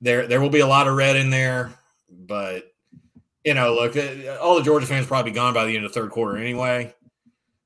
there. 0.00 0.26
There 0.26 0.40
will 0.40 0.50
be 0.50 0.60
a 0.60 0.66
lot 0.66 0.88
of 0.88 0.96
red 0.96 1.16
in 1.16 1.30
there, 1.30 1.72
but 2.08 2.72
you 3.44 3.54
know, 3.54 3.74
look, 3.74 3.96
uh, 3.96 4.38
all 4.40 4.56
the 4.56 4.62
Georgia 4.62 4.86
fans 4.86 5.06
probably 5.06 5.32
gone 5.32 5.54
by 5.54 5.64
the 5.64 5.76
end 5.76 5.84
of 5.84 5.92
the 5.92 6.00
third 6.00 6.10
quarter 6.10 6.36
anyway. 6.36 6.94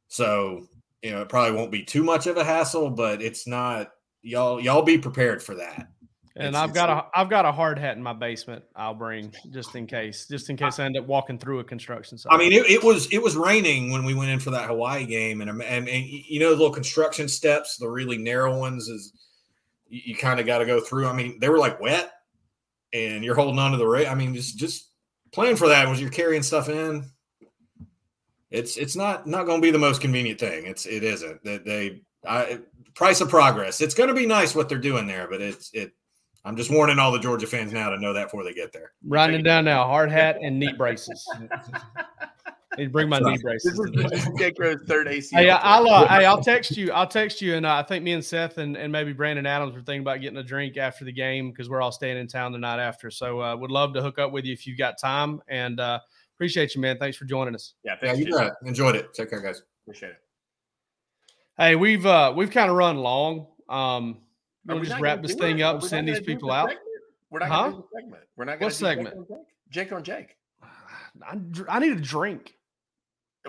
So 0.08 0.66
you 1.02 1.10
know, 1.10 1.22
it 1.22 1.28
probably 1.28 1.56
won't 1.56 1.72
be 1.72 1.82
too 1.82 2.04
much 2.04 2.26
of 2.26 2.36
a 2.36 2.44
hassle, 2.44 2.90
but 2.90 3.22
it's 3.22 3.46
not. 3.46 3.90
Y'all 4.22 4.60
y'all 4.60 4.82
be 4.82 4.98
prepared 4.98 5.42
for 5.42 5.54
that. 5.56 5.88
And 6.36 6.48
it's, 6.48 6.56
I've 6.56 6.72
got 6.72 6.88
a 6.88 7.18
I've 7.18 7.28
got 7.28 7.44
a 7.44 7.50
hard 7.50 7.78
hat 7.78 7.96
in 7.96 8.02
my 8.02 8.12
basement. 8.12 8.62
I'll 8.76 8.94
bring 8.94 9.34
just 9.50 9.74
in 9.74 9.86
case, 9.86 10.26
just 10.30 10.48
in 10.48 10.56
case 10.56 10.78
I, 10.78 10.84
end 10.84 10.96
up 10.96 11.06
walking 11.06 11.38
through 11.38 11.58
a 11.58 11.64
construction 11.64 12.18
site. 12.18 12.32
I 12.32 12.36
mean, 12.36 12.52
it, 12.52 12.70
it, 12.70 12.84
was 12.84 13.08
it 13.12 13.20
was 13.20 13.36
raining 13.36 13.90
when 13.90 14.04
we 14.04 14.14
went 14.14 14.30
in 14.30 14.38
for 14.38 14.50
that 14.50 14.68
Hawaii 14.68 15.06
game, 15.06 15.40
and 15.40 15.50
and, 15.50 15.88
and 15.88 16.06
you 16.06 16.38
know 16.38 16.50
the 16.50 16.56
little 16.56 16.72
construction 16.72 17.26
steps, 17.26 17.78
the 17.78 17.88
really 17.88 18.16
narrow 18.16 18.56
ones, 18.56 18.86
is 18.86 19.12
you, 19.88 20.02
you 20.04 20.16
kind 20.16 20.38
of 20.38 20.46
got 20.46 20.58
to 20.58 20.66
go 20.66 20.80
through. 20.80 21.08
I 21.08 21.12
mean, 21.12 21.40
they 21.40 21.48
were 21.48 21.58
like 21.58 21.80
wet, 21.80 22.12
and 22.92 23.24
you're 23.24 23.34
holding 23.34 23.58
on 23.58 23.72
to 23.72 23.76
the 23.76 23.86
rail. 23.86 24.08
I 24.08 24.14
mean, 24.14 24.32
just 24.32 24.56
just 24.56 24.90
plan 25.32 25.56
for 25.56 25.68
that 25.68 25.88
was 25.88 26.00
you're 26.00 26.10
carrying 26.10 26.44
stuff 26.44 26.68
in. 26.68 27.10
It's 28.52 28.76
it's 28.76 28.94
not 28.94 29.26
not 29.26 29.46
going 29.46 29.60
to 29.60 29.66
be 29.66 29.72
the 29.72 29.78
most 29.78 30.00
convenient 30.00 30.38
thing. 30.38 30.66
It's 30.66 30.86
it 30.86 31.02
isn't 31.02 31.42
that 31.42 31.64
they, 31.64 31.88
they 31.88 32.02
I 32.24 32.60
price 32.94 33.20
of 33.20 33.28
progress. 33.28 33.80
It's 33.80 33.94
going 33.94 34.08
to 34.08 34.14
be 34.14 34.26
nice 34.26 34.54
what 34.54 34.68
they're 34.68 34.78
doing 34.78 35.06
there, 35.06 35.26
but 35.28 35.40
it's 35.40 35.70
it 35.72 35.92
I'm 36.44 36.56
just 36.56 36.70
warning 36.70 36.98
all 36.98 37.12
the 37.12 37.18
Georgia 37.18 37.46
fans 37.46 37.72
now 37.72 37.90
to 37.90 37.98
know 37.98 38.12
that 38.12 38.26
before 38.26 38.44
they 38.44 38.54
get 38.54 38.72
there. 38.72 38.92
Writing 39.06 39.40
it 39.40 39.42
down 39.42 39.64
now: 39.64 39.84
hard 39.84 40.10
hat 40.10 40.38
and 40.42 40.58
knee 40.58 40.72
braces. 40.72 41.26
Need 42.78 42.84
to 42.84 42.90
bring 42.90 43.08
my 43.08 43.18
knee 43.18 43.36
braces. 43.36 43.76
This 43.92 44.12
is 44.12 44.28
Jake 44.38 44.56
third 44.56 45.08
ACL. 45.08 45.30
Hey, 45.32 45.50
I'll 45.50 45.88
uh, 45.88 46.06
hey, 46.06 46.24
I'll 46.24 46.40
text 46.40 46.76
you. 46.76 46.92
I'll 46.92 47.06
text 47.06 47.42
you, 47.42 47.56
and 47.56 47.66
uh, 47.66 47.74
I 47.74 47.82
think 47.82 48.04
me 48.04 48.12
and 48.12 48.24
Seth 48.24 48.58
and, 48.58 48.76
and 48.76 48.92
maybe 48.92 49.12
Brandon 49.12 49.44
Adams 49.44 49.74
were 49.74 49.80
thinking 49.80 50.02
about 50.02 50.20
getting 50.20 50.38
a 50.38 50.42
drink 50.42 50.76
after 50.76 51.04
the 51.04 51.12
game 51.12 51.50
because 51.50 51.68
we're 51.68 51.82
all 51.82 51.90
staying 51.90 52.16
in 52.16 52.28
town 52.28 52.52
the 52.52 52.58
night 52.58 52.78
after. 52.78 53.10
So 53.10 53.42
uh, 53.42 53.56
would 53.56 53.72
love 53.72 53.92
to 53.94 54.02
hook 54.02 54.20
up 54.20 54.30
with 54.30 54.44
you 54.44 54.52
if 54.52 54.68
you've 54.68 54.78
got 54.78 54.98
time. 54.98 55.42
And 55.48 55.80
uh, 55.80 55.98
appreciate 56.36 56.76
you, 56.76 56.80
man. 56.80 56.96
Thanks 56.96 57.16
for 57.16 57.24
joining 57.24 57.56
us. 57.56 57.74
Yeah, 57.84 57.96
yeah, 58.02 58.12
you 58.12 58.30
got 58.30 58.52
Enjoyed 58.64 58.94
it. 58.94 59.12
Take 59.14 59.30
care, 59.30 59.40
guys. 59.40 59.62
Appreciate 59.84 60.10
it. 60.10 60.20
Hey, 61.58 61.74
we've 61.74 62.06
uh, 62.06 62.32
we've 62.36 62.52
kind 62.52 62.70
of 62.70 62.76
run 62.76 62.98
long. 62.98 63.48
Um, 63.68 64.18
We'll 64.66 64.80
just 64.80 65.00
wrap 65.00 65.22
this 65.22 65.34
thing 65.34 65.62
up, 65.62 65.82
send 65.82 66.08
these 66.08 66.20
people 66.20 66.50
out. 66.50 66.70
We're 67.30 67.40
not 67.40 67.48
huh? 67.48 67.70
going 67.70 67.82
to 67.82 67.88
segment. 67.94 68.22
We're 68.36 68.44
not 68.44 68.58
going 68.58 68.66
what 68.66 68.74
segment? 68.74 69.16
Jake 69.70 69.92
on 69.92 70.02
Jake. 70.02 70.36
I, 70.62 71.38
I 71.68 71.78
need 71.78 71.92
a 71.92 72.00
drink. 72.00 72.54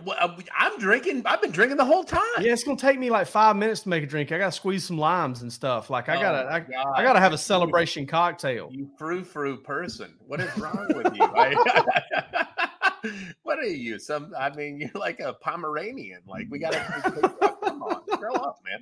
Well, 0.06 0.16
uh, 0.20 0.38
I'm 0.58 0.80
drinking. 0.80 1.24
I've 1.26 1.42
been 1.42 1.52
drinking 1.52 1.76
the 1.78 1.86
whole 1.86 2.06
time. 2.06 2.22
Yeah, 2.40 2.54
it's 2.54 2.64
gonna 2.64 2.78
take 2.78 2.98
me 2.98 3.10
like 3.10 3.28
five 3.28 3.58
minutes 3.58 3.82
to 3.82 3.90
make 3.90 4.04
a 4.04 4.08
drink. 4.08 4.32
I 4.32 4.38
gotta 4.38 4.54
squeeze 4.54 4.86
some 4.86 4.98
limes 4.98 5.42
and 5.42 5.52
stuff. 5.52 5.90
Like 5.90 6.08
I 6.08 6.16
gotta, 6.16 6.46
oh 6.46 6.50
I, 6.50 7.02
I, 7.02 7.04
gotta 7.04 7.20
have 7.20 7.34
a 7.34 7.38
celebration 7.38 8.08
cocktail. 8.08 8.70
You 8.72 8.90
frou 8.98 9.26
frou 9.26 9.58
person. 9.58 10.16
What 10.26 10.40
is 10.40 10.58
wrong 10.58 10.88
with 10.96 11.14
you? 11.14 11.26
what 13.44 13.60
are 13.60 13.66
you? 13.66 14.00
Some? 14.00 14.32
I 14.38 14.50
mean, 14.56 14.80
you're 14.80 14.90
like 14.96 15.20
a 15.20 15.34
Pomeranian. 15.34 16.22
Like 16.26 16.48
we 16.50 16.60
gotta 16.60 16.80
come 17.62 17.82
on, 17.82 18.02
grow 18.18 18.34
up, 18.34 18.60
man. 18.64 18.82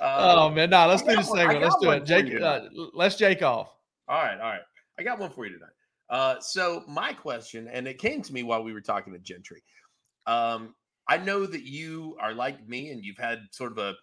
Oh 0.00 0.50
man, 0.50 0.70
no, 0.70 0.78
nah, 0.78 0.86
let's 0.86 1.02
do 1.02 1.14
the 1.14 1.22
segment. 1.22 1.62
Let's 1.62 1.76
do 1.80 1.90
it. 1.90 2.04
Jake, 2.04 2.40
uh, 2.40 2.60
let's 2.94 3.16
Jake 3.16 3.42
off. 3.42 3.74
All 4.08 4.22
right, 4.22 4.38
all 4.38 4.50
right. 4.50 4.60
I 4.98 5.02
got 5.02 5.18
one 5.18 5.30
for 5.30 5.46
you 5.46 5.54
tonight. 5.54 5.70
Uh, 6.10 6.40
so 6.40 6.84
my 6.86 7.12
question, 7.12 7.68
and 7.68 7.88
it 7.88 7.98
came 7.98 8.22
to 8.22 8.32
me 8.32 8.42
while 8.42 8.62
we 8.62 8.72
were 8.72 8.80
talking 8.80 9.12
to 9.12 9.18
Gentry. 9.18 9.62
Um, 10.26 10.74
I 11.08 11.18
know 11.18 11.46
that 11.46 11.62
you 11.62 12.16
are 12.20 12.34
like 12.34 12.66
me, 12.68 12.90
and 12.90 13.04
you've 13.04 13.18
had 13.18 13.40
sort 13.50 13.72
of 13.72 13.78
a 13.78 13.94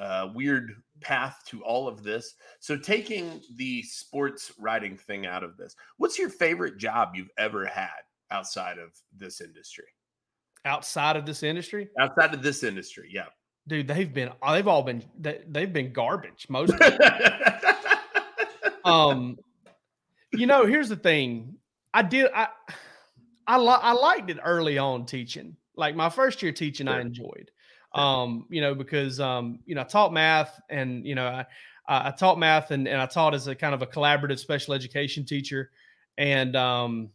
uh, 0.00 0.30
weird 0.34 0.74
path 1.00 1.40
to 1.46 1.62
all 1.64 1.88
of 1.88 2.02
this. 2.02 2.34
So 2.60 2.76
taking 2.76 3.40
the 3.56 3.82
sports 3.82 4.52
writing 4.58 4.96
thing 4.96 5.26
out 5.26 5.42
of 5.42 5.56
this, 5.56 5.74
what's 5.96 6.18
your 6.18 6.30
favorite 6.30 6.78
job 6.78 7.10
you've 7.14 7.30
ever 7.38 7.66
had 7.66 7.88
outside 8.30 8.78
of 8.78 8.90
this 9.16 9.40
industry? 9.40 9.86
Outside 10.64 11.16
of 11.16 11.26
this 11.26 11.42
industry? 11.42 11.88
Outside 11.98 12.34
of 12.34 12.42
this 12.42 12.62
industry, 12.62 13.10
yeah 13.12 13.26
dude, 13.68 13.86
they've 13.86 14.12
been 14.12 14.30
they've 14.46 14.66
all 14.66 14.82
been 14.82 15.02
they've 15.18 15.72
been 15.72 15.92
garbage 15.92 16.46
most. 16.48 16.72
um, 18.84 19.38
you 20.32 20.46
know, 20.46 20.66
here's 20.66 20.88
the 20.88 20.96
thing. 20.96 21.56
I 21.94 22.02
did 22.02 22.30
I 22.34 22.48
I 23.46 23.58
li- 23.58 23.80
I 23.80 23.92
liked 23.92 24.30
it 24.30 24.38
early 24.44 24.78
on 24.78 25.06
teaching. 25.06 25.56
Like 25.76 25.94
my 25.94 26.10
first 26.10 26.42
year 26.42 26.52
teaching, 26.52 26.86
sure. 26.86 26.96
I 26.96 27.00
enjoyed. 27.00 27.50
Um, 27.94 28.46
you 28.50 28.60
know, 28.60 28.74
because 28.74 29.20
um, 29.20 29.60
you 29.64 29.74
know, 29.74 29.82
I 29.82 29.84
taught 29.84 30.12
math 30.12 30.60
and 30.68 31.06
you 31.06 31.14
know, 31.14 31.26
I 31.26 31.46
I 31.86 32.10
taught 32.10 32.38
math 32.38 32.70
and, 32.70 32.86
and 32.86 33.00
I 33.00 33.06
taught 33.06 33.34
as 33.34 33.46
a 33.46 33.54
kind 33.54 33.74
of 33.74 33.82
a 33.82 33.86
collaborative 33.86 34.38
special 34.38 34.74
education 34.74 35.24
teacher. 35.24 35.70
And 36.18 36.56
um, 36.56 37.10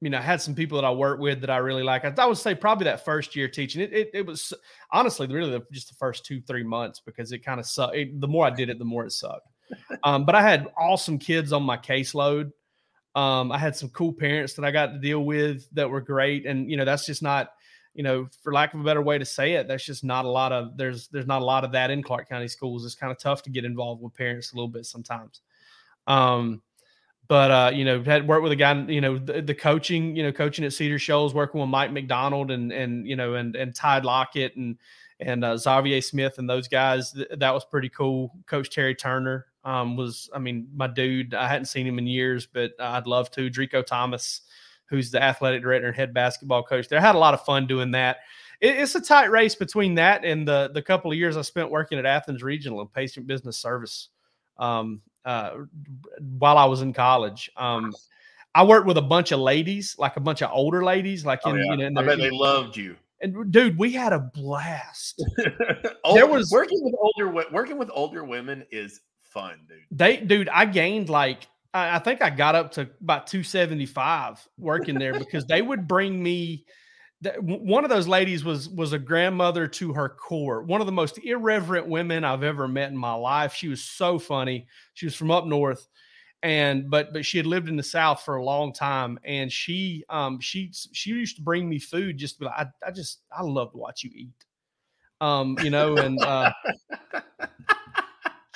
you 0.00 0.10
know, 0.10 0.18
I 0.18 0.22
had 0.22 0.40
some 0.40 0.54
people 0.54 0.80
that 0.80 0.86
I 0.86 0.92
worked 0.92 1.20
with 1.20 1.40
that 1.40 1.50
I 1.50 1.56
really 1.56 1.82
like. 1.82 2.04
I, 2.04 2.14
I 2.16 2.26
would 2.26 2.38
say 2.38 2.54
probably 2.54 2.84
that 2.84 3.04
first 3.04 3.34
year 3.34 3.48
teaching, 3.48 3.82
it, 3.82 3.92
it, 3.92 4.10
it 4.14 4.26
was 4.26 4.52
honestly 4.92 5.26
really 5.26 5.50
the, 5.50 5.62
just 5.72 5.88
the 5.88 5.94
first 5.94 6.24
two, 6.24 6.40
three 6.42 6.62
months 6.62 7.00
because 7.04 7.32
it 7.32 7.44
kind 7.44 7.58
of 7.58 7.66
sucked. 7.66 7.96
The 8.20 8.28
more 8.28 8.46
I 8.46 8.50
did 8.50 8.70
it, 8.70 8.78
the 8.78 8.84
more 8.84 9.04
it 9.04 9.12
sucked. 9.12 9.48
Um, 10.04 10.24
but 10.24 10.34
I 10.34 10.42
had 10.42 10.68
awesome 10.78 11.18
kids 11.18 11.52
on 11.52 11.62
my 11.62 11.76
caseload. 11.76 12.52
Um, 13.14 13.50
I 13.50 13.58
had 13.58 13.74
some 13.74 13.88
cool 13.88 14.12
parents 14.12 14.54
that 14.54 14.64
I 14.64 14.70
got 14.70 14.92
to 14.92 14.98
deal 15.00 15.24
with 15.24 15.68
that 15.74 15.90
were 15.90 16.00
great. 16.00 16.46
And, 16.46 16.70
you 16.70 16.76
know, 16.76 16.84
that's 16.84 17.04
just 17.04 17.22
not, 17.22 17.50
you 17.94 18.04
know, 18.04 18.28
for 18.44 18.52
lack 18.52 18.74
of 18.74 18.80
a 18.80 18.84
better 18.84 19.02
way 19.02 19.18
to 19.18 19.24
say 19.24 19.54
it, 19.54 19.66
that's 19.66 19.84
just 19.84 20.04
not 20.04 20.24
a 20.24 20.28
lot 20.28 20.52
of, 20.52 20.76
there's, 20.76 21.08
there's 21.08 21.26
not 21.26 21.42
a 21.42 21.44
lot 21.44 21.64
of 21.64 21.72
that 21.72 21.90
in 21.90 22.04
Clark 22.04 22.28
County 22.28 22.46
schools. 22.46 22.84
It's 22.84 22.94
kind 22.94 23.10
of 23.10 23.18
tough 23.18 23.42
to 23.42 23.50
get 23.50 23.64
involved 23.64 24.00
with 24.00 24.14
parents 24.14 24.52
a 24.52 24.54
little 24.54 24.68
bit 24.68 24.86
sometimes. 24.86 25.40
Um, 26.06 26.62
but 27.28 27.50
uh, 27.50 27.70
you 27.74 27.84
know, 27.84 28.02
had 28.02 28.26
worked 28.26 28.42
with 28.42 28.52
a 28.52 28.56
guy, 28.56 28.74
you 28.88 29.00
know, 29.00 29.18
the, 29.18 29.42
the, 29.42 29.54
coaching, 29.54 30.16
you 30.16 30.22
know, 30.22 30.32
coaching 30.32 30.64
at 30.64 30.72
Cedar 30.72 30.98
Shoals, 30.98 31.34
working 31.34 31.60
with 31.60 31.68
Mike 31.68 31.92
McDonald 31.92 32.50
and 32.50 32.72
and 32.72 33.06
you 33.06 33.16
know, 33.16 33.34
and 33.34 33.54
and 33.54 33.74
Tide 33.74 34.04
Lockett 34.04 34.56
and 34.56 34.78
and 35.20 35.44
uh, 35.44 35.56
Xavier 35.56 36.00
Smith 36.00 36.38
and 36.38 36.48
those 36.48 36.68
guys. 36.68 37.12
Th- 37.12 37.28
that 37.36 37.52
was 37.52 37.64
pretty 37.64 37.90
cool. 37.90 38.34
Coach 38.46 38.70
Terry 38.70 38.94
Turner 38.94 39.46
um, 39.64 39.96
was, 39.96 40.30
I 40.34 40.38
mean, 40.38 40.68
my 40.74 40.86
dude. 40.86 41.34
I 41.34 41.48
hadn't 41.48 41.66
seen 41.66 41.86
him 41.86 41.98
in 41.98 42.06
years, 42.06 42.46
but 42.46 42.72
I'd 42.80 43.06
love 43.06 43.30
to. 43.32 43.50
Drico 43.50 43.84
Thomas, 43.84 44.42
who's 44.86 45.10
the 45.10 45.22
athletic 45.22 45.62
director 45.62 45.88
and 45.88 45.96
head 45.96 46.14
basketball 46.14 46.62
coach 46.62 46.88
there, 46.88 47.00
had 47.00 47.14
a 47.14 47.18
lot 47.18 47.34
of 47.34 47.44
fun 47.44 47.66
doing 47.66 47.90
that. 47.90 48.18
It, 48.60 48.76
it's 48.76 48.94
a 48.94 49.00
tight 49.00 49.30
race 49.30 49.54
between 49.54 49.96
that 49.96 50.24
and 50.24 50.48
the 50.48 50.70
the 50.72 50.82
couple 50.82 51.10
of 51.10 51.18
years 51.18 51.36
I 51.36 51.42
spent 51.42 51.70
working 51.70 51.98
at 51.98 52.06
Athens 52.06 52.42
Regional 52.42 52.80
and 52.80 52.92
Patient 52.92 53.26
Business 53.26 53.58
Service. 53.58 54.08
Um, 54.58 55.02
uh, 55.28 55.50
while 56.38 56.56
I 56.56 56.64
was 56.64 56.80
in 56.80 56.94
college. 56.94 57.50
Um, 57.56 57.94
I 58.54 58.64
worked 58.64 58.86
with 58.86 58.96
a 58.96 59.02
bunch 59.02 59.30
of 59.30 59.40
ladies, 59.40 59.94
like 59.98 60.16
a 60.16 60.20
bunch 60.20 60.42
of 60.42 60.50
older 60.52 60.82
ladies, 60.82 61.24
like 61.26 61.40
oh, 61.44 61.50
in, 61.50 61.58
yeah. 61.58 61.74
you 61.74 61.90
know, 61.90 62.00
I 62.00 62.04
bet 62.04 62.18
they 62.18 62.30
loved 62.30 62.78
you. 62.78 62.96
And 63.20 63.52
dude, 63.52 63.78
we 63.78 63.92
had 63.92 64.14
a 64.14 64.20
blast. 64.20 65.22
there 66.14 66.26
was 66.26 66.50
working 66.50 66.82
with 66.82 66.94
older 66.98 67.46
working 67.52 67.76
with 67.76 67.90
older 67.92 68.24
women 68.24 68.64
is 68.70 69.00
fun, 69.22 69.60
dude. 69.68 69.78
They, 69.90 70.16
dude, 70.16 70.48
I 70.48 70.64
gained 70.64 71.10
like 71.10 71.46
I 71.74 71.98
think 71.98 72.22
I 72.22 72.30
got 72.30 72.54
up 72.54 72.72
to 72.72 72.88
about 73.02 73.26
275 73.26 74.48
working 74.56 74.98
there 74.98 75.18
because 75.18 75.44
they 75.44 75.60
would 75.60 75.86
bring 75.86 76.22
me 76.22 76.64
one 77.40 77.84
of 77.84 77.90
those 77.90 78.06
ladies 78.06 78.44
was 78.44 78.68
was 78.68 78.92
a 78.92 78.98
grandmother 78.98 79.66
to 79.66 79.92
her 79.92 80.08
core 80.08 80.62
one 80.62 80.80
of 80.80 80.86
the 80.86 80.92
most 80.92 81.18
irreverent 81.18 81.88
women 81.88 82.22
i've 82.22 82.44
ever 82.44 82.68
met 82.68 82.90
in 82.90 82.96
my 82.96 83.12
life. 83.12 83.54
She 83.54 83.66
was 83.68 83.82
so 83.82 84.20
funny. 84.20 84.66
She 84.94 85.06
was 85.06 85.16
from 85.16 85.32
up 85.32 85.44
north 85.44 85.88
and 86.42 86.88
but 86.88 87.12
but 87.12 87.24
she 87.24 87.36
had 87.36 87.46
lived 87.46 87.68
in 87.68 87.76
the 87.76 87.82
south 87.82 88.22
for 88.22 88.36
a 88.36 88.44
long 88.44 88.72
time 88.72 89.18
and 89.24 89.50
she 89.50 90.04
um 90.08 90.38
she 90.38 90.70
she 90.72 91.10
used 91.10 91.36
to 91.36 91.42
bring 91.42 91.68
me 91.68 91.78
food 91.78 92.16
just 92.16 92.40
like 92.40 92.54
i, 92.56 92.66
I 92.86 92.90
just 92.92 93.20
i 93.36 93.42
love 93.42 93.72
to 93.72 93.78
watch 93.78 94.04
you 94.04 94.10
eat. 94.14 94.44
Um 95.20 95.56
you 95.62 95.70
know 95.70 95.96
and 95.96 96.20
uh 96.22 96.52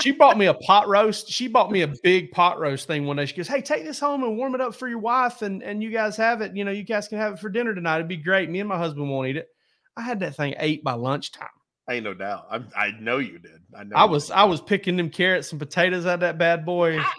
she 0.03 0.13
bought 0.13 0.37
me 0.37 0.47
a 0.47 0.55
pot 0.55 0.89
roast. 0.89 1.29
She 1.29 1.49
bought 1.49 1.71
me 1.71 1.83
a 1.83 1.89
big 2.03 2.33
pot 2.33 2.59
roast 2.59 2.87
thing 2.87 3.07
one 3.07 3.17
day. 3.17 3.27
She 3.27 3.37
goes, 3.37 3.49
Hey, 3.49 3.63
take 3.63 3.85
this 3.85 4.01
home 4.01 4.23
and 4.25 4.37
warm 4.37 4.55
it 4.55 4.61
up 4.61 4.75
for 4.75 4.89
your 4.89 4.99
wife 4.99 5.43
and, 5.43 5.63
and 5.63 5.83
you 5.83 5.91
guys 5.91 6.17
have 6.17 6.41
it. 6.41 6.57
You 6.57 6.65
know, 6.65 6.71
you 6.71 6.83
guys 6.83 7.09
can 7.09 7.19
have 7.19 7.35
it 7.35 7.39
for 7.39 7.49
dinner 7.49 7.75
tonight. 7.75 7.97
It'd 7.97 8.09
be 8.09 8.17
great. 8.17 8.51
Me 8.51 8.61
and 8.61 8.69
my 8.69 8.79
husband 8.79 9.09
won't 9.09 9.29
eat 9.29 9.37
it. 9.37 9.49
I 9.97 10.03
had 10.03 10.21
that 10.21 10.37
thing 10.37 10.55
ate 10.59 10.83
by 10.83 10.95
lunchtime. 10.95 11.49
Ain't 11.91 12.05
no 12.05 12.15
doubt. 12.15 12.47
I'm, 12.51 12.69
i 12.77 12.93
know 13.01 13.19
you 13.19 13.39
did. 13.39 13.61
I 13.77 13.85
know. 13.85 13.97
I 13.97 14.05
was. 14.05 14.31
I 14.31 14.45
was 14.45 14.61
picking 14.61 14.97
them 14.97 15.11
carrots 15.11 15.51
and 15.51 15.59
potatoes 15.59 16.07
out 16.07 16.15
of 16.15 16.21
that 16.21 16.39
bad 16.39 16.65
boy. 16.65 16.99
I, 16.99 17.13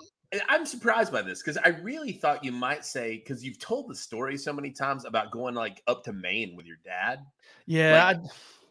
I'm 0.47 0.65
surprised 0.65 1.11
by 1.11 1.21
this 1.21 1.41
because 1.41 1.57
I 1.57 1.69
really 1.69 2.13
thought 2.13 2.43
you 2.43 2.51
might 2.51 2.85
say 2.85 3.17
because 3.17 3.43
you've 3.43 3.59
told 3.59 3.89
the 3.89 3.95
story 3.95 4.37
so 4.37 4.53
many 4.53 4.71
times 4.71 5.05
about 5.05 5.31
going 5.31 5.53
like 5.53 5.83
up 5.87 6.03
to 6.05 6.13
Maine 6.13 6.55
with 6.55 6.65
your 6.65 6.77
dad. 6.83 7.19
Yeah, 7.65 8.03
like, 8.05 8.17
I, 8.17 8.21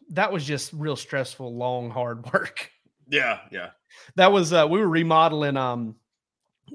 that 0.09 0.31
was 0.31 0.45
just 0.45 0.73
real 0.73 0.95
stressful, 0.95 1.55
long, 1.55 1.89
hard 1.89 2.25
work. 2.33 2.71
Yeah, 3.07 3.39
yeah. 3.51 3.69
That 4.15 4.31
was 4.31 4.53
uh 4.53 4.67
we 4.69 4.79
were 4.79 4.87
remodeling 4.87 5.57
um 5.57 5.95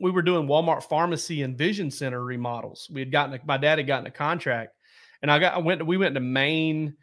we 0.00 0.10
were 0.10 0.22
doing 0.22 0.46
Walmart 0.46 0.84
pharmacy 0.84 1.42
and 1.42 1.56
vision 1.56 1.90
center 1.90 2.22
remodels. 2.22 2.88
We 2.92 3.00
had 3.00 3.10
gotten 3.10 3.34
a, 3.34 3.40
my 3.44 3.56
dad 3.56 3.78
had 3.78 3.86
gotten 3.86 4.06
a 4.06 4.10
contract 4.10 4.74
and 5.22 5.30
I 5.30 5.38
got 5.38 5.54
I 5.54 5.58
went 5.58 5.84
we 5.86 5.96
went 5.96 6.14
to 6.14 6.20
Maine, 6.20 6.94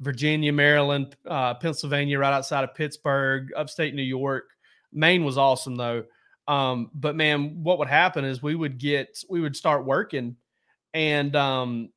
Virginia, 0.00 0.52
Maryland, 0.52 1.16
uh, 1.26 1.54
Pennsylvania, 1.54 2.18
right 2.18 2.32
outside 2.32 2.64
of 2.64 2.74
Pittsburgh, 2.74 3.50
upstate 3.56 3.94
New 3.94 4.02
York. 4.02 4.50
Maine 4.92 5.24
was 5.24 5.38
awesome 5.38 5.76
though. 5.76 6.04
Um, 6.48 6.90
but 6.94 7.14
man, 7.14 7.62
what 7.62 7.78
would 7.78 7.88
happen 7.88 8.24
is 8.24 8.42
we 8.42 8.54
would 8.54 8.78
get 8.78 9.22
we 9.28 9.40
would 9.40 9.56
start 9.56 9.84
working 9.84 10.36
and 10.94 11.36
um 11.36 11.90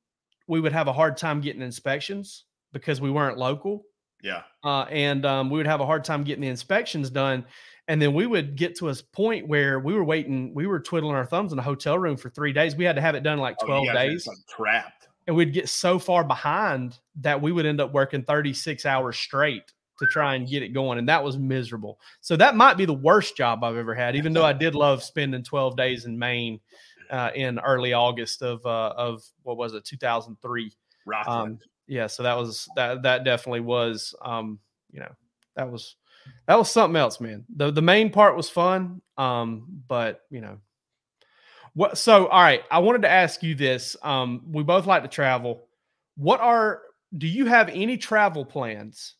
we 0.47 0.59
would 0.59 0.73
have 0.73 0.87
a 0.87 0.93
hard 0.93 1.17
time 1.17 1.41
getting 1.41 1.61
inspections 1.61 2.45
because 2.73 2.99
we 3.01 3.09
weren't 3.09 3.37
local. 3.37 3.83
Yeah. 4.23 4.43
Uh, 4.63 4.83
and 4.83 5.25
um, 5.25 5.49
we 5.49 5.57
would 5.57 5.67
have 5.67 5.81
a 5.81 5.85
hard 5.85 6.03
time 6.03 6.23
getting 6.23 6.41
the 6.41 6.47
inspections 6.47 7.09
done. 7.09 7.45
And 7.89 8.01
then 8.01 8.13
we 8.13 8.25
would 8.25 8.55
get 8.55 8.77
to 8.77 8.89
a 8.89 8.95
point 9.11 9.47
where 9.47 9.79
we 9.79 9.93
were 9.93 10.05
waiting, 10.05 10.53
we 10.53 10.65
were 10.65 10.79
twiddling 10.79 11.15
our 11.15 11.25
thumbs 11.25 11.51
in 11.51 11.59
a 11.59 11.61
hotel 11.61 11.99
room 11.99 12.15
for 12.15 12.29
three 12.29 12.53
days. 12.53 12.75
We 12.75 12.85
had 12.85 12.95
to 12.95 13.01
have 13.01 13.13
it 13.13 13.23
done 13.23 13.39
like 13.39 13.57
12 13.59 13.87
oh, 13.89 13.93
days. 13.93 14.27
Trapped. 14.49 15.09
And 15.27 15.35
we'd 15.35 15.53
get 15.53 15.67
so 15.67 15.99
far 15.99 16.23
behind 16.23 16.97
that 17.21 17.41
we 17.41 17.51
would 17.51 17.65
end 17.65 17.81
up 17.81 17.93
working 17.93 18.23
36 18.23 18.85
hours 18.85 19.17
straight 19.17 19.73
to 19.99 20.05
try 20.07 20.35
and 20.35 20.47
get 20.47 20.63
it 20.63 20.69
going. 20.69 20.97
And 20.97 21.07
that 21.09 21.23
was 21.23 21.37
miserable. 21.37 21.99
So 22.21 22.37
that 22.37 22.55
might 22.55 22.77
be 22.77 22.85
the 22.85 22.93
worst 22.93 23.35
job 23.35 23.63
I've 23.63 23.77
ever 23.77 23.93
had, 23.93 24.15
even 24.15 24.31
though 24.31 24.45
I 24.45 24.53
did 24.53 24.75
love 24.75 25.03
spending 25.03 25.43
12 25.43 25.75
days 25.75 26.05
in 26.05 26.17
Maine 26.17 26.61
uh, 27.09 27.31
in 27.35 27.59
early 27.59 27.91
August 27.91 28.41
of, 28.41 28.65
uh, 28.65 28.93
of 28.95 29.21
what 29.43 29.57
was 29.57 29.73
it, 29.73 29.83
2003. 29.83 30.71
Um, 31.27 31.59
yeah, 31.93 32.07
so 32.07 32.23
that 32.23 32.35
was 32.35 32.67
that 32.75 33.03
that 33.03 33.23
definitely 33.23 33.59
was 33.59 34.15
um, 34.23 34.57
you 34.91 34.99
know, 34.99 35.11
that 35.55 35.71
was 35.71 35.95
that 36.47 36.57
was 36.57 36.71
something 36.71 36.95
else, 36.95 37.21
man. 37.21 37.45
The 37.55 37.69
the 37.69 37.83
main 37.83 38.09
part 38.09 38.35
was 38.35 38.49
fun. 38.49 39.01
Um, 39.15 39.67
but 39.87 40.21
you 40.31 40.41
know, 40.41 40.57
what 41.75 41.99
so 41.99 42.27
all 42.27 42.41
right, 42.41 42.63
I 42.71 42.79
wanted 42.79 43.03
to 43.03 43.11
ask 43.11 43.43
you 43.43 43.53
this. 43.53 43.95
Um, 44.01 44.41
we 44.51 44.63
both 44.63 44.87
like 44.87 45.03
to 45.03 45.07
travel. 45.07 45.67
What 46.17 46.39
are 46.39 46.81
do 47.15 47.27
you 47.27 47.45
have 47.45 47.69
any 47.69 47.97
travel 47.97 48.43
plans 48.43 49.13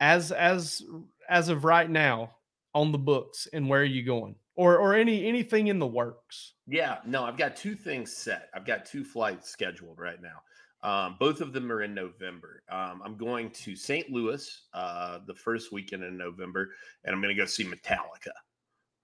as 0.00 0.30
as 0.30 0.82
as 1.30 1.48
of 1.48 1.64
right 1.64 1.88
now 1.88 2.32
on 2.74 2.92
the 2.92 2.98
books 2.98 3.48
and 3.54 3.70
where 3.70 3.80
are 3.80 3.84
you 3.84 4.02
going? 4.02 4.34
Or 4.54 4.76
or 4.76 4.94
any 4.94 5.26
anything 5.26 5.68
in 5.68 5.78
the 5.78 5.86
works? 5.86 6.52
Yeah, 6.66 6.98
no, 7.06 7.24
I've 7.24 7.38
got 7.38 7.56
two 7.56 7.74
things 7.74 8.14
set. 8.14 8.50
I've 8.54 8.66
got 8.66 8.84
two 8.84 9.02
flights 9.02 9.48
scheduled 9.48 9.98
right 9.98 10.20
now. 10.20 10.42
Um, 10.82 11.16
both 11.18 11.40
of 11.40 11.52
them 11.52 11.72
are 11.72 11.82
in 11.82 11.94
November. 11.94 12.62
Um, 12.70 13.02
I'm 13.04 13.16
going 13.16 13.50
to 13.50 13.74
St. 13.74 14.10
Louis 14.10 14.62
uh, 14.74 15.18
the 15.26 15.34
first 15.34 15.72
weekend 15.72 16.04
in 16.04 16.16
November, 16.16 16.70
and 17.04 17.14
I'm 17.14 17.20
going 17.20 17.34
to 17.34 17.40
go 17.40 17.46
see 17.46 17.64
Metallica. 17.64 18.30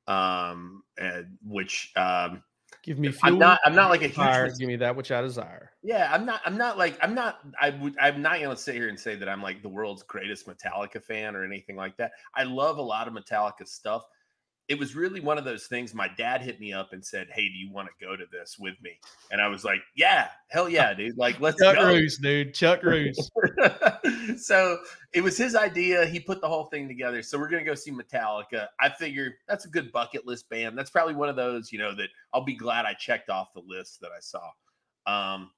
Um, 0.06 0.82
and 0.98 1.36
which 1.44 1.90
um, 1.96 2.42
give 2.84 2.98
me. 2.98 3.12
I'm 3.22 3.38
not. 3.38 3.58
I'm 3.64 3.74
not 3.74 3.90
like 3.90 4.02
a 4.02 4.08
huge. 4.08 4.58
Give 4.58 4.68
me 4.68 4.76
that 4.76 4.94
which 4.94 5.10
I 5.10 5.20
desire. 5.20 5.72
Yeah, 5.82 6.10
I'm 6.12 6.24
not. 6.24 6.42
I'm 6.44 6.56
not 6.56 6.78
like. 6.78 6.96
I'm 7.02 7.14
not. 7.14 7.40
I 7.60 7.70
would. 7.70 7.96
I'm 8.00 8.22
not 8.22 8.38
going 8.38 8.54
to 8.54 8.62
sit 8.62 8.76
here 8.76 8.88
and 8.88 9.00
say 9.00 9.16
that 9.16 9.28
I'm 9.28 9.42
like 9.42 9.62
the 9.62 9.68
world's 9.68 10.02
greatest 10.04 10.46
Metallica 10.46 11.02
fan 11.02 11.34
or 11.34 11.44
anything 11.44 11.74
like 11.74 11.96
that. 11.96 12.12
I 12.34 12.44
love 12.44 12.78
a 12.78 12.82
lot 12.82 13.08
of 13.08 13.14
Metallica 13.14 13.66
stuff 13.66 14.04
it 14.68 14.78
was 14.78 14.96
really 14.96 15.20
one 15.20 15.36
of 15.36 15.44
those 15.44 15.66
things. 15.66 15.94
My 15.94 16.08
dad 16.16 16.40
hit 16.40 16.58
me 16.58 16.72
up 16.72 16.92
and 16.92 17.04
said, 17.04 17.28
"Hey, 17.30 17.48
do 17.48 17.54
you 17.54 17.70
want 17.70 17.88
to 17.88 18.04
go 18.04 18.16
to 18.16 18.24
this 18.32 18.56
with 18.58 18.74
me?" 18.82 18.98
And 19.30 19.40
I 19.40 19.48
was 19.48 19.62
like, 19.64 19.80
"Yeah, 19.94 20.28
hell 20.48 20.68
yeah, 20.68 20.94
dude! 20.94 21.18
Like, 21.18 21.38
let's 21.38 21.60
Chuck 21.60 21.76
go." 21.76 21.88
Roos, 21.88 22.16
dude, 22.16 22.54
Chuck 22.54 22.82
Roos. 22.82 23.30
so 24.38 24.78
it 25.12 25.22
was 25.22 25.36
his 25.36 25.54
idea. 25.54 26.06
He 26.06 26.18
put 26.18 26.40
the 26.40 26.48
whole 26.48 26.64
thing 26.66 26.88
together. 26.88 27.22
So 27.22 27.38
we're 27.38 27.50
gonna 27.50 27.64
go 27.64 27.74
see 27.74 27.90
Metallica. 27.90 28.68
I 28.80 28.88
figure 28.88 29.34
that's 29.46 29.66
a 29.66 29.70
good 29.70 29.92
bucket 29.92 30.26
list 30.26 30.48
band. 30.48 30.78
That's 30.78 30.90
probably 30.90 31.14
one 31.14 31.28
of 31.28 31.36
those, 31.36 31.70
you 31.70 31.78
know, 31.78 31.94
that 31.96 32.08
I'll 32.32 32.44
be 32.44 32.56
glad 32.56 32.86
I 32.86 32.94
checked 32.94 33.28
off 33.28 33.52
the 33.54 33.62
list 33.66 34.00
that 34.00 34.10
I 34.16 34.20
saw. 34.20 34.50
Um, 35.06 35.50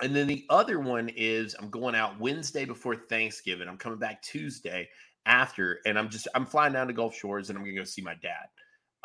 and 0.00 0.14
then 0.14 0.26
the 0.26 0.44
other 0.50 0.78
one 0.78 1.08
is 1.10 1.56
I'm 1.58 1.70
going 1.70 1.94
out 1.94 2.20
Wednesday 2.20 2.64
before 2.64 2.96
Thanksgiving. 2.96 3.68
I'm 3.68 3.78
coming 3.78 3.98
back 3.98 4.22
Tuesday 4.22 4.88
after, 5.26 5.80
and 5.86 5.98
I'm 5.98 6.08
just 6.08 6.28
I'm 6.34 6.46
flying 6.46 6.72
down 6.72 6.86
to 6.86 6.92
Gulf 6.92 7.14
Shores, 7.14 7.50
and 7.50 7.58
I'm 7.58 7.64
gonna 7.64 7.76
go 7.76 7.84
see 7.84 8.02
my 8.02 8.14
dad. 8.14 8.48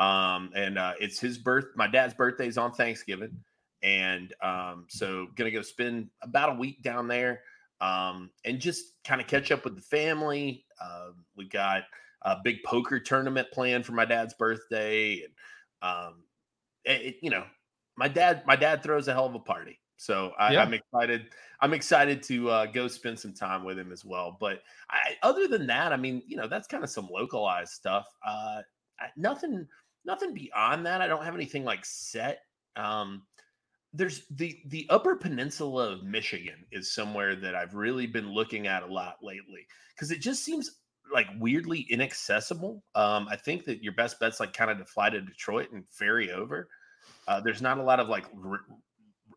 Um, 0.04 0.52
and 0.56 0.78
uh, 0.78 0.94
it's 1.00 1.20
his 1.20 1.38
birth. 1.38 1.66
My 1.76 1.88
dad's 1.88 2.14
birthday 2.14 2.48
is 2.48 2.58
on 2.58 2.74
Thanksgiving, 2.74 3.38
and 3.82 4.34
um, 4.42 4.86
so 4.90 5.28
gonna 5.36 5.52
go 5.52 5.62
spend 5.62 6.10
about 6.22 6.52
a 6.52 6.56
week 6.56 6.82
down 6.84 7.08
there, 7.08 7.42
um, 7.82 8.30
and 8.46 8.60
just 8.60 8.94
kind 9.04 9.20
of 9.20 9.28
catch 9.28 9.52
up 9.52 9.66
with 9.66 9.76
the 9.76 9.82
family. 9.82 10.66
Uh, 10.82 11.10
we 11.36 11.48
got 11.50 11.84
a 12.22 12.38
big 12.44 12.64
poker 12.64 13.00
tournament 13.00 13.48
planned 13.52 13.86
for 13.86 13.94
my 13.94 14.06
dad's 14.06 14.34
birthday, 14.36 15.24
and 15.24 15.34
um, 15.82 16.24
it, 16.86 17.02
it, 17.02 17.16
you 17.22 17.32
know, 17.32 17.44
my 17.98 18.08
dad 18.08 18.44
my 18.46 18.56
dad 18.56 18.84
throws 18.84 19.08
a 19.08 19.14
hell 19.14 19.26
of 19.26 19.36
a 19.36 19.40
party. 19.40 19.80
So 20.04 20.34
I, 20.38 20.54
Yeah. 20.54 20.64
I'm 20.64 20.74
excited. 20.74 21.30
I'm 21.62 21.74
excited 21.74 22.22
to 22.24 22.50
uh, 22.50 22.66
go 22.66 22.90
spend 22.90 23.18
some 23.18 23.34
time 23.34 23.64
with 23.64 23.80
him 23.80 23.94
as 23.94 24.04
well. 24.04 24.36
But 24.38 24.62
I, 24.90 25.16
other 25.24 25.48
than 25.48 25.66
that, 25.68 25.94
I 25.94 25.98
mean, 25.98 26.22
you 26.28 26.36
know, 26.36 26.48
that's 26.48 26.68
kind 26.68 26.84
of 26.84 26.90
some 26.90 27.08
localized 27.10 27.72
stuff. 27.72 28.06
Uh, 28.26 28.64
nothing, 29.16 29.66
nothing 30.04 30.34
beyond 30.34 30.86
that. 30.86 31.02
I 31.02 31.08
don't 31.08 31.24
have 31.24 31.36
anything 31.36 31.64
like 31.64 31.86
set. 31.86 32.42
Um, 32.76 33.24
there's 33.94 34.24
the 34.32 34.60
the 34.66 34.86
Upper 34.90 35.16
Peninsula 35.16 35.94
of 35.94 36.04
Michigan 36.04 36.66
is 36.72 36.94
somewhere 36.94 37.38
that 37.38 37.56
I've 37.56 37.76
really 37.76 38.08
been 38.08 38.34
looking 38.34 38.68
at 38.68 38.84
a 38.84 38.88
lot 38.88 39.18
lately 39.22 39.66
because 39.96 40.12
it 40.12 40.20
just 40.20 40.44
seems 40.44 40.82
like 41.14 41.28
weirdly 41.40 41.86
inaccessible. 41.90 42.84
Um, 42.96 43.28
I 43.30 43.38
think 43.38 43.64
that 43.66 43.84
your 43.84 43.94
best 43.94 44.20
bet's 44.20 44.40
like 44.42 44.52
kind 44.52 44.70
of 44.72 44.80
to 44.80 44.86
fly 44.86 45.12
to 45.12 45.22
Detroit 45.22 45.72
and 45.72 45.88
ferry 45.88 46.32
over. 46.32 46.68
Uh, 47.28 47.40
there's 47.40 47.62
not 47.62 47.78
a 47.78 47.84
lot 47.84 48.00
of 48.00 48.10
like 48.10 48.26
r- 48.44 48.66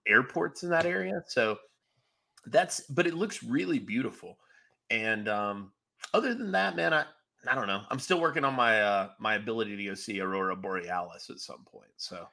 airports 0.07 0.62
in 0.62 0.70
that 0.70 0.86
area, 0.86 1.22
so 1.28 1.59
that's. 2.46 2.80
But 2.82 3.07
it 3.07 3.14
looks 3.14 3.42
really 3.42 3.78
beautiful, 3.78 4.38
and 4.90 5.28
um, 5.28 5.72
other 6.14 6.34
than 6.34 6.52
that, 6.52 6.76
man, 6.76 6.92
I 6.92 7.04
I 7.48 7.54
don't 7.54 7.66
know. 7.66 7.82
I'm 7.90 7.98
still 7.98 8.20
working 8.20 8.44
on 8.44 8.54
my 8.54 8.80
uh, 8.80 9.09
my 9.18 9.34
ability 9.34 9.76
to 9.76 9.84
go 9.84 9.94
see 9.94 10.20
Aurora 10.20 10.57
Borealis 10.57 11.30
at 11.30 11.38
some 11.38 11.64
point, 11.64 11.90
so 11.96 12.26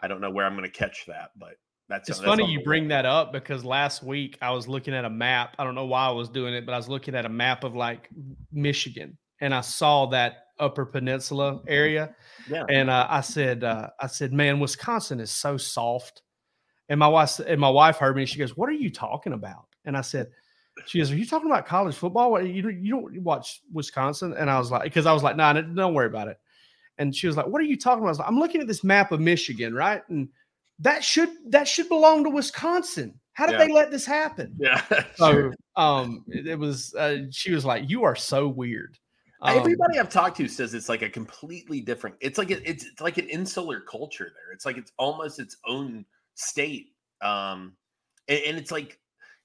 I 0.00 0.08
don't 0.08 0.20
know 0.20 0.30
where 0.30 0.46
I'm 0.46 0.56
going 0.56 0.70
to 0.70 0.78
catch 0.78 1.04
that, 1.06 1.30
but 1.36 1.56
that's 1.88 2.08
It's 2.08 2.18
that's 2.18 2.28
funny 2.28 2.50
you 2.50 2.62
bring 2.62 2.88
that 2.88 3.04
up 3.04 3.32
because 3.32 3.64
last 3.64 4.02
week 4.02 4.38
I 4.40 4.50
was 4.50 4.66
looking 4.66 4.94
at 4.94 5.04
a 5.04 5.10
map. 5.10 5.54
I 5.58 5.64
don't 5.64 5.74
know 5.74 5.84
why 5.84 6.06
I 6.06 6.12
was 6.12 6.28
doing 6.28 6.54
it, 6.54 6.64
but 6.64 6.72
I 6.72 6.76
was 6.76 6.88
looking 6.88 7.14
at 7.14 7.26
a 7.26 7.30
map 7.30 7.64
of 7.64 7.74
like 7.74 8.08
Michigan 8.52 9.18
and 9.40 9.54
I 9.54 9.60
saw 9.60 10.06
that 10.06 10.46
upper 10.58 10.86
peninsula 10.86 11.60
area. 11.68 12.14
Yeah. 12.48 12.64
And 12.70 12.88
uh, 12.88 13.06
I 13.10 13.20
said, 13.20 13.64
uh, 13.64 13.90
I 14.00 14.06
said, 14.06 14.32
man, 14.32 14.60
Wisconsin 14.60 15.20
is 15.20 15.30
so 15.30 15.56
soft. 15.56 16.22
And 16.88 16.98
my 17.00 17.08
wife 17.08 17.38
and 17.38 17.60
my 17.60 17.68
wife 17.70 17.96
heard 17.96 18.16
me. 18.16 18.22
and 18.22 18.28
She 18.28 18.38
goes, 18.38 18.56
"What 18.56 18.68
are 18.68 18.72
you 18.72 18.90
talking 18.90 19.32
about?" 19.32 19.66
And 19.84 19.96
I 19.96 20.00
said, 20.02 20.28
"She 20.86 20.98
goes, 20.98 21.10
are 21.10 21.16
you 21.16 21.26
talking 21.26 21.50
about 21.50 21.66
college 21.66 21.94
football? 21.94 22.30
What, 22.30 22.46
you 22.46 22.62
don't- 22.62 22.82
you 22.82 22.90
don't 22.90 23.22
watch 23.22 23.60
Wisconsin?" 23.72 24.34
And 24.36 24.50
I 24.50 24.58
was 24.58 24.70
like, 24.70 24.82
because 24.84 25.06
I 25.06 25.12
was 25.12 25.22
like, 25.22 25.36
"Nah, 25.36 25.52
no, 25.54 25.62
don't 25.62 25.94
worry 25.94 26.06
about 26.06 26.28
it." 26.28 26.38
And 26.98 27.14
she 27.14 27.26
was 27.26 27.36
like, 27.36 27.46
"What 27.46 27.60
are 27.60 27.64
you 27.64 27.76
talking 27.78 28.00
about?" 28.00 28.08
I 28.08 28.10
was 28.10 28.18
like, 28.18 28.28
"I'm 28.28 28.38
looking 28.38 28.60
at 28.60 28.66
this 28.66 28.84
map 28.84 29.12
of 29.12 29.20
Michigan, 29.20 29.74
right? 29.74 30.02
And 30.08 30.28
that 30.80 31.02
should 31.04 31.30
that 31.48 31.66
should 31.68 31.88
belong 31.88 32.24
to 32.24 32.30
Wisconsin. 32.30 33.18
How 33.32 33.46
did 33.46 33.52
Yeah. 33.52 33.66
they 33.66 33.72
let 33.72 33.90
this 33.90 34.04
happen?" 34.06 34.54
Yeah. 34.58 34.82
So, 35.16 35.52
um, 35.76 36.24
it, 36.28 36.46
it 36.46 36.58
was. 36.58 36.94
Uh, 36.94 37.22
she 37.30 37.52
was 37.52 37.64
like, 37.64 37.88
"You 37.88 38.04
are 38.04 38.16
so 38.16 38.46
weird." 38.48 38.98
Um, 39.42 39.58
Everybody 39.58 39.98
I've 39.98 40.08
talked 40.08 40.36
to 40.38 40.48
says 40.48 40.72
it's 40.74 40.88
like 40.88 41.02
a 41.02 41.08
completely 41.10 41.80
different. 41.80 42.16
It's 42.20 42.38
like 42.38 42.50
a, 42.50 42.68
it's, 42.68 42.84
it's 42.86 43.00
like 43.00 43.18
an 43.18 43.28
insular 43.28 43.80
culture 43.80 44.24
there. 44.34 44.52
It's 44.52 44.64
like 44.64 44.76
it's 44.78 44.92
almost 44.98 45.38
its 45.38 45.56
own 45.66 46.04
state. 46.34 46.88
Um, 47.22 47.74
and, 48.28 48.40
and 48.46 48.58
it's 48.58 48.70
like 48.70 48.98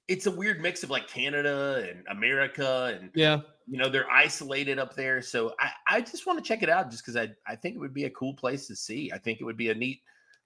it's 0.08 0.26
a 0.26 0.30
weird 0.30 0.60
mix 0.60 0.82
of 0.82 0.90
like 0.90 1.08
Canada 1.08 1.88
and 1.88 2.04
America, 2.08 2.98
and 3.00 3.10
yeah, 3.14 3.40
you 3.66 3.78
know 3.78 3.88
they're 3.88 4.10
isolated 4.10 4.78
up 4.78 4.94
there. 4.94 5.22
So 5.22 5.54
I 5.60 5.70
I 5.88 6.00
just 6.00 6.26
want 6.26 6.42
to 6.42 6.44
check 6.44 6.62
it 6.62 6.68
out 6.68 6.90
just 6.90 7.04
because 7.04 7.16
I 7.16 7.30
I 7.46 7.56
think 7.56 7.76
it 7.76 7.78
would 7.78 7.94
be 7.94 8.04
a 8.04 8.10
cool 8.10 8.34
place 8.34 8.66
to 8.66 8.76
see. 8.76 9.10
I 9.14 9.18
think 9.18 9.40
it 9.40 9.44
would 9.44 9.56
be 9.56 9.70
a 9.70 9.74
neat. 9.74 10.00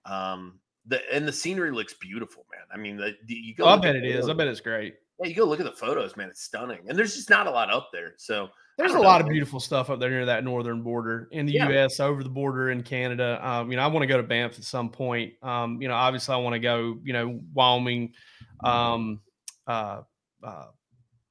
Um, 0.04 0.60
the 0.86 1.00
and 1.12 1.26
the 1.26 1.32
scenery 1.32 1.70
looks 1.70 1.94
beautiful, 1.94 2.44
man. 2.52 2.66
I 2.72 2.76
mean, 2.76 2.96
the, 2.96 3.16
the 3.26 3.34
you 3.34 3.54
go. 3.54 3.64
Oh, 3.64 3.68
I 3.68 3.78
bet 3.78 3.96
it 3.96 4.04
is. 4.04 4.28
I 4.28 4.34
bet 4.34 4.48
it's 4.48 4.60
great. 4.60 4.96
Yeah, 5.22 5.28
you 5.28 5.34
go 5.34 5.44
look 5.44 5.60
at 5.60 5.66
the 5.66 5.72
photos, 5.72 6.16
man. 6.16 6.28
It's 6.28 6.42
stunning, 6.42 6.80
and 6.88 6.98
there's 6.98 7.14
just 7.14 7.30
not 7.30 7.46
a 7.46 7.50
lot 7.50 7.72
up 7.72 7.90
there. 7.92 8.14
So 8.16 8.48
There's 8.76 8.94
a 8.94 8.98
lot 8.98 9.20
of 9.20 9.28
beautiful 9.28 9.60
stuff 9.60 9.88
up 9.90 10.00
there 10.00 10.10
near 10.10 10.26
that 10.26 10.42
northern 10.42 10.82
border 10.82 11.28
in 11.30 11.46
the 11.46 11.52
Yeah. 11.52 11.68
U.S. 11.68 12.00
over 12.00 12.24
the 12.24 12.28
border 12.30 12.70
in 12.70 12.82
Canada. 12.82 13.38
Um, 13.46 13.70
you 13.70 13.76
know, 13.76 13.84
I 13.84 13.86
want 13.86 14.02
to 14.02 14.08
go 14.08 14.16
to 14.16 14.24
Banff 14.24 14.58
at 14.58 14.64
some 14.64 14.90
point. 14.90 15.34
Um, 15.42 15.80
you 15.80 15.86
know, 15.86 15.94
obviously, 15.94 16.34
I 16.34 16.38
want 16.38 16.54
to 16.54 16.58
go. 16.58 16.98
You 17.04 17.12
know, 17.12 17.40
Wyoming. 17.52 18.12
Um, 18.64 19.20
uh, 19.66 20.02
uh, 20.42 20.66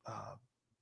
uh, 0.05 0.35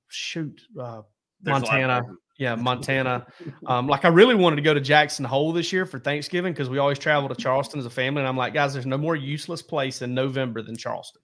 shoot, 0.08 0.60
uh, 0.78 1.02
there's 1.40 1.62
a 1.62 1.64
lot 1.64 1.74
of 1.74 1.80
Montana. 1.80 2.02
Yeah, 2.38 2.54
Montana. 2.56 3.26
Um, 3.66 3.88
like 3.88 4.04
I 4.04 4.08
really 4.08 4.34
wanted 4.34 4.56
to 4.56 4.62
go 4.62 4.74
to 4.74 4.80
Jackson 4.80 5.24
Hole 5.24 5.52
this 5.52 5.72
year 5.72 5.86
for 5.86 5.98
Thanksgiving 5.98 6.52
because 6.52 6.70
we 6.70 6.78
always 6.78 6.98
travel 6.98 7.28
to 7.28 7.34
Charleston 7.34 7.80
as 7.80 7.86
a 7.86 7.90
family, 7.90 8.20
and 8.20 8.28
I'm 8.28 8.36
like, 8.36 8.54
guys, 8.54 8.72
there's 8.72 8.86
no 8.86 8.98
more 8.98 9.16
useless 9.16 9.62
place 9.62 10.02
in 10.02 10.14
November 10.14 10.62
than 10.62 10.76
Charleston. 10.76 11.20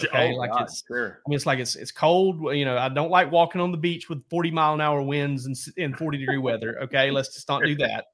Okay, 0.00 0.32
oh, 0.32 0.36
like 0.36 0.50
God, 0.50 0.62
it's- 0.62 0.82
sure. 0.86 1.20
I 1.26 1.28
mean, 1.28 1.36
it's 1.36 1.46
like 1.46 1.58
it's 1.58 1.76
it's 1.76 1.92
cold. 1.92 2.54
You 2.56 2.64
know, 2.64 2.78
I 2.78 2.88
don't 2.88 3.10
like 3.10 3.30
walking 3.30 3.60
on 3.60 3.72
the 3.72 3.78
beach 3.78 4.08
with 4.08 4.26
40 4.30 4.50
mile 4.50 4.74
an 4.74 4.80
hour 4.80 5.02
winds 5.02 5.46
and, 5.46 5.56
and 5.76 5.96
40 5.96 6.18
degree 6.18 6.38
weather. 6.38 6.80
Okay, 6.82 7.10
let's 7.10 7.34
just 7.34 7.48
not 7.48 7.62
do 7.62 7.76
that. 7.76 8.06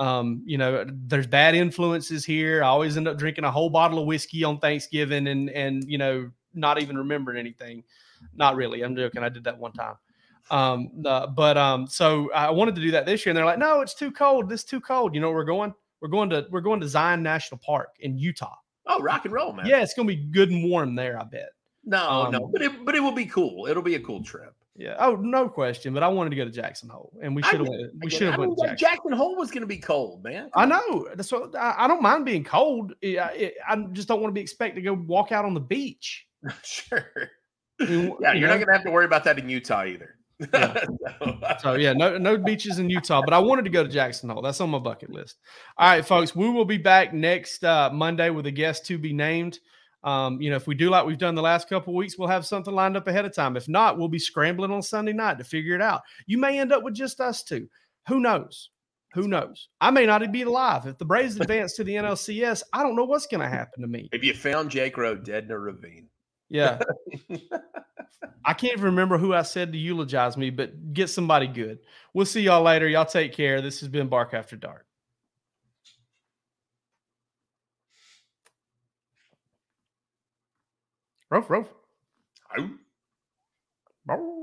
Um, 0.00 0.42
you 0.44 0.58
know, 0.58 0.84
there's 1.06 1.28
bad 1.28 1.54
influences 1.54 2.24
here. 2.24 2.64
I 2.64 2.66
always 2.66 2.96
end 2.96 3.06
up 3.06 3.16
drinking 3.16 3.44
a 3.44 3.50
whole 3.50 3.70
bottle 3.70 4.00
of 4.00 4.06
whiskey 4.06 4.42
on 4.42 4.58
Thanksgiving 4.58 5.28
and 5.28 5.50
and 5.50 5.84
you 5.88 5.98
know 5.98 6.30
not 6.52 6.82
even 6.82 6.98
remembering 6.98 7.38
anything. 7.38 7.84
Not 8.34 8.56
really. 8.56 8.82
I'm 8.82 8.96
joking. 8.96 9.22
I 9.22 9.28
did 9.28 9.44
that 9.44 9.56
one 9.58 9.72
time. 9.72 9.94
Um, 10.50 10.90
uh, 11.06 11.28
but 11.28 11.56
um, 11.56 11.86
so 11.86 12.30
I 12.32 12.50
wanted 12.50 12.74
to 12.74 12.80
do 12.80 12.90
that 12.90 13.06
this 13.06 13.24
year, 13.24 13.30
and 13.30 13.36
they're 13.36 13.44
like, 13.44 13.58
no, 13.58 13.80
it's 13.80 13.94
too 13.94 14.10
cold. 14.10 14.48
This 14.48 14.64
too 14.64 14.80
cold. 14.80 15.14
You 15.14 15.20
know, 15.20 15.30
we're 15.30 15.44
going. 15.44 15.74
We're 16.00 16.08
going 16.08 16.28
to 16.30 16.46
we're 16.50 16.60
going 16.60 16.80
to 16.80 16.88
Zion 16.88 17.22
National 17.22 17.58
Park 17.64 17.90
in 18.00 18.18
Utah. 18.18 18.56
Oh, 18.86 19.00
rock 19.00 19.24
and 19.24 19.32
roll, 19.32 19.52
man. 19.52 19.66
Yeah, 19.66 19.82
it's 19.82 19.94
gonna 19.94 20.08
be 20.08 20.16
good 20.16 20.50
and 20.50 20.68
warm 20.70 20.94
there. 20.94 21.18
I 21.18 21.24
bet. 21.24 21.50
No, 21.84 22.30
no, 22.30 22.44
Um, 22.44 22.52
but 22.52 22.62
it 22.62 22.84
but 22.84 22.94
it 22.94 23.00
will 23.00 23.12
be 23.12 23.26
cool. 23.26 23.66
It'll 23.66 23.82
be 23.82 23.94
a 23.94 24.00
cool 24.00 24.22
trip. 24.22 24.54
Yeah. 24.76 24.96
Oh, 24.98 25.14
no 25.14 25.48
question. 25.48 25.94
But 25.94 26.02
I 26.02 26.08
wanted 26.08 26.30
to 26.30 26.36
go 26.36 26.44
to 26.44 26.50
Jackson 26.50 26.88
Hole, 26.88 27.12
and 27.22 27.34
we 27.34 27.42
should 27.42 27.60
have. 27.60 27.68
I 27.68 27.90
We 28.02 28.10
should 28.10 28.28
have 28.28 28.38
went 28.38 28.58
to 28.58 28.66
Jackson. 28.66 28.76
Jackson 28.78 29.12
Hole 29.12 29.36
was 29.36 29.50
going 29.50 29.60
to 29.60 29.68
be 29.68 29.78
cold, 29.78 30.24
man. 30.24 30.50
I 30.54 30.66
know. 30.66 31.06
That's 31.14 31.30
what 31.30 31.54
I, 31.54 31.74
I 31.78 31.88
don't 31.88 32.02
mind 32.02 32.24
being 32.24 32.42
cold. 32.42 32.92
It, 33.00 33.18
I 33.68 33.76
just 33.92 34.08
don't 34.08 34.20
want 34.20 34.32
to 34.32 34.34
be 34.34 34.40
expected 34.40 34.76
to 34.76 34.82
go 34.82 34.94
walk 34.94 35.30
out 35.30 35.44
on 35.44 35.54
the 35.54 35.60
beach. 35.60 36.26
sure. 36.64 37.06
Yeah, 37.78 37.86
you 37.86 38.16
you're 38.18 38.18
know? 38.20 38.40
not 38.40 38.40
going 38.40 38.66
to 38.66 38.72
have 38.72 38.84
to 38.84 38.90
worry 38.90 39.04
about 39.04 39.22
that 39.24 39.38
in 39.38 39.48
Utah 39.48 39.84
either. 39.84 40.16
Yeah. 40.38 40.84
So- 41.20 41.38
So 41.60 41.74
yeah, 41.74 41.92
no 41.92 42.18
no 42.18 42.36
beaches 42.36 42.78
in 42.78 42.90
Utah, 42.90 43.22
but 43.24 43.32
I 43.32 43.38
wanted 43.38 43.64
to 43.64 43.70
go 43.70 43.82
to 43.84 43.88
Jackson 43.88 44.28
Hole. 44.30 44.42
That's 44.42 44.60
on 44.60 44.70
my 44.70 44.78
bucket 44.78 45.10
list. 45.10 45.36
All 45.78 45.88
right, 45.88 46.04
folks, 46.04 46.34
we 46.34 46.48
will 46.50 46.64
be 46.64 46.76
back 46.78 47.14
next 47.14 47.62
uh, 47.64 47.90
Monday 47.92 48.30
with 48.30 48.46
a 48.46 48.50
guest 48.50 48.84
to 48.86 48.98
be 48.98 49.12
named. 49.12 49.58
Um, 50.02 50.40
you 50.42 50.50
know, 50.50 50.56
if 50.56 50.66
we 50.66 50.74
do 50.74 50.90
like 50.90 51.06
we've 51.06 51.16
done 51.18 51.34
the 51.34 51.40
last 51.42 51.68
couple 51.68 51.92
of 51.94 51.96
weeks, 51.96 52.18
we'll 52.18 52.28
have 52.28 52.44
something 52.44 52.74
lined 52.74 52.96
up 52.96 53.06
ahead 53.08 53.24
of 53.24 53.34
time. 53.34 53.56
If 53.56 53.68
not, 53.68 53.96
we'll 53.96 54.08
be 54.08 54.18
scrambling 54.18 54.70
on 54.70 54.82
Sunday 54.82 55.12
night 55.14 55.38
to 55.38 55.44
figure 55.44 55.74
it 55.74 55.80
out. 55.80 56.02
You 56.26 56.36
may 56.38 56.58
end 56.58 56.72
up 56.72 56.82
with 56.82 56.94
just 56.94 57.20
us 57.20 57.42
two. 57.42 57.68
Who 58.08 58.20
knows? 58.20 58.70
Who 59.14 59.28
knows? 59.28 59.68
I 59.80 59.90
may 59.90 60.04
not 60.06 60.30
be 60.32 60.42
alive. 60.42 60.86
If 60.86 60.98
the 60.98 61.04
Braves 61.04 61.36
advance 61.36 61.74
to 61.76 61.84
the 61.84 61.94
NLCS, 61.94 62.64
I 62.72 62.82
don't 62.82 62.96
know 62.96 63.04
what's 63.04 63.26
going 63.28 63.40
to 63.40 63.48
happen 63.48 63.80
to 63.82 63.86
me. 63.88 64.08
Have 64.12 64.24
you 64.24 64.34
found 64.34 64.70
Jake 64.70 64.98
Rowe 64.98 65.14
dead 65.14 65.44
in 65.44 65.52
a 65.52 65.58
ravine? 65.58 66.08
Yeah. 66.54 66.78
I 68.44 68.54
can't 68.54 68.74
even 68.74 68.84
remember 68.84 69.18
who 69.18 69.34
I 69.34 69.42
said 69.42 69.72
to 69.72 69.78
eulogize 69.78 70.36
me, 70.36 70.50
but 70.50 70.94
get 70.94 71.10
somebody 71.10 71.48
good. 71.48 71.80
We'll 72.12 72.26
see 72.26 72.42
y'all 72.42 72.62
later. 72.62 72.86
Y'all 72.86 73.04
take 73.04 73.32
care. 73.32 73.60
This 73.60 73.80
has 73.80 73.88
been 73.88 74.06
Bark 74.06 74.34
After 74.34 74.54
Dark. 74.54 74.86
Ruff, 81.28 81.50
ruff. 81.50 81.66
Ow. 82.56 82.70
Bow. 84.06 84.33